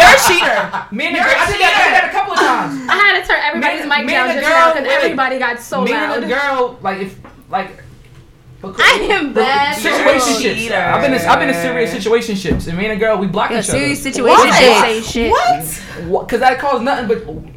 You're 0.00 0.14
a 0.16 0.20
cheater. 0.26 0.86
Me 0.96 1.06
and 1.08 1.16
the 1.16 1.20
girl, 1.20 1.34
I 1.36 1.46
did 1.50 1.60
that, 1.60 1.72
I 1.76 1.84
did 1.84 1.94
that 1.94 2.06
a 2.08 2.12
couple 2.12 2.32
of 2.32 2.38
times. 2.40 2.88
I 2.88 2.94
had 2.94 3.20
to 3.20 3.26
turn 3.28 3.40
everybody's 3.44 3.82
Me- 3.84 3.88
mic 3.96 4.06
me 4.06 4.12
down 4.12 4.28
just 4.30 4.42
now 4.42 4.72
because 4.72 4.88
everybody 4.88 5.38
got 5.38 5.60
so 5.60 5.82
Me 5.84 5.92
loud. 5.92 6.14
and 6.14 6.22
the 6.24 6.28
girl, 6.28 6.78
like 6.82 6.98
if 7.00 7.18
like. 7.50 7.82
I 8.64 9.08
am 9.10 9.32
bad. 9.32 9.76
Situationships. 9.82 10.54
Cheater. 10.56 10.74
I've 10.76 11.02
been 11.02 11.14
in, 11.14 11.20
I've 11.20 11.38
been 11.38 11.48
in 11.48 11.54
serious 11.54 11.94
situationships, 11.94 12.68
and 12.68 12.76
me 12.78 12.84
and 12.86 12.94
a 12.94 12.96
girl 12.96 13.18
we 13.18 13.26
block 13.26 13.50
Yo, 13.50 13.58
each 13.58 13.68
other. 13.68 13.78
serious 13.78 14.02
situation 14.02 14.26
Why? 14.26 15.00
shit 15.00 15.04
say 15.04 15.30
shit. 15.30 16.06
What? 16.08 16.26
Because 16.26 16.40
that 16.40 16.58
caused 16.58 16.82
nothing 16.82 17.08
but 17.08 17.55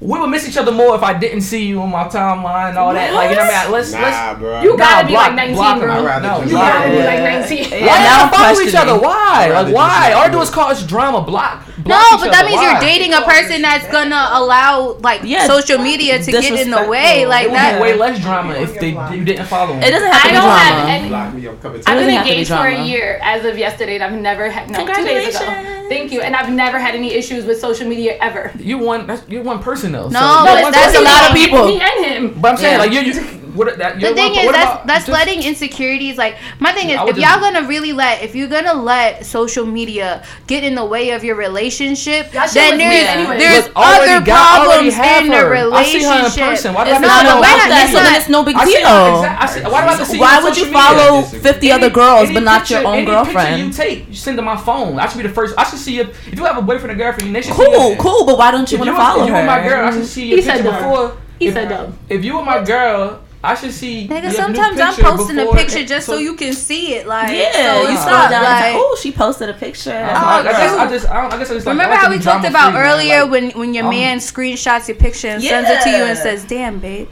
we 0.00 0.18
would 0.18 0.28
miss 0.28 0.48
each 0.48 0.56
other 0.56 0.72
more 0.72 0.94
if 0.96 1.02
I 1.02 1.12
didn't 1.12 1.42
see 1.42 1.66
you 1.66 1.80
on 1.82 1.90
my 1.90 2.04
timeline 2.04 2.70
and 2.70 2.78
all 2.78 2.94
that. 2.94 3.12
Like, 3.12 3.30
you 3.30 3.36
know 3.36 3.42
what 3.42 3.52
I 3.54 3.62
mean? 3.64 3.72
Let's 3.72 3.92
Nah, 3.92 4.00
let's. 4.00 4.38
bro. 4.38 4.62
You 4.62 4.76
gotta 4.78 5.02
Nah, 5.02 5.08
be 5.08 5.12
block- 5.12 5.26
like 5.26 5.34
19, 5.36 5.54
block 5.56 5.74
'em. 5.74 5.80
bro. 5.80 5.88
No, 6.20 6.40
You 6.42 6.48
block 6.50 6.72
gotta 6.72 6.84
'em. 6.86 6.90
be 6.92 6.98
like 7.04 7.20
19. 7.20 7.58
Yeah, 7.70 7.80
Why 7.80 7.86
now 7.86 8.16
y'all 8.16 8.24
I'm 8.24 8.30
follow 8.30 8.60
each 8.66 8.74
other? 8.74 8.94
Why? 8.98 9.50
Like, 9.52 9.74
why? 9.74 10.00
just 10.08 10.16
All 10.16 10.22
I 10.22 10.26
do 10.28 10.32
do 10.32 10.38
it. 10.40 10.42
is 10.44 10.50
cause 10.50 10.82
drama. 10.86 11.20
Block. 11.20 11.62
No, 11.78 11.84
block 11.96 12.12
each 12.14 12.20
but 12.20 12.32
that 12.32 12.40
other. 12.44 12.48
means 12.50 12.62
you're 12.62 12.80
dating 12.80 13.12
a 13.14 13.20
person 13.22 13.62
that's 13.62 13.86
gonna 13.88 14.28
allow 14.32 14.96
like 15.02 15.20
Yeah, 15.24 15.46
social 15.46 15.78
media 15.78 16.18
to 16.22 16.30
get 16.32 16.44
in 16.44 16.70
the 16.70 16.84
way. 16.84 17.26
Like 17.26 17.44
It 17.44 17.50
would 17.50 17.58
that. 17.58 17.74
be 17.76 17.82
way 17.82 17.94
less 17.94 18.18
drama 18.20 18.54
if 18.54 18.78
they 18.80 18.96
you 19.12 19.24
didn't 19.24 19.46
follow 19.46 19.74
him. 19.74 19.82
It 19.82 19.90
doesn't 19.90 20.10
have 20.10 20.22
to 20.22 20.28
I 20.28 20.30
be 20.30 20.36
don't 20.36 20.48
have 20.50 20.74
drama. 20.76 20.90
any- 20.92 21.08
Block 21.08 21.34
me, 21.34 21.46
I'm 21.48 21.58
coming 21.58 21.80
to 21.82 21.90
I've 21.90 21.98
been 21.98 22.08
have 22.10 22.22
to 22.24 22.24
be 22.24 22.30
engaged 22.32 22.50
for 22.50 22.66
a 22.66 22.82
year 22.84 23.18
as 23.22 23.44
of 23.44 23.58
yesterday, 23.58 23.94
and 23.96 24.04
I've 24.04 24.12
never 24.12 24.48
had 24.50 24.70
no 24.70 24.78
two 24.78 24.86
days 24.86 24.96
ago. 25.28 25.38
Congratulations. 25.44 25.76
Thank 25.90 26.12
you, 26.12 26.20
and 26.20 26.36
I've 26.36 26.50
never 26.50 26.78
had 26.78 26.94
any 26.94 27.12
issues 27.14 27.44
with 27.44 27.58
social 27.60 27.88
media 27.88 28.16
ever. 28.20 28.52
You're 28.60 28.78
one. 28.78 29.06
That's, 29.08 29.22
you're 29.28 29.42
one 29.42 29.58
person 29.58 29.89
though. 29.92 30.08
No, 30.08 30.20
so, 30.20 30.44
but 30.44 30.60
you're 30.62 30.72
that's 30.72 30.96
a 30.96 31.00
lot 31.02 31.30
of 31.30 31.36
people. 31.36 31.66
Me 31.66 31.80
and 31.80 32.04
him. 32.04 32.40
But 32.40 32.52
I'm 32.52 32.56
saying 32.56 32.72
Yeah. 32.74 32.78
like 32.84 32.92
you. 32.92 33.00
you 33.00 33.39
what 33.54 33.78
that? 33.78 33.94
the 33.96 34.00
you're 34.00 34.14
thing 34.14 34.30
one, 34.32 34.40
is 34.40 34.46
what 34.46 34.52
that's 34.52 34.64
about 34.74 34.86
that's 34.86 35.06
just- 35.06 35.12
letting 35.18 35.42
insecurities 35.42 36.16
like 36.18 36.36
my 36.58 36.72
thing 36.72 36.90
is 36.90 36.96
I 36.98 37.04
would 37.04 37.16
if 37.16 37.22
y'all 37.22 37.40
gonna 37.40 37.66
really 37.66 37.92
let 37.92 38.22
if 38.22 38.34
you're 38.34 38.48
gonna 38.48 38.74
let 38.74 39.24
social 39.26 39.66
media 39.66 40.24
get 40.46 40.64
in 40.64 40.74
the 40.74 40.84
way 40.84 41.10
of 41.10 41.24
your 41.24 41.36
relationship 41.36 42.32
Y'all 42.34 42.46
then 42.52 42.78
there's, 42.78 43.08
anyway. 43.08 43.38
there's 43.38 43.64
Look, 43.66 43.72
other 43.76 44.20
got- 44.24 44.64
problems 44.66 44.94
in 44.94 45.28
the 45.28 45.36
her. 45.36 45.54
I 45.54 45.60
relationship 45.60 46.00
see 46.32 46.40
her 46.40 46.46
in 46.46 46.50
person. 46.50 46.74
Why 46.74 46.84
do 46.84 46.90
I 46.90 46.94
It's 46.96 47.06
have 47.06 47.24
not 47.24 47.34
to 47.34 47.40
why 47.40 47.68
not? 47.68 47.88
so 47.90 47.98
then 48.02 48.14
it's 48.14 48.28
no 48.28 48.42
big 48.44 48.58
see, 48.58 48.64
deal. 48.64 49.16
exactly, 49.16 49.36
I 49.38 49.46
see, 49.46 49.60
why 49.62 49.68
do 49.70 49.74
I 49.76 49.90
have 49.90 49.98
to 49.98 50.06
see 50.06 50.18
Why 50.18 50.42
would 50.42 50.56
you 50.56 50.66
follow 50.66 51.22
50 51.22 51.72
other 51.72 51.90
girls 51.90 52.30
but 52.32 52.42
not 52.42 52.68
your 52.70 52.86
own 52.86 53.04
girlfriend? 53.04 53.60
You 53.62 53.72
take, 53.72 54.08
you 54.08 54.14
send 54.14 54.36
to 54.38 54.42
my 54.42 54.56
phone. 54.56 54.98
I 54.98 55.06
should 55.08 55.18
be 55.18 55.26
the 55.28 55.34
first. 55.34 55.54
I 55.58 55.64
should 55.68 55.78
see 55.78 55.96
your. 55.96 56.06
If 56.06 56.34
you 56.36 56.44
have 56.44 56.58
a 56.58 56.62
boyfriend 56.62 56.92
or 56.92 56.94
girlfriend, 57.02 57.34
they 57.34 57.42
should 57.42 57.52
Cool, 57.54 57.96
cool, 57.96 58.24
but 58.26 58.38
why 58.38 58.50
don't 58.50 58.70
you 58.70 58.78
want 58.78 58.90
to 58.90 58.96
follow 58.96 59.22
if 59.22 59.28
you 59.28 59.34
her? 59.34 59.44
my 59.44 59.62
girl, 59.62 59.86
I 59.86 59.90
should 59.90 60.06
see 60.06 60.26
your 60.28 60.36
He 60.38 60.42
said 60.42 60.56
picture 60.62 60.70
before. 60.72 61.16
He 61.38 61.46
if, 61.48 61.54
said 61.54 61.68
dumb. 61.68 61.98
If 62.08 62.24
you 62.24 62.36
were 62.36 62.44
my 62.44 62.62
girl, 62.64 63.20
I 63.42 63.54
should 63.54 63.72
see. 63.72 64.06
Nigga, 64.06 64.32
sometimes 64.32 64.78
I'm 64.78 64.94
posting 64.94 65.38
a 65.38 65.50
picture 65.52 65.82
just 65.84 66.06
so, 66.06 66.18
you 66.18 66.36
can 66.36 66.52
see 66.52 66.94
it. 66.94 67.06
Like, 67.06 67.32
yeah, 67.32 67.52
so 67.52 67.88
you 67.88 67.94
it's 67.94 68.02
scroll 68.02 68.16
not 68.18 68.30
down 68.30 68.42
like. 68.44 68.74
oh, 68.76 68.98
she 69.00 69.10
posted 69.12 69.48
a 69.48 69.54
picture. 69.54 69.92
Oh, 69.92 69.94
I, 69.96 70.36
I, 70.36 70.38
I 70.40 70.42
guess 70.42 70.72
I 70.76 70.88
just. 70.88 71.08
I, 71.08 71.22
don't, 71.22 71.32
I 71.32 71.38
guess 71.38 71.50
I 71.50 71.54
just 71.54 71.66
Remember 71.66 71.90
like 71.94 72.00
how 72.00 72.10
we 72.10 72.16
talked 72.18 72.42
drama-free, 72.42 72.50
about 72.50 72.74
earlier 72.74 73.22
Like, 73.22 73.30
when 73.30 73.50
when 73.52 73.72
your 73.74 73.84
I'm- 73.84 73.94
man 73.94 74.18
screenshots 74.18 74.88
your 74.88 74.96
picture 74.98 75.28
and 75.28 75.42
sends 75.42 75.70
it 75.70 75.82
to 75.84 75.88
you 75.90 76.04
and 76.04 76.18
says, 76.18 76.44
"Damn, 76.44 76.80
babe." 76.80 77.08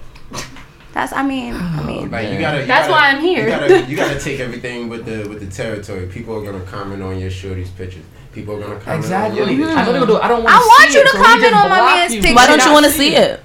That's 0.92 1.12
I 1.12 1.22
mean 1.22 1.54
I 1.54 1.82
mean 1.86 2.10
Like 2.10 2.30
you 2.30 2.38
gotta. 2.38 2.60
You 2.60 2.66
That's 2.66 2.88
gotta, 2.88 2.92
why 2.92 3.10
I'm 3.10 3.20
here. 3.22 3.44
You 3.44 3.48
gotta, 3.50 3.84
you 3.86 3.96
gotta 3.96 4.20
take 4.20 4.40
everything 4.40 4.88
with 4.90 5.06
the 5.06 5.26
with 5.28 5.40
the 5.40 5.46
territory. 5.46 6.06
People 6.08 6.34
are 6.36 6.42
gonna 6.52 6.64
comment 6.66 7.02
on 7.02 7.18
your 7.18 7.30
shorty's 7.30 7.70
pictures. 7.70 8.04
People 8.32 8.56
are 8.56 8.60
gonna 8.60 8.80
comment 8.80 9.04
Exactly. 9.04 9.40
on 9.40 9.56
your 9.56 9.68
I 9.70 9.70
know 9.70 9.76
pictures. 9.76 9.86
they're 9.86 10.00
gonna 10.00 10.06
do. 10.12 10.18
I 10.18 10.28
don't 10.28 10.42
want. 10.44 10.54
I 10.54 10.58
want 10.58 10.90
see 10.90 10.98
you 10.98 11.00
it, 11.00 11.04
to 11.04 11.16
so 11.16 11.22
comment 11.24 11.54
on 11.54 11.68
my 11.70 11.76
block 11.78 11.94
man's 11.96 12.14
picture. 12.16 12.34
Why 12.34 12.46
don't 12.46 12.64
you 12.66 12.72
want 12.72 12.84
to 12.86 12.92
see 12.92 13.10
see 13.10 13.16
it? 13.16 13.40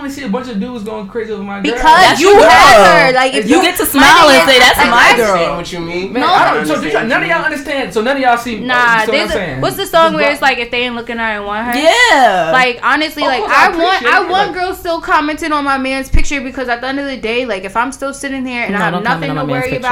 Why 0.00 0.04
would 0.04 0.08
I 0.08 0.08
want 0.08 0.14
to 0.14 0.20
see 0.20 0.26
a 0.26 0.28
bunch 0.30 0.48
of 0.48 0.60
dudes 0.60 0.84
going 0.84 1.08
crazy 1.08 1.32
over 1.32 1.42
my 1.42 1.56
girl? 1.56 1.62
because 1.62 1.82
That's 1.82 2.20
you 2.20 2.30
your 2.30 2.42
have 2.48 2.86
her. 3.08 3.12
Like 3.12 3.34
if 3.34 3.48
You 3.48 3.56
you 3.56 3.62
get 3.62 3.76
to 3.78 3.84
smile 3.86 4.30
and 4.30 4.48
say, 4.48 4.58
"That's 4.58 4.78
like, 4.78 4.90
my 4.90 4.96
I- 4.96 5.10
understand 5.10 5.46
girl." 5.46 5.56
what 5.56 5.72
you 5.72 5.80
mean. 5.80 6.12
Man, 6.12 6.22
No, 6.22 6.28
I 6.28 6.54
don't, 6.54 6.66
so 6.66 6.74
understand 6.76 7.04
you- 7.04 7.08
none 7.14 7.22
of 7.22 7.28
y'all 7.28 7.44
understand. 7.44 7.92
So 7.94 8.00
none 8.00 8.16
of 8.16 8.22
y'all 8.22 8.36
see. 8.38 8.60
Nah, 8.60 8.74
uh, 8.74 8.78
see 8.78 9.10
what 9.12 9.20
I'm 9.20 9.28
there's 9.28 9.58
a, 9.58 9.60
what's 9.60 9.76
the 9.76 9.86
song 9.86 10.14
where 10.14 10.30
it's 10.32 10.40
like 10.42 10.58
if 10.58 10.70
they 10.70 10.82
ain't 10.84 10.94
looking 10.94 11.18
at 11.18 11.32
her 11.32 11.38
and 11.38 11.46
want 11.46 11.66
her? 11.66 11.76
Yeah. 11.78 12.50
Like 12.52 12.80
honestly, 12.82 13.22
Of 13.24 13.28
like 13.28 13.40
course, 13.40 13.52
I 13.54 13.66
I 13.66 13.76
want 13.76 14.02
I 14.06 14.20
want 14.20 14.30
like- 14.30 14.54
girls 14.54 14.78
still 14.78 15.00
commenting 15.00 15.52
on 15.52 15.64
my 15.64 15.76
man's 15.78 16.08
picture 16.08 16.40
because 16.40 16.68
at 16.68 16.80
the 16.80 16.86
end 16.86 16.98
of 16.98 17.06
the 17.06 17.16
day, 17.18 17.44
like 17.44 17.64
if 17.64 17.76
I'm 17.76 17.92
still 17.92 18.14
sitting 18.14 18.46
here 18.46 18.62
and 18.64 18.72
No, 18.72 18.78
I 18.80 18.82
have 18.90 19.02
nothing 19.02 19.28
to 19.28 19.34
my 19.34 19.44
man's 19.44 19.50
worry 19.50 19.70
picture. 19.72 19.82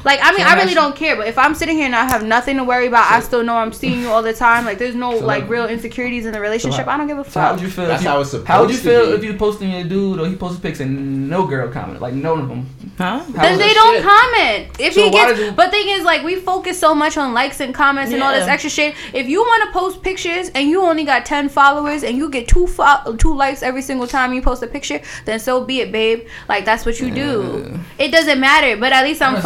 About. 0.00 0.04
Like 0.04 0.20
I 0.22 0.30
mean, 0.32 0.40
So 0.40 0.46
I 0.46 0.52
really 0.54 0.74
that's- 0.74 0.74
don't 0.74 0.96
care. 0.96 1.16
But 1.16 1.26
if 1.28 1.38
I'm 1.38 1.54
sitting 1.54 1.76
here 1.76 1.86
and 1.86 1.94
I 1.96 2.04
have 2.04 2.24
nothing 2.24 2.56
to 2.56 2.64
worry 2.64 2.86
about, 2.86 3.10
I 3.10 3.20
still 3.20 3.42
know 3.42 3.56
I'm 3.56 3.72
seeing 3.72 4.00
you 4.00 4.08
all 4.08 4.22
the 4.22 4.32
time. 4.32 4.64
Like 4.64 4.78
there's 4.78 4.94
no 4.94 5.18
So 5.18 5.24
like 5.24 5.42
like- 5.42 5.50
real 5.50 5.66
insecurities 5.66 6.26
in 6.26 6.32
the 6.32 6.40
relationship. 6.40 6.86
how- 6.86 6.92
I 6.94 6.96
don't 6.96 7.06
give 7.06 7.18
a 7.18 7.24
So 7.30 7.40
how 7.40 7.46
fuck. 7.48 7.56
would 7.56 7.62
you 7.64 7.70
feel? 7.70 7.86
That's 7.86 8.00
if 8.00 8.04
you, 8.04 8.10
how 8.10 8.20
it's 8.20 8.30
supposed 8.30 8.48
How 8.48 8.60
would 8.62 8.70
you 8.70 8.76
feel 8.76 9.12
if 9.12 9.24
you 9.24 9.34
posting 9.34 9.70
your 9.70 9.84
dude 9.84 10.20
or 10.20 10.26
he 10.26 10.36
posted 10.36 10.62
pics 10.62 10.80
and 10.80 11.28
no 11.28 11.46
girl 11.46 11.68
comment, 11.68 12.00
like 12.00 12.14
none 12.14 12.40
of 12.40 12.48
them? 12.48 12.66
huh? 12.98 13.18
How 13.18 13.42
then 13.42 13.58
they 13.58 13.72
don't 13.74 13.94
shit. 13.96 14.04
comment. 14.04 14.66
If 14.80 14.94
So 14.94 15.04
he 15.04 15.10
gets, 15.10 15.30
does 15.32 15.40
it- 15.40 15.56
but 15.56 15.70
thing 15.70 15.88
is, 15.88 16.04
like 16.04 16.22
we 16.24 16.36
focus 16.36 16.78
so 16.78 16.94
much 16.94 17.16
on 17.16 17.32
likes 17.34 17.60
and 17.60 17.74
comments 17.74 18.12
and 18.12 18.22
all 18.22 18.32
this 18.32 18.48
extra 18.48 18.70
shit. 18.70 18.94
If 19.12 19.28
you 19.28 19.40
want 19.40 19.64
to 19.68 19.78
post 19.78 20.02
pictures 20.02 20.50
and 20.54 20.68
you 20.68 20.82
only 20.82 21.04
got 21.04 21.24
ten 21.26 21.48
followers 21.48 22.02
and 22.02 22.16
you 22.16 22.28
get 22.30 22.48
two 22.48 22.66
fo- 22.66 23.14
two 23.18 23.34
likes 23.34 23.62
every 23.62 23.82
single 23.82 24.06
time 24.06 24.32
you 24.32 24.42
post 24.42 24.62
a 24.62 24.66
picture, 24.66 25.00
then 25.26 25.38
so 25.38 25.64
be 25.64 25.80
it, 25.80 25.92
babe. 25.92 26.26
Like 26.48 26.64
that's 26.64 26.84
what 26.86 26.98
you 27.00 27.10
do. 27.10 27.78
It 27.98 28.10
doesn't 28.10 28.40
matter. 28.40 28.76
But 28.76 28.92
at 28.92 29.04
least 29.04 29.22
I'm 29.22 29.28
Honest- 29.34 29.42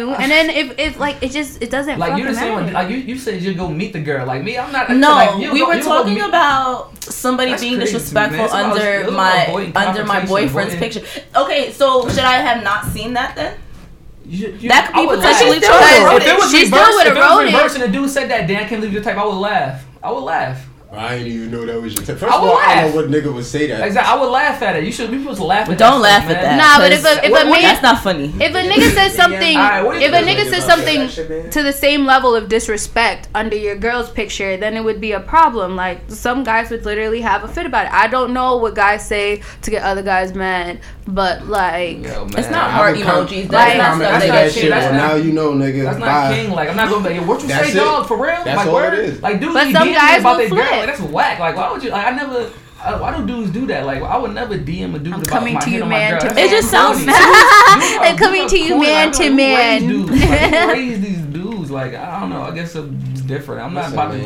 following 0.00 0.10
you. 0.10 0.22
And 0.22 0.30
then 0.30 0.50
if 0.50 0.78
if 0.78 0.98
like 0.98 1.22
it 1.22 1.30
just 1.32 1.62
it 1.62 1.70
doesn't 1.70 1.98
Like 1.98 2.16
you 2.18 2.24
fucking 2.24 2.34
the 2.34 2.40
same 2.40 2.52
one. 2.54 2.72
Like 2.72 2.90
you, 2.90 2.96
you 2.96 3.18
said 3.18 3.42
you 3.42 3.54
go 3.54 3.68
meet 3.68 3.92
the 3.92 4.00
girl. 4.00 4.26
Like 4.26 4.42
me, 4.42 4.58
I'm 4.58 4.72
not. 4.72 4.90
No, 4.90 5.10
like, 5.10 5.36
we 5.52 5.58
go- 5.60 5.68
were 5.68 5.80
talking 5.80 6.14
meet- 6.14 6.24
about 6.24 7.02
somebody 7.04 7.50
That's 7.50 7.62
being 7.62 7.76
crazy, 7.76 7.92
disrespectful 7.92 8.46
man. 8.48 8.70
Under 8.70 8.90
it's 9.06 9.12
my 9.12 9.72
under 9.74 10.04
my 10.04 10.24
boyfriend's 10.24 10.74
avoiding- 10.74 10.78
picture. 11.02 11.22
Okay, 11.36 11.72
so 11.72 12.08
should 12.08 12.20
I 12.24 12.38
have 12.38 12.62
not 12.64 12.86
seen 12.86 13.12
that 13.14 13.34
then? 13.36 13.56
You, 14.24 14.48
you, 14.60 14.68
That 14.68 14.92
could 14.94 15.02
be 15.08 15.16
potentially 15.16 15.58
laugh. 15.58 15.66
true. 15.66 16.16
If 16.16 16.26
it 16.26 16.38
was 16.38 16.50
She 16.52 16.66
still 16.66 16.78
would've 16.78 16.94
wrote 16.94 17.00
it. 17.00 17.06
if 17.08 17.16
it 17.16 17.18
was 17.18 17.28
wrote 17.38 17.40
it. 17.48 17.54
reverse 17.54 17.74
and 17.74 17.82
the 17.82 17.88
dude 17.88 18.08
said 18.08 18.30
that 18.30 18.46
Dan 18.46 18.68
can't 18.68 18.80
leave 18.80 18.92
your 18.92 19.02
type, 19.02 19.16
I 19.18 19.24
would 19.24 19.34
laugh. 19.34 19.84
I 20.02 20.12
would 20.12 20.22
laugh. 20.22 20.64
I 20.94 21.16
didn't 21.18 21.32
even 21.32 21.50
know 21.50 21.64
that 21.64 21.80
was 21.80 21.94
your. 21.94 22.02
T- 22.04 22.12
First 22.12 22.24
I 22.24 22.36
of 22.36 22.42
would 22.42 22.50
all, 22.50 22.58
I 22.58 22.82
don't 22.82 22.90
know 22.90 22.96
what 22.96 23.10
nigga 23.10 23.32
would 23.32 23.46
say 23.46 23.66
that. 23.68 23.86
Exactly. 23.86 24.12
I 24.12 24.20
would 24.20 24.28
laugh 24.30 24.60
at 24.60 24.76
it. 24.76 24.84
You 24.84 24.92
should. 24.92 25.08
We 25.10 25.20
supposed 25.20 25.38
to 25.40 25.44
laugh. 25.46 25.62
At. 25.62 25.68
But 25.68 25.78
don't 25.78 26.02
that 26.02 26.08
laugh 26.08 26.24
stuff, 26.24 26.36
at 26.36 26.42
man. 26.42 26.58
that. 26.58 26.78
Nah, 26.78 26.84
but 26.84 26.92
if 26.92 27.02
'cause 27.02 27.16
a- 27.16 27.24
if 27.24 27.30
What- 27.32 27.46
a 27.46 27.50
man 27.50 27.62
that's 27.62 27.82
not 27.82 28.02
funny. 28.02 28.26
if 28.26 28.54
a 28.54 28.58
nigga 28.62 28.90
says 28.94 29.14
something, 29.14 29.56
Alright, 29.56 29.84
what 29.86 29.94
do 29.94 30.00
you 30.00 30.06
if 30.06 30.12
a 30.12 30.16
nigga 30.26 30.50
says 30.50 30.64
something 30.66 31.08
shit, 31.08 31.50
to 31.52 31.62
the 31.62 31.72
same 31.72 32.04
level 32.04 32.34
of 32.36 32.50
disrespect 32.50 33.28
under 33.34 33.56
your 33.56 33.74
girl's 33.74 34.10
picture, 34.10 34.58
then 34.58 34.76
it 34.76 34.84
would 34.84 35.00
be 35.00 35.12
a 35.12 35.20
problem. 35.20 35.76
Like 35.76 36.00
some 36.08 36.44
guys 36.44 36.68
would 36.68 36.84
literally 36.84 37.22
have 37.22 37.42
a 37.42 37.48
fit 37.48 37.64
about 37.64 37.86
it. 37.86 37.92
I 37.94 38.06
don't 38.08 38.34
know 38.34 38.56
what 38.58 38.74
guys 38.74 39.06
say 39.06 39.40
to 39.62 39.70
get 39.70 39.82
other 39.82 40.02
guys 40.02 40.34
mad, 40.34 40.80
but 41.08 41.46
like 41.48 42.04
Yo. 42.04 42.26
It's 42.36 42.50
not 42.50 42.68
I 42.68 42.70
heart 42.70 42.96
would 42.98 43.06
com- 43.06 43.26
emojis. 43.26 43.48
That's 43.48 43.78
not 43.78 43.86
comment 43.92 44.08
stuff 44.10 44.22
that 44.28 44.52
shit. 44.52 44.60
shit. 44.64 44.70
That's 44.70 44.84
Well, 44.92 44.94
not- 44.94 45.08
now 45.08 45.14
you 45.14 45.32
know, 45.32 45.52
nigga. 45.52 45.84
That's 45.84 45.98
not 45.98 46.34
king. 46.34 46.50
Like 46.52 46.68
I'm 46.68 46.76
not 46.76 46.90
gonna 46.90 47.08
be 47.08 47.18
like, 47.18 47.26
what 47.26 47.42
you 47.42 47.48
say, 47.48 47.72
dog? 47.72 48.06
For 48.08 48.16
real? 48.22 48.44
That's 48.44 48.56
like 48.58 48.66
all 48.66 48.78
it 48.78 48.94
is. 48.94 49.22
Like 49.22 49.40
dudes 49.40 49.54
But 49.54 49.72
some 49.72 49.90
guys 49.90 50.20
about 50.20 50.36
will 50.38 50.48
flip. 50.48 50.81
Like 50.86 50.96
that's 50.98 51.10
whack. 51.12 51.38
Like 51.38 51.56
why 51.56 51.70
would 51.72 51.82
you? 51.82 51.90
Like 51.90 52.06
I 52.06 52.10
never. 52.16 52.50
I, 52.84 53.00
why 53.00 53.16
do 53.16 53.24
dudes 53.24 53.52
do 53.52 53.64
that? 53.66 53.86
Like 53.86 54.02
I 54.02 54.16
would 54.18 54.32
never 54.34 54.58
DM 54.58 54.94
a 54.94 54.98
dude 54.98 55.12
I'm 55.14 55.20
about 55.20 55.28
coming 55.28 55.54
my 55.54 55.60
to 55.60 55.70
you, 55.70 55.84
man, 55.86 56.18
to 56.20 56.26
That's 56.26 56.34
man. 56.34 56.46
It 56.46 56.50
just 56.50 56.68
sounds 56.70 56.98
corny. 56.98 57.12
too- 57.12 57.98
I'm 58.02 58.16
coming 58.16 58.48
to 58.48 58.58
you, 58.58 58.70
Corny. 58.74 58.86
man 58.86 59.06
Like, 59.06 59.16
to 59.18 59.24
who 59.24 59.34
man. 59.36 59.82
raised 59.86 59.88
dudes? 59.88 60.10
Like, 60.10 60.76
who 60.76 60.96
these 60.96 61.20
dudes? 61.20 61.70
Like 61.70 61.94
I 61.94 62.18
don't 62.20 62.30
know. 62.30 62.42
I 62.42 62.50
guess 62.52 62.74
it's 62.74 63.20
different. 63.22 63.62
I'm 63.62 63.72
not 63.74 63.92
about 63.92 64.10
to. 64.12 64.18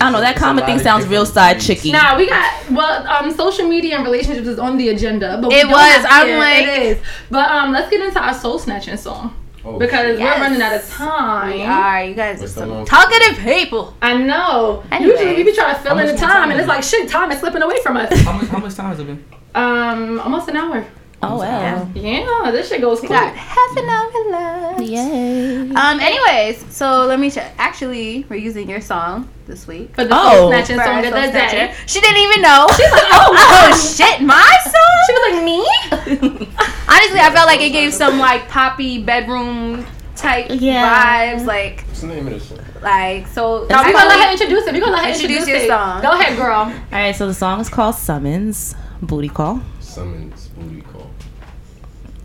I 0.00 0.06
don't 0.06 0.12
know. 0.12 0.20
That 0.20 0.32
It's 0.32 0.40
a 0.40 0.44
comment 0.44 0.66
thing 0.66 0.80
sounds 0.80 1.06
real 1.06 1.24
side 1.24 1.52
breeds. 1.54 1.66
chicky. 1.68 1.92
Nah, 1.92 2.18
we 2.18 2.28
got 2.28 2.68
well, 2.72 3.06
um, 3.06 3.30
social 3.32 3.68
media 3.68 3.94
and 3.94 4.04
relationships 4.04 4.48
is 4.48 4.58
on 4.58 4.76
the 4.76 4.88
agenda, 4.88 5.38
but 5.40 5.50
we 5.50 5.54
It 5.54 5.62
don't 5.62 5.70
was. 5.70 5.80
have- 5.94 6.06
I'm 6.10 6.28
yeah, 6.30 6.38
like- 6.38 6.66
it 6.66 6.82
is. 6.82 6.98
But 7.30 7.48
um, 7.52 7.70
let's 7.72 7.88
get 7.90 8.00
into 8.04 8.20
our 8.20 8.34
soul 8.34 8.58
snatching 8.58 8.96
song 8.96 9.36
Oh, 9.64 9.78
because. 9.78 10.18
Yes. 10.18 10.38
we're 10.38 10.44
running 10.44 10.62
out 10.62 10.74
of 10.74 10.88
time. 10.90 11.56
we 11.56 11.62
are. 11.62 12.04
You 12.04 12.14
guys 12.14 12.38
are 12.38 12.42
What's 12.42 12.54
the 12.54 12.60
some 12.60 12.84
talkative 12.84 13.38
people. 13.42 13.94
I 14.02 14.16
know. 14.16 14.82
Anyway. 14.90 15.12
Usually 15.12 15.36
we 15.36 15.44
be 15.44 15.52
trying 15.52 15.74
to 15.74 15.80
fill 15.80 15.98
in 15.98 16.06
the 16.06 16.12
time, 16.16 16.28
time 16.28 16.50
and 16.50 16.60
it's 16.60 16.68
like 16.68 16.82
shit, 16.82 17.08
time 17.08 17.30
is 17.30 17.40
slipping 17.40 17.62
away 17.62 17.80
from 17.82 17.96
us. 17.96 18.12
How 18.20 18.32
much? 18.32 18.46
How 18.48 18.58
much 18.58 18.74
time 18.74 18.90
has 18.90 19.00
it 19.00 19.06
been? 19.06 19.24
um, 19.54 20.20
almost 20.20 20.48
an 20.48 20.56
hour. 20.56 20.84
Oh 21.32 21.38
wow! 21.38 21.88
Yeah, 21.94 22.50
this 22.52 22.68
shit 22.68 22.80
goes 22.80 23.00
We 23.00 23.08
quick. 23.08 23.18
got 23.20 23.34
half 23.34 23.76
an 23.76 23.88
hour 23.88 24.30
left. 24.30 24.82
Yay. 24.82 25.70
Um. 25.70 26.00
Anyways, 26.00 26.64
so 26.74 27.06
let 27.06 27.18
me 27.20 27.30
check. 27.30 27.54
Actually, 27.58 28.26
we're 28.28 28.36
using 28.36 28.68
your 28.68 28.80
song 28.80 29.28
this 29.46 29.66
week. 29.66 29.92
But 29.96 30.08
the 30.08 30.14
Oh. 30.16 30.32
soul 30.32 30.48
snatching 30.50 30.76
song 30.78 30.98
of 31.04 31.04
the 31.04 31.10
day. 31.32 31.74
She 31.86 32.00
didn't 32.00 32.18
even 32.22 32.42
know. 32.42 32.66
She's 32.76 32.90
like, 32.92 33.02
oh, 33.12 33.36
oh 33.36 33.94
shit, 33.96 34.20
my 34.22 34.56
song. 34.64 34.96
She 35.06 35.12
was 35.12 35.24
like, 35.32 35.44
me? 35.44 36.46
Honestly, 36.88 37.20
I 37.20 37.30
felt 37.32 37.46
like 37.46 37.60
it 37.60 37.70
gave 37.70 37.92
some 37.94 38.18
like 38.18 38.48
poppy 38.48 39.02
bedroom 39.02 39.84
type 40.16 40.46
Yeah. 40.50 41.34
vibes. 41.36 41.46
Like, 41.46 41.84
What's 41.88 42.00
the 42.00 42.06
name 42.08 42.26
of 42.26 42.32
this 42.34 42.48
song? 42.48 42.58
like 42.82 43.26
so. 43.28 43.66
Now 43.70 43.84
we 43.84 43.92
gonna 43.92 44.08
let 44.08 44.26
her 44.26 44.32
introduce 44.32 44.66
it. 44.66 44.74
We 44.74 44.80
gonna 44.80 44.92
let 44.92 45.04
her 45.04 45.10
Introduce 45.10 45.38
introduce, 45.40 45.48
your 45.48 45.64
it. 45.64 45.68
song. 45.68 46.02
Go 46.02 46.12
ahead, 46.12 46.36
girl. 46.36 46.54
All 46.60 46.72
right. 46.92 47.14
So 47.16 47.26
the 47.26 47.34
song 47.34 47.60
is 47.60 47.68
called 47.68 47.94
Summons. 47.94 48.74
Booty 49.02 49.28
call. 49.28 49.60
Summons 49.80 50.43
booty 50.43 50.43
call. 50.43 50.43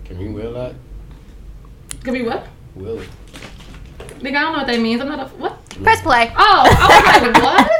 Can 0.05 0.17
we 0.17 0.29
will 0.29 0.53
that? 0.53 0.75
Can 2.03 2.13
we 2.13 2.23
what? 2.23 2.47
Will 2.75 2.99
it? 2.99 3.09
Nigga, 4.19 4.35
I 4.35 4.41
don't 4.41 4.51
know 4.53 4.57
what 4.59 4.67
that 4.67 4.79
means. 4.79 5.01
I'm 5.01 5.07
not 5.07 5.19
a 5.19 5.25
what? 5.35 5.69
Press 5.83 6.01
play. 6.01 6.31
Oh, 6.37 6.63
I 6.67 7.19
was 7.21 7.33
like, 7.33 7.43
what? 7.43 7.78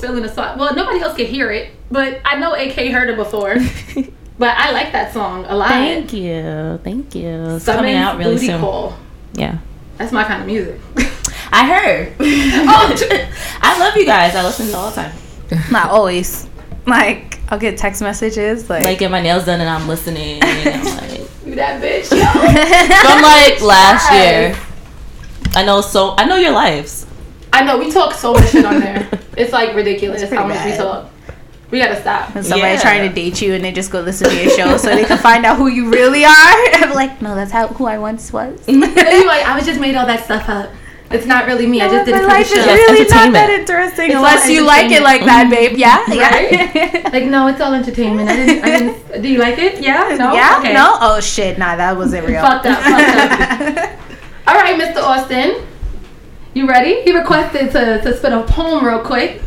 Was 0.00 0.08
feeling 0.08 0.22
the 0.22 0.32
song. 0.32 0.58
Well, 0.58 0.74
nobody 0.74 1.00
else 1.00 1.16
could 1.16 1.26
hear 1.26 1.50
it, 1.50 1.72
but 1.90 2.20
I 2.24 2.38
know 2.38 2.54
AK 2.54 2.92
heard 2.92 3.10
it 3.10 3.16
before. 3.16 3.54
but 4.38 4.56
I 4.56 4.70
like 4.72 4.92
that 4.92 5.12
song 5.12 5.44
a 5.46 5.56
lot. 5.56 5.68
Thank 5.68 6.12
you, 6.12 6.80
thank 6.84 7.14
you. 7.14 7.28
It's 7.28 7.64
Summons 7.64 7.80
coming 7.80 7.96
out 7.96 8.18
really 8.18 8.34
Booty 8.34 8.46
soon. 8.46 8.60
Call. 8.60 8.98
Yeah, 9.34 9.58
That's 9.96 10.12
my 10.12 10.24
kind 10.24 10.42
of 10.42 10.46
music. 10.46 10.80
I 11.52 11.66
heard. 11.66 12.14
oh, 12.20 12.96
I 13.60 13.78
love 13.78 13.96
you 13.96 14.04
guys. 14.04 14.34
I 14.34 14.44
listen 14.44 14.68
to 14.68 14.76
all 14.76 14.90
the 14.90 14.96
time. 14.96 15.12
Not 15.70 15.90
always. 15.90 16.46
Like 16.86 17.38
I'll 17.48 17.58
get 17.58 17.76
text 17.76 18.00
messages 18.00 18.70
like, 18.70 18.82
Like 18.82 18.98
get 18.98 19.10
my 19.10 19.20
nails 19.20 19.44
done 19.44 19.60
and 19.60 19.68
I'm 19.68 19.88
listening. 19.88 20.42
And 20.42 20.88
I'm 20.88 20.96
like, 20.96 21.20
you 21.44 21.54
that 21.56 21.82
bitch. 21.82 22.10
Yo. 22.10 22.24
from 23.02 23.22
like 23.22 23.60
last 23.60 24.12
year. 24.12 24.56
I 25.54 25.64
know 25.64 25.80
so. 25.80 26.14
I 26.16 26.24
know 26.24 26.36
your 26.36 26.52
lives. 26.52 27.06
I 27.52 27.64
know 27.64 27.78
we 27.78 27.90
talk 27.90 28.14
so 28.14 28.32
much 28.32 28.50
shit 28.50 28.64
on 28.64 28.80
there. 28.80 29.08
It's 29.38 29.52
like 29.52 29.76
ridiculous 29.76 30.20
It's 30.20 30.32
how 30.32 30.44
pretty 30.44 30.58
much 30.58 30.72
we 30.72 30.76
talk. 30.76 31.10
We 31.70 31.78
gotta 31.78 32.00
stop. 32.00 32.34
when 32.34 32.42
somebody 32.42 32.72
Yeah. 32.72 32.80
trying 32.80 33.08
to 33.08 33.14
date 33.14 33.40
you 33.40 33.54
and 33.54 33.62
they 33.64 33.70
just 33.70 33.92
go 33.92 34.00
listen 34.00 34.28
to 34.30 34.34
your 34.42 34.50
show 34.50 34.76
so 34.78 34.88
they 34.88 35.04
can 35.04 35.16
find 35.18 35.46
out 35.46 35.56
who 35.58 35.68
you 35.68 35.90
really 35.90 36.24
are. 36.24 36.30
I'm 36.82 36.92
like, 36.92 37.22
no, 37.22 37.36
that's 37.36 37.52
how 37.52 37.68
who 37.68 37.86
I 37.86 37.98
once 37.98 38.32
was. 38.32 38.58
And 38.68 38.84
I 38.84 39.54
was 39.54 39.64
just 39.64 39.78
made 39.78 39.94
all 39.94 40.06
that 40.06 40.24
stuff 40.24 40.48
up. 40.48 40.70
It's 41.10 41.24
not 41.24 41.46
really 41.46 41.66
me. 41.66 41.80
I 41.80 41.88
just 41.88 42.04
did 42.04 42.16
it 42.16 42.18
my 42.18 42.22
for 42.22 42.26
the 42.26 42.34
life 42.34 42.46
is 42.46 42.48
show. 42.50 42.64
Yes, 42.64 42.90
really 42.90 43.08
not 43.08 43.32
that 43.32 43.50
interesting 43.50 44.06
It's 44.06 44.16
unless 44.16 44.48
you 44.50 44.62
like 44.66 44.90
it 44.90 45.02
like 45.02 45.24
that, 45.24 45.48
babe. 45.48 45.78
Yeah, 45.78 46.04
yeah. 46.12 47.08
Like, 47.12 47.24
no, 47.26 47.46
it's 47.46 47.60
all 47.60 47.72
entertainment. 47.72 48.28
I 48.28 48.36
didn't. 48.36 48.64
I 48.64 48.78
didn't. 48.78 49.22
Do 49.22 49.28
you 49.28 49.38
like 49.38 49.56
it? 49.58 49.80
Yeah. 49.80 50.16
No. 50.18 50.34
yeah? 50.34 50.58
Okay. 50.58 50.74
No? 50.74 50.96
Oh 51.00 51.20
shit, 51.20 51.58
nah, 51.58 51.76
that 51.76 51.96
wasn't 51.96 52.26
real. 52.26 52.42
Fucked 52.42 52.66
up, 52.66 52.82
fucked 52.82 53.78
up. 53.78 53.98
All 54.48 54.54
right, 54.54 54.76
Mr. 54.78 55.00
Austin. 55.02 55.64
You 56.58 56.66
ready? 56.68 57.02
He 57.02 57.16
requested 57.16 57.70
to, 57.70 58.00
to 58.02 58.16
spit 58.16 58.32
a 58.32 58.42
poem 58.42 58.84
real 58.84 58.98
quick. 59.00 59.40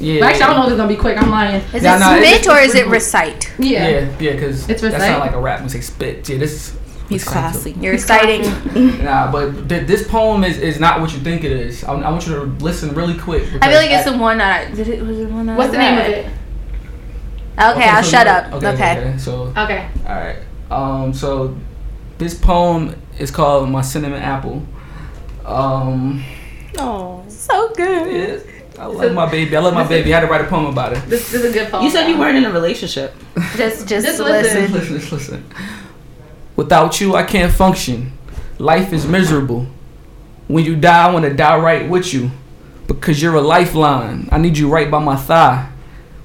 Yeah. 0.00 0.20
Well, 0.22 0.28
actually, 0.28 0.42
I 0.42 0.46
don't 0.48 0.56
know 0.56 0.62
if 0.64 0.68
it's 0.72 0.76
gonna 0.76 0.88
be 0.88 0.96
quick. 0.96 1.16
I'm 1.16 1.30
lying. 1.30 1.62
Is 1.72 1.84
Nah, 1.84 1.94
it 1.94 2.00
nah, 2.00 2.16
spit 2.16 2.48
or 2.48 2.58
is 2.58 2.74
it 2.74 2.88
recite? 2.88 3.52
Yeah. 3.60 3.86
Yeah, 3.88 4.00
yeah, 4.18 4.32
because 4.32 4.68
It's 4.68 4.80
that 4.82 4.92
recite. 4.92 5.02
sound 5.02 5.20
like 5.20 5.34
a 5.34 5.40
rap 5.40 5.60
when 5.60 5.68
say 5.68 5.80
spit. 5.80 6.28
Yeah, 6.28 6.38
this 6.38 6.52
is. 6.72 6.78
He's 7.08 7.22
classy. 7.24 7.76
You're 7.80 7.94
exciting. 7.94 8.42
Nah, 9.04 9.30
but 9.30 9.68
th- 9.68 9.86
this 9.86 10.06
poem 10.08 10.42
is, 10.42 10.58
is 10.58 10.80
not 10.80 11.00
what 11.00 11.12
you 11.12 11.20
think 11.20 11.44
it 11.44 11.52
is. 11.52 11.84
I, 11.84 11.92
I 11.94 12.10
want 12.10 12.26
you 12.26 12.34
to 12.34 12.42
listen 12.42 12.92
really 12.92 13.16
quick. 13.16 13.44
I 13.62 13.68
feel 13.68 13.76
like 13.78 13.90
it's 13.92 14.02
because 14.02 14.12
the 14.12 14.18
one 14.18 14.38
that 14.38 14.66
I 14.68 14.74
did 14.74 14.88
it 14.88 15.00
was 15.02 15.16
the 15.16 15.26
one 15.28 15.46
that 15.46 15.56
What's 15.56 15.68
I 15.68 15.72
the 15.72 15.78
name 15.78 15.98
of 16.00 16.06
it? 16.06 16.26
Okay, 17.56 17.88
I'll 17.88 18.02
so 18.02 18.10
shut 18.10 18.26
you- 18.26 18.32
up. 18.32 18.62
Okay. 18.74 19.14
So 19.16 19.52
Okay. 19.56 19.88
all 20.08 20.14
right. 20.16 20.38
Um. 20.72 21.14
So 21.14 21.56
this 22.18 22.34
poem 22.34 22.96
is 23.18 23.30
called 23.30 23.70
"My 23.70 23.80
Cinnamon 23.82 24.20
Apple." 24.22 24.64
Um. 25.46 26.24
Oh. 26.78 27.24
So 27.28 27.72
good. 27.74 28.44
Yeah, 28.46 28.82
I 28.82 28.86
love 28.86 29.12
my 29.12 29.30
baby. 29.30 29.56
I 29.56 29.60
love 29.60 29.74
my 29.74 29.86
baby. 29.86 30.12
I 30.12 30.20
had 30.20 30.26
to 30.26 30.30
write 30.30 30.40
a 30.42 30.48
poem 30.48 30.66
about 30.66 30.92
it. 30.92 31.02
This, 31.06 31.30
this 31.30 31.42
is 31.42 31.50
a 31.50 31.52
good 31.52 31.70
poem. 31.70 31.84
You 31.84 31.90
said 31.90 32.08
you 32.08 32.18
weren't 32.18 32.36
in 32.36 32.44
a 32.44 32.52
relationship. 32.52 33.14
Just 33.56 33.88
just, 33.88 34.06
Just 34.06 34.20
listen. 34.20 34.72
listen. 34.72 34.72
listen, 34.72 34.94
listen, 34.94 35.18
listen. 35.18 35.44
Without 36.56 37.00
you, 37.00 37.14
I 37.14 37.22
can't 37.22 37.52
function. 37.52 38.12
Life 38.58 38.92
is 38.92 39.06
miserable. 39.06 39.66
When 40.48 40.64
you 40.64 40.76
die, 40.76 41.08
I 41.08 41.12
want 41.12 41.24
to 41.24 41.34
die 41.34 41.58
right 41.58 41.88
with 41.88 42.12
you. 42.12 42.30
Because 42.86 43.20
you're 43.22 43.34
a 43.34 43.40
lifeline. 43.40 44.28
I 44.32 44.38
need 44.38 44.56
you 44.56 44.68
right 44.68 44.90
by 44.90 44.98
my 44.98 45.14
thigh. 45.16 45.70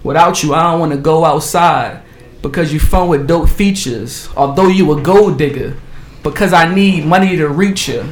Without 0.04 0.42
you, 0.42 0.54
I 0.54 0.64
don't 0.64 0.80
want 0.80 0.92
to 0.94 0.98
go 0.98 1.26
outside. 1.26 2.02
Because 2.42 2.74
you 2.74 2.80
fun 2.80 3.10
with 3.10 3.28
dope 3.28 3.50
features. 3.50 4.30
Although 4.36 4.68
you 4.68 4.92
a 4.98 5.02
gold 5.02 5.38
digger. 5.38 5.76
Because 6.24 6.54
I 6.54 6.74
need 6.74 7.06
money 7.06 7.36
to 7.36 7.48
reach 7.50 7.90
you. 7.90 8.06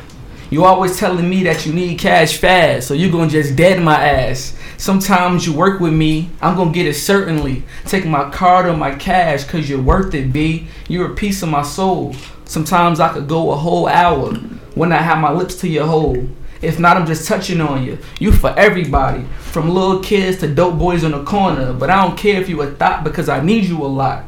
You 0.52 0.66
always 0.66 0.98
telling 0.98 1.30
me 1.30 1.44
that 1.44 1.66
you 1.66 1.72
need 1.72 1.98
cash 1.98 2.36
fast, 2.36 2.86
so 2.86 2.94
you 2.94 3.10
gonna 3.10 3.32
just 3.32 3.56
dead 3.56 3.82
my 3.82 3.96
ass. 3.96 4.54
Sometimes 4.76 5.48
you 5.48 5.54
work 5.54 5.80
with 5.80 5.94
me, 5.94 6.30
I'm 6.42 6.58
gonna 6.58 6.74
get 6.74 6.86
it 6.86 6.96
certainly. 6.96 7.64
Take 7.86 8.06
my 8.06 8.30
card 8.32 8.66
or 8.66 8.76
my 8.76 8.94
cash, 8.94 9.46
cause 9.46 9.70
you're 9.70 9.82
worth 9.82 10.14
it, 10.14 10.34
B. 10.34 10.68
You're 10.90 11.14
a 11.14 11.16
piece 11.16 11.42
of 11.42 11.48
my 11.48 11.62
soul. 11.62 12.14
Sometimes 12.44 13.00
I 13.00 13.14
could 13.14 13.30
go 13.30 13.52
a 13.52 13.56
whole 13.56 13.88
hour 13.88 14.34
when 14.76 14.92
I 14.92 14.98
have 14.98 15.20
my 15.20 15.32
lips 15.32 15.56
to 15.62 15.70
your 15.70 15.88
hole. 15.88 16.28
If 16.62 16.80
not, 16.80 16.98
I'm 16.98 17.08
just 17.08 17.30
touching 17.30 17.62
on 17.62 17.86
you. 17.86 17.98
You 18.20 18.34
for 18.34 18.54
everybody, 18.60 19.24
from 19.40 19.70
little 19.70 20.04
kids 20.04 20.40
to 20.40 20.54
dope 20.54 20.78
boys 20.78 21.06
on 21.06 21.12
the 21.12 21.24
corner. 21.24 21.72
But 21.72 21.90
I 21.90 22.06
don't 22.06 22.18
care 22.18 22.42
if 22.42 22.50
you 22.50 22.62
a 22.62 22.70
thought 22.72 23.06
because 23.06 23.30
I 23.30 23.42
need 23.42 23.64
you 23.64 23.82
a 23.82 23.88
lot. 23.88 24.26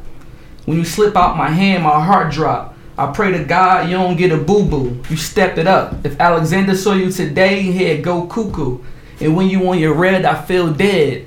When 0.64 0.78
you 0.78 0.86
slip 0.86 1.18
out 1.18 1.36
my 1.36 1.50
hand, 1.50 1.84
my 1.84 2.02
heart 2.02 2.32
drop. 2.32 2.73
I 2.98 3.12
pray 3.12 3.32
to 3.32 3.44
God 3.44 3.90
you 3.90 3.96
don't 3.96 4.18
get 4.18 4.32
a 4.32 4.38
boo 4.38 4.66
boo. 4.66 5.02
You 5.10 5.18
stepped 5.18 5.58
it 5.58 5.66
up. 5.66 6.06
If 6.06 6.20
Alexander 6.20 6.76
saw 6.76 6.94
you 6.94 7.12
today, 7.12 7.62
he'd 7.62 8.04
go 8.04 8.28
cuckoo. 8.28 8.80
And 9.20 9.36
when 9.36 9.50
you 9.50 9.68
on 9.68 9.80
your 9.80 9.94
red, 9.94 10.26
I 10.26 10.40
feel 10.42 10.72
dead. 10.72 11.26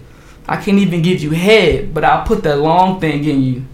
I 0.48 0.56
can't 0.62 0.78
even 0.78 1.02
give 1.02 1.20
you 1.20 1.30
head, 1.30 1.92
but 1.92 2.04
I'll 2.04 2.24
put 2.24 2.44
that 2.44 2.60
long 2.60 3.00
thing 3.00 3.24
in 3.24 3.42
you 3.42 3.64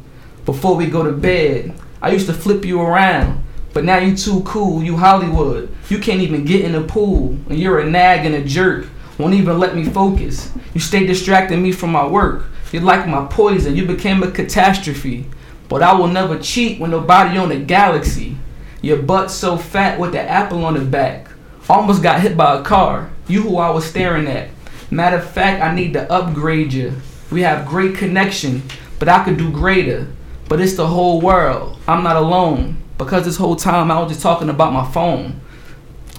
before 0.47 0.75
we 0.75 0.87
go 0.87 1.03
to 1.03 1.13
bed. 1.13 1.75
I 2.01 2.11
used 2.11 2.27
to 2.27 2.33
flip 2.33 2.65
you 2.65 2.81
around, 2.81 3.45
but 3.75 3.85
now 3.85 3.99
you 3.99 4.17
too 4.17 4.41
cool. 4.45 4.83
You 4.83 4.97
Hollywood. 4.97 5.75
You 5.91 5.99
can't 5.99 6.23
even 6.23 6.47
get 6.47 6.65
in 6.65 6.73
the 6.73 6.83
pool, 6.83 7.37
and 7.51 7.59
you're 7.59 7.81
a 7.81 7.91
nag 7.91 8.25
and 8.25 8.35
a 8.35 8.43
jerk. 8.43 8.87
Won't 9.19 9.35
even 9.35 9.59
let 9.59 9.77
me 9.77 9.85
focus. 9.85 10.51
You 10.73 10.81
stay 10.81 11.05
distracting 11.05 11.63
me 11.63 11.73
from 11.73 11.93
my 11.93 12.07
work. 12.07 12.47
You're 12.73 12.83
like 12.83 13.07
my 13.07 13.27
poison. 13.27 13.77
You 13.77 13.87
became 13.87 14.23
a 14.23 14.31
catastrophe. 14.31 15.27
But 15.73 15.83
I 15.83 15.95
will 15.95 16.09
never 16.09 16.39
cheat 16.39 16.79
with 16.79 16.91
nobody 16.91 17.39
on 17.39 17.49
the 17.49 17.59
galaxy. 17.59 18.37
Your 18.83 18.99
butt 18.99 19.31
so 19.31 19.57
fat 19.57 19.99
with 19.99 20.13
the 20.13 20.21
apple 20.21 20.67
on 20.67 20.75
the 20.75 20.85
back. 20.85 21.29
Almost 21.67 22.03
got 22.03 22.21
hit 22.21 22.37
by 22.37 22.59
a 22.59 22.63
car. 22.63 23.11
You 23.27 23.41
who 23.41 23.57
I 23.57 23.71
was 23.71 23.87
staring 23.87 24.27
at. 24.27 24.51
Matter 24.91 25.17
of 25.17 25.31
fact, 25.31 25.63
I 25.63 25.75
need 25.75 25.95
to 25.95 26.13
upgrade 26.13 26.75
you. 26.75 26.93
We 27.31 27.41
have 27.41 27.67
great 27.67 27.95
connection, 27.95 28.65
but 28.99 29.09
I 29.09 29.25
could 29.25 29.39
do 29.39 29.51
greater. 29.51 30.09
But 30.47 30.61
it's 30.61 30.75
the 30.75 30.87
whole 30.87 31.23
world. 31.23 31.79
I'm 31.89 32.05
not 32.05 32.17
alone. 32.17 32.77
Because 32.99 33.25
this 33.25 33.39
whole 33.39 33.57
time 33.57 33.91
I 33.91 33.99
was 33.99 34.11
just 34.13 34.23
talking 34.23 34.51
about 34.51 34.75
my 34.75 34.87
phone. 34.93 35.41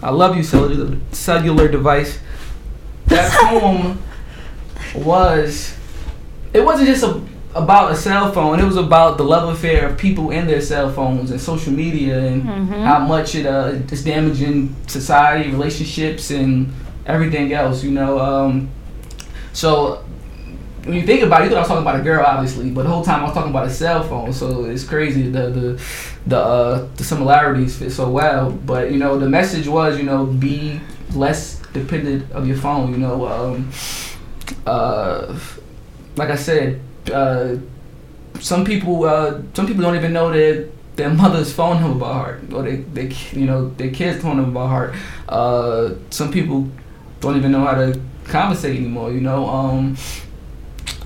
I 0.01 0.09
love 0.09 0.35
you, 0.35 0.41
cellular, 0.41 0.97
cellular 1.11 1.67
device. 1.67 2.17
That 3.05 3.31
poem 3.39 4.01
was. 4.95 5.77
It 6.53 6.65
wasn't 6.65 6.87
just 6.87 7.03
a, 7.03 7.21
about 7.55 7.91
a 7.91 7.95
cell 7.95 8.31
phone. 8.31 8.59
It 8.59 8.65
was 8.65 8.77
about 8.77 9.17
the 9.17 9.23
love 9.23 9.47
affair 9.53 9.87
of 9.89 9.97
people 9.97 10.31
and 10.31 10.47
their 10.49 10.61
cell 10.61 10.91
phones 10.91 11.31
and 11.31 11.39
social 11.39 11.73
media 11.73 12.19
and 12.19 12.43
Mm-hmm. 12.43 12.83
how 12.83 12.99
much 12.99 13.35
it 13.35 13.45
uh, 13.45 13.73
is 13.91 14.03
damaging 14.03 14.75
society, 14.87 15.49
relationships, 15.51 16.31
and 16.31 16.71
everything 17.05 17.53
else. 17.53 17.83
You 17.83 17.91
know. 17.91 18.19
Um, 18.19 18.69
so 19.53 20.03
when 20.85 20.95
you 20.95 21.05
think 21.05 21.21
about 21.23 21.41
it, 21.41 21.45
you 21.45 21.49
thought 21.51 21.57
I 21.57 21.61
was 21.61 21.67
talking 21.67 21.83
about 21.83 21.99
a 21.99 22.03
girl, 22.03 22.25
obviously, 22.25 22.69
but 22.71 22.83
the 22.83 22.89
whole 22.89 23.03
time 23.05 23.21
I 23.21 23.23
was 23.25 23.33
talking 23.33 23.51
about 23.51 23.67
a 23.67 23.69
cell 23.69 24.03
phone. 24.03 24.33
So 24.33 24.65
it's 24.65 24.83
crazy 24.83 25.29
the 25.29 25.49
the 25.49 25.81
the 26.27 26.37
uh, 26.39 26.87
the 26.95 27.03
similarities 27.03 27.77
fit 27.77 27.91
so 27.91 28.09
well. 28.09 28.51
But 28.51 28.91
you 28.91 28.97
know, 28.97 29.17
the 29.19 29.29
message 29.29 29.67
was, 29.67 29.97
you 29.97 30.03
know, 30.03 30.25
be 30.25 30.79
less 31.13 31.61
dependent 31.73 32.31
of 32.31 32.47
your 32.47 32.57
phone. 32.57 32.91
You 32.91 32.97
know, 32.97 33.27
um, 33.27 33.69
uh, 34.65 35.37
like 36.15 36.29
I 36.29 36.35
said, 36.35 36.81
uh, 37.11 37.55
some 38.39 38.63
people 38.65 39.03
uh, 39.05 39.41
some 39.53 39.67
people 39.67 39.81
don't 39.83 39.95
even 39.95 40.13
know 40.13 40.31
that 40.31 40.69
their 40.95 41.09
mother's 41.09 41.51
phone 41.53 41.81
number 41.81 41.99
by 41.99 42.13
heart, 42.13 42.53
or 42.53 42.63
they, 42.63 42.77
they 42.77 43.11
you 43.33 43.45
know 43.45 43.69
their 43.71 43.89
kids' 43.91 44.21
phone 44.21 44.37
number 44.37 44.51
by 44.51 44.67
heart. 44.67 44.95
Uh, 45.27 45.89
some 46.09 46.31
people 46.31 46.69
don't 47.19 47.37
even 47.37 47.51
know 47.51 47.65
how 47.65 47.73
to 47.75 47.99
conversate 48.25 48.75
anymore. 48.77 49.11
You 49.11 49.21
know, 49.21 49.47
um, 49.47 49.97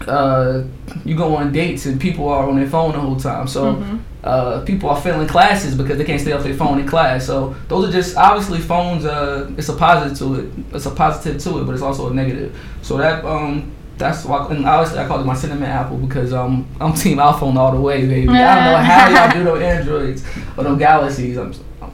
uh, 0.07 0.63
you 1.05 1.15
go 1.15 1.35
on 1.35 1.51
dates 1.51 1.85
and 1.85 1.99
people 1.99 2.27
are 2.29 2.47
on 2.49 2.55
their 2.57 2.67
phone 2.69 2.91
the 2.93 2.99
whole 2.99 3.15
time. 3.19 3.47
So 3.47 3.75
Mhm. 3.75 3.99
uh, 4.23 4.61
people 4.61 4.89
are 4.89 4.99
failing 4.99 5.27
classes 5.27 5.75
because 5.75 5.97
they 5.97 6.03
can't 6.03 6.19
stay 6.21 6.33
off 6.33 6.43
their 6.43 6.53
phone 6.53 6.79
in 6.79 6.87
class. 6.87 7.25
So 7.25 7.55
those 7.67 7.89
are 7.89 7.91
just 7.91 8.17
obviously 8.17 8.59
phones. 8.59 9.05
Uh, 9.05 9.49
it's 9.57 9.69
a 9.69 9.73
positive 9.73 10.17
to 10.19 10.35
it. 10.35 10.49
It's 10.73 10.85
a 10.85 10.91
positive 10.91 11.41
to 11.43 11.59
it, 11.59 11.63
but 11.65 11.73
it's 11.73 11.81
also 11.83 12.09
a 12.09 12.13
negative. 12.13 12.51
So 12.81 12.97
that 12.97 13.23
um. 13.25 13.71
That's 13.97 14.25
why, 14.25 14.47
and 14.49 14.65
obviously 14.65 14.99
I 14.99 15.07
call 15.07 15.19
it 15.21 15.25
my 15.25 15.33
cinnamon 15.35 15.63
apple 15.69 15.97
because 15.97 16.31
um 16.33 16.67
I'm 16.79 16.93
team 16.93 17.17
iPhone 17.17 17.55
all 17.55 17.71
the 17.71 17.81
way, 17.81 18.05
baby. 18.05 18.29
I 18.29 18.55
don't 18.55 18.63
know 18.65 18.77
how 18.77 19.09
y'all 19.09 19.33
do 19.33 19.43
those 19.49 19.61
Androids 19.61 20.23
or 20.55 20.63
those 20.65 20.77
Galaxies. 20.79 21.37
I'm, 21.37 21.53
I'm 21.81 21.91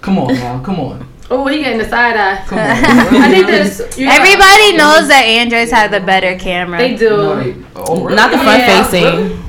come 0.00 0.18
on 0.18 0.32
now, 0.34 0.62
come 0.64 0.80
on, 0.80 1.06
Oh, 1.30 1.46
he 1.48 1.58
getting 1.58 1.78
the 1.78 1.88
side 1.88 2.16
eye. 2.16 2.42
come 2.46 2.58
on. 2.60 2.64
I 2.66 3.28
think 3.30 3.46
this. 3.48 3.98
you 3.98 4.06
know, 4.06 4.12
Everybody 4.12 4.76
knows 4.76 5.08
that 5.08 5.24
Androids 5.26 5.70
have 5.72 5.90
the 5.90 6.00
better 6.00 6.38
camera. 6.38 6.78
They 6.78 6.94
do. 6.96 7.10
No, 7.10 7.42
they- 7.42 7.56
oh, 7.74 8.04
really? 8.04 8.16
Not 8.16 8.30
the 8.30 8.38
front 8.38 8.58
Yeah. 8.60 8.84
facing. 8.84 9.42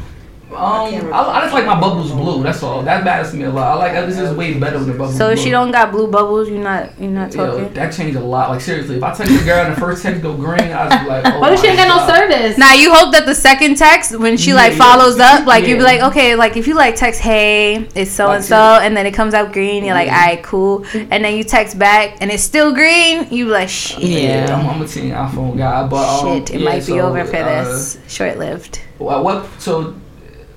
Um, 0.57 1.13
I, 1.13 1.19
I 1.21 1.41
just 1.41 1.53
like 1.53 1.65
my 1.65 1.79
bubbles 1.79 2.11
blue. 2.11 2.41
That's 2.43 2.63
all. 2.63 2.81
That 2.81 3.03
matters 3.03 3.31
to 3.31 3.37
me 3.37 3.45
a 3.45 3.51
lot. 3.51 3.73
I 3.73 3.75
like 3.93 4.05
this 4.07 4.17
is 4.17 4.35
way 4.35 4.57
better 4.59 4.79
than 4.79 4.87
the 4.87 4.93
bubbles. 4.93 5.15
So 5.17 5.29
if 5.29 5.35
blue. 5.35 5.43
she 5.43 5.49
don't 5.51 5.71
got 5.71 5.91
blue 5.91 6.07
bubbles, 6.07 6.49
you're 6.49 6.57
not 6.63 6.99
you're 6.99 7.11
not 7.11 7.33
Yo, 7.33 7.45
talking. 7.59 7.73
that 7.75 7.93
changed 7.93 8.17
a 8.17 8.21
lot. 8.21 8.49
Like 8.49 8.61
seriously, 8.61 8.97
if 8.97 9.03
I 9.03 9.13
text 9.13 9.39
a 9.39 9.45
girl 9.45 9.65
and 9.65 9.75
the 9.75 9.79
first 9.79 10.01
text 10.01 10.21
go 10.23 10.35
green, 10.35 10.71
I 10.71 10.85
was 10.85 11.07
like, 11.07 11.25
oh 11.33 11.39
What 11.39 11.53
if 11.53 11.59
she 11.61 11.67
my 11.67 11.73
ain't 11.73 11.87
got 11.87 12.07
no 12.07 12.13
service? 12.15 12.57
Now 12.57 12.73
you 12.73 12.91
hope 12.93 13.13
that 13.13 13.25
the 13.27 13.35
second 13.35 13.77
text 13.77 14.17
when 14.17 14.35
she 14.37 14.53
like 14.53 14.73
Yeah. 14.73 14.77
follows 14.79 15.19
up, 15.19 15.45
like 15.45 15.65
you 15.67 15.75
be 15.77 15.83
like, 15.83 16.01
okay, 16.01 16.35
like 16.35 16.57
if 16.57 16.65
you 16.67 16.73
like 16.73 16.95
text, 16.95 17.21
hey, 17.21 17.87
it's 17.93 18.11
so 18.11 18.31
and 18.31 18.43
so, 18.43 18.55
and 18.57 18.97
then 18.97 19.05
it 19.05 19.13
comes 19.13 19.33
out 19.35 19.53
green, 19.53 19.85
you're 19.85 19.93
like, 19.93 20.07
Yeah. 20.07 20.19
alright, 20.21 20.43
cool, 20.43 20.85
and 20.93 21.23
then 21.23 21.35
you 21.37 21.43
text 21.43 21.77
back 21.77 22.17
and 22.21 22.31
it's 22.31 22.43
still 22.43 22.73
green, 22.73 23.27
you 23.31 23.45
be 23.45 23.51
like, 23.51 23.69
shit, 23.69 23.99
Yeah, 23.99 24.47
Yeah. 24.47 24.55
I'm, 24.57 24.67
I'm 24.67 24.81
a 24.81 24.87
teen 24.87 25.11
iPhone 25.11 25.55
guy, 25.57 25.85
but 25.87 26.23
um, 26.23 26.25
shit, 26.45 26.55
it 26.55 26.59
yeah, 26.61 26.65
might 26.65 26.77
be 26.79 26.81
so, 26.97 26.99
over 27.01 27.23
for 27.25 27.35
uh, 27.37 27.63
this, 27.63 27.99
short 28.07 28.37
lived. 28.39 28.81
What, 28.97 29.23
what? 29.23 29.47
So, 29.61 29.93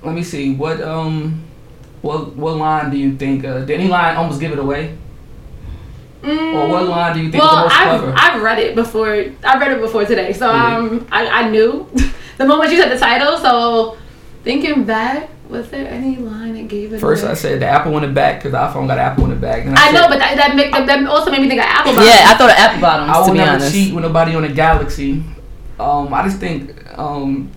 let 0.03 0.15
me 0.15 0.23
see. 0.23 0.53
What 0.53 0.81
um, 0.81 1.43
what 2.01 2.35
what 2.35 2.55
line 2.57 2.89
do 2.91 2.97
you 2.97 3.15
think? 3.17 3.45
Uh, 3.45 3.59
did 3.59 3.71
any 3.79 3.87
line 3.87 4.15
almost 4.17 4.39
give 4.39 4.51
it 4.51 4.59
away? 4.59 4.97
Or 6.23 6.67
what 6.69 6.85
line 6.87 7.15
do 7.15 7.23
you 7.23 7.31
think 7.31 7.43
Mm. 7.43 7.47
Well, 7.47 7.65
is 7.65 7.71
the 7.71 7.79
most 7.79 7.81
I've, 7.81 7.99
clever? 8.01 8.13
I've 8.17 8.41
read 8.43 8.59
it 8.59 8.75
before. 8.75 9.07
I 9.43 9.57
read 9.59 9.71
it 9.71 9.81
before 9.81 10.05
today, 10.05 10.33
so 10.33 10.51
Yeah. 10.51 10.77
um, 10.77 11.07
I, 11.11 11.25
I 11.27 11.49
knew 11.49 11.89
the 12.37 12.45
moment 12.45 12.71
you 12.71 12.77
said 12.79 12.91
the 12.91 12.99
title. 12.99 13.37
So 13.39 13.97
thinking 14.43 14.83
back, 14.83 15.29
was 15.49 15.69
there 15.71 15.87
any 15.87 16.17
line 16.17 16.53
that 16.53 16.67
gave 16.67 16.93
it? 16.93 16.99
First, 16.99 17.23
away? 17.23 17.31
I 17.31 17.35
said 17.35 17.59
the 17.61 17.65
Apple 17.67 17.95
in 17.97 18.03
the 18.03 18.09
back 18.13 18.37
because 18.37 18.51
the 18.51 18.57
iPhone 18.59 18.87
got 18.87 18.99
Apple 18.99 19.23
in 19.25 19.29
the 19.31 19.35
back. 19.35 19.65
And 19.65 19.75
I 19.75 19.89
know, 19.91 20.01
said, 20.01 20.09
but 20.09 20.19
that 20.19 20.35
that, 20.37 20.55
make, 20.55 20.71
that 20.71 21.05
also 21.07 21.31
made 21.31 21.41
me 21.41 21.49
think 21.49 21.59
of 21.61 21.65
Apple. 21.67 21.93
Bottom. 21.93 22.07
Yeah, 22.07 22.23
I 22.27 22.35
thought 22.37 22.49
of 22.51 22.55
apple 22.57 22.81
bottoms. 22.81 23.09
I 23.09 23.13
to 23.13 23.19
will 23.21 23.31
be 23.31 23.37
never 23.39 23.51
honest. 23.53 23.71
cheat 23.73 23.93
with 23.95 24.03
nobody 24.03 24.35
on 24.35 24.43
a 24.43 24.53
Galaxy. 24.53 25.23
Um, 25.79 26.13
I 26.13 26.23
just 26.27 26.37
think 26.39 26.75
um, 26.99 27.49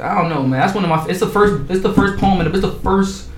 I 0.00 0.14
don't 0.20 0.28
know, 0.30 0.42
man. 0.42 0.60
That's 0.60 0.74
one 0.74 0.84
of 0.84 0.90
my. 0.90 1.06
It's 1.08 1.20
the 1.20 1.28
first. 1.28 1.70
It's 1.70 1.82
the 1.82 1.92
first 1.92 2.18
poem, 2.20 2.40
and 2.40 2.48
it's 2.54 2.60
the 2.60 2.72
first 2.72 3.28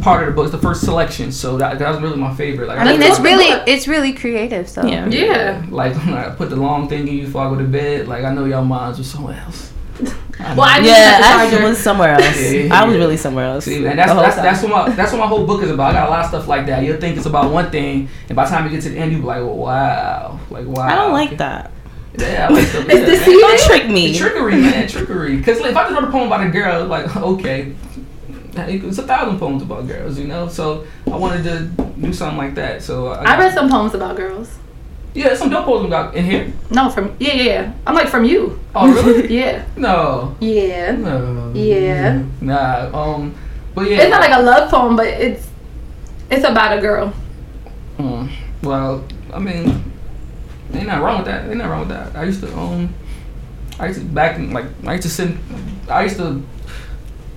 part 0.00 0.22
of 0.22 0.28
the 0.28 0.34
book. 0.36 0.44
It's 0.46 0.52
the 0.54 0.62
first 0.62 0.82
selection. 0.84 1.32
So 1.32 1.56
that 1.58 1.78
that 1.78 1.90
was 1.92 2.00
really 2.00 2.16
my 2.16 2.34
favorite. 2.34 2.68
Like 2.68 2.78
I 2.78 2.84
mean, 2.84 3.00
Let's 3.00 3.16
it's 3.18 3.24
really 3.24 3.50
about- 3.52 3.68
it's 3.68 3.88
really 3.88 4.12
creative. 4.12 4.68
So 4.68 4.86
Yeah. 4.86 5.06
Yeah. 5.08 5.66
Like 5.70 5.96
I 6.08 6.30
put 6.30 6.50
the 6.50 6.56
long 6.56 6.88
thing 6.88 7.08
in 7.08 7.14
you 7.18 7.24
before 7.26 7.46
I 7.46 7.50
go 7.50 7.56
to 7.58 7.64
bed. 7.64 8.06
Like 8.08 8.24
I 8.24 8.32
know 8.32 8.44
y'all 8.44 8.64
minds 8.64 8.98
were 8.98 9.04
somewhere 9.04 9.40
else. 9.44 9.72
I 10.40 10.54
Well, 10.54 10.62
I 10.68 10.80
knew 10.80 10.88
Yeah, 10.88 11.18
the 11.48 11.58
I 11.60 11.64
was 11.68 11.78
somewhere 11.78 12.14
else. 12.14 12.40
Yeah, 12.40 12.50
yeah, 12.66 12.80
I 12.80 12.84
was 12.84 12.96
really 12.96 13.16
somewhere 13.16 13.46
else. 13.46 13.64
See, 13.64 13.86
and 13.86 13.98
that's 13.98 14.12
that's, 14.12 14.36
that's 14.36 14.62
what 14.62 14.70
my 14.70 14.90
that's 14.94 15.12
what 15.12 15.18
my 15.20 15.26
whole 15.26 15.46
book 15.46 15.62
is 15.62 15.70
about. 15.70 15.90
I 15.94 16.00
got 16.00 16.08
a 16.08 16.10
lot 16.10 16.20
of 16.24 16.28
stuff 16.28 16.48
like 16.48 16.66
that. 16.66 16.82
You'll 16.82 17.00
think 17.00 17.16
it's 17.16 17.26
about 17.26 17.52
one 17.52 17.70
thing, 17.70 18.08
and 18.28 18.34
by 18.36 18.44
the 18.44 18.50
time 18.50 18.64
you 18.64 18.70
get 18.70 18.82
to 18.82 18.90
the 18.90 18.98
end, 18.98 19.12
you 19.12 19.18
be 19.18 19.24
like, 19.24 19.38
well, 19.38 19.56
wow, 19.56 20.40
like 20.50 20.66
wow. 20.66 20.82
I 20.88 20.94
don't 20.96 21.12
like 21.12 21.38
that. 21.38 21.70
Yeah, 22.16 22.46
I 22.48 22.52
like 22.52 22.66
stuff 22.66 22.86
like 22.86 22.96
It's 22.96 23.00
that, 23.00 23.06
man. 23.06 23.10
deceiving. 23.10 23.40
Don't 23.40 23.60
trick 23.66 23.90
me. 23.90 24.14
Trickery, 24.14 24.60
man, 24.60 24.88
trickery. 24.88 25.36
Because 25.36 25.60
like, 25.60 25.72
if 25.72 25.76
I 25.76 25.82
just 25.88 25.94
wrote 26.00 26.08
a 26.08 26.12
poem 26.12 26.26
about 26.28 26.46
a 26.46 26.50
girl, 26.50 26.84
like 26.86 27.14
okay, 27.16 27.74
it's 28.56 28.98
a 28.98 29.02
thousand 29.02 29.38
poems 29.38 29.62
about 29.62 29.86
girls, 29.88 30.18
you 30.18 30.26
know. 30.28 30.48
So 30.48 30.86
I 31.10 31.16
wanted 31.16 31.42
to 31.44 31.90
do 32.00 32.12
something 32.12 32.38
like 32.38 32.54
that. 32.54 32.82
So 32.82 33.08
I, 33.08 33.34
I 33.34 33.38
read 33.38 33.52
some 33.54 33.68
poems 33.68 33.94
about 33.94 34.16
girls. 34.16 34.56
yeah, 35.14 35.34
some 35.34 35.50
dope 35.50 35.64
poems 35.64 35.86
about 35.86 36.14
in 36.14 36.24
here. 36.24 36.52
No, 36.70 36.88
from 36.90 37.16
yeah, 37.18 37.34
yeah, 37.34 37.42
yeah. 37.42 37.72
I'm 37.86 37.94
like 37.96 38.08
from 38.08 38.24
you. 38.24 38.60
Oh 38.74 38.92
really? 38.92 39.32
Yeah. 39.40 39.64
no, 39.76 40.36
Yeah. 40.40 40.92
no. 40.92 41.52
Yeah. 41.54 42.22
Nah. 42.40 42.90
Um. 42.94 43.34
But 43.74 43.90
yeah. 43.90 44.02
It's 44.02 44.10
not 44.10 44.20
like 44.20 44.38
a 44.38 44.42
love 44.42 44.70
poem, 44.70 44.94
but 44.94 45.06
it's 45.08 45.48
it's 46.30 46.44
about 46.44 46.78
a 46.78 46.80
girl. 46.80 47.12
Mm, 47.98 48.28
well, 48.62 49.04
I 49.32 49.38
mean, 49.40 49.82
ain't 50.76 50.86
nothing 50.86 51.02
wrong 51.02 51.16
with 51.18 51.26
that. 51.26 51.44
Ain't 51.46 51.56
nothing 51.56 51.70
wrong 51.70 51.80
with 51.80 51.88
that. 51.90 52.16
I 52.16 52.24
used 52.24 52.40
to 52.42 52.56
um, 52.56 52.94
I 53.78 53.88
used 53.88 54.00
to 54.00 54.06
back 54.06 54.36
in 54.36 54.52
like 54.52 54.66
I 54.86 54.92
used 54.94 55.04
to 55.04 55.10
send, 55.10 55.38
I 55.88 56.04
used 56.04 56.16
to, 56.16 56.42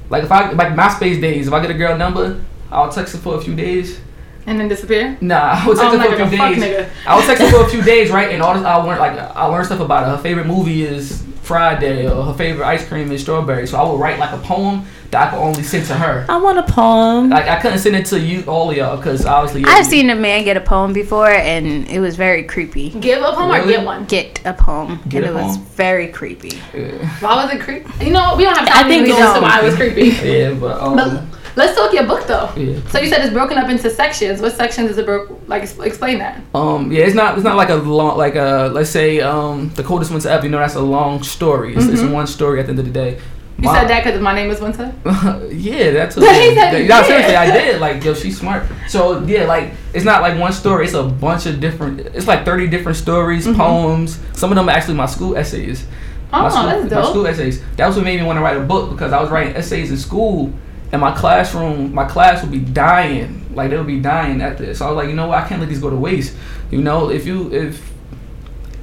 like 0.10 0.24
if 0.24 0.32
I 0.32 0.52
like 0.52 0.74
MySpace 0.74 1.20
days. 1.22 1.48
If 1.48 1.54
I 1.54 1.62
get 1.62 1.72
a 1.72 1.74
girl 1.74 1.98
number, 1.98 2.44
I'll 2.72 2.92
text 2.92 3.14
her 3.16 3.20
for 3.20 3.36
a 3.38 3.42
few 3.42 3.56
days. 3.56 4.00
And 4.46 4.58
then 4.60 4.70
disappear. 4.70 5.18
Nah, 5.20 5.36
I 5.62 5.68
would 5.68 5.78
text 5.78 5.94
Oh, 5.94 5.98
her 6.00 6.04
for 6.06 6.10
like 6.16 6.20
a 6.20 6.30
few 6.30 6.38
days. 6.62 6.90
I 7.06 7.16
would 7.18 7.26
text 7.26 7.44
her 7.44 7.52
for 7.52 7.66
a 7.66 7.70
few 7.70 7.82
days, 7.94 8.10
right? 8.12 8.32
And 8.32 8.42
all 8.42 8.54
this, 8.54 8.64
I 8.64 8.76
learn 8.76 8.98
like 9.00 9.18
I 9.20 9.46
learned 9.46 9.66
stuff 9.66 9.82
about 9.82 10.06
her. 10.06 10.16
Her 10.16 10.22
favorite 10.24 10.48
movie 10.48 10.84
is 10.84 11.24
Friday, 11.48 12.08
or 12.12 12.24
her 12.26 12.34
favorite 12.34 12.66
ice 12.68 12.86
cream 12.88 13.12
is 13.12 13.22
strawberry. 13.22 13.66
So 13.68 13.78
I 13.80 13.90
would 13.90 14.00
write 14.00 14.20
like 14.20 14.32
a 14.34 14.38
poem 14.40 14.86
that 15.12 15.28
I 15.28 15.30
could 15.32 15.40
only 15.40 15.64
send 15.64 15.86
to 15.88 15.94
her. 15.96 16.26
I 16.28 16.36
want 16.36 16.58
a 16.60 16.64
poem. 16.64 17.30
Like 17.30 17.48
I 17.48 17.60
couldn't 17.62 17.80
send 17.80 17.96
it 17.96 18.06
to 18.08 18.20
you, 18.20 18.44
all 18.46 18.70
of 18.70 18.76
y'all, 18.76 18.98
because 18.98 19.26
obviously 19.26 19.64
I've 19.66 19.86
seen 19.86 20.10
a 20.10 20.16
man 20.16 20.44
get 20.44 20.58
a 20.58 20.62
poem 20.62 20.92
before, 20.92 21.30
and 21.32 21.88
it 21.88 22.00
was 22.02 22.18
very 22.18 22.44
creepy. 22.44 22.90
Give 22.90 23.22
a 23.24 23.32
poem 23.32 23.52
or 23.52 23.66
get 23.66 23.86
one. 23.86 24.06
Get 24.06 24.42
a 24.46 24.54
poem, 24.54 25.00
Get 25.08 25.24
and 25.24 25.36
a 25.36 25.40
it 25.40 25.44
was 25.44 25.56
very 25.58 26.08
creepy. 26.10 26.60
Yeah, 26.76 26.92
Why 27.22 27.44
was 27.46 27.54
it 27.54 27.62
creepy? 27.62 28.06
You 28.06 28.12
know, 28.12 28.36
we 28.36 28.44
don't 28.44 28.58
have 28.58 28.68
I 28.70 28.88
think 28.88 29.06
to 29.06 29.12
we 29.14 29.18
go 29.18 29.18
into 29.18 29.34
don't. 29.34 29.42
why 29.44 29.62
it 29.62 29.64
was 29.64 29.76
creepy. 29.76 30.08
yeah, 30.28 30.54
but 30.54 30.82
um, 30.82 30.96
But 30.98 31.24
let's 31.58 31.76
talk 31.78 31.92
your 31.94 32.06
book 32.06 32.26
though. 32.28 32.50
yeah. 32.56 32.80
So 32.90 33.00
you 33.00 33.08
said 33.10 33.22
it's 33.24 33.34
broken 33.34 33.58
up 33.58 33.70
into 33.70 33.90
sections. 33.90 34.40
What 34.42 34.54
sections 34.54 34.92
is 34.92 34.98
it 34.98 35.06
broke? 35.06 35.30
Like 35.48 35.64
explain 35.64 36.20
that. 36.20 36.42
Um, 36.56 36.92
yeah, 36.92 37.04
it's 37.06 37.16
not 37.16 37.36
it's 37.36 37.44
not 37.44 37.56
like 37.58 37.70
a 37.70 37.76
long 37.76 38.18
like 38.18 38.36
a 38.36 38.70
let's 38.74 38.90
say 38.90 39.20
um 39.20 39.70
the 39.76 39.84
coldest 39.84 40.12
winter 40.12 40.30
ever. 40.30 40.46
You 40.46 40.52
know, 40.52 40.60
that's 40.60 40.76
a 40.76 40.82
long 40.82 41.24
story. 41.24 41.76
It's, 41.76 41.86
it's 41.88 42.02
one 42.04 42.28
story 42.28 42.60
at 42.60 42.68
the 42.68 42.72
end 42.72 42.80
of 42.80 42.86
the 42.86 42.92
day. 42.92 43.20
You 43.60 43.64
My- 43.64 43.80
said 43.80 43.88
that 43.90 44.04
because 44.04 44.22
my 44.22 44.36
name 44.36 44.52
is 44.52 44.62
Winter. 44.62 44.94
yeah, 45.52 45.90
that's 45.90 46.16
a, 46.16 46.20
He 46.34 46.54
said 46.54 46.74
that, 46.74 46.82
he 46.82 46.88
no, 46.88 47.02
seriously, 47.02 47.36
I 47.36 47.52
did. 47.52 47.82
Like, 47.82 48.04
yo, 48.04 48.14
she's 48.14 48.38
smart. 48.40 48.64
So 48.88 49.24
yeah, 49.26 49.46
like 49.46 49.74
it's 49.96 50.06
not 50.06 50.22
like 50.22 50.40
one 50.40 50.54
story. 50.54 50.86
It's 50.86 50.94
a 50.94 51.02
bunch 51.04 51.48
of 51.48 51.60
different. 51.60 52.02
It's 52.02 52.28
like 52.28 52.46
thirty 52.46 52.68
different 52.68 52.98
stories, 53.00 53.48
poems. 53.48 54.20
Some 54.34 54.52
of 54.52 54.56
them 54.58 54.70
are 54.70 54.74
actually 54.74 54.94
my 54.94 55.08
school 55.08 55.36
essays. 55.36 55.88
Oh, 56.32 56.44
my 56.44 56.50
school, 56.50 56.64
that's 56.90 56.94
My 56.94 57.10
school 57.10 57.26
essays. 57.26 57.64
That 57.78 57.88
was 57.88 57.96
what 57.96 58.04
made 58.06 58.20
me 58.20 58.26
want 58.28 58.38
to 58.38 58.44
write 58.44 58.58
a 58.58 58.60
book 58.64 58.92
because 58.92 59.12
I 59.12 59.20
was 59.22 59.32
writing 59.32 59.56
essays 59.56 59.90
in 59.90 59.98
school, 59.98 60.54
and 60.92 61.02
my 61.02 61.14
classroom, 61.16 61.94
my 61.94 62.06
class 62.06 62.42
would 62.42 62.52
be 62.52 62.60
dying. 62.60 63.46
Like 63.54 63.72
they 63.72 63.78
would 63.78 63.88
be 63.88 64.00
dying 64.00 64.42
at 64.42 64.58
this. 64.58 64.80
So 64.80 64.86
I 64.86 64.90
was 64.90 64.98
like, 64.98 65.10
you 65.10 65.16
know 65.16 65.28
what? 65.28 65.44
I 65.44 65.48
can't 65.48 65.60
let 65.60 65.70
these 65.70 65.82
go 65.82 65.90
to 65.90 65.96
waste. 65.96 66.36
You 66.72 66.82
know, 66.82 67.10
if 67.10 67.26
you 67.26 67.54
if 67.54 67.92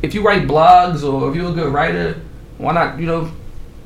if 0.03 0.15
you 0.15 0.23
write 0.23 0.47
blogs 0.47 1.03
or 1.03 1.31
if 1.31 1.37
you're 1.37 1.51
a 1.51 1.55
good 1.55 1.73
writer, 1.73 2.21
why 2.59 2.73
not? 2.73 2.99
You 2.99 3.07
know, 3.07 3.33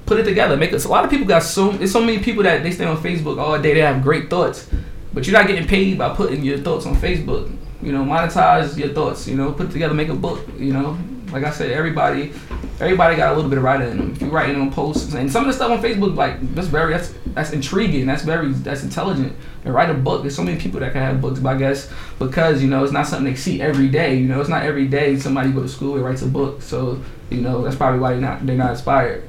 put 0.07 0.19
it 0.19 0.25
together. 0.25 0.57
Make 0.57 0.73
it. 0.73 0.85
A 0.85 0.89
lot 0.89 1.05
of 1.05 1.11
people 1.11 1.27
got 1.27 1.43
so. 1.43 1.71
There's 1.71 1.93
so 1.93 2.01
many 2.01 2.19
people 2.19 2.43
that 2.43 2.63
they 2.63 2.73
stay 2.73 2.85
on 2.85 2.97
Facebook 2.97 3.39
all 3.39 3.61
day. 3.61 3.75
They 3.75 3.81
have 3.81 4.03
great 4.03 4.29
thoughts, 4.29 4.69
but 5.13 5.27
you're 5.27 5.39
not 5.39 5.47
getting 5.47 5.69
paid 5.69 5.99
by 5.99 6.15
putting 6.15 6.43
your 6.43 6.59
thoughts 6.59 6.87
on 6.87 6.97
Facebook. 6.97 7.55
You 7.81 7.93
know, 7.93 8.03
monetize 8.03 8.77
your 8.77 8.89
thoughts. 8.89 9.29
You 9.29 9.37
know, 9.37 9.53
put 9.53 9.67
it 9.67 9.73
together, 9.73 9.95
make 9.95 10.09
a 10.09 10.15
book. 10.15 10.45
You 10.59 10.73
know, 10.73 10.99
like 11.33 11.45
I 11.45 11.51
said, 11.51 11.71
everybody, 11.71 12.33
everybody 12.81 13.17
got 13.17 13.33
a 13.33 13.37
little 13.37 13.51
bit 13.51 13.59
of 13.59 13.65
writing 13.65 13.91
in 13.91 13.99
them. 13.99 14.13
If 14.13 14.23
you 14.23 14.29
write 14.29 14.47
writing 14.47 14.61
on 14.61 14.73
posts 14.73 15.15
and 15.15 15.31
some 15.31 15.45
of 15.45 15.49
the 15.49 15.53
stuff 15.53 15.71
on 15.71 15.83
Facebook, 15.83 16.17
like 16.17 16.55
that's 16.55 16.69
very 16.69 16.93
that's 16.93 17.15
that's 17.29 17.53
intriguing. 17.53 18.07
That's 18.07 18.23
very 18.23 18.53
that's 18.53 18.83
intelligent. 18.83 19.37
And 19.65 19.75
write 19.75 19.91
a 19.91 19.95
book. 19.95 20.23
There's 20.23 20.37
so 20.37 20.43
many 20.43 20.59
people 20.59 20.81
that 20.81 20.93
can 20.93 21.03
have 21.03 21.21
books, 21.21 21.41
but 21.41 21.57
I 21.57 21.59
guess 21.59 21.93
because 22.19 22.63
you 22.63 22.69
know 22.69 22.85
it's 22.85 22.93
not 22.93 23.07
something 23.07 23.33
they 23.33 23.37
see 23.39 23.61
every 23.61 23.89
day. 23.89 24.17
You 24.17 24.29
know, 24.29 24.41
it's 24.41 24.49
not 24.49 24.63
every 24.63 24.87
day 24.87 25.19
somebody 25.19 25.51
go 25.53 25.63
to 25.63 25.69
school 25.69 25.97
and 25.97 26.05
writes 26.05 26.23
a 26.23 26.27
book. 26.27 26.63
So 26.63 27.03
you 27.31 27.41
know 27.41 27.63
that's 27.63 27.77
probably 27.77 28.01
why 28.01 28.13
they're 28.13 28.21
not 28.21 28.47
they're 28.47 28.57
not 28.57 28.71
inspired. 28.71 29.29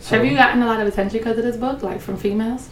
So, 0.00 0.16
Have 0.16 0.24
you 0.24 0.34
gotten 0.34 0.62
a 0.62 0.66
lot 0.66 0.80
of 0.80 0.88
attention 0.88 1.18
because 1.18 1.36
of 1.36 1.44
this 1.44 1.56
book, 1.56 1.82
like 1.82 2.00
from 2.00 2.16
females? 2.16 2.70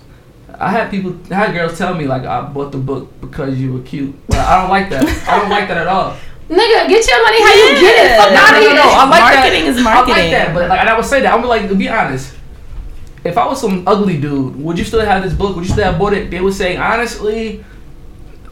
I 0.54 0.70
had 0.70 0.90
people, 0.90 1.14
I 1.30 1.34
had 1.34 1.52
girls 1.52 1.76
tell 1.76 1.94
me 1.94 2.06
like 2.06 2.24
I 2.24 2.40
bought 2.40 2.72
the 2.72 2.78
book 2.78 3.20
because 3.20 3.60
you 3.60 3.74
were 3.74 3.82
cute. 3.82 4.14
But 4.28 4.38
I 4.38 4.60
don't 4.60 4.70
like 4.70 4.88
that. 4.90 5.04
I 5.28 5.38
don't 5.38 5.50
like 5.50 5.68
that 5.68 5.76
at 5.76 5.86
all. 5.86 6.16
Nigga, 6.48 6.88
get 6.88 7.06
your 7.06 7.22
money 7.22 7.42
how 7.42 7.52
you 7.54 7.80
get 7.80 8.06
it. 8.06 8.16
Fuck 8.16 8.30
Yeah. 8.32 8.40
out 8.40 8.50
no, 8.52 8.58
of 8.58 8.62
no, 8.64 8.68
here. 8.70 8.74
no, 8.76 8.82
I 8.82 9.08
like 9.08 9.20
Marketing 9.34 9.64
that. 9.64 9.70
is 9.70 9.78
I 9.78 9.82
marketing. 9.82 10.14
like 10.14 10.30
that, 10.30 10.54
but 10.54 10.68
like, 10.70 10.80
and 10.80 10.88
I 10.88 10.96
would 10.96 11.04
say 11.04 11.20
that 11.20 11.34
I'm 11.34 11.44
like 11.44 11.68
to 11.68 11.74
be 11.74 11.88
honest. 11.88 12.34
If 13.24 13.36
I 13.36 13.46
was 13.46 13.60
some 13.60 13.86
ugly 13.86 14.18
dude, 14.18 14.56
would 14.56 14.78
you 14.78 14.84
still 14.84 15.04
have 15.04 15.22
this 15.22 15.34
book? 15.34 15.56
Would 15.56 15.66
you 15.66 15.72
still 15.72 15.84
have 15.84 15.98
bought 15.98 16.14
it? 16.14 16.30
They 16.30 16.40
would 16.40 16.54
say 16.54 16.76
honestly, 16.76 17.64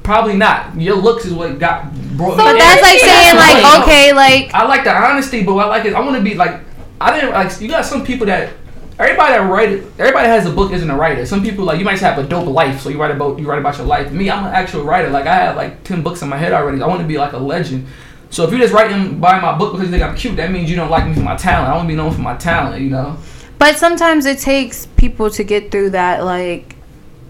probably 0.02 0.36
not. 0.36 0.78
Your 0.78 0.96
looks 0.96 1.24
is 1.24 1.32
what 1.32 1.58
got 1.58 1.90
brought 2.16 2.36
me. 2.36 2.44
But 2.44 2.52
in. 2.52 2.58
that's 2.58 2.82
like 2.82 2.98
saying 2.98 3.36
like 3.36 3.62
No. 3.62 3.82
okay, 3.82 4.12
like 4.12 4.52
I 4.52 4.66
like 4.66 4.84
the 4.84 4.92
honesty, 4.94 5.42
but 5.44 5.54
what 5.54 5.66
I 5.66 5.68
like 5.70 5.84
is 5.86 5.94
I 5.94 6.00
want 6.00 6.16
to 6.16 6.22
be 6.22 6.34
like 6.34 6.60
I 7.00 7.14
didn't 7.18 7.32
like 7.32 7.58
you 7.60 7.68
got 7.68 7.84
some 7.86 8.04
people 8.04 8.26
that 8.26 8.50
everybody 8.98 9.32
that 9.34 9.50
write 9.50 9.68
everybody 9.98 10.28
has 10.28 10.46
a 10.46 10.50
book 10.50 10.72
isn't 10.72 10.90
a 10.90 10.96
writer. 10.96 11.26
Some 11.26 11.42
people 11.42 11.64
like 11.64 11.78
you 11.78 11.84
might 11.84 11.98
have 12.00 12.18
a 12.18 12.22
dope 12.22 12.48
life, 12.48 12.80
so 12.80 12.88
you 12.88 13.00
write 13.00 13.10
about 13.10 13.38
you 13.38 13.46
write 13.46 13.58
about 13.58 13.76
your 13.76 13.86
life. 13.86 14.10
Me, 14.12 14.30
I'm 14.30 14.46
an 14.46 14.54
actual 14.54 14.84
writer. 14.84 15.10
Like 15.10 15.26
I 15.26 15.34
have 15.34 15.56
like 15.56 15.84
ten 15.84 16.02
books 16.02 16.22
in 16.22 16.28
my 16.28 16.36
head 16.36 16.52
already. 16.52 16.82
I 16.82 16.86
want 16.86 17.00
to 17.00 17.06
be 17.06 17.18
like 17.18 17.32
a 17.32 17.38
legend. 17.38 17.86
So 18.30 18.44
if 18.44 18.50
you're 18.50 18.60
just 18.60 18.74
writing 18.74 19.20
by 19.20 19.38
my 19.40 19.56
book 19.56 19.72
because 19.72 19.86
you 19.86 19.92
think 19.92 20.02
I'm 20.02 20.16
cute, 20.16 20.36
that 20.36 20.50
means 20.50 20.68
you 20.68 20.76
don't 20.76 20.90
like 20.90 21.06
me 21.06 21.14
for 21.14 21.20
my 21.20 21.36
talent. 21.36 21.68
I 21.70 21.76
want 21.76 21.86
to 21.86 21.88
be 21.88 21.96
known 21.96 22.12
for 22.12 22.22
my 22.22 22.36
talent, 22.36 22.82
you 22.82 22.90
know. 22.90 23.16
But 23.58 23.76
sometimes 23.76 24.26
it 24.26 24.38
takes 24.38 24.86
people 24.96 25.30
to 25.30 25.44
get 25.44 25.70
through 25.70 25.90
that 25.90 26.24
like 26.24 26.75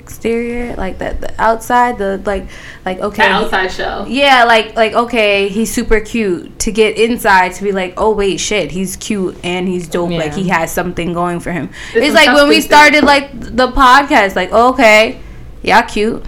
exterior, 0.07 0.77
like 0.77 0.99
that 0.99 1.21
the 1.21 1.35
outside, 1.41 1.99
the 1.99 2.23
like 2.25 2.47
like 2.85 3.01
okay. 3.01 3.27
The 3.27 3.35
outside 3.35 3.73
show. 3.73 4.07
Yeah, 4.09 4.45
like 4.45 4.77
like 4.77 4.93
okay, 4.93 5.49
he's 5.49 5.73
super 5.73 6.01
cute. 6.01 6.59
To 6.61 6.73
get 6.73 6.97
inside 6.97 7.53
to 7.55 7.65
be 7.65 7.73
like, 7.73 7.95
oh 7.97 8.13
wait, 8.13 8.39
shit, 8.39 8.71
he's 8.71 8.95
cute 8.97 9.37
and 9.43 9.67
he's 9.67 9.89
dope. 9.89 10.11
Like 10.11 10.35
he 10.35 10.49
has 10.49 10.73
something 10.73 11.13
going 11.13 11.41
for 11.41 11.51
him. 11.51 11.71
It's 11.95 12.07
It's, 12.07 12.15
like 12.15 12.29
when 12.35 12.49
we 12.49 12.61
started 12.61 13.03
like 13.03 13.39
the 13.41 13.69
podcast, 13.73 14.37
like 14.37 14.51
oh, 14.53 14.73
okay, 14.73 15.21
y'all 15.63 15.83
cute. 15.83 16.25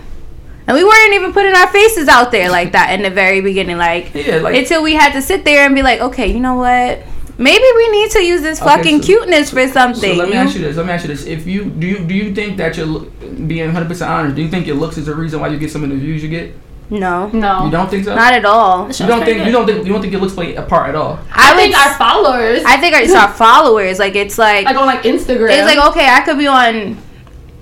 And 0.67 0.77
we 0.77 0.85
weren't 0.85 1.15
even 1.15 1.33
putting 1.33 1.55
our 1.55 1.69
faces 1.69 2.09
out 2.09 2.31
there 2.31 2.51
like 2.51 2.73
that 2.73 2.93
in 2.93 3.03
the 3.03 3.11
very 3.11 3.41
beginning, 3.41 3.79
like 3.79 4.13
Yeah, 4.13 4.39
like 4.39 4.57
until 4.57 4.83
we 4.83 4.95
had 4.95 5.13
to 5.15 5.23
sit 5.23 5.45
there 5.45 5.65
and 5.65 5.75
be 5.75 5.83
like, 5.83 6.01
okay, 6.01 6.27
you 6.27 6.41
know 6.41 6.57
what? 6.57 7.03
Maybe 7.41 7.65
we 7.77 7.89
need 7.91 8.11
to 8.11 8.21
use 8.21 8.43
this 8.43 8.61
Okay, 8.61 8.69
fucking 8.71 9.01
so- 9.03 9.07
cuteness 9.07 9.51
for 9.51 9.67
something. 9.69 9.95
So 9.95 10.01
something. 10.01 10.19
let 10.19 10.29
me 10.29 10.35
ask 10.37 10.55
you 10.57 10.63
this. 10.63 10.77
Let 10.77 10.87
me 10.87 10.93
ask 10.93 11.05
you 11.05 11.09
this. 11.15 11.25
If 11.25 11.47
you 11.47 11.67
do 11.71 11.87
you 11.87 11.99
do 12.05 12.15
you 12.15 12.35
think 12.35 12.57
that 12.59 12.77
you're 12.77 13.01
being 13.47 13.65
100 13.67 13.87
percent 13.89 14.11
honest? 14.11 14.35
Do 14.37 14.43
you 14.43 14.49
think 14.49 14.67
your 14.67 14.77
looks 14.77 14.99
is 14.99 15.07
the 15.07 15.15
reason 15.15 15.41
why 15.41 15.49
you 15.49 15.59
get 15.59 15.71
some 15.71 15.85
of 15.85 15.91
the 15.91 15.97
views 15.97 16.23
you 16.23 16.29
get? 16.29 16.55
no, 16.91 17.29
No. 17.29 17.67
You 17.67 17.71
don't 17.71 17.89
think 17.91 18.07
so? 18.07 18.15
not 18.17 18.33
at 18.33 18.47
all. 18.47 18.89
you 18.91 19.07
don't 19.07 19.23
think 19.25 19.45
you 19.45 19.53
don't 19.53 19.67
think 19.67 19.87
you 19.87 19.93
don't 19.93 20.01
think 20.01 20.11
your 20.13 20.23
looks 20.23 20.33
play 20.35 20.55
a 20.55 20.63
part 20.63 20.89
at 20.89 20.95
all? 20.97 21.19
I, 21.31 21.53
I 21.53 21.57
think 21.57 21.77
would 21.77 21.87
our 21.87 21.95
followers, 21.99 22.63
I 22.65 22.77
think 22.79 22.97
it's 22.97 23.15
our 23.15 23.29
followers. 23.45 23.99
Like 23.99 24.17
it's 24.17 24.39
like 24.39 24.65
like 24.65 24.77
on 24.77 24.87
like 24.87 25.03
Instagram. 25.03 25.51
it's 25.51 25.67
like 25.67 25.79
okay, 25.91 26.09
I 26.09 26.23
could 26.23 26.39
be 26.39 26.47
on 26.47 26.97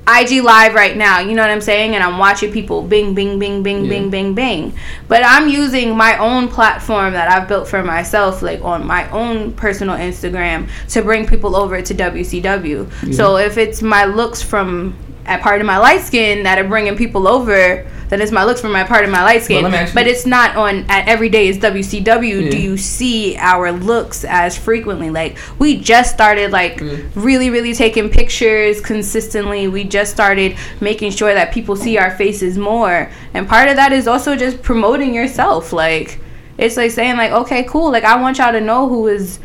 IG 0.09 0.43
live 0.43 0.75
right 0.75 0.97
now, 0.97 1.19
you 1.19 1.35
know 1.35 1.43
what 1.43 1.51
I'm 1.51 1.61
saying? 1.61 1.95
And 1.97 2.05
I'm 2.05 2.19
watching 2.19 2.53
people 2.53 2.83
bing 2.83 3.15
bing 3.15 3.39
bing 3.41 3.63
bing 3.65 3.85
Yeah. 3.85 3.91
bing 3.91 4.11
bing 4.11 4.35
bing. 4.35 4.73
But 5.09 5.23
I'm 5.25 5.49
using 5.49 5.97
my 5.97 6.17
own 6.19 6.47
platform 6.49 7.13
that 7.15 7.29
I've 7.31 7.49
built 7.49 7.67
for 7.67 7.83
myself 7.83 8.41
like 8.41 8.65
on 8.65 8.87
my 8.87 9.11
own 9.11 9.53
personal 9.53 9.97
Instagram 9.97 10.69
to 10.91 11.03
bring 11.03 11.27
people 11.27 11.57
over 11.57 11.83
to 11.83 11.95
WCW. 11.95 13.15
So 13.15 13.37
if 13.37 13.59
it's 13.59 13.83
my 13.83 14.05
looks 14.05 14.41
from 14.43 14.95
a 15.27 15.39
part 15.39 15.61
of 15.61 15.67
my 15.67 15.79
light 15.79 16.03
skin 16.03 16.45
that 16.45 16.57
are 16.59 16.69
bringing 16.69 16.97
people 16.97 17.27
over, 17.27 17.85
then 18.09 18.21
it's 18.21 18.31
my 18.33 18.45
looks 18.45 18.61
for 18.61 18.69
my 18.69 18.85
part 18.85 19.05
of 19.05 19.11
my 19.11 19.23
light 19.23 19.43
skin. 19.43 19.63
let 19.63 19.73
me 19.73 19.79
ask 19.79 19.91
you- 19.93 19.95
But 19.95 20.07
it's 20.07 20.27
not 20.27 20.57
on 20.57 20.85
at 20.89 21.09
every 21.09 21.29
day 21.29 21.49
is 21.49 21.59
WCW. 21.59 22.45
Yeah. 22.45 22.51
Do 22.51 22.59
you 22.59 22.77
see 22.77 23.37
our 23.39 23.73
looks 23.73 24.25
as 24.25 24.57
frequently? 24.57 25.11
Like 25.11 25.37
we 25.59 25.77
just 25.77 26.13
started 26.15 26.51
like 26.53 26.81
Yeah. 26.81 26.97
really 27.15 27.51
really 27.51 27.75
taking 27.75 28.09
pictures 28.09 28.81
consistently. 28.81 29.69
We 29.69 29.85
just 29.85 30.13
started 30.13 30.57
making 30.81 31.11
sure 31.13 31.35
that 31.35 31.53
people 31.53 31.77
see 31.77 31.99
our 31.99 32.11
faces 32.13 32.57
more. 32.59 33.11
And 33.35 33.49
part 33.49 33.69
of 33.69 33.77
that 33.77 33.93
is 33.93 34.07
also 34.07 34.37
just 34.37 34.63
promoting 34.63 35.13
yourself. 35.15 35.73
Like 35.73 36.21
it's 36.59 36.77
like 36.77 36.91
saying 36.93 37.17
like 37.17 37.33
okay, 37.33 37.65
cool. 37.65 37.91
Like 37.91 38.05
I 38.05 38.21
want 38.21 38.39
y'all 38.39 38.53
to 38.53 38.61
know 38.61 38.89
who 38.89 39.09
is 39.09 39.39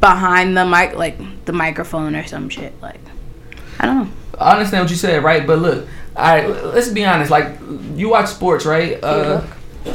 behind 0.00 0.56
the 0.56 0.64
mic 0.64 0.94
like 0.96 1.16
the 1.46 1.52
microphone 1.52 2.14
or 2.14 2.26
some 2.26 2.48
shit. 2.48 2.72
Like 2.82 3.00
I 3.78 3.86
don't 3.86 3.98
know. 3.98 4.08
I 4.40 4.52
understand 4.52 4.84
what 4.84 4.90
you 4.90 4.96
said, 4.96 5.22
right? 5.22 5.46
But 5.46 5.58
look, 5.58 5.86
all 6.16 6.24
right, 6.24 6.48
let's 6.48 6.88
be 6.88 7.04
honest. 7.04 7.30
Like, 7.30 7.58
you 7.94 8.08
watch 8.08 8.28
sports, 8.28 8.64
right? 8.64 8.98
Uh, 9.02 9.42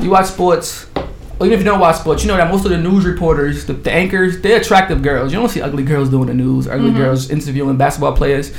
you 0.01 0.09
watch 0.09 0.27
sports. 0.27 0.87
Well, 0.95 1.47
even 1.47 1.53
if 1.53 1.59
you 1.59 1.65
don't 1.65 1.79
watch 1.81 1.97
sports, 1.97 2.23
you 2.23 2.29
know 2.29 2.37
that 2.37 2.49
most 2.49 2.63
of 2.63 2.71
the 2.71 2.77
news 2.77 3.05
reporters, 3.05 3.65
the, 3.65 3.73
the 3.73 3.91
anchors, 3.91 4.39
they're 4.39 4.61
attractive 4.61 5.01
girls. 5.01 5.33
You 5.33 5.39
don't 5.39 5.49
see 5.49 5.61
ugly 5.61 5.83
girls 5.83 6.09
doing 6.09 6.27
the 6.27 6.33
news, 6.33 6.67
ugly 6.67 6.91
girls 6.93 7.29
interviewing 7.29 7.75
basketball 7.75 8.15
players. 8.15 8.53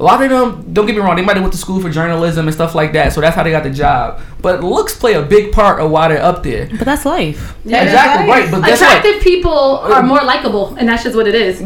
A 0.00 0.02
lot 0.02 0.20
of 0.20 0.28
them, 0.28 0.72
don't 0.72 0.86
get 0.86 0.96
me 0.96 1.00
wrong, 1.00 1.14
they 1.14 1.22
might 1.22 1.36
have 1.36 1.44
went 1.44 1.52
to 1.52 1.58
school 1.58 1.80
for 1.80 1.88
journalism 1.88 2.48
and 2.48 2.54
stuff 2.54 2.74
like 2.74 2.92
that, 2.94 3.12
so 3.12 3.20
that's 3.20 3.36
how 3.36 3.44
they 3.44 3.52
got 3.52 3.62
the 3.62 3.70
job. 3.70 4.20
But 4.42 4.64
looks 4.64 4.96
play 4.96 5.12
a 5.14 5.22
big 5.22 5.52
part 5.52 5.78
of 5.78 5.88
why 5.92 6.08
they're 6.08 6.20
up 6.20 6.42
there. 6.42 6.66
But 6.66 6.84
that's 6.84 7.04
life. 7.06 7.56
Yeah, 7.64 7.84
exactly, 7.84 8.28
right, 8.28 8.50
but 8.50 8.62
guess 8.66 8.80
what? 8.80 8.98
attractive 8.98 9.22
people 9.22 9.52
are 9.52 10.02
more 10.02 10.20
likable, 10.24 10.74
and 10.74 10.88
that's 10.88 11.04
just 11.04 11.14
what 11.14 11.28
it 11.28 11.36
is. 11.36 11.62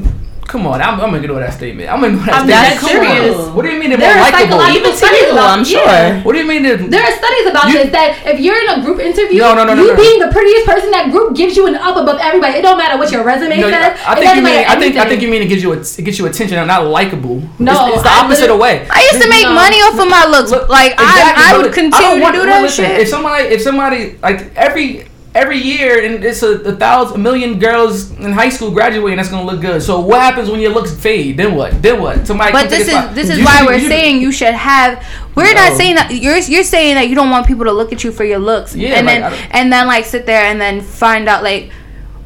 Come 0.48 0.64
on, 0.66 0.80
I'm, 0.80 0.96
I'm 0.96 1.12
gonna 1.12 1.20
ignore 1.20 1.40
that 1.44 1.52
statement. 1.52 1.92
I'm 1.92 2.00
gonna 2.00 2.16
ignore 2.16 2.24
that 2.24 2.40
I'm 2.40 2.48
statement. 2.48 2.64
dead 2.64 2.80
Come 2.80 2.88
serious. 2.88 3.36
on. 3.36 3.52
What 3.52 3.62
do 3.62 3.68
you 3.68 3.76
mean 3.78 3.90
they're 3.92 4.00
There 4.00 4.16
more 4.16 4.24
are 4.24 4.32
likable? 4.32 4.56
psychological 4.56 4.80
Even 4.80 4.90
to 4.90 4.96
studies 4.96 5.20
you, 5.28 5.36
about 5.36 5.48
I'm 5.52 5.64
sure. 5.68 5.84
yeah. 5.84 6.22
What 6.24 6.32
do 6.32 6.38
you 6.40 6.48
mean 6.48 6.62
There 6.64 7.04
are 7.04 7.14
studies 7.20 7.46
about 7.52 7.66
You- 7.68 7.78
this 7.84 7.90
that 7.92 8.08
if 8.32 8.36
you're 8.40 8.56
in 8.64 8.68
a 8.72 8.78
group 8.80 8.96
interview, 8.96 9.44
No, 9.44 9.52
no, 9.52 9.68
no, 9.68 9.76
no, 9.76 9.84
you 9.84 9.92
no. 9.92 10.00
being 10.00 10.18
the 10.24 10.32
prettiest 10.32 10.64
person 10.64 10.88
in 10.88 10.94
that 10.96 11.12
group 11.12 11.36
gives 11.36 11.52
you 11.52 11.68
an 11.68 11.76
up 11.76 12.00
above 12.00 12.16
everybody. 12.16 12.56
It 12.56 12.62
don't 12.64 12.80
matter 12.80 12.96
what 12.96 13.12
your 13.12 13.28
resume 13.28 13.60
No, 13.60 13.68
says. 13.68 13.92
I 14.00 14.16
it 14.16 14.24
think 14.24 14.24
doesn't 14.24 14.36
you 14.40 14.44
mean. 14.48 14.64
I 14.64 14.74
think. 14.80 14.96
I 14.96 15.04
think 15.04 15.20
you 15.20 15.28
mean 15.28 15.42
it 15.44 15.52
gives 15.52 15.60
you. 15.62 15.76
A, 15.76 15.84
it 15.84 16.00
gets 16.00 16.16
you 16.18 16.24
attention. 16.24 16.56
and 16.56 16.64
not 16.66 16.88
likable. 16.88 17.44
No, 17.60 17.92
it's, 17.92 18.00
it's 18.00 18.04
the 18.08 18.12
I 18.16 18.24
opposite 18.24 18.48
literally- 18.48 18.80
way. 18.80 18.88
I 18.88 19.04
used 19.04 19.20
to 19.20 19.28
make 19.28 19.44
No. 19.44 19.52
money 19.52 19.84
off 19.84 20.00
of 20.00 20.08
my 20.08 20.24
looks. 20.32 20.48
Look, 20.48 20.72
like 20.72 20.92
exactly, 20.96 21.44
I, 21.44 21.52
I 21.52 21.58
would 21.60 21.72
continue 21.76 22.08
don't 22.08 22.20
want- 22.24 22.34
to 22.36 22.40
do 22.40 22.46
that 22.48 22.62
listen, 22.64 22.86
shit. 22.88 23.00
If 23.04 23.08
somebody, 23.12 23.44
if 23.52 23.60
somebody, 23.60 24.16
like 24.24 24.48
every 24.56 25.04
every 25.38 25.58
year, 25.58 26.04
and 26.04 26.24
it's 26.24 26.42
a, 26.42 26.52
a 26.72 26.74
thousand, 26.76 27.16
a 27.16 27.18
million 27.18 27.58
girls 27.58 28.10
in 28.18 28.32
high 28.32 28.48
school 28.48 28.70
graduating, 28.70 29.16
that's 29.16 29.28
gonna 29.30 29.46
look 29.50 29.60
good. 29.60 29.82
So 29.82 30.00
what 30.00 30.20
happens 30.20 30.50
when 30.50 30.60
your 30.60 30.72
looks 30.72 30.92
fade? 30.94 31.36
Then 31.36 31.54
what? 31.54 31.80
Then 31.82 32.00
what? 32.02 32.26
Somebody. 32.26 32.52
But 32.52 32.68
this 32.68 32.88
is 32.88 32.94
spot. 32.94 33.14
this 33.14 33.30
is 33.30 33.38
You 33.38 33.44
why 33.44 33.58
should- 33.58 33.66
we're 33.66 33.76
you 33.78 33.88
saying 33.88 34.20
you 34.20 34.32
should 34.32 34.54
have. 34.54 35.04
We're 35.34 35.54
No. 35.54 35.68
not 35.68 35.76
saying 35.76 35.94
that 35.94 36.10
you're 36.12 36.38
you're 36.38 36.64
saying 36.64 36.96
that 36.96 37.08
you 37.08 37.14
don't 37.14 37.30
want 37.30 37.46
people 37.46 37.64
to 37.66 37.72
look 37.72 37.92
at 37.92 38.02
you 38.04 38.10
for 38.12 38.24
your 38.24 38.40
looks, 38.40 38.74
Yeah, 38.74 38.96
and 38.98 39.06
like, 39.06 39.20
then 39.20 39.48
and 39.52 39.72
then 39.72 39.86
like 39.86 40.04
sit 40.04 40.26
there 40.26 40.44
and 40.46 40.60
then 40.60 40.80
find 40.80 41.28
out 41.28 41.42
like. 41.42 41.70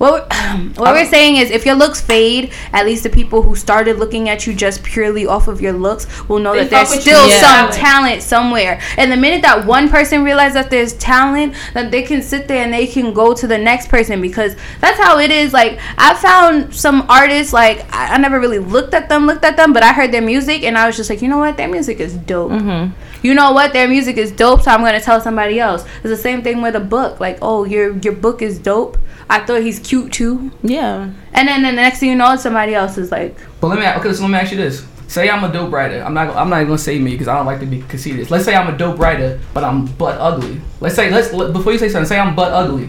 What 0.02 0.26
we're, 0.30 0.58
what 0.82 0.92
we're 0.94 1.06
saying 1.06 1.36
is, 1.36 1.50
if 1.50 1.64
your 1.64 1.76
looks 1.76 2.00
fade, 2.00 2.52
at 2.72 2.84
least 2.86 3.04
the 3.04 3.08
people 3.10 3.40
who 3.42 3.54
started 3.54 3.98
looking 3.98 4.28
at 4.28 4.46
you 4.46 4.52
just 4.52 4.82
purely 4.82 5.26
off 5.26 5.46
of 5.46 5.60
your 5.60 5.72
looks 5.72 6.04
will 6.28 6.40
know 6.40 6.52
They 6.54 6.64
that 6.64 6.70
there's 6.70 6.90
with 6.90 7.06
you. 7.06 7.12
still 7.12 7.28
Yeah. 7.28 7.70
some 7.70 7.70
talent 7.70 8.22
somewhere. 8.22 8.80
And 8.98 9.12
the 9.12 9.16
minute 9.16 9.42
that 9.42 9.64
one 9.64 9.88
person 9.88 10.24
realizes 10.24 10.54
that 10.54 10.70
there's 10.70 10.94
talent, 10.94 11.54
that 11.74 11.90
they 11.92 12.02
can 12.02 12.20
sit 12.20 12.48
there 12.48 12.64
and 12.64 12.72
they 12.72 12.86
can 12.86 13.12
go 13.12 13.32
to 13.32 13.46
the 13.46 13.58
next 13.58 13.88
person 13.88 14.20
because 14.20 14.56
that's 14.80 14.98
how 14.98 15.18
it 15.20 15.30
is. 15.30 15.52
Like 15.52 15.78
I 15.96 16.14
found 16.14 16.74
some 16.74 17.06
artists, 17.08 17.52
like 17.52 17.78
I, 17.94 18.14
I 18.14 18.18
never 18.18 18.40
really 18.40 18.58
looked 18.58 18.94
at 18.94 19.08
them, 19.08 19.26
looked 19.26 19.44
at 19.44 19.56
them, 19.56 19.72
but 19.72 19.84
I 19.84 19.92
heard 19.92 20.10
their 20.12 20.20
music 20.22 20.64
and 20.64 20.76
I 20.76 20.86
was 20.88 20.96
just 20.96 21.10
like, 21.10 21.22
you 21.22 21.28
know 21.28 21.38
what, 21.38 21.56
their 21.56 21.68
music 21.68 22.00
is 22.00 22.14
dope. 22.14 22.50
Mm-hmm. 22.50 22.92
You 23.24 23.34
know 23.34 23.52
what, 23.52 23.72
their 23.72 23.86
music 23.86 24.16
is 24.16 24.32
dope, 24.32 24.62
so 24.62 24.72
I'm 24.72 24.80
gonna 24.80 25.00
tell 25.00 25.20
somebody 25.20 25.60
else. 25.60 25.84
It's 26.02 26.10
the 26.10 26.16
same 26.16 26.42
thing 26.42 26.60
with 26.60 26.74
a 26.74 26.80
book. 26.80 27.20
Like, 27.20 27.38
oh, 27.40 27.62
your 27.64 27.96
your 27.98 28.14
book 28.14 28.42
is 28.42 28.58
dope. 28.58 28.98
I 29.28 29.40
thought 29.40 29.62
he's 29.62 29.78
cute 29.78 30.12
too. 30.12 30.50
Yeah. 30.62 31.12
And 31.32 31.48
then, 31.48 31.62
then 31.62 31.76
the 31.76 31.82
next 31.82 32.00
thing 32.00 32.10
you 32.10 32.14
know, 32.16 32.36
somebody 32.36 32.74
else 32.74 32.98
is 32.98 33.10
like, 33.10 33.36
But 33.60 33.68
let 33.68 33.78
me 33.78 33.86
okay. 34.00 34.12
So 34.12 34.22
let 34.22 34.30
me 34.30 34.38
ask 34.38 34.52
you 34.52 34.58
this. 34.58 34.86
Say 35.08 35.28
I'm 35.28 35.44
a 35.44 35.52
dope 35.52 35.72
writer. 35.72 36.00
I'm 36.00 36.14
not. 36.14 36.34
I'm 36.34 36.48
not 36.48 36.56
even 36.56 36.68
gonna 36.68 36.78
say 36.78 36.98
me 36.98 37.12
because 37.12 37.28
I 37.28 37.36
don't 37.36 37.44
like 37.46 37.60
to 37.60 37.66
be 37.66 37.82
conceited. 37.82 38.30
Let's 38.30 38.44
say 38.44 38.54
I'm 38.54 38.72
a 38.72 38.76
dope 38.76 38.98
writer, 38.98 39.38
but 39.52 39.62
I'm 39.62 39.84
butt 39.84 40.18
ugly. 40.18 40.60
Let's 40.80 40.94
say 40.94 41.10
let's 41.10 41.32
let, 41.32 41.52
before 41.52 41.72
you 41.72 41.78
say 41.78 41.90
something, 41.90 42.08
say 42.08 42.18
I'm 42.18 42.34
butt 42.34 42.52
ugly, 42.52 42.88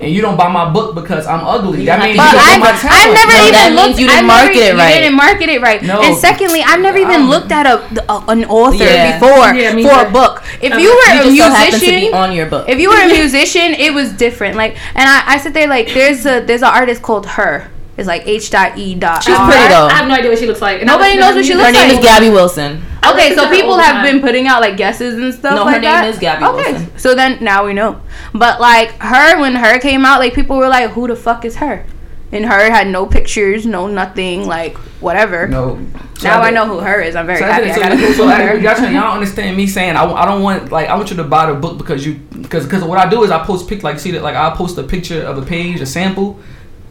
and 0.00 0.10
you 0.12 0.20
don't 0.22 0.36
buy 0.36 0.48
my 0.48 0.70
book 0.70 0.94
because 0.94 1.26
I'm 1.26 1.44
ugly. 1.44 1.84
That 1.86 1.98
means 2.00 2.14
you 2.14 2.22
don't 2.22 2.38
I've, 2.38 2.58
know 2.58 2.66
my 2.66 2.70
I've 2.70 3.12
never 3.14 3.32
No, 3.32 3.42
even 3.42 3.52
that 3.52 3.72
looked. 3.74 3.86
means 3.88 4.00
you 4.00 4.06
didn't 4.06 4.18
I've 4.18 4.26
never- 4.26 4.44
market 4.46 4.62
it 4.62 4.74
right. 4.78 4.94
You 4.94 5.00
didn't 5.02 5.16
market 5.16 5.48
it 5.48 5.60
right. 5.60 5.82
No. 5.82 6.02
And 6.02 6.16
secondly, 6.16 6.62
I've 6.62 6.80
never 6.80 6.98
even 6.98 7.22
Um, 7.22 7.30
looked 7.30 7.50
at 7.52 7.66
a, 7.66 7.82
a 8.12 8.24
an 8.28 8.44
author 8.46 8.84
Yeah. 8.84 9.18
before 9.18 9.54
Yeah, 9.54 9.74
me 9.74 9.82
for 9.82 10.06
a 10.06 10.10
book. 10.10 10.42
If 10.62 10.72
Okay. 10.72 10.82
you 10.82 10.90
were 10.90 11.24
You 11.30 11.42
a 11.42 11.48
just 11.48 11.56
so 11.56 11.64
to 11.64 11.80
be 11.80 11.86
musician, 11.90 12.14
on 12.14 12.32
your 12.32 12.46
book. 12.46 12.68
if 12.68 12.78
you 12.78 12.88
were 12.90 13.00
a 13.02 13.08
musician, 13.20 13.74
it 13.74 13.92
was 13.92 14.12
different. 14.12 14.56
Like, 14.56 14.76
and 14.94 15.08
I, 15.08 15.34
I 15.34 15.38
sit 15.38 15.52
there 15.54 15.66
like, 15.66 15.88
there's 15.92 16.24
a 16.26 16.40
there's 16.46 16.62
an 16.62 16.70
artist 16.72 17.02
called 17.02 17.26
her. 17.38 17.68
It's 17.98 18.06
like 18.06 18.26
H 18.28 18.50
dot 18.50 18.78
E 18.78 18.94
dot. 18.94 19.24
She's 19.24 19.36
pretty 19.36 19.68
though. 19.68 19.88
I 19.88 19.94
have 19.94 20.08
no 20.08 20.14
idea 20.14 20.30
what 20.30 20.38
she 20.38 20.46
looks 20.46 20.62
like. 20.62 20.78
and 20.78 20.86
Nobody 20.86 21.16
knows 21.18 21.34
what 21.34 21.44
she 21.44 21.54
music. 21.54 21.66
Her 21.66 21.72
looks 21.72 21.78
name 21.78 21.88
like. 21.96 21.98
is 21.98 22.04
Gabby 22.04 22.30
Wilson. 22.30 22.82
Okay, 23.04 23.34
so 23.34 23.50
people 23.50 23.76
have 23.76 23.96
time. 23.96 24.04
been 24.04 24.20
putting 24.22 24.46
out 24.46 24.60
like 24.60 24.76
guesses 24.76 25.14
and 25.20 25.34
stuff. 25.34 25.54
No, 25.56 25.64
her 25.64 25.72
like 25.72 25.74
name 25.82 25.82
that. 25.82 26.04
is 26.08 26.18
Gabby 26.20 26.42
Wilson. 26.44 26.60
okay. 26.60 26.72
Wilson. 26.74 26.98
So 26.98 27.14
then 27.16 27.42
now 27.42 27.66
we 27.66 27.74
know. 27.74 28.00
But 28.32 28.60
like 28.60 28.90
her, 29.00 29.40
when 29.40 29.56
her 29.56 29.78
came 29.80 30.04
out, 30.04 30.20
like 30.20 30.32
people 30.34 30.56
were 30.56 30.68
like, 30.68 30.90
"Who 30.92 31.08
the 31.08 31.16
fuck 31.16 31.44
is 31.44 31.56
her?" 31.56 31.84
And 32.30 32.44
her 32.44 32.70
had 32.70 32.86
no 32.88 33.06
pictures, 33.06 33.64
no 33.66 33.86
nothing, 33.88 34.46
like 34.46 34.76
whatever. 35.00 35.48
No. 35.48 35.78
So 36.18 36.28
Now 36.28 36.42
I 36.42 36.50
did- 36.50 36.54
know 36.56 36.66
who 36.66 36.78
her 36.80 37.00
is. 37.00 37.16
I'm 37.16 37.26
very 37.26 37.38
So, 37.38 37.46
happy. 37.46 37.70
I 37.70 37.74
so, 37.74 37.80
got 37.80 37.92
a 37.92 37.94
so, 37.96 38.00
picture 38.00 38.14
so 38.16 38.24
of 38.24 38.28
I- 38.30 38.52
y'all, 38.54 38.74
trying- 38.74 38.94
y'all 38.94 39.14
understand 39.14 39.56
me 39.56 39.66
saying 39.66 39.96
I, 39.96 40.04
I 40.04 40.24
don't 40.26 40.42
want 40.42 40.70
like 40.70 40.88
I 40.88 40.94
want 40.96 41.10
you 41.10 41.16
to 41.16 41.24
buy 41.24 41.46
the 41.46 41.54
book 41.54 41.78
because 41.78 42.04
you 42.06 42.14
because 42.42 42.64
because 42.64 42.84
what 42.84 42.98
I 42.98 43.08
do 43.08 43.24
is 43.24 43.30
I 43.32 43.42
post 43.44 43.66
pic 43.68 43.82
like 43.82 43.98
see 43.98 44.10
that 44.12 44.22
like 44.22 44.36
I 44.36 44.54
post 44.54 44.76
a 44.78 44.82
picture 44.84 45.22
of 45.22 45.38
a 45.38 45.42
page 45.42 45.80
a 45.80 45.86
sample 45.86 46.38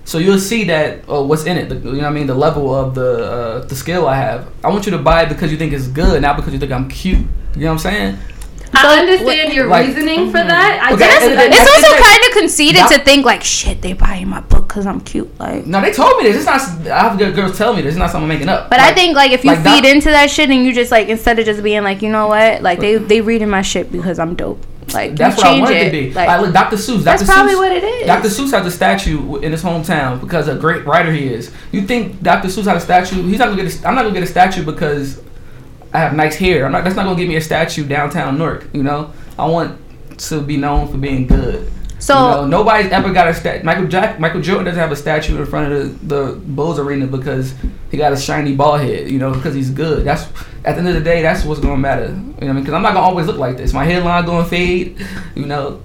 So 0.07 0.19
you'll 0.19 0.39
see 0.39 0.63
that 0.71 1.03
oh, 1.09 1.25
what's 1.25 1.43
in 1.43 1.57
it. 1.57 1.67
The, 1.67 1.75
you 1.75 1.84
know 1.84 1.91
what 1.97 2.05
I 2.05 2.09
mean? 2.11 2.27
The 2.27 2.34
level 2.34 2.73
of 2.73 2.95
the 2.95 3.11
uh, 3.31 3.59
the 3.65 3.75
skill 3.75 4.07
I 4.07 4.15
have. 4.15 4.47
I 4.63 4.69
want 4.69 4.85
you 4.85 4.91
to 4.93 4.97
buy 4.97 5.23
it 5.23 5.29
because 5.29 5.51
you 5.51 5.57
think 5.57 5.73
it's 5.73 5.88
good, 5.88 6.21
not 6.21 6.38
because 6.38 6.53
you 6.53 6.59
think 6.59 6.71
I'm 6.71 6.88
cute. 6.88 7.19
You 7.55 7.63
know 7.65 7.67
what 7.67 7.71
I'm 7.73 7.79
saying? 7.79 8.17
I 8.73 8.99
understand 8.99 9.51
your 9.53 9.67
like- 9.67 9.88
reasoning 9.88 10.27
for 10.27 10.38
that. 10.53 10.79
I 10.81 10.93
Okay, 10.93 10.99
guess 10.99 11.23
and 11.23 11.38
then- 11.38 11.51
It's 11.51 11.59
I 11.59 11.73
also 11.75 11.88
think 11.93 12.05
kind 12.05 12.23
of 12.27 12.31
conceited 12.39 12.81
Not- 12.81 12.91
to 12.91 12.99
think 12.99 13.25
like, 13.25 13.43
shit, 13.43 13.81
they 13.81 13.93
buying 13.93 14.29
my 14.29 14.41
book 14.41 14.67
because 14.69 14.85
I'm 14.85 15.01
cute. 15.01 15.29
Like, 15.39 15.65
No, 15.65 15.81
they 15.81 15.91
told 15.91 16.15
me 16.17 16.23
this. 16.23 16.38
It's 16.38 16.45
not. 16.45 16.88
I 16.91 17.09
have 17.09 17.35
girls 17.35 17.57
tell 17.57 17.73
me 17.75 17.81
this. 17.81 17.95
It's 17.95 17.99
not 17.99 18.11
something 18.11 18.29
I'm 18.29 18.35
making 18.38 18.49
up. 18.49 18.69
but 18.69 18.79
I 18.79 18.93
think 18.93 19.15
like 19.15 19.31
if 19.31 19.43
you 19.43 19.51
like 19.51 19.59
feed 19.63 19.84
that- 19.84 19.93
into 19.95 20.09
that 20.09 20.29
shit 20.29 20.49
and 20.49 20.63
you 20.65 20.73
just 20.73 20.91
like 20.91 21.09
instead 21.09 21.38
of 21.39 21.45
just 21.45 21.61
being 21.63 21.84
like, 21.84 22.01
you 22.01 22.09
know 22.09 22.27
what, 22.27 22.61
like 22.61 22.79
they 22.79 22.95
they 22.95 23.19
reading 23.19 23.49
my 23.49 23.61
shit 23.61 23.91
because 23.91 24.19
I'm 24.19 24.35
dope. 24.35 24.63
Like 24.93 25.15
that's 25.15 25.38
what 25.38 25.45
I 25.45 25.59
want 25.59 25.72
it 25.76 25.85
to 25.85 25.91
be. 25.91 26.14
Like, 26.14 26.27
Like, 26.27 26.41
look, 26.41 26.53
Dr. 26.53 26.76
Seuss. 26.77 27.03
that's 27.03 27.22
Dr. 27.23 27.34
probably 27.34 27.53
Seuss, 27.53 27.57
what 27.57 27.72
it 27.72 27.84
is. 27.84 28.07
Dr. 28.07 28.27
Seuss 28.30 28.51
has 28.51 28.65
a 28.65 28.72
statue 28.72 29.35
in 29.38 29.51
his 29.51 29.61
hometown 29.64 30.19
because 30.22 30.47
a 30.47 30.55
great 30.55 30.85
writer 30.85 31.11
he 31.11 31.27
is. 31.27 31.51
You 31.72 31.81
think 31.85 32.22
Dr. 32.22 32.47
Seuss 32.47 32.65
has 32.65 32.81
a 32.84 32.85
statue? 32.85 33.22
He's 33.23 33.39
not 33.39 33.49
gonna 33.49 33.61
get. 33.64 33.84
A, 33.84 33.88
I'm 33.88 33.95
not 33.95 34.03
gonna 34.03 34.14
get 34.14 34.23
a 34.23 34.27
statue 34.27 34.64
because 34.64 35.22
I 35.93 35.99
have 35.99 36.14
nice 36.14 36.35
hair. 36.35 36.65
I'm 36.65 36.72
not. 36.72 36.84
That's 36.84 36.95
not 36.95 37.03
gonna 37.03 37.18
give 37.18 37.27
me 37.27 37.35
a 37.35 37.41
statue 37.41 37.85
downtown 37.85 38.38
Newark. 38.38 38.68
You 38.73 38.84
know, 38.84 39.11
I 39.38 39.45
want 39.47 39.80
to 40.19 40.41
be 40.41 40.57
known 40.57 40.88
for 40.89 40.97
being 40.97 41.27
good. 41.27 41.69
So 41.99 42.14
you 42.14 42.19
know, 42.19 42.48
nobody's 42.48 42.91
ever 42.91 43.11
got 43.11 43.28
a 43.28 43.34
stat. 43.34 43.64
Michael 43.64 43.88
Jack, 43.88 44.19
Michael 44.19 44.41
Jordan 44.41 44.65
doesn't 44.65 44.80
have 44.80 44.91
a 44.91 44.95
statue 44.95 45.38
in 45.38 45.45
front 45.45 45.74
of 45.74 46.07
the, 46.07 46.15
the 46.15 46.36
Bulls 46.40 46.78
arena 46.78 47.07
because 47.07 47.56
he 47.90 47.98
got 47.98 48.14
a 48.14 48.18
shiny 48.18 48.56
ball 48.56 48.78
head. 48.78 49.10
You 49.10 49.18
know, 49.18 49.34
because 49.34 49.56
he's 49.56 49.72
good. 49.72 50.06
That's 50.06 50.24
at 50.64 50.74
the 50.74 50.80
end 50.80 50.90
of 50.90 50.94
the 50.94 51.02
day, 51.02 51.22
that's 51.22 51.44
what's 51.44 51.60
gonna 51.60 51.78
matter. 51.78 52.07
You 52.07 52.11
know 52.11 52.34
what 52.34 52.44
I 52.44 52.53
mean? 52.53 52.64
Because 52.64 52.74
I'm 52.76 52.84
not 52.84 52.94
gonna 52.94 53.06
always 53.06 53.26
look 53.26 53.38
like 53.38 53.57
this. 53.57 53.74
My 53.74 53.84
hairline 53.84 54.26
gonna 54.26 54.45
fade. 54.45 55.03
You 55.36 55.45
know, 55.45 55.82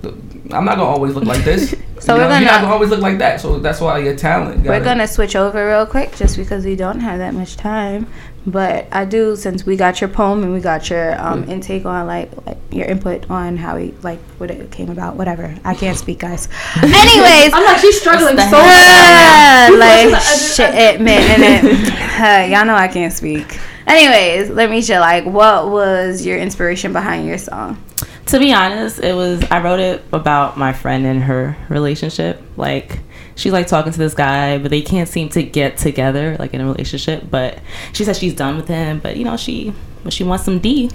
I'm 0.53 0.65
not 0.65 0.77
gonna 0.77 0.89
always 0.91 1.15
look 1.15 1.24
like 1.24 1.45
this. 1.45 1.74
So 2.03 2.16
you 2.16 2.23
we're 2.23 2.29
know, 2.31 2.35
you're 2.39 2.47
not 2.47 2.51
gonna- 2.55 2.62
gonna 2.62 2.73
always 2.74 2.91
look 2.91 2.99
like 3.01 3.19
that. 3.19 3.41
So 3.41 3.61
that's 3.61 3.81
why 3.81 3.99
your 3.99 4.16
talent. 4.16 4.66
We're 4.66 4.83
gonna 4.83 5.07
switch 5.07 5.37
over 5.37 5.65
real 5.69 5.87
quick 5.87 6.16
just 6.16 6.37
because 6.37 6.65
we 6.65 6.74
don't 6.74 6.99
have 6.99 7.20
that 7.20 7.33
much 7.33 7.57
time. 7.57 8.09
But 8.45 8.89
I 8.91 9.05
do 9.05 9.37
since 9.37 9.65
we 9.65 9.77
got 9.77 10.01
your 10.01 10.11
poem 10.11 10.43
and 10.43 10.53
we 10.53 10.59
got 10.59 10.91
your 10.91 11.15
um, 11.24 11.49
intake 11.49 11.87
on 11.87 12.09
like, 12.09 12.29
like 12.45 12.59
your 12.73 12.87
input 12.87 13.31
on 13.31 13.57
how 13.57 13.77
we 13.77 13.95
like 14.03 14.19
what 14.39 14.51
it 14.51 14.73
came 14.73 14.91
about, 14.91 15.15
whatever. 15.15 15.55
I 15.65 15.74
can't 15.74 15.97
speak, 15.97 16.19
guys. 16.19 16.49
Anyways, 16.83 17.53
I'm 17.55 17.65
like, 17.65 17.79
she's 17.79 18.01
struggling 18.01 18.37
so 18.37 18.51
the 18.51 18.51
yeah, 18.51 19.69
like 19.73 20.09
supposed 20.20 20.57
to- 20.57 20.62
shit, 20.73 21.01
man, 21.01 21.41
and 21.41 21.69
it, 21.69 22.51
uh, 22.53 22.57
y'all 22.57 22.66
know 22.66 22.74
I 22.74 22.89
can't 22.89 23.12
speak. 23.12 23.61
Anyways, 23.87 24.51
let 24.51 24.70
me 24.70 24.83
share. 24.83 24.99
Like, 24.99 25.24
what 25.24 25.70
was 25.70 26.27
your 26.27 26.37
inspiration 26.39 26.93
behind 26.93 27.29
your 27.29 27.39
song? 27.39 27.81
To 28.27 28.39
be 28.39 28.53
honest, 28.53 29.01
it 29.01 29.15
was 29.15 29.43
I 29.51 29.62
wrote 29.62 29.81
it 29.81 30.03
about 30.12 30.57
my 30.57 30.73
friend 30.73 31.05
and 31.05 31.23
her 31.24 31.57
relationship. 31.69 32.40
Like 32.57 33.01
she's 33.35 33.53
like 33.53 33.66
talking 33.66 33.93
to 33.93 33.99
this 33.99 34.15
guy, 34.15 34.59
but 34.59 34.70
they 34.70 34.81
can't 34.82 35.09
seem 35.09 35.28
to 35.31 35.43
get 35.43 35.77
together 35.77 36.36
like 36.39 36.55
in 36.55 36.61
a 36.61 36.65
relationship. 36.65 37.24
But 37.31 37.59
she 37.93 38.05
says 38.05 38.19
she's 38.19 38.35
done 38.35 38.57
with 38.57 38.69
him, 38.69 39.01
but 39.01 39.16
you 39.16 39.24
know 39.24 39.36
she 39.36 39.70
when 40.03 40.11
she 40.11 40.24
wants 40.24 40.44
some 40.44 40.61
D, 40.61 40.90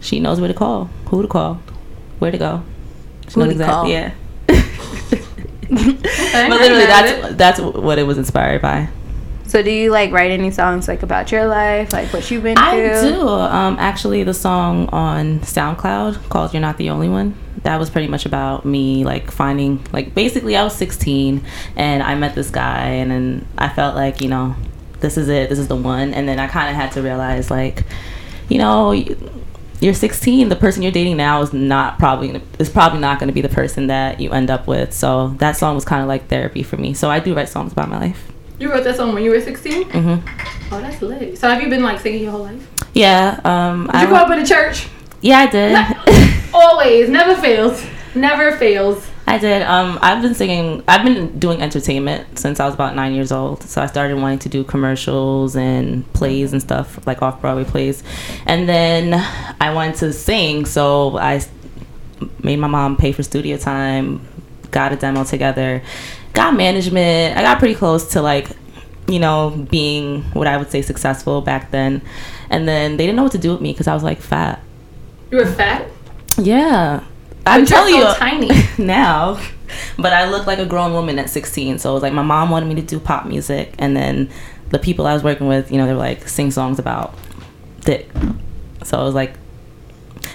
she 0.00 0.20
knows 0.20 0.40
where 0.40 0.48
to 0.48 0.54
call, 0.54 0.86
who 1.06 1.22
to 1.22 1.28
call, 1.28 1.54
where 2.18 2.30
to 2.30 2.38
go. 2.38 2.62
She 3.28 3.34
Who 3.34 3.40
knows 3.40 3.48
to 3.48 3.52
exact- 3.52 3.70
call. 3.72 3.88
Yeah. 3.88 4.14
But 5.70 6.48
literally, 6.60 6.86
that's 6.86 7.34
that's 7.34 7.60
what 7.60 7.98
it 7.98 8.04
was 8.04 8.16
inspired 8.16 8.62
by. 8.62 8.88
So, 9.48 9.62
do 9.62 9.70
you 9.70 9.90
like 9.90 10.12
write 10.12 10.30
any 10.30 10.50
songs 10.50 10.88
like 10.88 11.02
about 11.02 11.32
your 11.32 11.46
life, 11.46 11.90
like 11.90 12.12
what 12.12 12.30
you've 12.30 12.42
been 12.42 12.58
I 12.58 13.00
through? 13.00 13.12
do. 13.12 13.28
Um, 13.28 13.78
actually, 13.78 14.22
the 14.22 14.34
song 14.34 14.90
on 14.90 15.40
SoundCloud 15.40 16.28
called 16.28 16.52
"You're 16.52 16.60
Not 16.60 16.76
the 16.76 16.90
Only 16.90 17.08
One." 17.08 17.34
That 17.62 17.78
was 17.78 17.88
pretty 17.88 18.08
much 18.08 18.26
about 18.26 18.66
me, 18.66 19.04
like 19.06 19.30
finding, 19.30 19.84
like 19.90 20.14
basically, 20.14 20.54
I 20.54 20.62
was 20.62 20.76
16 20.76 21.42
and 21.76 22.02
I 22.02 22.14
met 22.14 22.34
this 22.34 22.50
guy, 22.50 22.88
and 22.88 23.10
then 23.10 23.48
I 23.56 23.70
felt 23.70 23.96
like, 23.96 24.20
you 24.20 24.28
know, 24.28 24.54
this 25.00 25.16
is 25.16 25.30
it, 25.30 25.48
this 25.48 25.58
is 25.58 25.66
the 25.66 25.76
one, 25.76 26.12
and 26.12 26.28
then 26.28 26.38
I 26.38 26.46
kind 26.46 26.68
of 26.68 26.76
had 26.76 26.92
to 26.92 27.02
realize, 27.02 27.50
like, 27.50 27.84
you 28.50 28.58
know, 28.58 28.92
you're 29.80 29.94
16. 29.94 30.50
The 30.50 30.56
person 30.56 30.82
you're 30.82 30.92
dating 30.92 31.16
now 31.16 31.40
is 31.40 31.54
not 31.54 31.98
probably 31.98 32.42
is 32.58 32.68
probably 32.68 33.00
not 33.00 33.18
going 33.18 33.28
to 33.28 33.34
be 33.34 33.40
the 33.40 33.48
person 33.48 33.86
that 33.86 34.20
you 34.20 34.30
end 34.30 34.50
up 34.50 34.66
with. 34.66 34.92
So 34.92 35.28
that 35.38 35.56
song 35.56 35.74
was 35.74 35.86
kind 35.86 36.02
of 36.02 36.08
like 36.08 36.28
therapy 36.28 36.62
for 36.62 36.76
me. 36.76 36.92
So 36.92 37.10
I 37.10 37.18
do 37.18 37.34
write 37.34 37.48
songs 37.48 37.72
about 37.72 37.88
my 37.88 37.98
life. 37.98 38.30
You 38.58 38.70
wrote 38.72 38.84
that 38.84 38.96
song 38.96 39.14
when 39.14 39.22
you 39.22 39.30
were 39.30 39.40
16? 39.40 39.90
hmm 39.90 40.16
Oh, 40.70 40.80
that's 40.80 41.00
lit. 41.00 41.38
So 41.38 41.48
have 41.48 41.62
you 41.62 41.70
been 41.70 41.82
like 41.82 41.98
singing 42.00 42.22
your 42.24 42.32
whole 42.32 42.42
life? 42.42 42.68
Yeah. 42.92 43.40
Um. 43.44 43.86
Did 43.86 43.94
I 43.94 44.02
you 44.02 44.08
grow 44.08 44.16
up 44.18 44.30
in 44.30 44.38
a 44.40 44.46
church? 44.46 44.88
yeah, 45.22 45.38
I 45.38 45.46
did. 45.46 46.44
Always, 46.54 47.08
never 47.08 47.34
fails. 47.40 47.82
Never 48.14 48.52
fails. 48.56 49.06
I 49.26 49.38
did. 49.38 49.62
Um, 49.62 49.98
I've 50.02 50.20
been 50.22 50.34
singing. 50.34 50.82
I've 50.88 51.04
been 51.04 51.38
doing 51.38 51.62
entertainment 51.62 52.38
since 52.38 52.60
I 52.60 52.66
was 52.66 52.74
about 52.74 52.96
nine 52.96 53.14
years 53.14 53.30
old. 53.32 53.62
So 53.62 53.80
I 53.80 53.86
started 53.86 54.16
wanting 54.18 54.38
to 54.40 54.48
do 54.48 54.64
commercials 54.64 55.54
and 55.56 56.10
plays 56.12 56.52
and 56.52 56.60
stuff 56.60 57.06
like 57.06 57.22
off 57.22 57.40
Broadway 57.40 57.64
plays, 57.64 58.02
and 58.46 58.68
then 58.68 59.14
I 59.60 59.72
wanted 59.72 59.96
to 59.96 60.12
sing. 60.12 60.64
So 60.66 61.18
I 61.18 61.42
made 62.42 62.56
my 62.58 62.68
mom 62.68 62.96
pay 62.96 63.12
for 63.12 63.22
studio 63.22 63.56
time, 63.58 64.26
got 64.70 64.92
a 64.92 64.96
demo 64.96 65.24
together, 65.24 65.82
got 66.32 66.54
management. 66.54 67.36
I 67.36 67.42
got 67.42 67.58
pretty 67.58 67.74
close 67.74 68.12
to 68.12 68.22
like, 68.22 68.48
you 69.08 69.18
know, 69.18 69.50
being 69.70 70.22
what 70.32 70.46
I 70.46 70.56
would 70.56 70.70
say 70.70 70.82
successful 70.82 71.40
back 71.40 71.70
then, 71.70 72.02
and 72.50 72.68
then 72.68 72.96
they 72.96 73.06
didn't 73.06 73.16
know 73.16 73.24
what 73.24 73.32
to 73.32 73.38
do 73.38 73.52
with 73.52 73.60
me 73.60 73.72
because 73.72 73.86
I 73.86 73.94
was 73.94 74.02
like 74.02 74.20
fat. 74.20 74.62
You 75.30 75.38
were 75.38 75.46
fat. 75.46 75.88
Yeah. 76.38 77.04
I'm 77.46 77.64
telling 77.64 77.94
so 77.94 78.08
you 78.08 78.14
tiny. 78.14 78.50
now. 78.78 79.40
But 79.98 80.12
I 80.12 80.30
look 80.30 80.46
like 80.46 80.58
a 80.58 80.66
grown 80.66 80.92
woman 80.92 81.18
at 81.18 81.28
16. 81.28 81.78
So 81.78 81.90
it 81.90 81.94
was 81.94 82.02
like 82.02 82.12
my 82.12 82.22
mom 82.22 82.50
wanted 82.50 82.66
me 82.66 82.74
to 82.76 82.82
do 82.82 82.98
pop 82.98 83.26
music. 83.26 83.74
And 83.78 83.96
then 83.96 84.30
the 84.70 84.78
people 84.78 85.06
I 85.06 85.14
was 85.14 85.22
working 85.22 85.46
with, 85.46 85.70
you 85.70 85.78
know, 85.78 85.86
they 85.86 85.92
were 85.92 85.98
like, 85.98 86.28
sing 86.28 86.50
songs 86.50 86.78
about 86.78 87.14
dick. 87.80 88.10
So 88.84 89.00
it 89.00 89.04
was 89.04 89.14
like, 89.14 89.34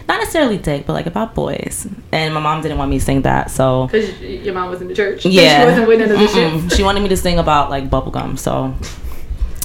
not 0.07 0.19
necessarily 0.19 0.57
dick, 0.57 0.85
but 0.85 0.93
like 0.93 1.05
about 1.05 1.34
boys. 1.34 1.88
And 2.11 2.34
my 2.34 2.39
mom 2.39 2.61
didn't 2.61 2.77
want 2.77 2.91
me 2.91 2.99
to 2.99 3.05
sing 3.05 3.21
that. 3.23 3.51
So 3.51 3.88
Because 3.88 4.19
your 4.21 4.53
mom 4.53 4.69
was 4.69 4.81
in 4.81 4.88
the 4.88 4.95
church. 4.95 5.25
yeah. 5.25 5.59
She 5.63 5.65
wasn't 5.69 5.88
with 5.88 5.99
none 5.99 6.11
of 6.11 6.30
shit. 6.30 6.73
She 6.73 6.84
wanted 6.84 7.01
me 7.01 7.09
to 7.09 7.17
sing 7.17 7.39
about 7.39 7.69
like 7.69 7.89
bubblegum. 7.89 8.38
So 8.38 8.75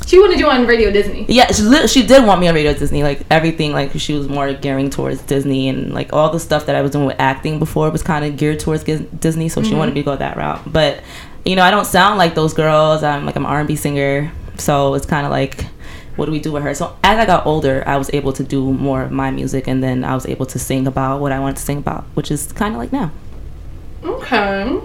She 0.06 0.18
wanted 0.18 0.38
you 0.38 0.48
on 0.48 0.66
Radio 0.66 0.90
Disney. 0.90 1.26
yeah, 1.28 1.52
she, 1.52 1.62
lit- 1.62 1.90
she 1.90 2.06
did 2.06 2.24
want 2.24 2.40
me 2.40 2.48
on 2.48 2.54
Radio 2.54 2.72
Disney. 2.72 3.02
Like 3.02 3.22
everything, 3.30 3.72
like 3.72 3.92
she 3.98 4.14
was 4.14 4.28
more 4.28 4.52
gearing 4.54 4.88
towards 4.90 5.20
Disney, 5.22 5.68
and 5.68 5.92
like 5.92 6.12
all 6.12 6.30
the 6.30 6.40
stuff 6.40 6.66
that 6.66 6.76
I 6.76 6.80
was 6.82 6.92
doing 6.92 7.04
with 7.06 7.16
acting 7.18 7.58
before 7.58 7.90
was 7.90 8.02
kind 8.02 8.24
of 8.24 8.36
geared 8.36 8.60
towards 8.60 8.84
Gis- 8.84 9.02
Disney. 9.18 9.48
So 9.48 9.62
she 9.62 9.70
mm-hmm. 9.70 9.78
wanted 9.78 9.94
me 9.94 10.00
to 10.00 10.04
go 10.04 10.16
that 10.16 10.36
route. 10.36 10.72
But 10.72 11.02
you 11.44 11.56
know, 11.56 11.62
I 11.62 11.70
don't 11.70 11.86
sound 11.86 12.16
like 12.16 12.34
those 12.34 12.54
girls. 12.54 13.02
I'm 13.02 13.26
like 13.26 13.36
I'm 13.36 13.44
an 13.44 13.50
R&B 13.50 13.76
singer, 13.76 14.30
so 14.56 14.94
it's 14.94 15.06
kind 15.06 15.26
of 15.26 15.30
like, 15.32 15.66
what 16.18 16.26
do 16.26 16.32
we 16.32 16.40
do 16.40 16.50
with 16.50 16.64
her? 16.64 16.74
So 16.74 16.96
as 17.04 17.16
I 17.16 17.24
got 17.24 17.46
older, 17.46 17.84
I 17.86 17.96
was 17.96 18.10
able 18.12 18.32
to 18.32 18.42
do 18.42 18.72
more 18.72 19.02
of 19.02 19.12
my 19.12 19.30
music, 19.30 19.68
and 19.68 19.80
then 19.82 20.02
I 20.02 20.14
was 20.14 20.26
able 20.26 20.46
to 20.46 20.58
sing 20.58 20.88
about 20.88 21.20
what 21.20 21.30
I 21.30 21.38
wanted 21.38 21.56
to 21.56 21.62
sing 21.62 21.78
about, 21.78 22.04
which 22.14 22.32
is 22.32 22.50
kind 22.52 22.74
of 22.74 22.78
like 22.80 22.92
now. 22.92 23.12
Okay. 24.02 24.80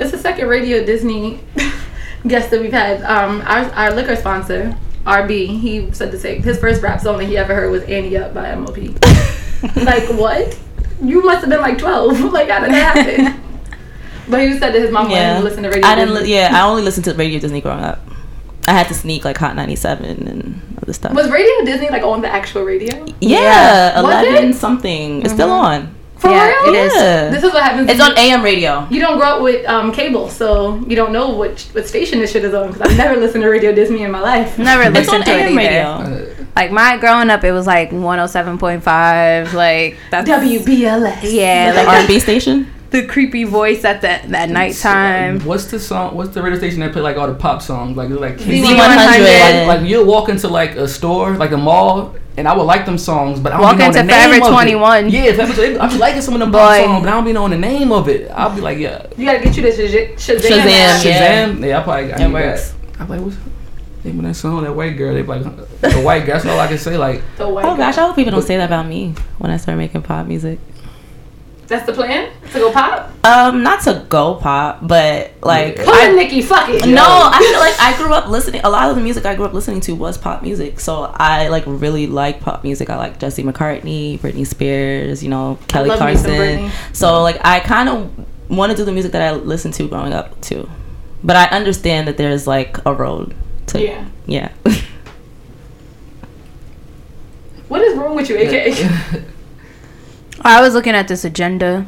It's 0.00 0.10
the 0.10 0.18
second 0.18 0.48
Radio 0.48 0.84
Disney 0.84 1.38
guest 2.26 2.50
that 2.50 2.60
we've 2.60 2.72
had. 2.72 3.02
Um, 3.04 3.40
our, 3.42 3.70
our 3.72 3.94
liquor 3.94 4.16
sponsor, 4.16 4.76
RB, 5.06 5.60
he 5.60 5.92
said 5.92 6.10
the 6.10 6.18
same. 6.18 6.42
His 6.42 6.58
first 6.58 6.82
rap 6.82 7.00
song 7.00 7.18
that 7.18 7.26
he 7.26 7.36
ever 7.36 7.54
heard 7.54 7.70
was 7.70 7.84
Ante 7.84 8.16
Up 8.16 8.34
by 8.34 8.52
MOP. 8.56 8.76
like, 9.76 10.08
what? 10.18 10.58
You 11.00 11.22
must 11.24 11.42
have 11.42 11.50
been 11.50 11.60
like 11.60 11.78
12. 11.78 12.20
like, 12.32 12.48
how 12.48 12.60
did 12.60 12.72
that 12.72 12.96
happen? 12.96 13.40
but 14.28 14.40
he 14.40 14.58
said 14.58 14.72
that 14.72 14.80
his 14.80 14.90
mom 14.90 15.08
wanted 15.08 15.22
him 15.22 15.36
to 15.38 15.44
listen 15.44 15.62
to 15.62 15.68
Radio 15.68 15.86
I 15.86 15.94
didn't. 15.94 16.14
Disney. 16.14 16.30
Li- 16.30 16.34
yeah, 16.34 16.50
I 16.52 16.68
only 16.68 16.82
listened 16.82 17.04
to 17.04 17.14
Radio 17.14 17.38
Disney 17.38 17.60
growing 17.60 17.84
up. 17.84 18.00
I 18.68 18.72
had 18.72 18.86
to 18.88 18.94
sneak 18.94 19.24
like 19.24 19.38
Hot 19.38 19.56
97 19.56 20.28
and 20.28 20.60
other 20.80 20.92
stuff. 20.92 21.14
Was 21.14 21.30
Radio 21.30 21.64
Disney 21.64 21.90
like 21.90 22.02
on 22.02 22.20
the 22.22 22.28
actual 22.28 22.62
radio? 22.62 23.04
Yeah, 23.20 24.00
Was 24.00 24.04
eleven 24.04 24.50
it? 24.50 24.54
something. 24.54 25.22
It's 25.22 25.32
still 25.34 25.50
on. 25.50 25.94
For 26.16 26.30
Yeah, 26.30 26.46
real? 26.46 26.74
it 26.74 26.78
is. 26.86 26.94
Yeah. 26.94 27.28
This 27.30 27.42
is 27.42 27.52
what 27.52 27.62
happens. 27.64 27.90
It's 27.90 28.00
on 28.00 28.16
AM 28.16 28.42
radio. 28.42 28.86
You 28.88 29.00
don't 29.00 29.18
grow 29.18 29.26
up 29.38 29.42
with 29.42 29.66
um, 29.68 29.90
cable, 29.90 30.28
so 30.28 30.76
you 30.86 30.94
don't 30.94 31.12
know 31.12 31.30
what 31.30 31.60
what 31.72 31.88
station 31.88 32.20
this 32.20 32.30
shit 32.30 32.44
is 32.44 32.54
on. 32.54 32.68
Because 32.70 32.82
I've 32.82 32.96
never 32.96 33.18
listened 33.18 33.42
to 33.42 33.48
Radio 33.48 33.72
Disney 33.74 34.02
in 34.04 34.12
my 34.12 34.20
life. 34.20 34.56
Never 34.58 34.82
It's 34.82 35.08
on 35.08 35.18
listened 35.20 35.24
to 35.24 35.30
it 35.32 35.40
AM 35.50 35.58
either. 35.58 36.14
radio. 36.28 36.44
Like 36.54 36.70
my 36.70 36.96
growing 36.98 37.30
up, 37.30 37.42
it 37.42 37.50
was 37.50 37.66
like 37.66 37.90
107.5. 37.90 39.52
Like 39.52 39.96
that's 40.10 40.28
WBLS. 40.28 41.32
yeah, 41.32 41.72
like 41.74 41.88
R&B 41.88 42.20
station. 42.20 42.70
The 42.92 43.06
creepy 43.06 43.44
voice 43.44 43.84
at 43.84 44.00
the 44.02 44.08
at 44.10 44.48
nighttime. 44.50 45.40
What's 45.40 45.66
the 45.66 45.80
song? 45.80 46.14
What's 46.16 46.32
the 46.34 46.42
radio 46.42 46.58
station 46.58 46.80
that 46.80 46.92
play 46.92 47.02
like 47.02 47.16
all 47.16 47.26
the 47.26 47.34
pop 47.34 47.60
songs? 47.62 47.96
Like 47.96 48.10
like 48.10 48.36
Z100. 48.38 48.62
Z100. 48.62 49.66
Like, 49.66 49.66
like 49.80 49.88
you'll 49.88 50.06
walk 50.06 50.28
into 50.28 50.48
like 50.48 50.76
a 50.76 50.86
store, 50.86 51.32
like 51.36 51.50
a 51.52 51.56
mall, 51.56 52.14
and 52.36 52.46
I 52.46 52.56
would 52.56 52.64
like 52.64 52.86
them 52.86 52.98
songs, 52.98 53.40
but 53.40 53.52
I 53.52 53.56
don't 53.56 53.62
Walk 53.64 53.72
be 53.76 53.78
knowing 53.78 53.88
into 53.96 54.00
the 54.02 54.04
name 54.06 54.28
Forever 54.40 54.44
of 54.46 54.52
21. 54.52 55.06
It. 55.06 55.12
Yeah, 55.12 55.32
Forever, 55.32 55.80
I 55.80 55.88
be 55.92 55.98
liking 56.06 56.22
some 56.22 56.34
of 56.34 56.40
them 56.40 56.52
Boy. 56.52 56.58
pop 56.58 56.76
songs, 56.84 57.02
but 57.02 57.08
I 57.08 57.12
don't 57.12 57.24
be 57.24 57.32
knowing 57.32 57.50
the 57.50 57.58
name 57.58 57.92
of 57.92 58.08
it. 58.08 58.30
I'll 58.30 58.54
be 58.54 58.60
like, 58.60 58.78
yeah, 58.78 59.06
You 59.16 59.26
gotta 59.26 59.40
get 59.42 59.56
you 59.56 59.62
this 59.62 59.78
Shaz- 59.78 60.38
Shazam. 60.38 60.40
Shazam. 60.40 60.66
app. 60.66 61.04
Yeah. 61.04 61.46
Shazam. 61.48 61.66
Yeah, 61.66 61.80
I 61.80 61.82
probably 61.82 62.12
I 62.12 62.16
It 62.16 62.26
need 62.28 62.32
works. 62.34 62.70
that. 62.70 63.00
I'm 63.00 63.08
like, 63.08 63.20
what's 63.20 63.36
the 64.02 64.08
name 64.08 64.18
of 64.20 64.24
that 64.26 64.34
song? 64.34 64.64
That 64.64 64.74
white 64.74 64.96
girl. 64.96 65.14
They 65.14 65.22
be 65.22 65.28
like, 65.28 65.42
the 65.80 66.00
white 66.04 66.26
girl. 66.26 66.34
That's 66.34 66.46
all 66.46 66.58
I 66.60 66.66
can 66.68 66.78
say. 66.78 66.96
Like, 66.96 67.22
The 67.36 67.48
white 67.48 67.64
Oh 67.64 67.76
gosh, 67.76 67.94
I 67.94 68.00
guy. 68.00 68.06
hope 68.06 68.16
people 68.16 68.32
don't 68.32 68.42
say 68.42 68.56
that 68.58 68.66
about 68.66 68.86
me 68.86 69.14
when 69.38 69.50
I 69.50 69.56
start 69.56 69.78
making 69.78 70.02
pop 70.02 70.26
music. 70.26 70.58
That's 71.72 71.86
the 71.86 71.94
plan 71.94 72.30
to 72.52 72.58
go 72.58 72.70
pop. 72.70 73.10
Um, 73.24 73.62
not 73.62 73.80
to 73.84 74.04
go 74.10 74.34
pop, 74.34 74.80
but 74.86 75.30
like 75.42 75.78
Yeah. 75.78 75.84
Pull 75.84 75.94
I, 75.94 76.08
in 76.08 76.16
Nikki, 76.16 76.42
fuck 76.42 76.68
it. 76.68 76.84
no, 76.86 77.02
I 77.02 77.38
feel 77.38 77.58
like 77.60 77.80
I 77.80 77.96
grew 77.96 78.12
up 78.12 78.28
listening. 78.28 78.60
A 78.62 78.68
lot 78.68 78.90
of 78.90 78.96
the 78.96 79.00
music 79.00 79.24
I 79.24 79.34
grew 79.34 79.46
up 79.46 79.54
listening 79.54 79.80
to 79.82 79.94
was 79.94 80.18
pop 80.18 80.42
music, 80.42 80.80
so 80.80 81.04
I 81.16 81.48
like 81.48 81.64
really 81.66 82.06
like 82.06 82.40
pop 82.40 82.62
music. 82.62 82.90
I 82.90 82.96
like 82.96 83.18
Jesse 83.18 83.42
McCartney, 83.42 84.18
Britney 84.20 84.46
Spears, 84.46 85.22
you 85.24 85.30
know, 85.30 85.58
Kelly 85.68 85.88
love 85.88 85.96
Clarkson. 85.96 86.70
So 86.92 87.22
like 87.22 87.40
I 87.42 87.60
kind 87.60 87.88
of 87.88 88.10
want 88.50 88.70
to 88.70 88.76
do 88.76 88.84
the 88.84 88.92
music 88.92 89.12
that 89.12 89.22
I 89.22 89.32
listened 89.32 89.72
to 89.74 89.88
growing 89.88 90.12
up 90.12 90.38
too, 90.42 90.68
but 91.24 91.36
I 91.36 91.46
understand 91.56 92.06
that 92.06 92.18
there's 92.18 92.46
like 92.46 92.84
a 92.84 92.92
road 92.92 93.34
to 93.68 93.82
Yeah. 93.82 94.04
yeah. 94.26 94.52
What 97.68 97.80
is 97.80 97.96
wrong 97.96 98.14
with 98.14 98.28
you, 98.28 98.36
AK? 98.36 99.22
I 100.44 100.60
was 100.60 100.74
looking 100.74 100.94
at 100.94 101.08
this 101.08 101.24
agenda. 101.24 101.86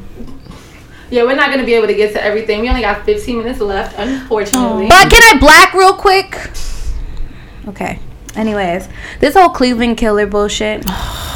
yeah, 1.10 1.24
we're 1.24 1.36
not 1.36 1.50
gonna 1.50 1.64
be 1.64 1.74
able 1.74 1.88
to 1.88 1.94
get 1.94 2.12
to 2.14 2.22
everything. 2.22 2.60
We 2.60 2.68
only 2.68 2.82
got 2.82 3.04
15 3.04 3.38
minutes 3.38 3.60
left, 3.60 3.98
unfortunately. 3.98 4.88
But 4.88 5.10
can 5.10 5.22
I 5.22 5.38
black 5.38 5.74
real 5.74 5.94
quick? 5.94 6.50
Okay. 7.68 7.98
Anyways, 8.36 8.88
this 9.20 9.34
whole 9.34 9.48
Cleveland 9.48 9.96
killer 9.96 10.26
bullshit. 10.26 10.84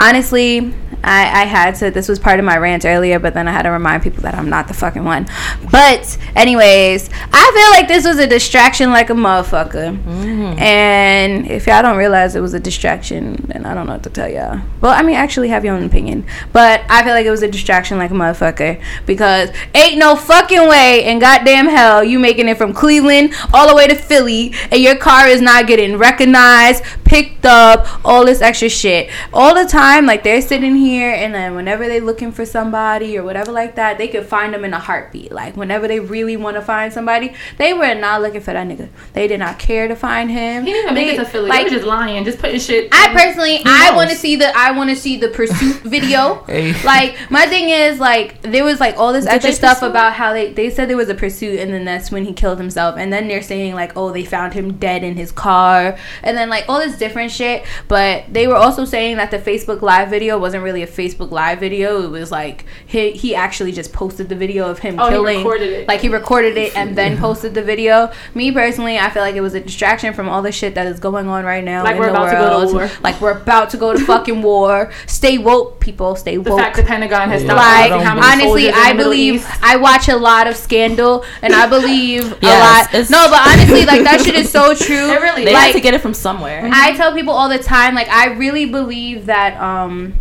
Honestly, 0.00 0.72
I, 1.02 1.42
I 1.42 1.44
had 1.44 1.74
to. 1.76 1.90
This 1.90 2.08
was 2.08 2.18
part 2.18 2.38
of 2.38 2.44
my 2.44 2.56
rant 2.56 2.84
earlier, 2.84 3.18
but 3.18 3.34
then 3.34 3.48
I 3.48 3.52
had 3.52 3.62
to 3.62 3.70
remind 3.70 4.02
people 4.02 4.22
that 4.22 4.34
I'm 4.34 4.48
not 4.48 4.68
the 4.68 4.74
fucking 4.74 5.04
one. 5.04 5.26
But, 5.70 6.18
anyways, 6.36 7.08
I 7.32 7.52
feel 7.54 7.70
like 7.70 7.88
this 7.88 8.06
was 8.06 8.18
a 8.18 8.26
distraction 8.26 8.90
like 8.90 9.10
a 9.10 9.14
motherfucker. 9.14 10.02
Mm-hmm. 10.02 10.58
And 10.58 11.46
if 11.50 11.66
y'all 11.66 11.82
don't 11.82 11.96
realize 11.96 12.36
it 12.36 12.40
was 12.40 12.54
a 12.54 12.60
distraction, 12.60 13.36
then 13.48 13.66
I 13.66 13.74
don't 13.74 13.86
know 13.86 13.94
what 13.94 14.02
to 14.04 14.10
tell 14.10 14.28
y'all. 14.28 14.60
Well, 14.80 14.92
I 14.92 15.02
mean, 15.02 15.16
actually 15.16 15.48
have 15.48 15.64
your 15.64 15.74
own 15.74 15.84
opinion. 15.84 16.26
But 16.52 16.82
I 16.88 17.02
feel 17.02 17.12
like 17.12 17.26
it 17.26 17.30
was 17.30 17.42
a 17.42 17.50
distraction 17.50 17.98
like 17.98 18.10
a 18.10 18.14
motherfucker 18.14 18.82
because 19.06 19.50
ain't 19.74 19.98
no 19.98 20.16
fucking 20.16 20.68
way 20.68 21.04
in 21.04 21.18
goddamn 21.18 21.68
hell 21.68 22.02
you 22.02 22.18
making 22.18 22.48
it 22.48 22.56
from 22.56 22.72
Cleveland 22.72 23.34
all 23.52 23.68
the 23.68 23.74
way 23.74 23.86
to 23.86 23.94
Philly 23.94 24.54
and 24.70 24.80
your 24.80 24.96
car 24.96 25.28
is 25.28 25.40
not 25.40 25.66
getting 25.66 25.96
recognized, 25.96 26.84
picked 27.04 27.44
up, 27.46 27.86
all 28.04 28.24
this 28.24 28.40
extra 28.40 28.68
shit. 28.68 29.10
All 29.32 29.54
the 29.54 29.68
time, 29.68 29.89
like 29.98 30.22
they're 30.22 30.42
sitting 30.42 30.76
here 30.76 31.10
and 31.10 31.34
then 31.34 31.54
whenever 31.54 31.86
they're 31.88 32.00
looking 32.00 32.32
for 32.32 32.46
somebody 32.46 33.18
or 33.18 33.24
whatever 33.24 33.52
like 33.52 33.74
that, 33.76 33.98
they 33.98 34.08
could 34.08 34.26
find 34.26 34.54
them 34.54 34.64
in 34.64 34.72
a 34.72 34.78
heartbeat. 34.78 35.32
Like 35.32 35.56
whenever 35.56 35.88
they 35.88 36.00
really 36.00 36.36
want 36.36 36.56
to 36.56 36.62
find 36.62 36.92
somebody, 36.92 37.34
they 37.58 37.72
were 37.72 37.94
not 37.94 38.22
looking 38.22 38.40
for 38.40 38.52
that 38.52 38.66
nigga. 38.66 38.88
They 39.12 39.26
did 39.28 39.38
not 39.40 39.58
care 39.58 39.88
to 39.88 39.96
find 39.96 40.30
him. 40.30 40.64
he 40.64 40.72
didn't 40.72 40.84
even 40.84 40.94
make 40.94 41.14
it 41.14 41.16
to 41.16 41.24
Philly. 41.24 41.48
Like, 41.48 41.66
they 41.66 41.70
were 41.72 41.76
just 41.76 41.86
lying, 41.86 42.24
just 42.24 42.38
putting 42.38 42.60
shit. 42.60 42.88
I 42.92 43.12
personally, 43.12 43.62
I 43.64 43.92
want 43.94 44.10
to 44.10 44.16
see 44.16 44.36
the, 44.36 44.56
I 44.56 44.70
want 44.72 44.90
to 44.90 44.96
see 44.96 45.16
the 45.16 45.28
pursuit 45.28 45.76
video. 45.82 46.44
Hey. 46.44 46.80
Like 46.84 47.16
my 47.30 47.46
thing 47.46 47.68
is 47.68 47.98
like 47.98 48.42
there 48.42 48.64
was 48.64 48.80
like 48.80 48.96
all 48.96 49.12
this 49.12 49.24
Did 49.24 49.34
extra 49.34 49.52
stuff 49.52 49.78
pursue? 49.80 49.90
about 49.90 50.12
how 50.14 50.32
they 50.32 50.52
they 50.52 50.70
said 50.70 50.88
there 50.88 50.96
was 50.96 51.08
a 51.08 51.14
pursuit 51.14 51.58
and 51.60 51.72
then 51.72 51.84
that's 51.84 52.10
when 52.10 52.24
he 52.24 52.32
killed 52.32 52.58
himself 52.58 52.96
and 52.98 53.12
then 53.12 53.28
they're 53.28 53.42
saying 53.42 53.74
like 53.74 53.96
oh 53.96 54.12
they 54.12 54.24
found 54.24 54.52
him 54.52 54.74
dead 54.74 55.02
in 55.02 55.16
his 55.16 55.32
car 55.32 55.96
and 56.22 56.36
then 56.36 56.48
like 56.48 56.64
all 56.68 56.78
this 56.78 56.96
different 56.98 57.30
shit 57.30 57.64
but 57.88 58.24
they 58.32 58.46
were 58.46 58.56
also 58.56 58.84
saying 58.84 59.16
that 59.16 59.30
the 59.30 59.38
Facebook 59.38 59.79
live 59.82 60.08
video 60.10 60.38
wasn't 60.38 60.62
really 60.62 60.82
a 60.82 60.86
Facebook 60.86 61.30
live 61.30 61.60
video 61.60 62.02
it 62.04 62.10
was 62.10 62.30
like 62.30 62.64
he 62.86 63.12
he 63.12 63.34
actually 63.34 63.72
just 63.72 63.92
posted 63.92 64.28
the 64.28 64.34
video 64.34 64.68
of 64.68 64.78
him 64.80 64.96
Oh, 64.98 65.04
he 65.06 65.10
killing 65.12 65.36
recorded 65.38 65.72
it. 65.72 65.88
like 65.88 66.00
he 66.00 66.08
recorded 66.08 66.56
it 66.56 66.76
and 66.76 66.96
then 66.96 67.16
posted 67.26 67.54
the 67.54 67.62
video 67.62 68.10
me 68.34 68.52
personally 68.52 68.98
I 68.98 69.10
feel 69.10 69.22
like 69.22 69.34
it 69.34 69.40
was 69.40 69.54
a 69.54 69.60
distraction 69.60 70.12
from 70.14 70.28
all 70.28 70.42
the 70.42 70.52
shit 70.52 70.74
that 70.74 70.86
is 70.86 71.00
going 71.00 71.28
on 71.28 71.44
right 71.44 71.64
now 71.64 71.84
Like 71.84 71.94
in 71.94 71.98
we're 72.00 72.06
the 72.06 72.10
about 72.12 72.30
to 72.30 72.36
go 72.36 72.66
to 72.66 72.72
war. 72.74 72.90
like 73.02 73.20
we're 73.20 73.38
about 73.38 73.70
to 73.70 73.76
go 73.76 73.92
to 73.92 73.98
fucking 74.04 74.42
war 74.50 74.90
stay 75.06 75.38
woke 75.38 75.80
people 75.80 76.16
stay 76.16 76.36
woke. 76.38 76.44
the 76.44 76.50
woke 76.52 76.60
fact 76.60 76.76
the 76.76 76.82
Pentagon 76.82 77.28
has 77.30 77.42
Yeah. 77.42 77.48
stopped 77.48 77.60
like 77.60 77.90
asking 77.92 78.06
how 78.06 78.14
many 78.14 78.42
honestly 78.44 78.68
in 78.68 78.74
i 78.74 78.92
the 78.92 79.02
believe 79.02 79.34
East. 79.36 79.48
i 79.62 79.76
watch 79.76 80.08
a 80.08 80.16
lot 80.16 80.46
of 80.46 80.56
scandal 80.56 81.24
and 81.42 81.54
i 81.54 81.66
believe 81.68 82.36
Yes, 82.42 82.88
a 82.92 82.98
lot 82.98 83.10
no 83.10 83.30
but 83.30 83.46
honestly 83.48 83.84
like 83.86 84.02
that 84.04 84.20
shit 84.24 84.34
is 84.34 84.50
so 84.50 84.74
true 84.86 85.10
It 85.10 85.20
really 85.20 85.44
They 85.44 85.52
is. 85.52 85.56
had 85.56 85.64
like 85.66 85.74
to 85.74 85.80
get 85.80 85.94
it 85.94 86.00
from 86.00 86.14
somewhere. 86.14 86.68
i 86.72 86.94
tell 86.96 87.12
people 87.14 87.32
all 87.32 87.48
the 87.48 87.58
time 87.58 87.94
like 87.94 88.08
i 88.08 88.26
really 88.34 88.66
believe 88.66 89.26
that 89.26 89.59
um 89.60 90.14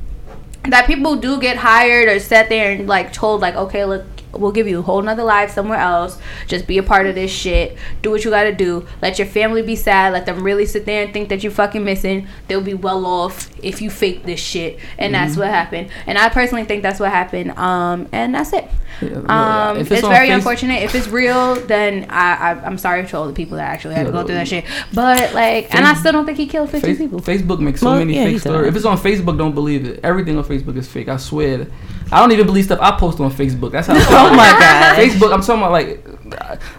that 0.66 0.86
people 0.86 1.16
do 1.16 1.40
get 1.40 1.58
hired 1.58 2.10
or 2.10 2.20
sat 2.20 2.50
there 2.50 2.72
and 2.72 2.88
like 2.88 3.12
told 3.14 3.42
like 3.42 3.56
okay 3.56 3.86
look 3.86 4.06
we'll 4.34 4.52
give 4.52 4.68
you 4.68 4.80
a 4.80 4.82
whole 4.82 5.02
nother 5.02 5.24
life 5.24 5.52
somewhere 5.52 5.80
else 5.80 6.20
just 6.48 6.68
be 6.68 6.78
a 6.78 6.84
part 6.84 7.06
of 7.08 7.16
this 7.16 7.32
shit 7.32 7.78
do 8.02 8.12
what 8.12 8.24
you 8.24 8.30
gotta 8.30 8.54
do 8.54 8.86
let 9.02 9.18
your 9.18 9.28
family 9.28 9.62
be 9.62 9.76
sad 9.76 10.14
let 10.14 10.26
them 10.26 10.44
really 10.44 10.66
sit 10.66 10.86
there 10.86 11.04
and 11.04 11.12
think 11.14 11.30
that 11.30 11.42
you're 11.44 11.52
fucking 11.52 11.84
missing 11.84 12.28
they'll 12.48 12.62
be 12.62 12.74
well 12.74 13.06
off 13.06 13.50
if 13.64 13.82
you 13.82 13.90
fake 13.90 14.24
this 14.26 14.40
shit 14.40 14.78
and 14.98 15.14
that's 15.14 15.32
Mm-hmm. 15.32 15.42
what 15.42 15.50
happened 15.50 15.90
and 16.08 16.18
i 16.18 16.30
personally 16.30 16.64
think 16.66 16.84
that's 16.84 17.00
what 17.00 17.10
happened 17.12 17.52
um 17.58 18.08
and 18.12 18.34
that's 18.36 18.54
it 18.54 18.66
um, 19.02 19.78
if 19.78 19.90
it's, 19.92 20.04
on 20.04 20.12
very 20.12 20.28
Face- 20.28 20.36
unfortunate. 20.36 20.84
If 20.84 20.94
it's 20.94 21.08
real, 21.08 21.56
then 21.56 22.08
I, 22.10 22.34
I 22.36 22.52
I'm 22.66 22.78
sorry 22.78 23.06
to 23.08 23.18
all 23.18 23.28
the 23.28 23.34
people 23.34 23.56
that 23.56 23.70
actually 23.72 23.96
had 23.96 24.08
to 24.08 24.12
go 24.12 24.26
through 24.26 24.36
that 24.36 24.48
shit. 24.48 24.66
But 24.94 25.34
like, 25.34 25.74
and 25.74 25.86
I 25.86 25.94
still 25.94 26.12
don't 26.12 26.26
think 26.26 26.38
he 26.38 26.48
killed 26.48 26.70
15 26.70 26.82
Face- 26.82 26.98
people. 26.98 27.20
Facebook 27.22 27.60
makes 27.60 27.80
so 27.80 27.86
Well, 27.92 28.00
many 28.00 28.16
yeah, 28.16 28.26
fake 28.26 28.42
stories. 28.42 28.68
If 28.68 28.76
it's 28.76 28.86
on 28.86 28.98
Facebook, 28.98 29.38
don't 29.38 29.54
believe 29.54 29.86
it. 29.86 30.02
Everything 30.04 30.38
on 30.38 30.44
Facebook 30.44 30.76
is 30.76 30.88
fake. 30.90 31.08
I 31.08 31.16
swear. 31.16 31.68
I 32.12 32.20
don't 32.20 32.32
even 32.32 32.46
believe 32.46 32.66
stuff 32.66 32.80
I 32.82 32.92
post 32.98 33.20
on 33.20 33.32
Facebook. 33.32 33.72
That's 33.72 33.88
how. 33.88 33.94
Oh 33.98 34.30
my 34.36 34.50
god. 34.60 34.98
Facebook. 34.98 35.32
I'm 35.34 35.42
talking 35.42 35.62
about 35.62 35.72
like, 35.72 36.06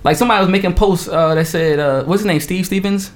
like 0.05 0.17
somebody 0.17 0.41
was 0.41 0.51
making 0.51 0.75
posts 0.75 1.09
uh, 1.09 1.35
that 1.35 1.47
said, 1.47 1.79
uh, 1.79 2.05
"What's 2.05 2.23
his 2.23 2.27
name? 2.27 2.41
Steve 2.41 2.67
Stephens." 2.67 3.13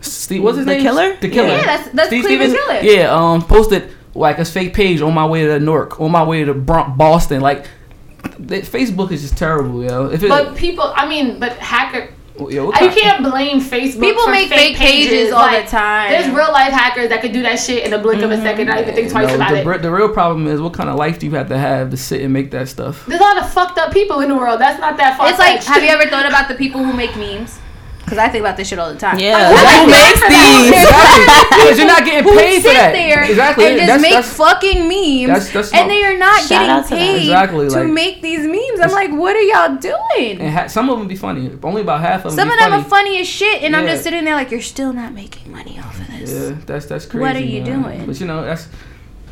Steve, 0.00 0.42
what's 0.44 0.56
his 0.58 0.66
The 0.66 0.74
name? 0.74 0.82
killer? 0.82 1.16
The 1.16 1.28
killer. 1.28 1.48
Yeah, 1.48 1.62
that's- 1.64 1.88
that's 1.92 2.08
Cleveland 2.08 2.54
Killer. 2.54 2.80
Yeah. 2.82 3.12
Um, 3.14 3.42
posted 3.42 3.90
like 4.14 4.38
a 4.38 4.44
fake 4.44 4.72
page 4.72 5.00
on 5.00 5.12
my 5.12 5.26
way 5.26 5.44
to 5.44 5.58
Newark, 5.58 6.00
on 6.00 6.10
my 6.12 6.22
way 6.22 6.44
to 6.44 6.54
Boston. 6.54 7.40
Like, 7.40 7.66
Facebook 8.22 9.10
is 9.10 9.22
just 9.22 9.36
terrible, 9.36 9.82
yo. 9.84 10.06
If 10.06 10.22
it, 10.22 10.28
But 10.28 10.56
people, 10.56 10.92
I 10.94 11.08
mean, 11.08 11.38
but 11.40 11.52
hacker. 11.54 12.10
Yo, 12.46 12.66
what 12.66 12.80
You 12.80 12.90
can't 12.90 13.22
blame 13.22 13.60
Facebook. 13.60 14.00
People 14.00 14.24
for 14.24 14.30
make 14.30 14.48
fake 14.48 14.76
pages 14.76 15.32
all 15.32 15.50
the 15.50 15.66
time. 15.66 16.10
There's 16.10 16.28
real 16.28 16.52
life 16.52 16.72
hackers 16.72 17.08
that 17.08 17.20
could 17.20 17.32
do 17.32 17.42
that 17.42 17.56
shit 17.56 17.84
in 17.84 17.92
a 17.92 17.98
blink 17.98 18.22
of 18.22 18.30
a 18.30 18.34
mm-hmm. 18.34 18.42
second, 18.42 18.66
not 18.68 18.80
even 18.80 18.94
think 18.94 19.10
twice 19.10 19.28
No, 19.28 19.34
about 19.36 19.50
the, 19.50 19.70
it. 19.70 19.82
the 19.82 19.90
real 19.90 20.08
problem 20.08 20.46
is 20.46 20.60
what 20.60 20.72
kind 20.72 20.88
of 20.88 20.96
life 20.96 21.18
do 21.18 21.26
you 21.26 21.32
have 21.32 21.48
to 21.48 21.58
have 21.58 21.90
to 21.90 21.96
sit 21.96 22.22
and 22.22 22.32
make 22.32 22.50
that 22.52 22.68
stuff? 22.68 23.04
There's 23.06 23.20
a 23.20 23.24
lot 23.24 23.38
of 23.38 23.50
fucked 23.52 23.78
up 23.78 23.92
people 23.92 24.20
in 24.20 24.28
the 24.28 24.36
world. 24.36 24.60
That's 24.60 24.80
not 24.80 24.96
that 24.98 25.16
far. 25.16 25.28
It's 25.28 25.38
like, 25.38 25.62
have 25.64 25.82
you 25.82 25.88
ever 25.88 26.08
thought 26.08 26.26
about 26.26 26.48
the 26.48 26.54
people 26.54 26.84
who 26.84 26.92
make 26.92 27.16
memes? 27.16 27.58
Because 28.08 28.18
I 28.18 28.28
think 28.28 28.40
about 28.40 28.56
this 28.56 28.68
shit 28.68 28.78
all 28.78 28.92
the 28.92 28.98
time. 28.98 29.18
Yeah. 29.18 29.52
Who 29.52 29.84
Who 29.84 29.90
makes 29.90 30.20
these? 30.28 30.72
Exactly. 30.72 31.34
Because 31.58 31.78
you're 31.78 31.86
not 31.88 32.04
getting 32.04 32.24
Who 32.24 32.38
paid 32.38 32.62
for 32.62 32.68
sit 32.68 32.74
that. 32.74 32.92
there 32.92 33.24
exactly. 33.24 33.66
and 33.66 33.76
just 33.76 33.86
That's- 33.88 34.02
make 34.02 34.12
that's- 34.12 34.36
fucking 34.36 34.80
memes, 34.88 35.26
that's- 35.26 35.52
that's 35.52 35.72
and 35.74 35.90
they 35.90 36.04
are 36.04 36.16
not 36.16 36.40
Shout 36.42 36.68
out 36.68 36.84
to 36.86 36.94
getting 36.94 37.14
paid 37.14 37.20
Exactly, 37.22 37.68
to 37.68 37.74
like- 37.74 37.88
make 37.92 38.22
these 38.22 38.40
memes. 38.46 38.80
I'm 38.80 38.90
like, 38.92 39.10
what 39.10 39.36
are 39.36 39.42
y'all 39.42 39.76
doing? 39.76 40.40
and 40.40 40.50
ha- 40.54 40.66
some 40.68 40.88
of 40.88 40.98
them 40.98 41.08
be 41.08 41.16
funny. 41.16 41.50
Only 41.62 41.82
about 41.82 42.00
half 42.00 42.24
of 42.24 42.30
them. 42.30 42.38
Some 42.38 42.48
be 42.48 42.54
of 42.54 42.58
them 42.60 42.70
funny. 42.70 42.82
are 42.82 42.88
funny 42.88 43.20
as 43.20 43.26
shit, 43.28 43.62
and 43.62 43.74
I'm 43.76 43.86
just 43.86 44.02
sitting 44.04 44.24
there 44.24 44.34
like, 44.34 44.50
you're 44.50 44.62
still 44.62 44.92
not 44.92 45.12
making 45.12 45.50
money 45.52 45.78
off 45.78 46.00
of 46.00 46.06
this. 46.18 46.30
Yeah, 46.32 46.56
that's 46.64 46.86
that's 46.86 47.04
crazy. 47.06 47.22
What 47.22 47.36
are 47.36 47.40
you 47.40 47.62
man. 47.62 47.82
doing? 47.82 48.06
But 48.06 48.20
you 48.20 48.26
know, 48.26 48.44
that's 48.44 48.68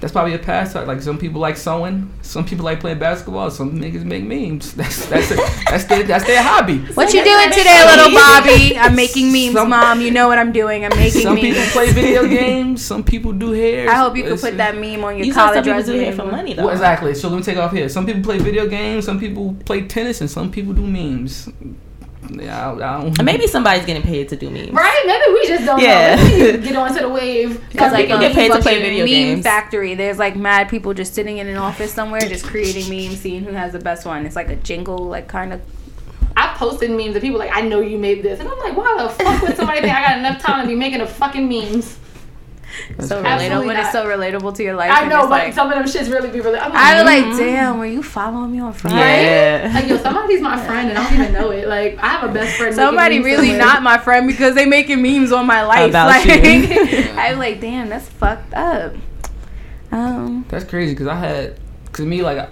that's 0.01 0.13
probably 0.13 0.35
a 0.35 0.39
pastime. 0.39 0.87
Like 0.87 1.01
some 1.01 1.19
people 1.19 1.41
like 1.41 1.57
sewing, 1.57 2.13
some 2.23 2.45
people 2.45 2.65
like 2.65 2.81
playing 2.81 2.99
basketball, 2.99 3.51
some 3.51 3.79
niggas 3.79 4.05
make 4.05 4.25
memes. 4.25 4.73
That's 4.81 5.07
that's 5.07 5.31
it. 5.31 5.41
that's 5.71 5.85
their 5.85 6.03
that's 6.03 6.25
their 6.27 6.43
hobby. 6.43 6.79
What 6.95 7.13
you 7.15 7.25
doing 7.25 7.51
today, 7.51 7.83
funny. 7.85 8.03
little 8.03 8.19
Bobby? 8.19 8.79
I'm 8.79 8.95
making 8.95 9.33
memes, 9.33 9.55
Some- 9.55 9.71
mom. 9.71 10.01
You 10.01 10.11
know 10.11 10.29
what 10.29 10.39
I'm 10.39 10.53
doing. 10.53 10.85
I'm 10.85 10.97
making 10.97 11.23
Some 11.23 11.35
memes. 11.37 11.47
Some 11.47 11.55
people 11.55 11.73
play 11.73 11.93
video 11.93 12.27
games. 12.41 12.85
Some 12.85 13.05
people 13.05 13.33
do 13.33 13.53
hair. 13.53 13.89
I 13.89 13.95
hope 13.95 14.17
you 14.17 14.25
can 14.25 14.39
put 14.39 14.57
that 14.59 14.75
meme 14.77 15.03
on 15.05 15.17
your 15.17 15.27
You 15.27 15.33
said 15.33 15.41
some 15.41 15.49
college 15.49 15.65
people 15.65 15.83
do 15.83 15.93
resume. 15.93 16.09
it 16.09 16.15
for 16.15 16.25
money 16.27 16.53
though. 16.55 16.65
Well, 16.65 16.73
exactly. 16.73 17.15
So 17.15 17.29
let 17.29 17.37
me 17.39 17.43
take 17.43 17.57
off 17.57 17.73
here. 17.73 17.89
Some 17.89 18.05
people 18.07 18.23
play 18.23 18.39
video 18.39 18.67
games. 18.69 19.05
Some 19.07 19.19
people 19.19 19.57
play 19.65 19.87
tennis, 19.87 20.21
and 20.21 20.31
some 20.31 20.51
people 20.51 20.73
do 20.75 20.83
memes. 20.87 21.49
Yeah, 22.31 22.71
I, 22.73 22.99
I 22.99 23.03
don't. 23.03 23.23
Maybe 23.25 23.47
somebody's 23.47 23.85
getting 23.87 24.03
paid 24.03 24.29
to 24.31 24.37
do 24.37 24.51
memes. 24.51 24.71
Right? 24.73 25.03
Maybe 25.07 25.33
we 25.33 25.47
just 25.47 25.65
don't 25.65 25.81
Yeah. 25.81 26.17
know. 26.17 26.25
We 26.25 26.53
to 26.53 26.59
get 26.59 26.77
onto 26.77 27.01
the 27.01 27.09
wave. 27.09 27.63
Because 27.73 27.93
like 27.93 28.07
people 28.07 28.19
a 28.19 28.21
get 28.21 28.35
paid 28.35 28.53
to 28.53 28.61
play 28.61 28.81
video 28.81 29.05
meme 29.05 29.07
games. 29.09 29.45
factory, 29.45 29.95
there's 29.95 30.19
like 30.19 30.35
mad 30.37 30.69
people 30.69 30.95
just 30.95 31.15
sitting 31.15 31.39
in 31.39 31.47
an 31.47 31.57
office 31.57 31.93
somewhere, 31.93 32.21
just 32.21 32.45
creating 32.45 32.89
memes, 32.89 33.21
seeing 33.21 33.45
who 33.45 33.53
has 33.53 33.73
the 33.73 33.79
best 33.79 34.07
one. 34.07 34.27
It's 34.27 34.37
like 34.37 34.49
a 34.49 34.57
jingle, 34.57 34.99
like 34.99 35.29
kind 35.29 35.53
of. 35.53 35.61
I 36.39 36.49
posted 36.57 36.91
memes 36.91 37.15
and 37.15 37.21
people 37.23 37.39
like, 37.39 37.51
I 37.55 37.63
know 37.63 37.81
you 37.81 37.99
made 37.99 38.23
this. 38.23 38.41
And 38.41 38.49
I'm 38.49 38.59
like, 38.59 38.77
why 38.77 38.95
the 39.03 39.09
fuck 39.09 39.43
would 39.43 39.57
somebody 39.57 39.81
think 39.81 39.95
I 39.95 40.03
got 40.03 40.19
enough 40.19 40.43
time 40.43 40.61
to 40.63 40.67
be 40.67 40.75
making 40.75 41.01
a 41.01 41.07
fucking 41.07 41.49
memes? 41.49 41.99
So 43.01 43.25
Absolutely 43.25 43.49
relatable, 43.49 43.67
when 43.67 43.77
it's 43.77 43.93
so 43.93 44.07
relatable 44.07 44.55
to 44.57 44.63
your 44.63 44.75
life. 44.75 44.91
I 44.93 45.07
know, 45.07 45.23
but 45.23 45.31
like, 45.31 45.55
some 45.55 45.71
of 45.71 45.75
them 45.75 45.85
shits 45.85 46.11
really 46.11 46.31
be 46.31 46.41
really. 46.41 46.59
I'm 46.59 46.73
like, 46.73 46.79
I 46.79 46.95
was 46.95 47.05
like, 47.05 47.25
mm. 47.25 47.39
damn, 47.39 47.79
were 47.79 47.87
you 47.87 48.03
following 48.03 48.53
me 48.53 48.61
on 48.61 48.73
Friday? 48.73 49.25
Yeah. 49.25 49.73
Like, 49.75 49.89
yo, 49.89 49.97
somebody's 49.99 50.41
my 50.41 50.65
friend 50.65 50.91
and 50.91 50.99
I 50.99 51.05
don't 51.05 51.21
even 51.21 51.33
know 51.33 51.51
it. 51.51 51.69
Like, 51.69 51.99
I 51.99 52.09
have 52.09 52.31
a 52.31 52.33
best 52.33 52.57
friend. 52.57 52.75
Somebody 52.75 53.21
really 53.21 53.49
somewhere. 53.49 53.67
not 53.67 53.83
my 53.83 53.99
friend 53.99 54.27
because 54.27 54.55
they 54.55 54.67
making 54.67 55.03
memes 55.03 55.33
on 55.33 55.47
my 55.47 55.65
life. 55.65 55.91
About 55.91 56.09
like, 56.09 56.27
you. 56.27 57.11
I'm 57.17 57.39
like, 57.39 57.61
damn, 57.61 57.89
that's 57.89 58.09
fucked 58.09 58.55
up. 58.55 58.95
Um, 59.93 60.45
That's 60.49 60.65
crazy 60.65 60.93
because 60.93 61.07
I 61.07 61.15
had, 61.15 61.59
cause 61.93 62.05
me 62.05 62.23
like, 62.23 62.51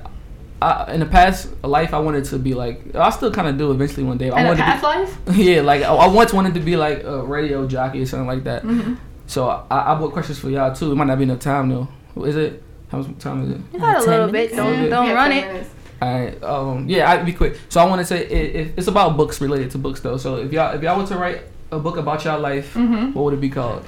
I, 0.63 0.95
in 0.95 1.01
the 1.01 1.07
past 1.07 1.51
life 1.63 1.93
I 1.93 1.99
wanted 1.99 2.25
to 2.27 2.39
be 2.39 2.55
like, 2.55 2.95
I 2.95 3.11
still 3.11 3.31
kind 3.31 3.49
of 3.49 3.59
do 3.59 3.71
eventually 3.71 4.05
one 4.05 4.17
day. 4.17 4.31
I 4.31 4.41
In 4.41 4.47
a 4.47 4.49
wanted 4.49 4.63
past 4.63 4.81
to 4.81 4.87
life? 4.87 5.37
be, 5.37 5.45
yeah, 5.55 5.61
like 5.61 5.83
I, 5.83 5.95
I 5.95 6.07
once 6.07 6.33
wanted 6.33 6.55
to 6.55 6.61
be 6.61 6.77
like 6.77 7.05
a 7.05 7.23
radio 7.23 7.67
jockey 7.67 8.03
or 8.03 8.07
something 8.07 8.27
like 8.27 8.45
that. 8.45 8.63
Mm-hmm. 8.63 8.95
So 9.27 9.49
I, 9.49 9.93
I 9.93 9.95
bought 9.99 10.13
questions 10.13 10.39
for 10.39 10.51
y'all 10.51 10.75
too. 10.75 10.93
It 10.93 10.95
might 10.97 11.07
not 11.07 11.19
be 11.19 11.25
enough 11.25 11.41
time 11.41 11.69
though. 11.71 11.89
Is 12.25 12.37
it? 12.37 12.63
How 12.91 12.99
much 12.99 13.19
time 13.19 13.43
is 13.45 13.51
it? 13.51 13.61
You 13.73 13.79
got 13.81 13.97
a 14.03 14.05
Ten 14.05 14.11
little 14.11 14.31
bit. 14.31 14.55
Don't 14.55 14.85
Yeah. 14.85 14.89
don't 14.91 15.07
Yeah, 15.07 15.13
run 15.13 15.33
it. 15.33 15.47
minutes. 15.47 15.71
All 16.03 16.21
right. 16.21 16.43
Um. 16.45 16.89
Yeah. 16.89 17.11
I'd 17.11 17.25
be 17.25 17.33
quick. 17.33 17.59
So 17.69 17.81
I 17.81 17.85
want 17.87 18.01
to 18.01 18.05
say 18.05 18.27
it, 18.27 18.57
it, 18.57 18.75
it's 18.77 18.87
about 18.89 19.17
books 19.17 19.41
related 19.41 19.71
to 19.73 19.79
books 19.79 20.01
though. 20.01 20.17
So 20.19 20.37
if 20.37 20.53
y'all 20.53 20.75
if 20.75 20.83
y'all 20.83 20.99
were 21.01 21.07
to 21.07 21.17
write 21.17 21.43
a 21.73 21.79
book 21.79 21.97
about 21.97 22.25
y'all 22.25 22.39
life, 22.41 22.75
Mhm. 22.75 23.15
what 23.15 23.25
would 23.25 23.35
it 23.35 23.41
be 23.41 23.49
called? 23.51 23.85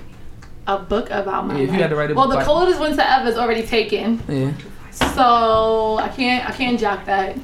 A 0.66 0.78
book 0.78 1.10
about 1.10 1.46
my 1.46 1.54
Yeah, 1.56 1.60
if 1.60 1.66
you 1.66 1.72
life. 1.74 1.80
had 1.82 1.90
to 1.90 1.96
write 1.96 2.10
a 2.10 2.14
Well, 2.14 2.24
book 2.24 2.32
the 2.32 2.36
about- 2.38 2.46
coldest 2.46 2.80
winter 2.80 3.02
ever 3.06 3.28
is 3.28 3.36
already 3.36 3.62
taken, 3.62 4.20
Yeah. 4.28 4.50
so 4.90 5.98
I 6.00 6.08
can't 6.08 6.48
I 6.48 6.52
can't 6.52 6.80
jock 6.80 7.04
that. 7.04 7.36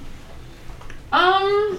Um, 1.13 1.79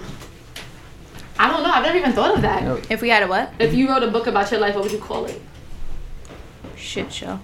I 1.38 1.50
don't 1.50 1.62
know. 1.64 1.70
I've 1.70 1.82
never 1.84 1.98
even 1.98 2.12
thought 2.12 2.36
of 2.36 2.42
that. 2.42 2.62
No, 2.62 2.78
If 2.88 3.02
we 3.02 3.08
had 3.10 3.22
a 3.24 3.26
what? 3.26 3.52
If 3.58 3.74
you 3.74 3.88
wrote 3.88 4.02
a 4.04 4.10
book 4.10 4.26
about 4.28 4.50
your 4.52 4.60
life, 4.60 4.74
what 4.76 4.84
would 4.84 4.92
you 4.92 4.98
call 4.98 5.24
it? 5.26 5.42
Shit 6.84 7.12
show. 7.12 7.40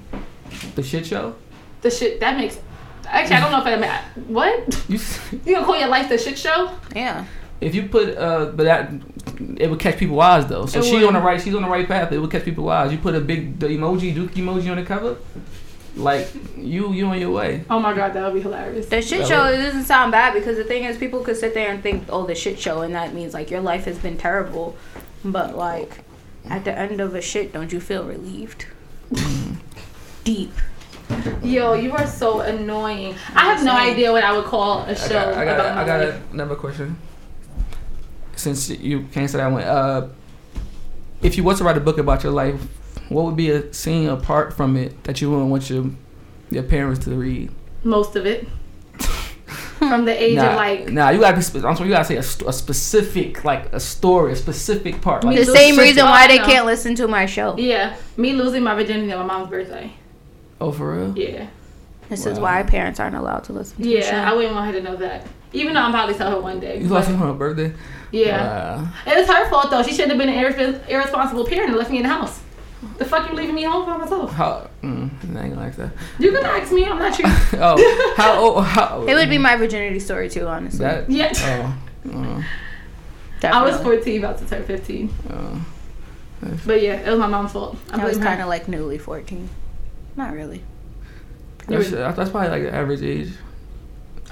the 0.74 0.82
shit 0.82 1.06
show. 1.06 1.34
The 1.80 1.90
shit 1.90 2.20
that 2.20 2.36
makes. 2.36 2.58
Actually, 3.06 3.36
I 3.36 3.40
don't 3.40 3.50
know 3.52 3.58
if 3.58 3.80
that 3.80 3.80
ma- 4.16 4.22
what 4.32 4.84
You. 4.88 4.98
you 5.46 5.54
gonna 5.54 5.64
call 5.66 5.78
your 5.78 5.88
life 5.88 6.08
the 6.10 6.18
shit 6.18 6.38
show? 6.38 6.70
Yeah. 6.94 7.24
If 7.60 7.74
you 7.74 7.88
put 7.88 8.16
uh, 8.16 8.46
but 8.54 8.64
that 8.64 8.92
it 9.56 9.70
would 9.70 9.78
catch 9.80 9.96
people 9.96 10.20
eyes 10.20 10.46
though. 10.46 10.66
So 10.66 10.80
It 10.80 10.84
she 10.84 10.94
would. 10.96 11.04
on 11.04 11.14
the 11.14 11.20
right, 11.20 11.40
she's 11.40 11.54
on 11.54 11.62
the 11.62 11.68
right 11.68 11.88
path. 11.88 12.12
It 12.12 12.18
would 12.18 12.30
catch 12.30 12.44
people 12.44 12.68
eyes. 12.68 12.92
You 12.92 12.98
put 12.98 13.14
a 13.14 13.20
big 13.20 13.58
the 13.58 13.68
emoji, 13.68 14.14
Duke 14.14 14.32
emoji 14.34 14.70
on 14.70 14.76
the 14.76 14.84
cover, 14.84 15.16
like 15.96 16.28
you 16.56 16.92
you 16.92 17.06
on 17.06 17.18
your 17.18 17.30
way. 17.30 17.64
Oh 17.70 17.78
my 17.80 17.94
god, 17.94 18.12
that 18.14 18.22
would 18.24 18.34
be 18.34 18.40
hilarious. 18.42 18.86
The 18.88 19.00
shit 19.02 19.20
That 19.20 19.28
show 19.28 19.44
would- 19.44 19.58
it 19.58 19.62
doesn't 19.62 19.84
sound 19.84 20.12
bad 20.12 20.34
because 20.34 20.56
the 20.58 20.64
thing 20.64 20.84
is 20.84 20.96
people 20.98 21.20
could 21.20 21.36
sit 21.36 21.54
there 21.54 21.70
and 21.72 21.82
think, 21.82 22.04
oh, 22.10 22.26
the 22.26 22.34
shit 22.34 22.58
show, 22.60 22.82
and 22.82 22.94
that 22.94 23.14
means 23.14 23.32
like 23.34 23.50
your 23.50 23.60
life 23.62 23.84
has 23.86 23.98
been 23.98 24.16
terrible. 24.18 24.76
But 25.24 25.56
like 25.56 26.04
at 26.48 26.64
the 26.64 26.76
end 26.78 27.00
of 27.00 27.14
a 27.14 27.20
shit, 27.22 27.52
don't 27.52 27.72
you 27.72 27.80
feel 27.80 28.04
relieved? 28.04 28.66
Deep. 30.24 30.52
Yo, 31.42 31.74
you 31.74 31.92
are 31.92 32.06
so 32.06 32.40
annoying. 32.40 33.14
I 33.34 33.52
have 33.52 33.64
no 33.64 33.72
idea 33.72 34.12
what 34.12 34.22
I 34.22 34.36
would 34.36 34.44
call 34.44 34.82
a 34.82 34.94
show 34.94 35.08
got, 35.08 35.34
I 35.34 35.44
got, 35.44 35.54
about 35.54 35.74
my 35.74 35.82
I 35.82 35.86
got 35.86 36.00
life. 36.04 36.32
another 36.32 36.54
question. 36.54 36.96
Since 38.36 38.70
you 38.70 39.02
can't 39.12 39.28
say 39.28 39.38
that 39.38 39.50
one, 39.50 39.62
uh, 39.62 40.08
if 41.22 41.36
you 41.36 41.44
was 41.44 41.58
to 41.58 41.64
write 41.64 41.76
a 41.76 41.80
book 41.80 41.98
about 41.98 42.22
your 42.22 42.32
life, 42.32 42.60
what 43.08 43.24
would 43.24 43.36
be 43.36 43.50
a 43.50 43.72
scene 43.74 44.08
apart 44.08 44.54
from 44.54 44.76
it 44.76 45.02
that 45.04 45.20
you 45.20 45.30
wouldn't 45.30 45.50
want 45.50 45.68
your 45.68 45.90
your 46.50 46.62
parents 46.62 47.04
to 47.04 47.10
read? 47.14 47.50
Most 47.82 48.14
of 48.16 48.26
it. 48.26 48.46
From 49.80 50.04
the 50.04 50.12
age 50.22 50.36
nah, 50.36 50.50
of 50.50 50.56
like 50.56 50.88
nah, 50.90 51.08
you 51.10 51.20
gotta 51.20 51.36
be. 51.36 51.42
spe- 51.42 51.64
I'm 51.64 51.74
sorry, 51.74 51.88
you 51.88 51.94
gotta 51.94 52.04
say 52.04 52.16
a, 52.16 52.22
st- 52.22 52.48
a 52.48 52.52
specific, 52.52 53.44
like 53.44 53.72
a 53.72 53.80
story, 53.80 54.32
a 54.32 54.36
specific 54.36 55.00
part. 55.00 55.24
Like 55.24 55.36
The 55.38 55.44
same 55.46 55.74
losing- 55.76 55.78
reason 55.84 56.02
Oh, 56.02 56.10
why 56.10 56.26
they 56.28 56.38
can't 56.38 56.66
listen 56.66 56.94
to 56.96 57.08
my 57.08 57.24
show. 57.26 57.56
yeah, 57.56 57.96
me 58.16 58.34
losing 58.34 58.62
my 58.62 58.74
virginity 58.74 59.10
on 59.12 59.26
my 59.26 59.34
mom's 59.38 59.48
birthday. 59.50 59.90
oh, 60.60 60.70
for 60.70 60.94
real? 60.96 61.18
Yeah. 61.18 61.46
This 62.10 62.26
is 62.26 62.38
why 62.38 62.62
parents 62.64 63.00
aren't 63.00 63.16
allowed 63.16 63.44
to 63.44 63.52
listen 63.52 63.76
to 63.78 63.82
the 63.82 64.02
show. 64.02 64.08
Yeah, 64.08 64.30
I 64.30 64.34
wouldn't 64.34 64.54
want 64.54 64.66
her 64.66 64.78
to 64.78 64.82
know 64.84 64.96
that. 64.96 65.26
Even 65.52 65.74
though 65.74 65.80
I'm 65.80 65.92
probably 65.92 66.14
tell 66.14 66.30
her 66.30 66.40
one 66.40 66.60
day. 66.60 66.78
You 66.80 66.88
lost 66.88 67.08
but- 67.08 67.16
her 67.16 67.22
on 67.24 67.32
her 67.32 67.38
birthday. 67.38 67.72
yeah. 68.12 68.76
Wow. 68.82 68.88
It 69.06 69.16
was 69.18 69.28
her 69.28 69.48
fault 69.48 69.70
though. 69.70 69.82
She 69.82 69.92
shouldn't 69.92 70.10
have 70.12 70.18
been 70.18 70.28
an 70.28 70.44
irre- 70.44 70.88
irresponsible 70.88 71.46
parent 71.46 71.70
and 71.70 71.78
left 71.78 71.90
me 71.90 71.96
in 71.98 72.02
the 72.02 72.08
house. 72.10 72.38
The 72.96 73.04
fuck 73.04 73.28
you 73.30 73.36
leaving 73.36 73.54
me 73.54 73.64
home 73.64 73.84
by 73.84 73.96
myself? 73.98 74.32
How? 74.32 74.70
Mm, 74.82 75.10
I 75.36 75.42
ain't 75.42 75.54
gonna 75.54 75.56
like 75.56 75.76
that. 75.76 75.92
You 76.18 76.32
can 76.32 76.44
ask 76.44 76.72
me. 76.72 76.84
I'm 76.86 76.98
not 76.98 77.18
you. 77.18 77.24
Oh, 77.62 78.14
how? 78.16 78.34
Oh, 78.38 78.60
how? 78.60 79.02
It 79.02 79.14
would 79.14 79.28
be 79.28 79.38
my 79.38 79.56
virginity 79.56 80.00
story 80.00 80.30
too, 80.30 80.46
honestly. 80.46 80.80
that. 80.80 81.10
Yeah. 81.10 81.32
Oh. 81.34 81.76
oh, 82.12 82.44
I 83.44 83.62
was 83.62 83.76
14, 83.80 84.18
about 84.24 84.38
to 84.38 84.46
turn 84.46 84.64
15. 84.64 85.14
oh. 85.30 85.66
But 86.64 86.80
yeah, 86.80 86.94
it 86.94 87.10
was 87.10 87.18
my 87.18 87.26
mom's 87.26 87.52
fault. 87.52 87.76
I, 87.90 88.00
I 88.00 88.04
was 88.04 88.16
kind 88.16 88.40
of 88.40 88.48
like 88.48 88.66
newly 88.66 88.96
14. 88.96 89.48
Not 90.16 90.32
really. 90.32 90.62
That's, 91.68 91.90
that's 91.90 92.30
probably 92.30 92.48
like 92.48 92.62
the 92.62 92.74
average 92.74 93.02
age. 93.02 93.32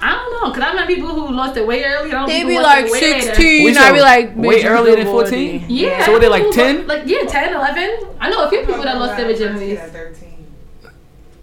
I 0.01 0.11
don't 0.13 0.31
know, 0.43 0.53
cause 0.53 0.63
I 0.63 0.73
met 0.75 0.87
people 0.87 1.09
who 1.09 1.33
lost 1.33 1.57
it 1.57 1.67
way 1.67 1.83
early. 1.83 2.11
I 2.13 2.21
know 2.21 2.27
They 2.27 2.43
be 2.45 2.57
like 2.59 2.85
it 2.85 2.91
way 2.91 3.01
later. 3.01 3.21
16. 3.35 3.65
Wait, 3.65 3.77
I'd 3.77 3.93
be 3.93 3.99
like, 4.01 4.35
way 4.37 4.63
earlier 4.63 4.95
than 4.95 5.05
14? 5.05 5.65
Yeah. 5.67 6.05
So 6.05 6.13
were 6.13 6.19
they 6.19 6.29
like 6.29 6.49
10? 6.51 6.87
Like 6.87 7.03
yeah, 7.05 7.23
10, 7.25 7.53
11. 7.53 7.99
I 8.19 8.29
know 8.29 8.43
a 8.45 8.49
few 8.49 8.59
people 8.61 8.83
that 8.83 8.97
lost 8.97 9.17
their 9.17 9.27
virginities. 9.33 10.13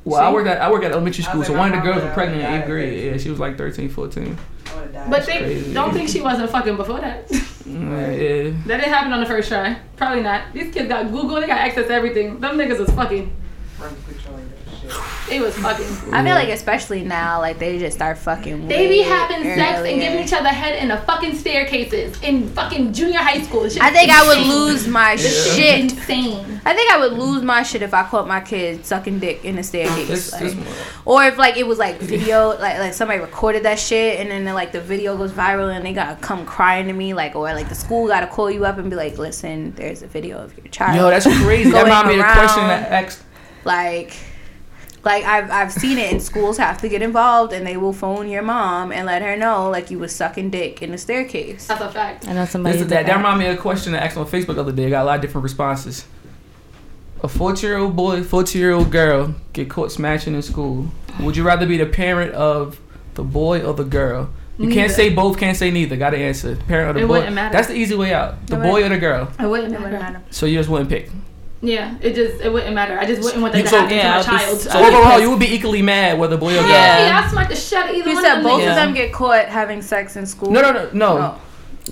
Well, 0.04 0.20
I 0.22 0.32
work 0.32 0.46
at 0.46 0.60
I 0.62 0.70
work 0.70 0.84
at 0.84 0.92
elementary 0.92 1.24
school, 1.24 1.42
so 1.42 1.52
like, 1.52 1.58
one 1.58 1.72
of 1.72 1.78
the 1.78 1.82
girls 1.82 1.96
mama 1.96 2.06
was 2.06 2.14
pregnant 2.14 2.42
in 2.42 2.54
eighth 2.60 2.66
grade. 2.66 3.04
Yeah, 3.12 3.18
she 3.18 3.28
was 3.28 3.40
like 3.40 3.58
13, 3.58 3.88
14. 3.88 4.38
But 5.10 5.26
they 5.26 5.38
crazy. 5.38 5.74
don't 5.74 5.92
think 5.92 6.08
she 6.08 6.20
wasn't 6.20 6.48
fucking 6.50 6.76
before 6.76 7.00
that. 7.00 7.28
Mm, 7.66 7.90
Yeah. 7.90 8.56
that 8.68 8.76
didn't 8.76 8.92
happen 8.94 9.12
on 9.12 9.18
the 9.18 9.26
first 9.26 9.48
try. 9.48 9.76
Probably 9.96 10.22
not. 10.22 10.52
These 10.52 10.72
kids 10.72 10.88
got 10.88 11.10
Google. 11.10 11.40
They 11.40 11.48
got 11.48 11.58
access 11.58 11.88
to 11.88 11.92
everything. 11.92 12.38
Them 12.38 12.56
niggas 12.56 12.78
was 12.78 12.90
fucking. 12.90 13.34
They 15.28 15.40
was 15.40 15.56
fucking. 15.58 15.86
I 16.14 16.22
feel 16.22 16.34
like 16.34 16.48
especially 16.50 17.02
now, 17.02 17.40
like 17.40 17.58
they 17.58 17.78
just 17.78 17.96
start 17.96 18.16
fucking. 18.18 18.68
They 18.68 18.86
be 18.88 19.00
way 19.00 19.02
having 19.02 19.42
sex 19.42 19.78
and 19.80 20.00
giving 20.00 20.24
each 20.24 20.32
other 20.32 20.48
head 20.48 20.80
in 20.80 20.88
the 20.88 20.98
fucking 20.98 21.34
staircases 21.34 22.20
in 22.22 22.48
fucking 22.50 22.92
junior 22.92 23.18
high 23.18 23.42
school. 23.42 23.64
I 23.80 23.90
think 23.90 24.08
is 24.10 24.14
I 24.16 24.26
would 24.28 24.46
lose 24.46 24.86
my 24.86 25.16
This 25.16 25.56
shit 25.56 25.64
shit. 25.90 25.92
insane. 25.98 26.60
I 26.64 26.74
think 26.74 26.92
I 26.92 26.98
would 27.00 27.12
lose 27.12 27.42
my 27.42 27.62
shit 27.64 27.82
if 27.82 27.92
I 27.92 28.04
caught 28.04 28.28
my 28.28 28.40
kid 28.40 28.86
sucking 28.86 29.18
dick 29.18 29.44
in 29.44 29.56
the 29.56 29.62
staircase. 29.62 30.06
This, 30.08 30.32
like- 30.32 30.42
this, 30.42 30.56
or 31.04 31.24
if 31.24 31.36
like 31.38 31.56
it 31.56 31.66
was 31.66 31.78
like 31.78 31.98
video, 31.98 32.48
like 32.50 32.78
like 32.78 32.94
somebody 32.94 33.18
recorded 33.20 33.64
that 33.64 33.78
shit 33.80 34.20
and 34.20 34.30
then 34.30 34.44
like 34.54 34.70
the 34.72 34.80
video 34.80 35.16
goes 35.16 35.32
viral 35.32 35.74
and 35.74 35.84
they 35.84 35.92
gotta 35.92 36.16
come 36.20 36.46
crying 36.46 36.86
to 36.86 36.92
me, 36.92 37.14
like 37.14 37.34
or 37.34 37.52
like 37.52 37.68
the 37.68 37.74
school 37.74 38.06
gotta 38.06 38.26
call 38.28 38.48
you 38.50 38.64
up 38.64 38.78
and 38.78 38.90
be 38.90 38.96
like, 38.96 39.18
listen, 39.18 39.72
there's 39.72 40.02
a 40.02 40.06
video 40.06 40.38
of 40.38 40.56
your 40.56 40.66
child. 40.68 40.96
yo, 40.96 41.10
that's 41.10 41.26
crazy. 41.42 41.70
That 41.70 41.84
Going 41.84 41.84
reminded 41.86 42.14
me 42.14 42.20
of 42.20 42.26
the 42.26 42.32
question 42.32 42.62
that 42.68 42.92
asked. 42.92 43.22
like 43.64 44.16
like 45.06 45.24
I've 45.24 45.50
I've 45.50 45.72
seen 45.72 45.96
it 45.96 46.12
and 46.12 46.20
schools 46.22 46.58
have 46.58 46.78
to 46.82 46.88
get 46.90 47.00
involved 47.00 47.54
and 47.54 47.66
they 47.66 47.78
will 47.78 47.94
phone 47.94 48.28
your 48.28 48.42
mom 48.42 48.92
and 48.92 49.06
let 49.06 49.22
her 49.22 49.36
know 49.36 49.70
like 49.70 49.90
you 49.90 49.98
was 49.98 50.14
sucking 50.14 50.50
dick 50.50 50.82
in 50.82 50.90
the 50.90 50.98
staircase. 50.98 51.66
That's 51.66 51.80
a 51.80 51.90
fact. 51.90 52.28
I 52.28 52.34
know 52.34 52.44
somebody. 52.44 52.76
That, 52.78 52.88
that 52.90 53.06
that. 53.06 53.16
reminded 53.16 53.44
me 53.44 53.50
of 53.50 53.58
a 53.58 53.60
question 53.62 53.94
I 53.94 53.98
asked 53.98 54.18
on 54.18 54.26
Facebook 54.26 54.56
the 54.56 54.60
other 54.60 54.72
day. 54.72 54.86
I 54.88 54.90
got 54.90 55.02
a 55.04 55.06
lot 55.06 55.14
of 55.16 55.22
different 55.22 55.44
responses. 55.44 56.04
A 57.22 57.28
14 57.28 57.66
year 57.68 57.78
old 57.78 57.96
boy, 57.96 58.22
14 58.22 58.60
year 58.60 58.72
old 58.72 58.90
girl 58.90 59.34
get 59.54 59.70
caught 59.70 59.90
smashing 59.90 60.34
in 60.34 60.42
school. 60.42 60.88
Would 61.20 61.36
you 61.36 61.44
rather 61.44 61.64
be 61.66 61.78
the 61.78 61.86
parent 61.86 62.32
of 62.34 62.78
the 63.14 63.22
boy 63.24 63.62
or 63.64 63.72
the 63.72 63.84
girl? 63.84 64.28
You 64.58 64.70
can't 64.70 64.90
say 64.90 65.10
both, 65.10 65.38
can't 65.38 65.56
say 65.56 65.70
neither. 65.70 65.96
Gotta 65.96 66.16
answer. 66.16 66.56
Parent 66.56 66.90
or 66.90 66.92
the 66.94 67.00
It 67.04 67.08
boy. 67.08 67.14
wouldn't 67.18 67.34
matter. 67.34 67.52
That's 67.52 67.68
the 67.68 67.74
easy 67.74 67.94
way 67.94 68.12
out. 68.14 68.46
The 68.46 68.56
It 68.58 68.62
boy 68.62 68.84
or 68.84 68.88
the 68.88 68.98
girl. 68.98 69.30
It 69.38 69.46
wouldn't 69.46 69.72
It 69.74 69.80
wouldn't 69.80 70.00
matter. 70.00 70.12
matter. 70.18 70.22
So 70.30 70.46
you 70.46 70.56
just 70.58 70.68
wouldn't 70.70 70.88
pick. 70.90 71.10
Yeah, 71.62 71.94
it 72.02 72.14
just 72.14 72.42
it 72.42 72.52
wouldn't 72.52 72.74
matter. 72.74 72.98
I 72.98 73.06
just 73.06 73.22
wouldn't 73.22 73.40
want 73.40 73.52
that 73.54 73.58
You- 73.60 73.64
to 73.64 73.70
so- 73.70 73.78
happen 73.80 73.96
yeah, 73.96 74.20
to 74.22 74.30
my 74.32 74.38
child. 74.38 74.56
s- 74.58 74.62
So 74.64 74.70
I'd 74.78 74.92
overall, 74.92 75.10
pissed. 75.12 75.22
you 75.22 75.30
would 75.30 75.40
be 75.40 75.54
equally 75.54 75.82
mad 75.82 76.18
whether 76.18 76.36
boy 76.36 76.52
or 76.58 76.60
girl. 76.60 76.68
Yeah. 76.70 77.06
yeah, 77.06 77.22
I 77.24 77.30
smack 77.30 77.48
the 77.48 77.56
shit 77.56 77.78
out 77.78 77.88
of 77.90 77.96
either 77.96 78.08
You 78.10 78.14
one 78.14 78.24
said 78.24 78.38
of 78.38 78.44
both 78.44 78.60
niggas. 78.60 78.68
of 78.70 78.74
them 78.76 78.94
get 78.94 79.12
caught 79.12 79.46
having 79.46 79.80
sex 79.82 80.16
in 80.16 80.26
school. 80.26 80.50
No, 80.50 80.60
no, 80.60 80.72
no, 80.72 80.88
no. 80.92 81.34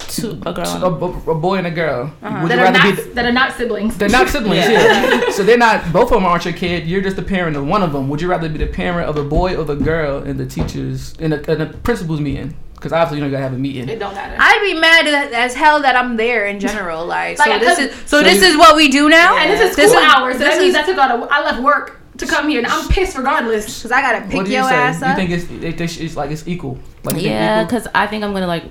Two, 0.09 0.31
a 0.45 0.53
girl. 0.53 0.67
A, 0.67 0.91
a- 0.91 1.31
a 1.31 1.35
boy 1.37 1.55
and 1.57 1.67
a 1.69 1.71
girl. 1.71 2.13
Uh-huh. 2.23 2.41
Would 2.43 2.51
that 2.51 2.55
you 2.57 2.61
are 2.61 2.65
rather 2.65 2.79
not 2.79 2.97
be? 2.97 3.03
The, 3.03 3.09
that 3.15 3.25
are 3.27 3.33
not 3.33 3.53
siblings. 3.57 3.97
they're 3.97 4.09
not 4.09 4.29
siblings. 4.29 4.67
Yeah. 4.69 5.31
so 5.31 5.45
they're 5.45 5.57
not. 5.57 5.93
Both 5.93 6.11
of 6.11 6.17
them 6.19 6.27
aren't 6.27 6.45
your 6.45 6.53
kid. 6.55 6.87
You're 6.87 7.01
just 7.01 7.15
the 7.17 7.23
parent 7.23 7.57
of 7.57 7.65
one 7.67 7.83
of 7.83 7.93
them. 7.93 8.09
Would 8.09 8.21
you 8.21 8.29
rather 8.29 8.49
be 8.49 8.59
the 8.59 8.67
parent 8.67 9.09
of 9.09 9.17
a 9.17 9.23
boy 9.25 9.55
or 9.57 9.65
the 9.65 9.77
girl 9.77 10.23
in 10.25 10.37
the 10.37 10.47
teachers 10.47 11.15
in 11.21 11.31
the, 11.31 11.51
in 11.51 11.59
the 11.61 11.67
principal's 11.67 12.21
meeting? 12.21 12.57
Because 12.85 12.93
obviously 12.93 13.17
you 13.17 13.25
don't 13.25 13.31
gotta 13.31 13.45
have 13.45 13.55
a 13.55 13.59
meeting. 13.59 13.89
It 13.89 13.99
don't 13.99 14.15
matter. 14.15 14.37
I'd 14.39 14.61
be 14.63 14.79
mad 14.79 15.07
as- 15.07 15.33
as 15.33 15.55
hell 15.55 15.81
that 15.81 15.97
I'm 15.97 16.17
there 16.19 16.45
in 16.47 16.61
general. 16.61 17.07
Like, 17.15 17.39
so 17.39 17.59
this 17.59 17.79
is 17.79 17.95
so, 18.01 18.19
So 18.19 18.23
this 18.23 18.43
you- 18.43 18.49
is 18.49 18.57
what 18.59 18.77
we 18.77 18.89
do 18.89 19.09
now. 19.09 19.39
and 19.39 19.51
this 19.51 19.71
is 19.71 19.75
This 19.75 19.91
school 19.91 20.03
is- 20.03 20.09
hours. 20.15 20.33
So 20.35 20.39
this 20.41 20.55
that 20.57 20.61
means 20.61 20.75
is- 20.75 20.83
I 20.83 20.85
took 20.85 20.99
out. 20.99 21.11
A, 21.19 21.33
I 21.33 21.43
left 21.45 21.63
work 21.63 21.99
to 22.19 22.27
come 22.27 22.49
here, 22.51 22.59
and 22.59 22.67
I'm 22.67 22.87
pissed 22.89 23.17
regardless. 23.17 23.81
Cause 23.83 23.91
I 23.91 24.03
gotta 24.03 24.21
what 24.27 24.31
pick 24.31 24.45
do 24.45 24.51
you 24.51 24.59
your 24.59 24.69
say? 24.69 24.75
ass 24.75 25.01
You 25.01 25.15
think 25.15 25.31
it's 25.31 25.51
it, 25.51 25.81
it's, 25.81 25.97
it's 25.97 26.15
like 26.17 26.31
it's 26.31 26.47
equal? 26.47 26.79
Like 27.05 27.23
Yeah, 27.23 27.65
because 27.65 27.89
I 27.95 28.07
think 28.07 28.23
I'm 28.23 28.35
gonna 28.35 28.47
like 28.47 28.65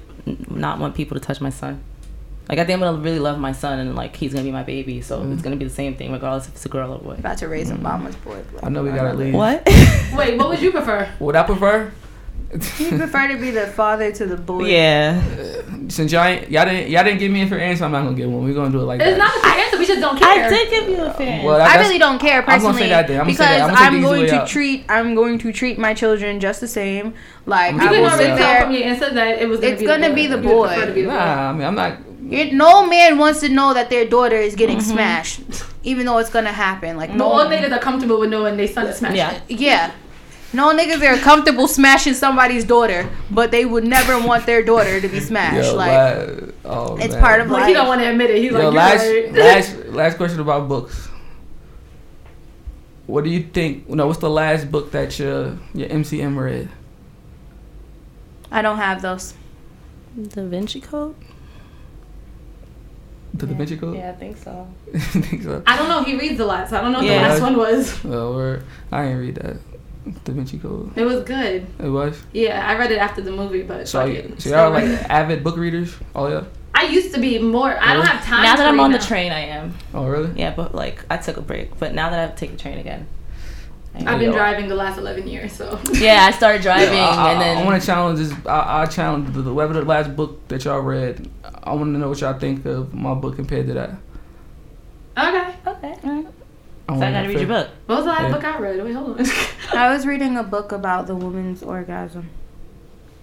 not 0.52 0.77
want 0.80 0.94
people 0.94 1.19
to 1.19 1.26
touch 1.26 1.41
my 1.41 1.49
son. 1.49 1.81
Like 2.49 2.60
I 2.60 2.65
think 2.65 2.76
I'm 2.76 2.81
gonna 2.81 2.98
really 3.02 3.19
love 3.19 3.40
my 3.40 3.52
son, 3.53 3.80
and 3.80 3.95
like 3.95 4.15
he's 4.15 4.31
gonna 4.34 4.44
be 4.45 4.52
my 4.52 4.64
baby, 4.64 5.02
so 5.02 5.22
Mm. 5.22 5.34
it's 5.34 5.41
gonna 5.41 5.56
be 5.56 5.65
the 5.65 5.72
same 5.73 5.95
thing 5.95 6.11
regardless 6.11 6.48
if 6.48 6.53
it's 6.56 6.65
a 6.68 6.69
girl 6.69 6.94
or 6.94 6.99
boy. 6.99 7.15
about 7.18 7.38
to 7.40 7.48
raise 7.48 7.72
a 7.72 7.76
mama's 7.76 8.15
boy. 8.18 8.38
I 8.61 8.69
know 8.69 8.84
we 8.84 8.91
gotta 8.91 9.14
leave. 9.18 9.34
What? 9.34 9.64
Wait, 10.15 10.38
what 10.38 10.49
would 10.49 10.61
you 10.61 10.72
prefer? 10.72 11.10
Would 11.19 11.35
I 11.35 11.44
prefer? 11.44 11.91
You 12.80 12.98
prefer 12.98 13.28
to 13.30 13.38
be 13.38 13.52
the 13.52 13.68
father 13.68 14.12
to 14.12 14.26
the 14.26 14.38
boy. 14.38 14.66
yeah. 14.66 15.22
Since 15.90 16.12
y'all 16.12 16.24
ain't, 16.24 16.50
y'all 16.50 16.66
didn't 16.66 16.90
y'all 16.90 17.04
didn't 17.04 17.20
give 17.20 17.32
me 17.32 17.42
a 17.42 17.48
fair 17.48 17.60
answer, 17.60 17.84
I'm 17.86 17.92
not 17.92 18.04
gonna 18.04 18.16
give 18.16 18.30
one. 18.30 18.44
We're 18.44 18.54
gonna 18.54 18.72
do 18.72 18.80
it 18.82 18.84
like 18.84 19.02
It's 19.02 19.06
that. 19.06 19.10
It's 19.12 19.18
not 19.18 19.36
a 19.36 19.42
fair 19.42 19.66
answer. 19.66 19.78
We 19.80 19.86
just 19.86 20.02
don't 20.02 20.18
care. 20.20 20.46
I 20.46 20.50
did 20.50 20.70
give 20.70 20.90
you 20.90 21.02
a 21.04 21.14
fan. 21.14 21.44
Well, 21.44 21.58
that- 21.58 21.76
I 21.76 21.82
really 21.82 21.98
don't 21.98 22.20
care 22.20 22.40
I'm 22.42 22.46
gonna 22.46 22.58
personally 22.60 22.82
say 22.84 22.90
that 22.90 23.08
then. 23.08 23.20
I'm 23.20 23.26
gonna 23.26 23.38
say 23.38 23.44
because 23.44 23.58
that. 23.60 23.70
I'm 23.70 23.94
gonna 23.94 23.98
I'm 23.98 24.02
going 24.02 24.28
to 24.28 24.42
out. 24.42 24.48
treat 24.48 24.86
I'm 24.90 25.16
going 25.16 25.38
to 25.40 25.52
treat 25.52 25.78
my 25.80 25.94
children 25.94 26.40
just 26.40 26.62
the 26.62 26.68
same. 26.68 27.14
Like 27.46 27.74
I'm 27.74 27.82
You 27.82 27.82
I 27.82 27.86
gonna 27.86 27.96
can 27.96 28.02
will 28.04 28.10
already 28.12 28.24
sit 28.24 28.38
tell 28.38 28.38
there. 28.54 28.62
from 28.62 28.72
your 28.74 28.84
answer 28.84 29.14
that 29.14 29.42
it 29.42 29.50
was. 29.50 29.60
Gonna 29.60 29.72
It's 29.74 29.82
be 29.82 29.86
gonna 29.88 30.10
the 30.10 30.16
be 30.16 30.28
the 30.28 30.36
You 30.38 30.42
prefer 30.42 30.56
boy. 30.56 30.86
to 30.86 30.94
be 30.94 31.02
the 31.02 31.08
boy. 31.10 31.14
Nah, 31.16 31.50
I 31.50 31.54
mean 31.54 31.68
I'm 31.68 31.76
not. 31.76 31.98
You- 32.30 32.54
No 32.54 32.88
man 32.88 33.18
wants 33.18 33.42
to 33.42 33.50
know 33.50 33.74
that 33.74 33.90
their 33.90 34.06
daughter 34.06 34.38
is 34.38 34.56
getting 34.56 34.78
mm-hmm. 34.78 34.92
smashed, 34.92 35.42
even 35.84 36.06
though 36.06 36.18
it's 36.20 36.30
gonna 36.30 36.54
happen. 36.54 36.96
Like 36.98 37.10
No, 37.10 37.18
no, 37.18 37.26
all 37.26 37.46
niggas 37.46 37.72
are 37.72 37.80
comfortable 37.80 38.20
with 38.20 38.30
knowing 38.30 38.56
they 38.58 38.68
son 38.68 38.86
is 38.88 38.98
smashed. 38.98 39.16
Yeah. 39.18 39.40
yeah, 39.50 39.92
no 40.54 40.76
niggas 40.76 41.02
are 41.02 41.18
comfortable 41.20 41.68
smashing 41.68 42.14
somebody's 42.14 42.64
daughter, 42.64 43.10
but 43.32 43.52
they 43.52 43.66
would 43.66 43.84
never 43.84 44.20
want 44.26 44.46
their 44.46 44.64
daughter 44.64 45.02
to 45.02 45.08
be 45.08 45.20
smashed. 45.20 45.72
Yo, 45.72 45.76
like 45.76 45.92
la- 46.64 46.72
oh, 46.72 46.98
it's 46.98 47.14
man. 47.14 47.22
part 47.22 47.42
of 47.42 47.50
Like 47.50 47.62
life. 47.62 47.68
he 47.68 47.74
don't 47.74 47.88
want 47.88 48.02
to 48.02 48.10
admit 48.10 48.30
it. 48.30 48.38
He's 48.42 48.52
Yo, 48.52 48.70
like, 48.70 48.74
last 48.74 49.06
you're 49.06 49.24
right. 49.24 49.34
last 49.36 49.76
last 49.88 50.18
question 50.18 50.40
about 50.40 50.68
books. 50.68 51.10
what 53.08 53.24
do 53.24 53.30
you 53.30 53.44
think? 53.44 53.90
No, 53.90 54.08
what's 54.08 54.20
the 54.20 54.30
last 54.30 54.72
book 54.72 54.92
that 54.92 55.18
your 55.20 55.58
your 55.74 55.90
MCM 55.90 56.38
read? 56.38 56.70
I 58.52 58.62
don't 58.62 58.78
have 58.78 59.02
those. 59.02 59.34
Da 60.30 60.44
Vinci 60.46 60.80
Code. 60.80 61.16
The 63.34 63.48
Da 63.48 63.56
Vinci 63.56 63.78
Code. 63.78 63.96
Yeah, 63.98 64.12
I 64.12 64.14
think 64.14 64.38
so. 64.38 64.68
I 64.94 65.00
think 65.00 65.42
so. 65.42 65.64
I 65.66 65.76
don't 65.76 65.90
know. 65.90 66.04
He 66.04 66.16
reads 66.16 66.40
a 66.40 66.46
lot, 66.46 66.70
so 66.70 66.78
I 66.78 66.82
don't 66.82 66.92
know 66.92 67.00
what 67.00 67.08
Yeah. 67.08 67.24
the 67.24 67.30
last 67.30 67.42
one 67.42 67.58
was. 67.58 68.04
Word. 68.04 68.64
I 68.92 69.04
didn't 69.06 69.20
read 69.20 69.36
that. 69.36 69.58
Da 70.26 70.34
Vinci 70.34 70.60
Code. 70.60 70.92
It 70.98 71.06
was 71.06 71.24
good. 71.24 71.66
It 71.80 71.90
was. 71.90 72.22
Yeah, 72.34 72.68
I 72.68 72.78
read 72.78 72.92
it 72.92 72.98
after 72.98 73.22
the 73.22 73.32
movie, 73.32 73.64
but 73.64 73.88
So, 73.88 74.00
fuck 74.00 74.10
y- 74.10 74.16
it. 74.16 74.42
so 74.42 74.50
y'all 74.50 74.72
like 74.72 74.84
avid 75.10 75.44
book 75.44 75.58
readers? 75.58 75.96
Oh 76.14 76.28
yeah. 76.28 76.44
I 76.76 76.86
used 76.88 77.14
to 77.14 77.22
be 77.22 77.40
more. 77.40 77.78
I 77.80 77.94
don't 77.94 78.06
have 78.06 78.24
time. 78.26 78.44
now 78.44 78.54
to 78.54 78.58
that 78.58 78.68
I'm 78.68 78.76
read 78.78 78.84
on 78.84 78.92
the 78.92 79.00
train, 79.00 79.32
I 79.32 79.40
am. 79.42 79.74
Oh 79.94 80.06
really? 80.08 80.32
Yeah, 80.40 80.54
but 80.56 80.74
like 80.76 81.06
I 81.10 81.18
took 81.18 81.38
a 81.38 81.42
break. 81.42 81.78
But 81.80 81.94
now 81.94 82.10
that 82.10 82.20
I've 82.32 82.36
taken 82.36 82.58
the 82.58 82.62
train 82.62 82.78
again. 82.80 83.08
I 83.96 84.00
am. 84.00 84.08
I've 84.08 84.20
been 84.20 84.32
driving 84.32 84.68
the 84.70 84.76
last 84.76 84.98
11 84.98 85.28
years, 85.28 85.54
so. 85.54 85.80
Yeah, 85.94 86.26
I 86.28 86.32
started 86.32 86.64
driving 86.64 86.98
I, 86.98 87.32
and 87.32 87.40
then 87.42 87.58
I 87.60 87.64
want 87.64 87.80
to 87.80 87.86
challenge 87.86 88.20
this. 88.20 88.34
I, 88.48 88.82
I 88.82 88.86
challenge 88.88 89.34
the, 89.34 89.44
the 89.44 89.54
whatever 89.54 89.74
the 89.76 89.86
last 89.86 90.16
book 90.16 90.48
that 90.48 90.66
y'all 90.66 90.80
read. 90.82 91.30
I 91.64 91.74
want 91.74 91.94
to 91.94 92.00
know 92.00 92.10
what 92.10 92.20
y'all 92.20 92.38
think 92.38 92.66
of 92.66 92.94
my 92.94 93.14
book 93.14 93.36
compared 93.36 93.68
to 93.68 93.74
that. 93.76 93.92
Okay. 95.18 95.56
Okay. 95.68 96.26
All 96.90 96.98
right. 97.00 97.04
I 97.04 97.06
So 97.06 97.06
I 97.08 97.12
gotta 97.12 97.28
read 97.30 97.40
your 97.40 97.48
book. 97.48 97.70
What 97.86 97.96
was 97.96 98.06
the 98.06 98.12
last 98.12 98.22
Yeah. 98.24 98.32
book 98.32 98.44
I 98.44 98.60
read? 98.60 98.84
Wait, 98.84 98.94
hold 98.94 99.20
on. 99.20 99.26
I 99.78 99.94
was 99.94 100.06
reading 100.06 100.38
a 100.38 100.44
book 100.44 100.72
about 100.72 101.08
the 101.08 101.16
woman's 101.16 101.64
orgasm. 101.64 102.30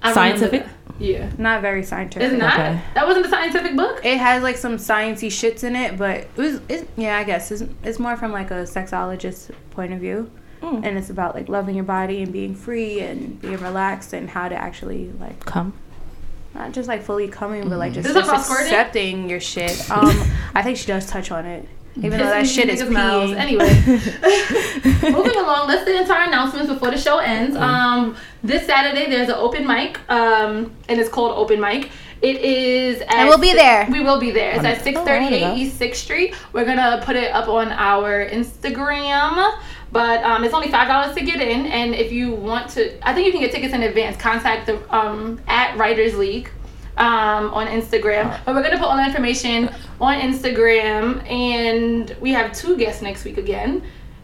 I 0.02 0.12
Scientific? 0.14 0.66
Yeah. 0.98 1.30
Not 1.38 1.60
very 1.60 1.82
scientific. 1.82 2.30
It's 2.32 2.38
not. 2.40 2.54
Okay. 2.54 2.80
That 2.94 3.06
wasn't 3.06 3.26
a 3.26 3.28
scientific 3.28 3.76
book. 3.76 4.00
It 4.04 4.18
has 4.18 4.42
like 4.42 4.56
some 4.56 4.76
sciencey 4.76 5.28
shits 5.28 5.62
in 5.62 5.76
it, 5.76 5.98
but 5.98 6.20
it 6.20 6.36
was 6.36 6.60
it, 6.68 6.88
yeah, 6.96 7.18
I 7.18 7.24
guess 7.24 7.50
it's, 7.50 7.62
it's 7.84 7.98
more 7.98 8.16
from 8.16 8.32
like 8.32 8.50
a 8.50 8.64
sexologist 8.64 9.50
point 9.72 9.92
of 9.92 10.00
view, 10.00 10.30
Mm. 10.62 10.84
and 10.86 10.98
it's 10.98 11.08
about 11.08 11.34
like 11.34 11.48
loving 11.48 11.74
your 11.74 11.84
body 11.84 12.22
and 12.22 12.32
being 12.32 12.54
free 12.54 13.00
and 13.00 13.40
being 13.40 13.56
relaxed 13.58 14.12
and 14.12 14.28
how 14.28 14.46
to 14.48 14.54
actually 14.54 15.10
like 15.18 15.42
Come. 15.46 15.72
not 16.54 16.72
just 16.72 16.86
like 16.88 17.02
fully 17.02 17.28
coming, 17.28 17.66
but 17.70 17.78
like 17.78 17.92
just, 17.94 18.06
just 18.08 18.18
talk 18.18 18.28
about 18.28 18.44
squirting? 18.44 18.66
accepting 18.66 19.30
your 19.30 19.40
shit. 19.40 19.90
Um, 19.90 20.22
I 20.54 20.62
think 20.62 20.76
she 20.76 20.86
does 20.86 21.06
touch 21.06 21.30
on 21.30 21.46
it, 21.46 21.66
even 21.96 22.12
though 22.12 22.18
that 22.26 22.46
shit 22.46 22.68
is 22.68 22.82
peeing. 22.82 23.36
Anyway, 23.36 23.68
moving 25.12 25.36
along. 25.38 25.68
Let's 25.68 25.84
get 25.84 26.00
into 26.00 26.12
our 26.12 26.22
announcements 26.26 26.72
before 26.72 26.90
the 26.90 26.98
show 26.98 27.18
ends. 27.18 27.56
Um, 27.56 28.16
this 28.42 28.66
Saturday 28.66 29.10
there's 29.10 29.28
an 29.28 29.34
open 29.34 29.66
mic, 29.66 29.98
um, 30.10 30.74
and 30.88 31.00
it's 31.00 31.08
called 31.08 31.32
Open 31.36 31.60
Mic. 31.60 31.90
It 32.22 32.36
is. 32.42 33.00
At 33.02 33.12
And 33.14 33.28
we'll 33.28 33.38
be 33.38 33.54
there. 33.54 33.88
We 33.90 34.00
will 34.00 34.20
be 34.20 34.30
there. 34.30 34.50
It's 34.50 34.64
at 34.64 34.76
Oh, 34.76 34.80
I 34.80 34.82
638 34.82 35.42
wanna. 35.42 35.54
East 35.56 35.78
Sixth 35.78 36.02
Street. 36.02 36.34
We're 36.52 36.66
gonna 36.66 37.00
put 37.04 37.16
it 37.16 37.32
up 37.32 37.48
on 37.48 37.68
our 37.72 38.28
Instagram. 38.28 39.58
But 39.92 40.22
um, 40.22 40.44
it's 40.44 40.54
only 40.54 40.70
five 40.70 40.86
dollars 40.86 41.16
to 41.16 41.24
get 41.24 41.40
in, 41.40 41.66
and 41.66 41.94
if 41.94 42.12
you 42.12 42.32
want 42.32 42.70
to, 42.70 42.96
I 43.06 43.12
think 43.12 43.26
you 43.26 43.32
can 43.32 43.40
get 43.40 43.50
tickets 43.52 43.74
in 43.74 43.82
advance. 43.82 44.16
Contact 44.16 44.66
the 44.66 44.78
um, 44.96 45.40
at 45.48 45.76
Writers 45.76 46.14
League 46.16 46.48
um, 47.00 47.52
on 47.54 47.66
Instagram. 47.66 48.38
But 48.44 48.54
we're 48.54 48.62
gonna 48.62 48.78
put 48.78 48.86
all 48.86 48.96
the 48.96 49.04
information 49.04 49.70
on 50.00 50.20
Instagram, 50.20 51.28
and 51.28 52.14
we 52.20 52.30
have 52.30 52.52
two 52.52 52.76
guests 52.76 53.02
next 53.02 53.24
week 53.24 53.38
again. 53.38 53.82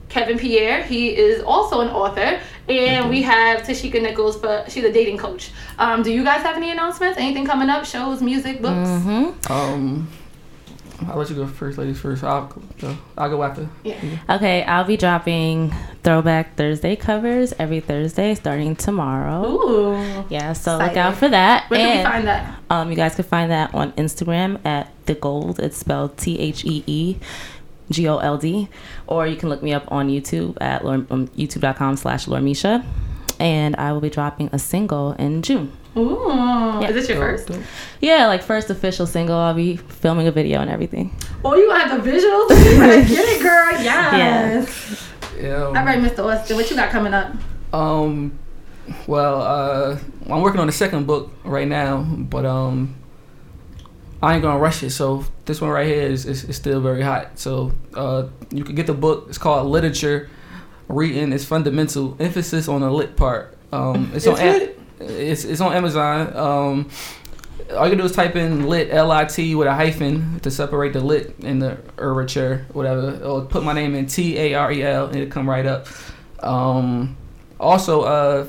Kevin 0.08 0.38
Pierre, 0.38 0.84
he 0.84 1.16
is 1.16 1.42
also 1.42 1.80
an 1.80 1.88
author, 1.88 2.38
and 2.68 3.10
we 3.10 3.22
have 3.22 3.62
Tashika 3.62 4.00
Nichols, 4.00 4.36
but 4.36 4.70
she's 4.70 4.84
a 4.84 4.92
dating 4.92 5.18
coach. 5.18 5.50
Um, 5.78 6.04
do 6.04 6.12
you 6.12 6.22
guys 6.22 6.42
have 6.42 6.56
any 6.56 6.70
announcements? 6.70 7.18
Anything 7.18 7.44
coming 7.44 7.68
up? 7.68 7.84
Shows, 7.84 8.22
music, 8.22 8.62
books? 8.62 8.88
Mm-hmm. 8.88 9.52
Um, 9.52 10.08
I'll 11.08 11.18
let 11.18 11.28
you 11.28 11.36
go 11.36 11.46
first, 11.46 11.78
ladies 11.78 12.00
first. 12.00 12.24
I'll 12.24 12.46
go. 12.80 12.96
I'll 13.18 13.28
go 13.28 13.42
after. 13.42 13.68
Yeah. 13.84 13.96
Okay, 14.30 14.62
I'll 14.64 14.84
be 14.84 14.96
dropping 14.96 15.74
Throwback 16.02 16.56
Thursday 16.56 16.96
covers 16.96 17.52
every 17.58 17.80
Thursday 17.80 18.34
starting 18.34 18.76
tomorrow. 18.76 19.46
Ooh. 19.46 20.24
Yeah, 20.30 20.52
so 20.54 20.78
look 20.78 20.96
out 20.96 21.16
for 21.16 21.28
that. 21.28 21.68
Where 21.70 21.80
can 21.80 21.98
we 21.98 22.02
find 22.02 22.26
that? 22.26 22.58
Um, 22.70 22.90
you 22.90 22.96
guys 22.96 23.14
can 23.14 23.24
find 23.24 23.50
that 23.50 23.74
on 23.74 23.92
Instagram 23.92 24.64
at 24.64 24.90
the 25.06 25.14
Gold. 25.14 25.60
It's 25.60 25.76
spelled 25.76 26.16
T 26.16 26.38
H 26.38 26.64
E 26.64 26.82
E 26.86 27.16
G 27.90 28.08
O 28.08 28.18
L 28.18 28.38
D, 28.38 28.68
or 29.06 29.26
you 29.26 29.36
can 29.36 29.48
look 29.48 29.62
me 29.62 29.72
up 29.72 29.90
on 29.92 30.08
YouTube 30.08 30.56
at 30.60 30.84
Lor- 30.84 31.06
um, 31.10 31.28
youtube.com 31.28 31.96
slash 31.96 32.26
Lormisha. 32.26 32.84
And 33.38 33.76
I 33.76 33.92
will 33.92 34.00
be 34.00 34.08
dropping 34.10 34.48
a 34.52 34.58
single 34.58 35.12
in 35.12 35.42
June. 35.42 35.70
Ooh. 35.96 36.82
Is 36.82 36.94
this 36.94 37.08
your 37.08 37.18
first? 37.18 37.50
Yeah, 38.00 38.26
like 38.26 38.42
first 38.42 38.68
official 38.70 39.06
single. 39.06 39.36
I'll 39.36 39.54
be 39.54 39.76
filming 39.76 40.26
a 40.26 40.32
video 40.32 40.60
and 40.60 40.70
everything. 40.70 41.16
Oh, 41.44 41.54
you 41.54 41.68
gonna 41.68 41.88
have 41.88 42.04
the 42.04 42.10
visuals? 42.10 42.48
Get 43.08 43.10
it, 43.10 43.42
girl. 43.42 43.82
Yes. 43.82 45.10
Yeah. 45.40 45.64
All 45.64 45.72
right, 45.72 45.98
Mr. 45.98 46.24
Austin, 46.24 46.56
what 46.56 46.68
you 46.70 46.76
got 46.76 46.90
coming 46.90 47.14
up? 47.14 47.32
Um, 47.72 48.38
well, 49.06 49.40
uh, 49.42 49.98
I'm 50.28 50.40
working 50.42 50.60
on 50.60 50.66
the 50.66 50.72
second 50.72 51.06
book 51.06 51.30
right 51.44 51.66
now, 51.68 52.02
but 52.02 52.44
um, 52.44 52.94
I 54.22 54.34
ain't 54.34 54.42
gonna 54.42 54.58
rush 54.58 54.82
it. 54.82 54.90
So 54.90 55.24
this 55.44 55.60
one 55.60 55.70
right 55.70 55.86
here 55.86 56.02
is 56.02 56.26
is, 56.26 56.44
is 56.44 56.56
still 56.56 56.80
very 56.80 57.02
hot. 57.02 57.38
So 57.38 57.72
uh, 57.94 58.28
you 58.50 58.64
can 58.64 58.74
get 58.74 58.86
the 58.86 58.94
book. 58.94 59.26
It's 59.28 59.38
called 59.38 59.66
Literature. 59.68 60.28
Reading 60.88 61.32
is 61.32 61.44
fundamental. 61.44 62.16
Emphasis 62.20 62.68
on 62.68 62.80
the 62.82 62.90
lit 62.90 63.16
part. 63.16 63.56
Um, 63.72 64.12
it's, 64.14 64.26
on 64.26 64.34
It's 64.34 64.40
Am- 64.42 64.52
lit? 64.58 64.75
It's 65.00 65.44
it's 65.44 65.60
on 65.60 65.72
Amazon. 65.72 66.36
Um, 66.36 66.90
all 67.74 67.88
you 67.88 67.96
do 67.96 68.04
is 68.04 68.12
type 68.12 68.36
in 68.36 68.66
lit 68.66 68.90
L 68.90 69.10
I 69.10 69.24
T 69.24 69.54
with 69.54 69.66
a 69.66 69.74
hyphen 69.74 70.40
to 70.40 70.50
separate 70.50 70.92
the 70.92 71.00
lit 71.00 71.34
and 71.42 71.60
the 71.60 71.78
literature, 71.98 72.66
whatever. 72.72 73.18
Or 73.24 73.44
put 73.44 73.64
my 73.64 73.72
name 73.72 73.94
in 73.94 74.06
T 74.06 74.38
A 74.38 74.54
R 74.54 74.72
E 74.72 74.82
L 74.82 75.06
and 75.06 75.16
it'll 75.16 75.30
come 75.30 75.48
right 75.48 75.66
up. 75.66 75.86
Um, 76.40 77.16
also, 77.58 78.02
uh, 78.02 78.48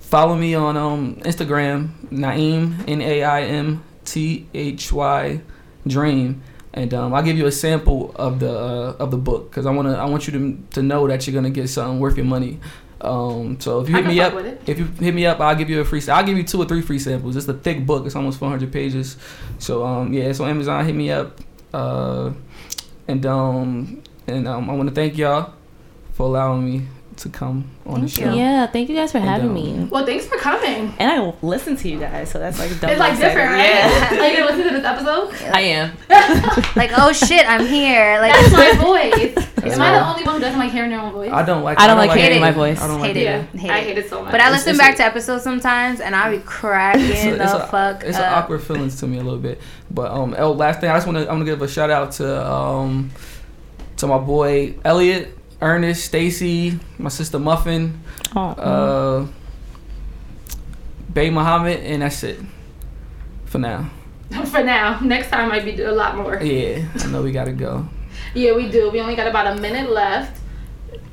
follow 0.00 0.34
me 0.34 0.54
on 0.54 0.76
um, 0.76 1.16
Instagram, 1.16 2.10
Naim 2.10 2.76
N 2.88 3.00
A 3.00 3.22
I 3.22 3.42
M 3.42 3.84
T 4.04 4.46
H 4.54 4.92
Y 4.92 5.40
Dream, 5.86 6.42
and 6.72 6.92
um, 6.94 7.14
I'll 7.14 7.22
give 7.22 7.38
you 7.38 7.46
a 7.46 7.52
sample 7.52 8.12
of 8.16 8.40
the 8.40 8.50
uh, 8.50 8.96
of 8.98 9.10
the 9.10 9.18
book 9.18 9.50
because 9.50 9.66
I 9.66 9.70
wanna 9.70 9.92
I 9.94 10.06
want 10.06 10.26
you 10.26 10.32
to 10.32 10.58
to 10.72 10.82
know 10.82 11.06
that 11.06 11.26
you're 11.26 11.34
gonna 11.34 11.50
get 11.50 11.68
something 11.68 12.00
worth 12.00 12.16
your 12.16 12.26
money. 12.26 12.58
Um, 13.00 13.60
so 13.60 13.80
if 13.80 13.88
you 13.88 13.96
hit 13.96 14.06
me 14.06 14.20
up, 14.20 14.34
if 14.66 14.78
you 14.78 14.86
hit 14.86 15.14
me 15.14 15.26
up, 15.26 15.40
I'll 15.40 15.54
give 15.54 15.68
you 15.68 15.80
a 15.80 15.84
free. 15.84 16.02
I'll 16.08 16.24
give 16.24 16.36
you 16.36 16.44
two 16.44 16.60
or 16.60 16.64
three 16.64 16.80
free 16.80 16.98
samples. 16.98 17.36
It's 17.36 17.46
a 17.48 17.54
thick 17.54 17.84
book. 17.84 18.06
It's 18.06 18.16
almost 18.16 18.38
400 18.38 18.72
pages. 18.72 19.16
So 19.58 19.84
um, 19.84 20.12
yeah, 20.12 20.24
it's 20.24 20.40
on 20.40 20.48
Amazon. 20.48 20.84
Hit 20.84 20.94
me 20.94 21.10
up. 21.10 21.40
Uh, 21.74 22.32
and 23.08 23.24
um, 23.26 24.02
and 24.26 24.48
um, 24.48 24.70
I 24.70 24.74
want 24.74 24.88
to 24.88 24.94
thank 24.94 25.16
y'all 25.18 25.52
for 26.14 26.26
allowing 26.26 26.64
me 26.64 26.88
to 27.18 27.28
come 27.30 27.70
on 27.86 28.02
the 28.02 28.08
Thank 28.08 28.28
show. 28.30 28.34
Yeah, 28.34 28.66
thank 28.66 28.88
you 28.90 28.94
guys 28.96 29.10
for 29.12 29.18
And, 29.18 29.26
having 29.28 29.48
um, 29.48 29.54
me. 29.54 29.88
Well, 29.90 30.04
thanks 30.04 30.26
for 30.26 30.36
coming. 30.36 30.92
And 30.98 31.10
I 31.10 31.18
will 31.20 31.36
listen 31.42 31.74
to 31.76 31.88
you 31.88 31.98
guys, 31.98 32.30
so 32.30 32.38
that's 32.38 32.58
like 32.58 32.70
double 32.80 32.90
It's 32.90 32.98
like 33.00 33.12
exciting. 33.14 33.36
different, 33.36 33.52
right? 33.52 33.68
Yeah. 33.68 34.10
Are 34.20 34.28
you 34.28 34.36
gonna 34.36 34.50
listen 34.56 34.72
to 34.72 34.78
this 34.80 34.84
episode? 34.84 35.34
I 35.54 35.60
am. 35.60 35.96
Like, 36.76 36.90
oh 36.98 37.10
shit, 37.12 37.48
I'm 37.48 37.64
here. 37.66 38.18
Like, 38.20 38.32
That's 38.34 38.52
my 38.52 38.72
voice. 38.84 39.36
Am 39.64 39.80
I 39.80 39.92
the 39.92 40.06
only 40.06 40.24
one 40.24 40.34
who 40.34 40.40
doesn't 40.40 40.58
like 40.58 40.70
hearing 40.70 40.90
their 40.90 41.00
own 41.00 41.12
voice? 41.12 41.30
I 41.32 41.42
don't 41.42 41.62
like. 41.62 41.80
I 41.80 41.86
don't 41.86 41.96
like 41.96 42.10
hearing 42.18 42.36
it. 42.36 42.40
my 42.40 42.50
voice. 42.50 42.80
I 42.80 42.86
don't 42.86 43.00
like 43.00 43.14
Hate 43.14 43.16
it. 43.16 43.20
it. 43.22 43.48
yeah, 43.54 43.60
hate 43.60 43.70
I 43.70 43.80
hate 43.80 43.98
it 43.98 44.10
so 44.10 44.22
much. 44.22 44.30
but 44.30 44.40
I 44.42 44.50
listen 44.50 44.70
it's 44.70 44.78
back 44.78 44.94
a- 44.94 44.96
to 44.98 45.04
episodes 45.04 45.42
sometimes, 45.42 46.00
and 46.00 46.14
I 46.14 46.30
be 46.36 46.42
cracking 46.42 47.06
It's 47.06 47.24
a, 47.24 47.30
the 47.36 47.64
a, 47.64 47.66
fuck 47.68 48.04
it's 48.04 48.18
up. 48.18 48.24
an 48.26 48.32
awkward 48.34 48.62
feelings 48.62 49.00
to 49.00 49.06
me 49.06 49.16
a 49.18 49.22
little 49.22 49.38
bit. 49.38 49.58
But 49.90 50.12
um, 50.12 50.34
oh, 50.38 50.52
last 50.52 50.80
thing 50.80 50.90
I 50.90 50.94
just 50.96 51.06
want 51.06 51.16
to 51.18 51.22
I'm 51.22 51.36
gonna 51.38 51.46
give 51.46 51.62
a 51.62 51.68
shout 51.68 51.90
out 51.90 52.12
to 52.12 52.46
um, 52.52 53.10
to 53.96 54.06
my 54.06 54.18
boy 54.18 54.74
Elliot, 54.84 55.36
Ernest, 55.66 56.04
Stacy, 56.04 56.78
my 56.96 57.08
sister 57.08 57.38
Muffin, 57.40 58.00
Oh, 58.36 58.50
uh, 58.50 59.26
Bay 61.12 61.28
Muhammad, 61.30 61.80
and 61.80 62.02
that's 62.02 62.22
it 62.22 62.38
for 63.46 63.58
now. 63.58 63.90
For 64.46 64.62
now, 64.62 64.98
next 65.00 65.28
time 65.30 65.48
might 65.48 65.64
be 65.64 65.80
a 65.82 65.92
lot 65.92 66.16
more. 66.16 66.40
Yeah, 66.42 66.84
I 67.00 67.06
know 67.06 67.22
we 67.22 67.30
gotta 67.32 67.52
go. 67.52 67.88
Yeah, 68.34 68.54
we 68.56 68.68
do. 68.70 68.90
We 68.90 69.00
only 69.00 69.14
got 69.14 69.28
about 69.28 69.56
a 69.56 69.60
minute 69.60 69.90
left. 69.90 70.40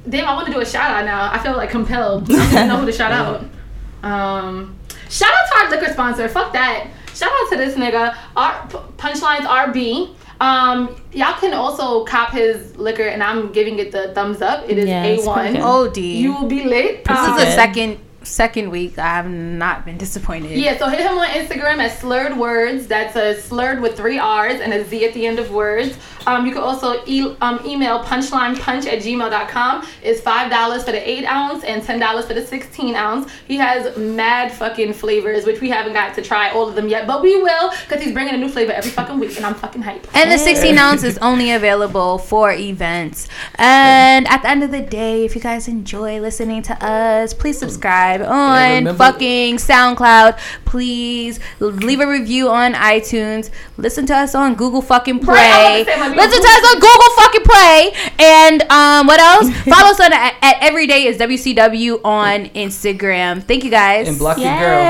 Damn, 0.09 0.27
I 0.27 0.33
want 0.33 0.47
to 0.47 0.53
do 0.53 0.59
a 0.59 0.65
shout 0.65 0.89
out 0.91 1.05
now. 1.05 1.31
I 1.31 1.37
feel 1.37 1.55
like 1.55 1.69
compelled. 1.69 2.23
I 2.31 2.35
don't 2.35 2.53
even 2.53 2.67
know 2.67 2.77
who 2.77 2.85
to 2.87 2.91
shout 2.91 3.11
out. 3.11 3.45
Um, 4.03 4.75
shout 5.09 5.31
out 5.31 5.45
to 5.47 5.55
our 5.59 5.69
liquor 5.71 5.93
sponsor. 5.93 6.27
Fuck 6.27 6.51
that. 6.51 6.87
Shout 7.15 7.31
out 7.31 7.49
to 7.51 7.55
this 7.57 7.75
nigga. 7.75 8.13
Our 8.35 8.67
Punchlines 8.97 9.45
RB. 9.47 10.13
Um, 10.41 10.95
y'all 11.11 11.33
can 11.39 11.53
also 11.53 12.03
cop 12.05 12.31
his 12.31 12.75
liquor, 12.77 13.03
and 13.07 13.23
I'm 13.23 13.51
giving 13.51 13.79
it 13.79 13.91
the 13.91 14.13
thumbs 14.13 14.41
up. 14.41 14.69
It 14.69 14.77
is 14.77 14.87
Yeah, 14.87 15.05
A1. 15.05 15.33
pretty 15.33 15.53
good. 15.53 15.61
OD. 15.61 15.97
You 15.97 16.33
will 16.33 16.47
be 16.47 16.63
lit. 16.63 17.05
this 17.05 17.17
Um, 17.17 17.37
is 17.37 17.45
the 17.45 17.51
second 17.51 17.99
second 18.23 18.69
week, 18.71 18.97
I 18.97 19.07
have 19.15 19.29
not 19.29 19.83
been 19.85 19.97
disappointed. 19.97 20.51
Yeah, 20.57 20.77
so 20.77 20.87
hit 20.87 21.01
him 21.01 21.17
on 21.17 21.27
Instagram 21.27 21.79
at 21.79 21.99
slurred 21.99 22.37
words. 22.37 22.87
That's 22.87 23.17
a 23.17 23.35
slurred 23.41 23.81
with 23.81 23.97
three 23.97 24.17
R's 24.17 24.61
and 24.61 24.71
a 24.73 24.85
Z 24.85 25.05
at 25.05 25.13
the 25.13 25.27
end 25.27 25.39
of 25.39 25.51
words. 25.51 25.97
Um, 26.25 26.45
you 26.45 26.53
can 26.53 26.61
also 26.61 27.01
e- 27.05 27.35
um, 27.41 27.59
email 27.65 28.03
punchlinepunch 28.03 28.85
at 28.87 28.99
gmail.com. 28.99 29.87
It's 30.01 30.21
$5 30.21 30.83
for 30.85 30.91
the 30.91 31.09
8 31.09 31.25
ounce 31.25 31.63
and 31.63 31.81
$10 31.83 32.23
for 32.27 32.33
the 32.33 32.45
16 32.45 32.95
ounce. 32.95 33.31
He 33.47 33.57
has 33.57 33.95
mad 33.97 34.51
fucking 34.51 34.93
flavors, 34.93 35.45
which 35.45 35.61
we 35.61 35.69
haven't 35.69 35.93
got 35.93 36.13
to 36.15 36.21
try 36.21 36.49
all 36.51 36.67
of 36.67 36.75
them 36.75 36.87
yet, 36.87 37.07
but 37.07 37.21
we 37.21 37.41
will 37.41 37.71
because 37.87 38.01
he's 38.03 38.13
bringing 38.13 38.33
a 38.35 38.37
new 38.37 38.49
flavor 38.49 38.71
every 38.71 38.91
fucking 38.91 39.19
week, 39.19 39.35
and 39.37 39.45
I'm 39.45 39.55
fucking 39.55 39.83
hyped. 39.83 40.05
And 40.13 40.31
the 40.31 40.37
16 40.37 40.77
ounce 40.77 41.03
is 41.03 41.17
only 41.19 41.51
available 41.51 42.17
for 42.17 42.51
events. 42.53 43.27
And 43.55 44.27
at 44.27 44.41
the 44.43 44.49
end 44.49 44.63
of 44.63 44.71
the 44.71 44.81
day, 44.81 45.25
if 45.25 45.35
you 45.35 45.41
guys 45.41 45.67
enjoy 45.67 46.19
listening 46.19 46.61
to 46.63 46.85
us, 46.85 47.33
please 47.33 47.57
subscribe 47.57 48.21
on 48.21 48.77
remember- 48.85 48.93
fucking 48.93 49.57
SoundCloud. 49.57 50.37
Please 50.65 51.39
leave 51.59 51.99
a 51.99 52.07
review 52.07 52.49
on 52.49 52.73
iTunes. 52.73 53.49
Listen 53.77 54.05
to 54.07 54.15
us 54.15 54.33
on 54.35 54.55
Google 54.55 54.81
fucking 54.81 55.19
Play. 55.19 55.33
was 55.33 55.85
gonna 55.85 55.85
say, 55.85 55.99
like, 56.09 56.12
Listen 56.15 56.41
to 56.41 56.47
us 56.47 56.73
on 56.73 56.79
Google 56.79 57.11
fucking 57.15 57.43
Play. 57.43 57.93
And 58.19 58.61
um, 58.71 59.07
what 59.07 59.19
else? 59.19 59.49
Follow 59.65 59.91
us 59.91 59.99
on 59.99 60.13
at, 60.13 60.35
at 60.41 60.57
Everyday 60.61 61.07
is 61.07 61.17
WCW 61.17 62.01
on 62.03 62.45
Instagram. 62.49 63.43
Thank 63.43 63.63
you 63.63 63.71
guys. 63.71 64.07
And 64.07 64.17
block 64.17 64.37
your 64.37 64.57
girl. 64.59 64.83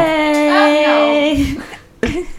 Yay! 0.44 1.58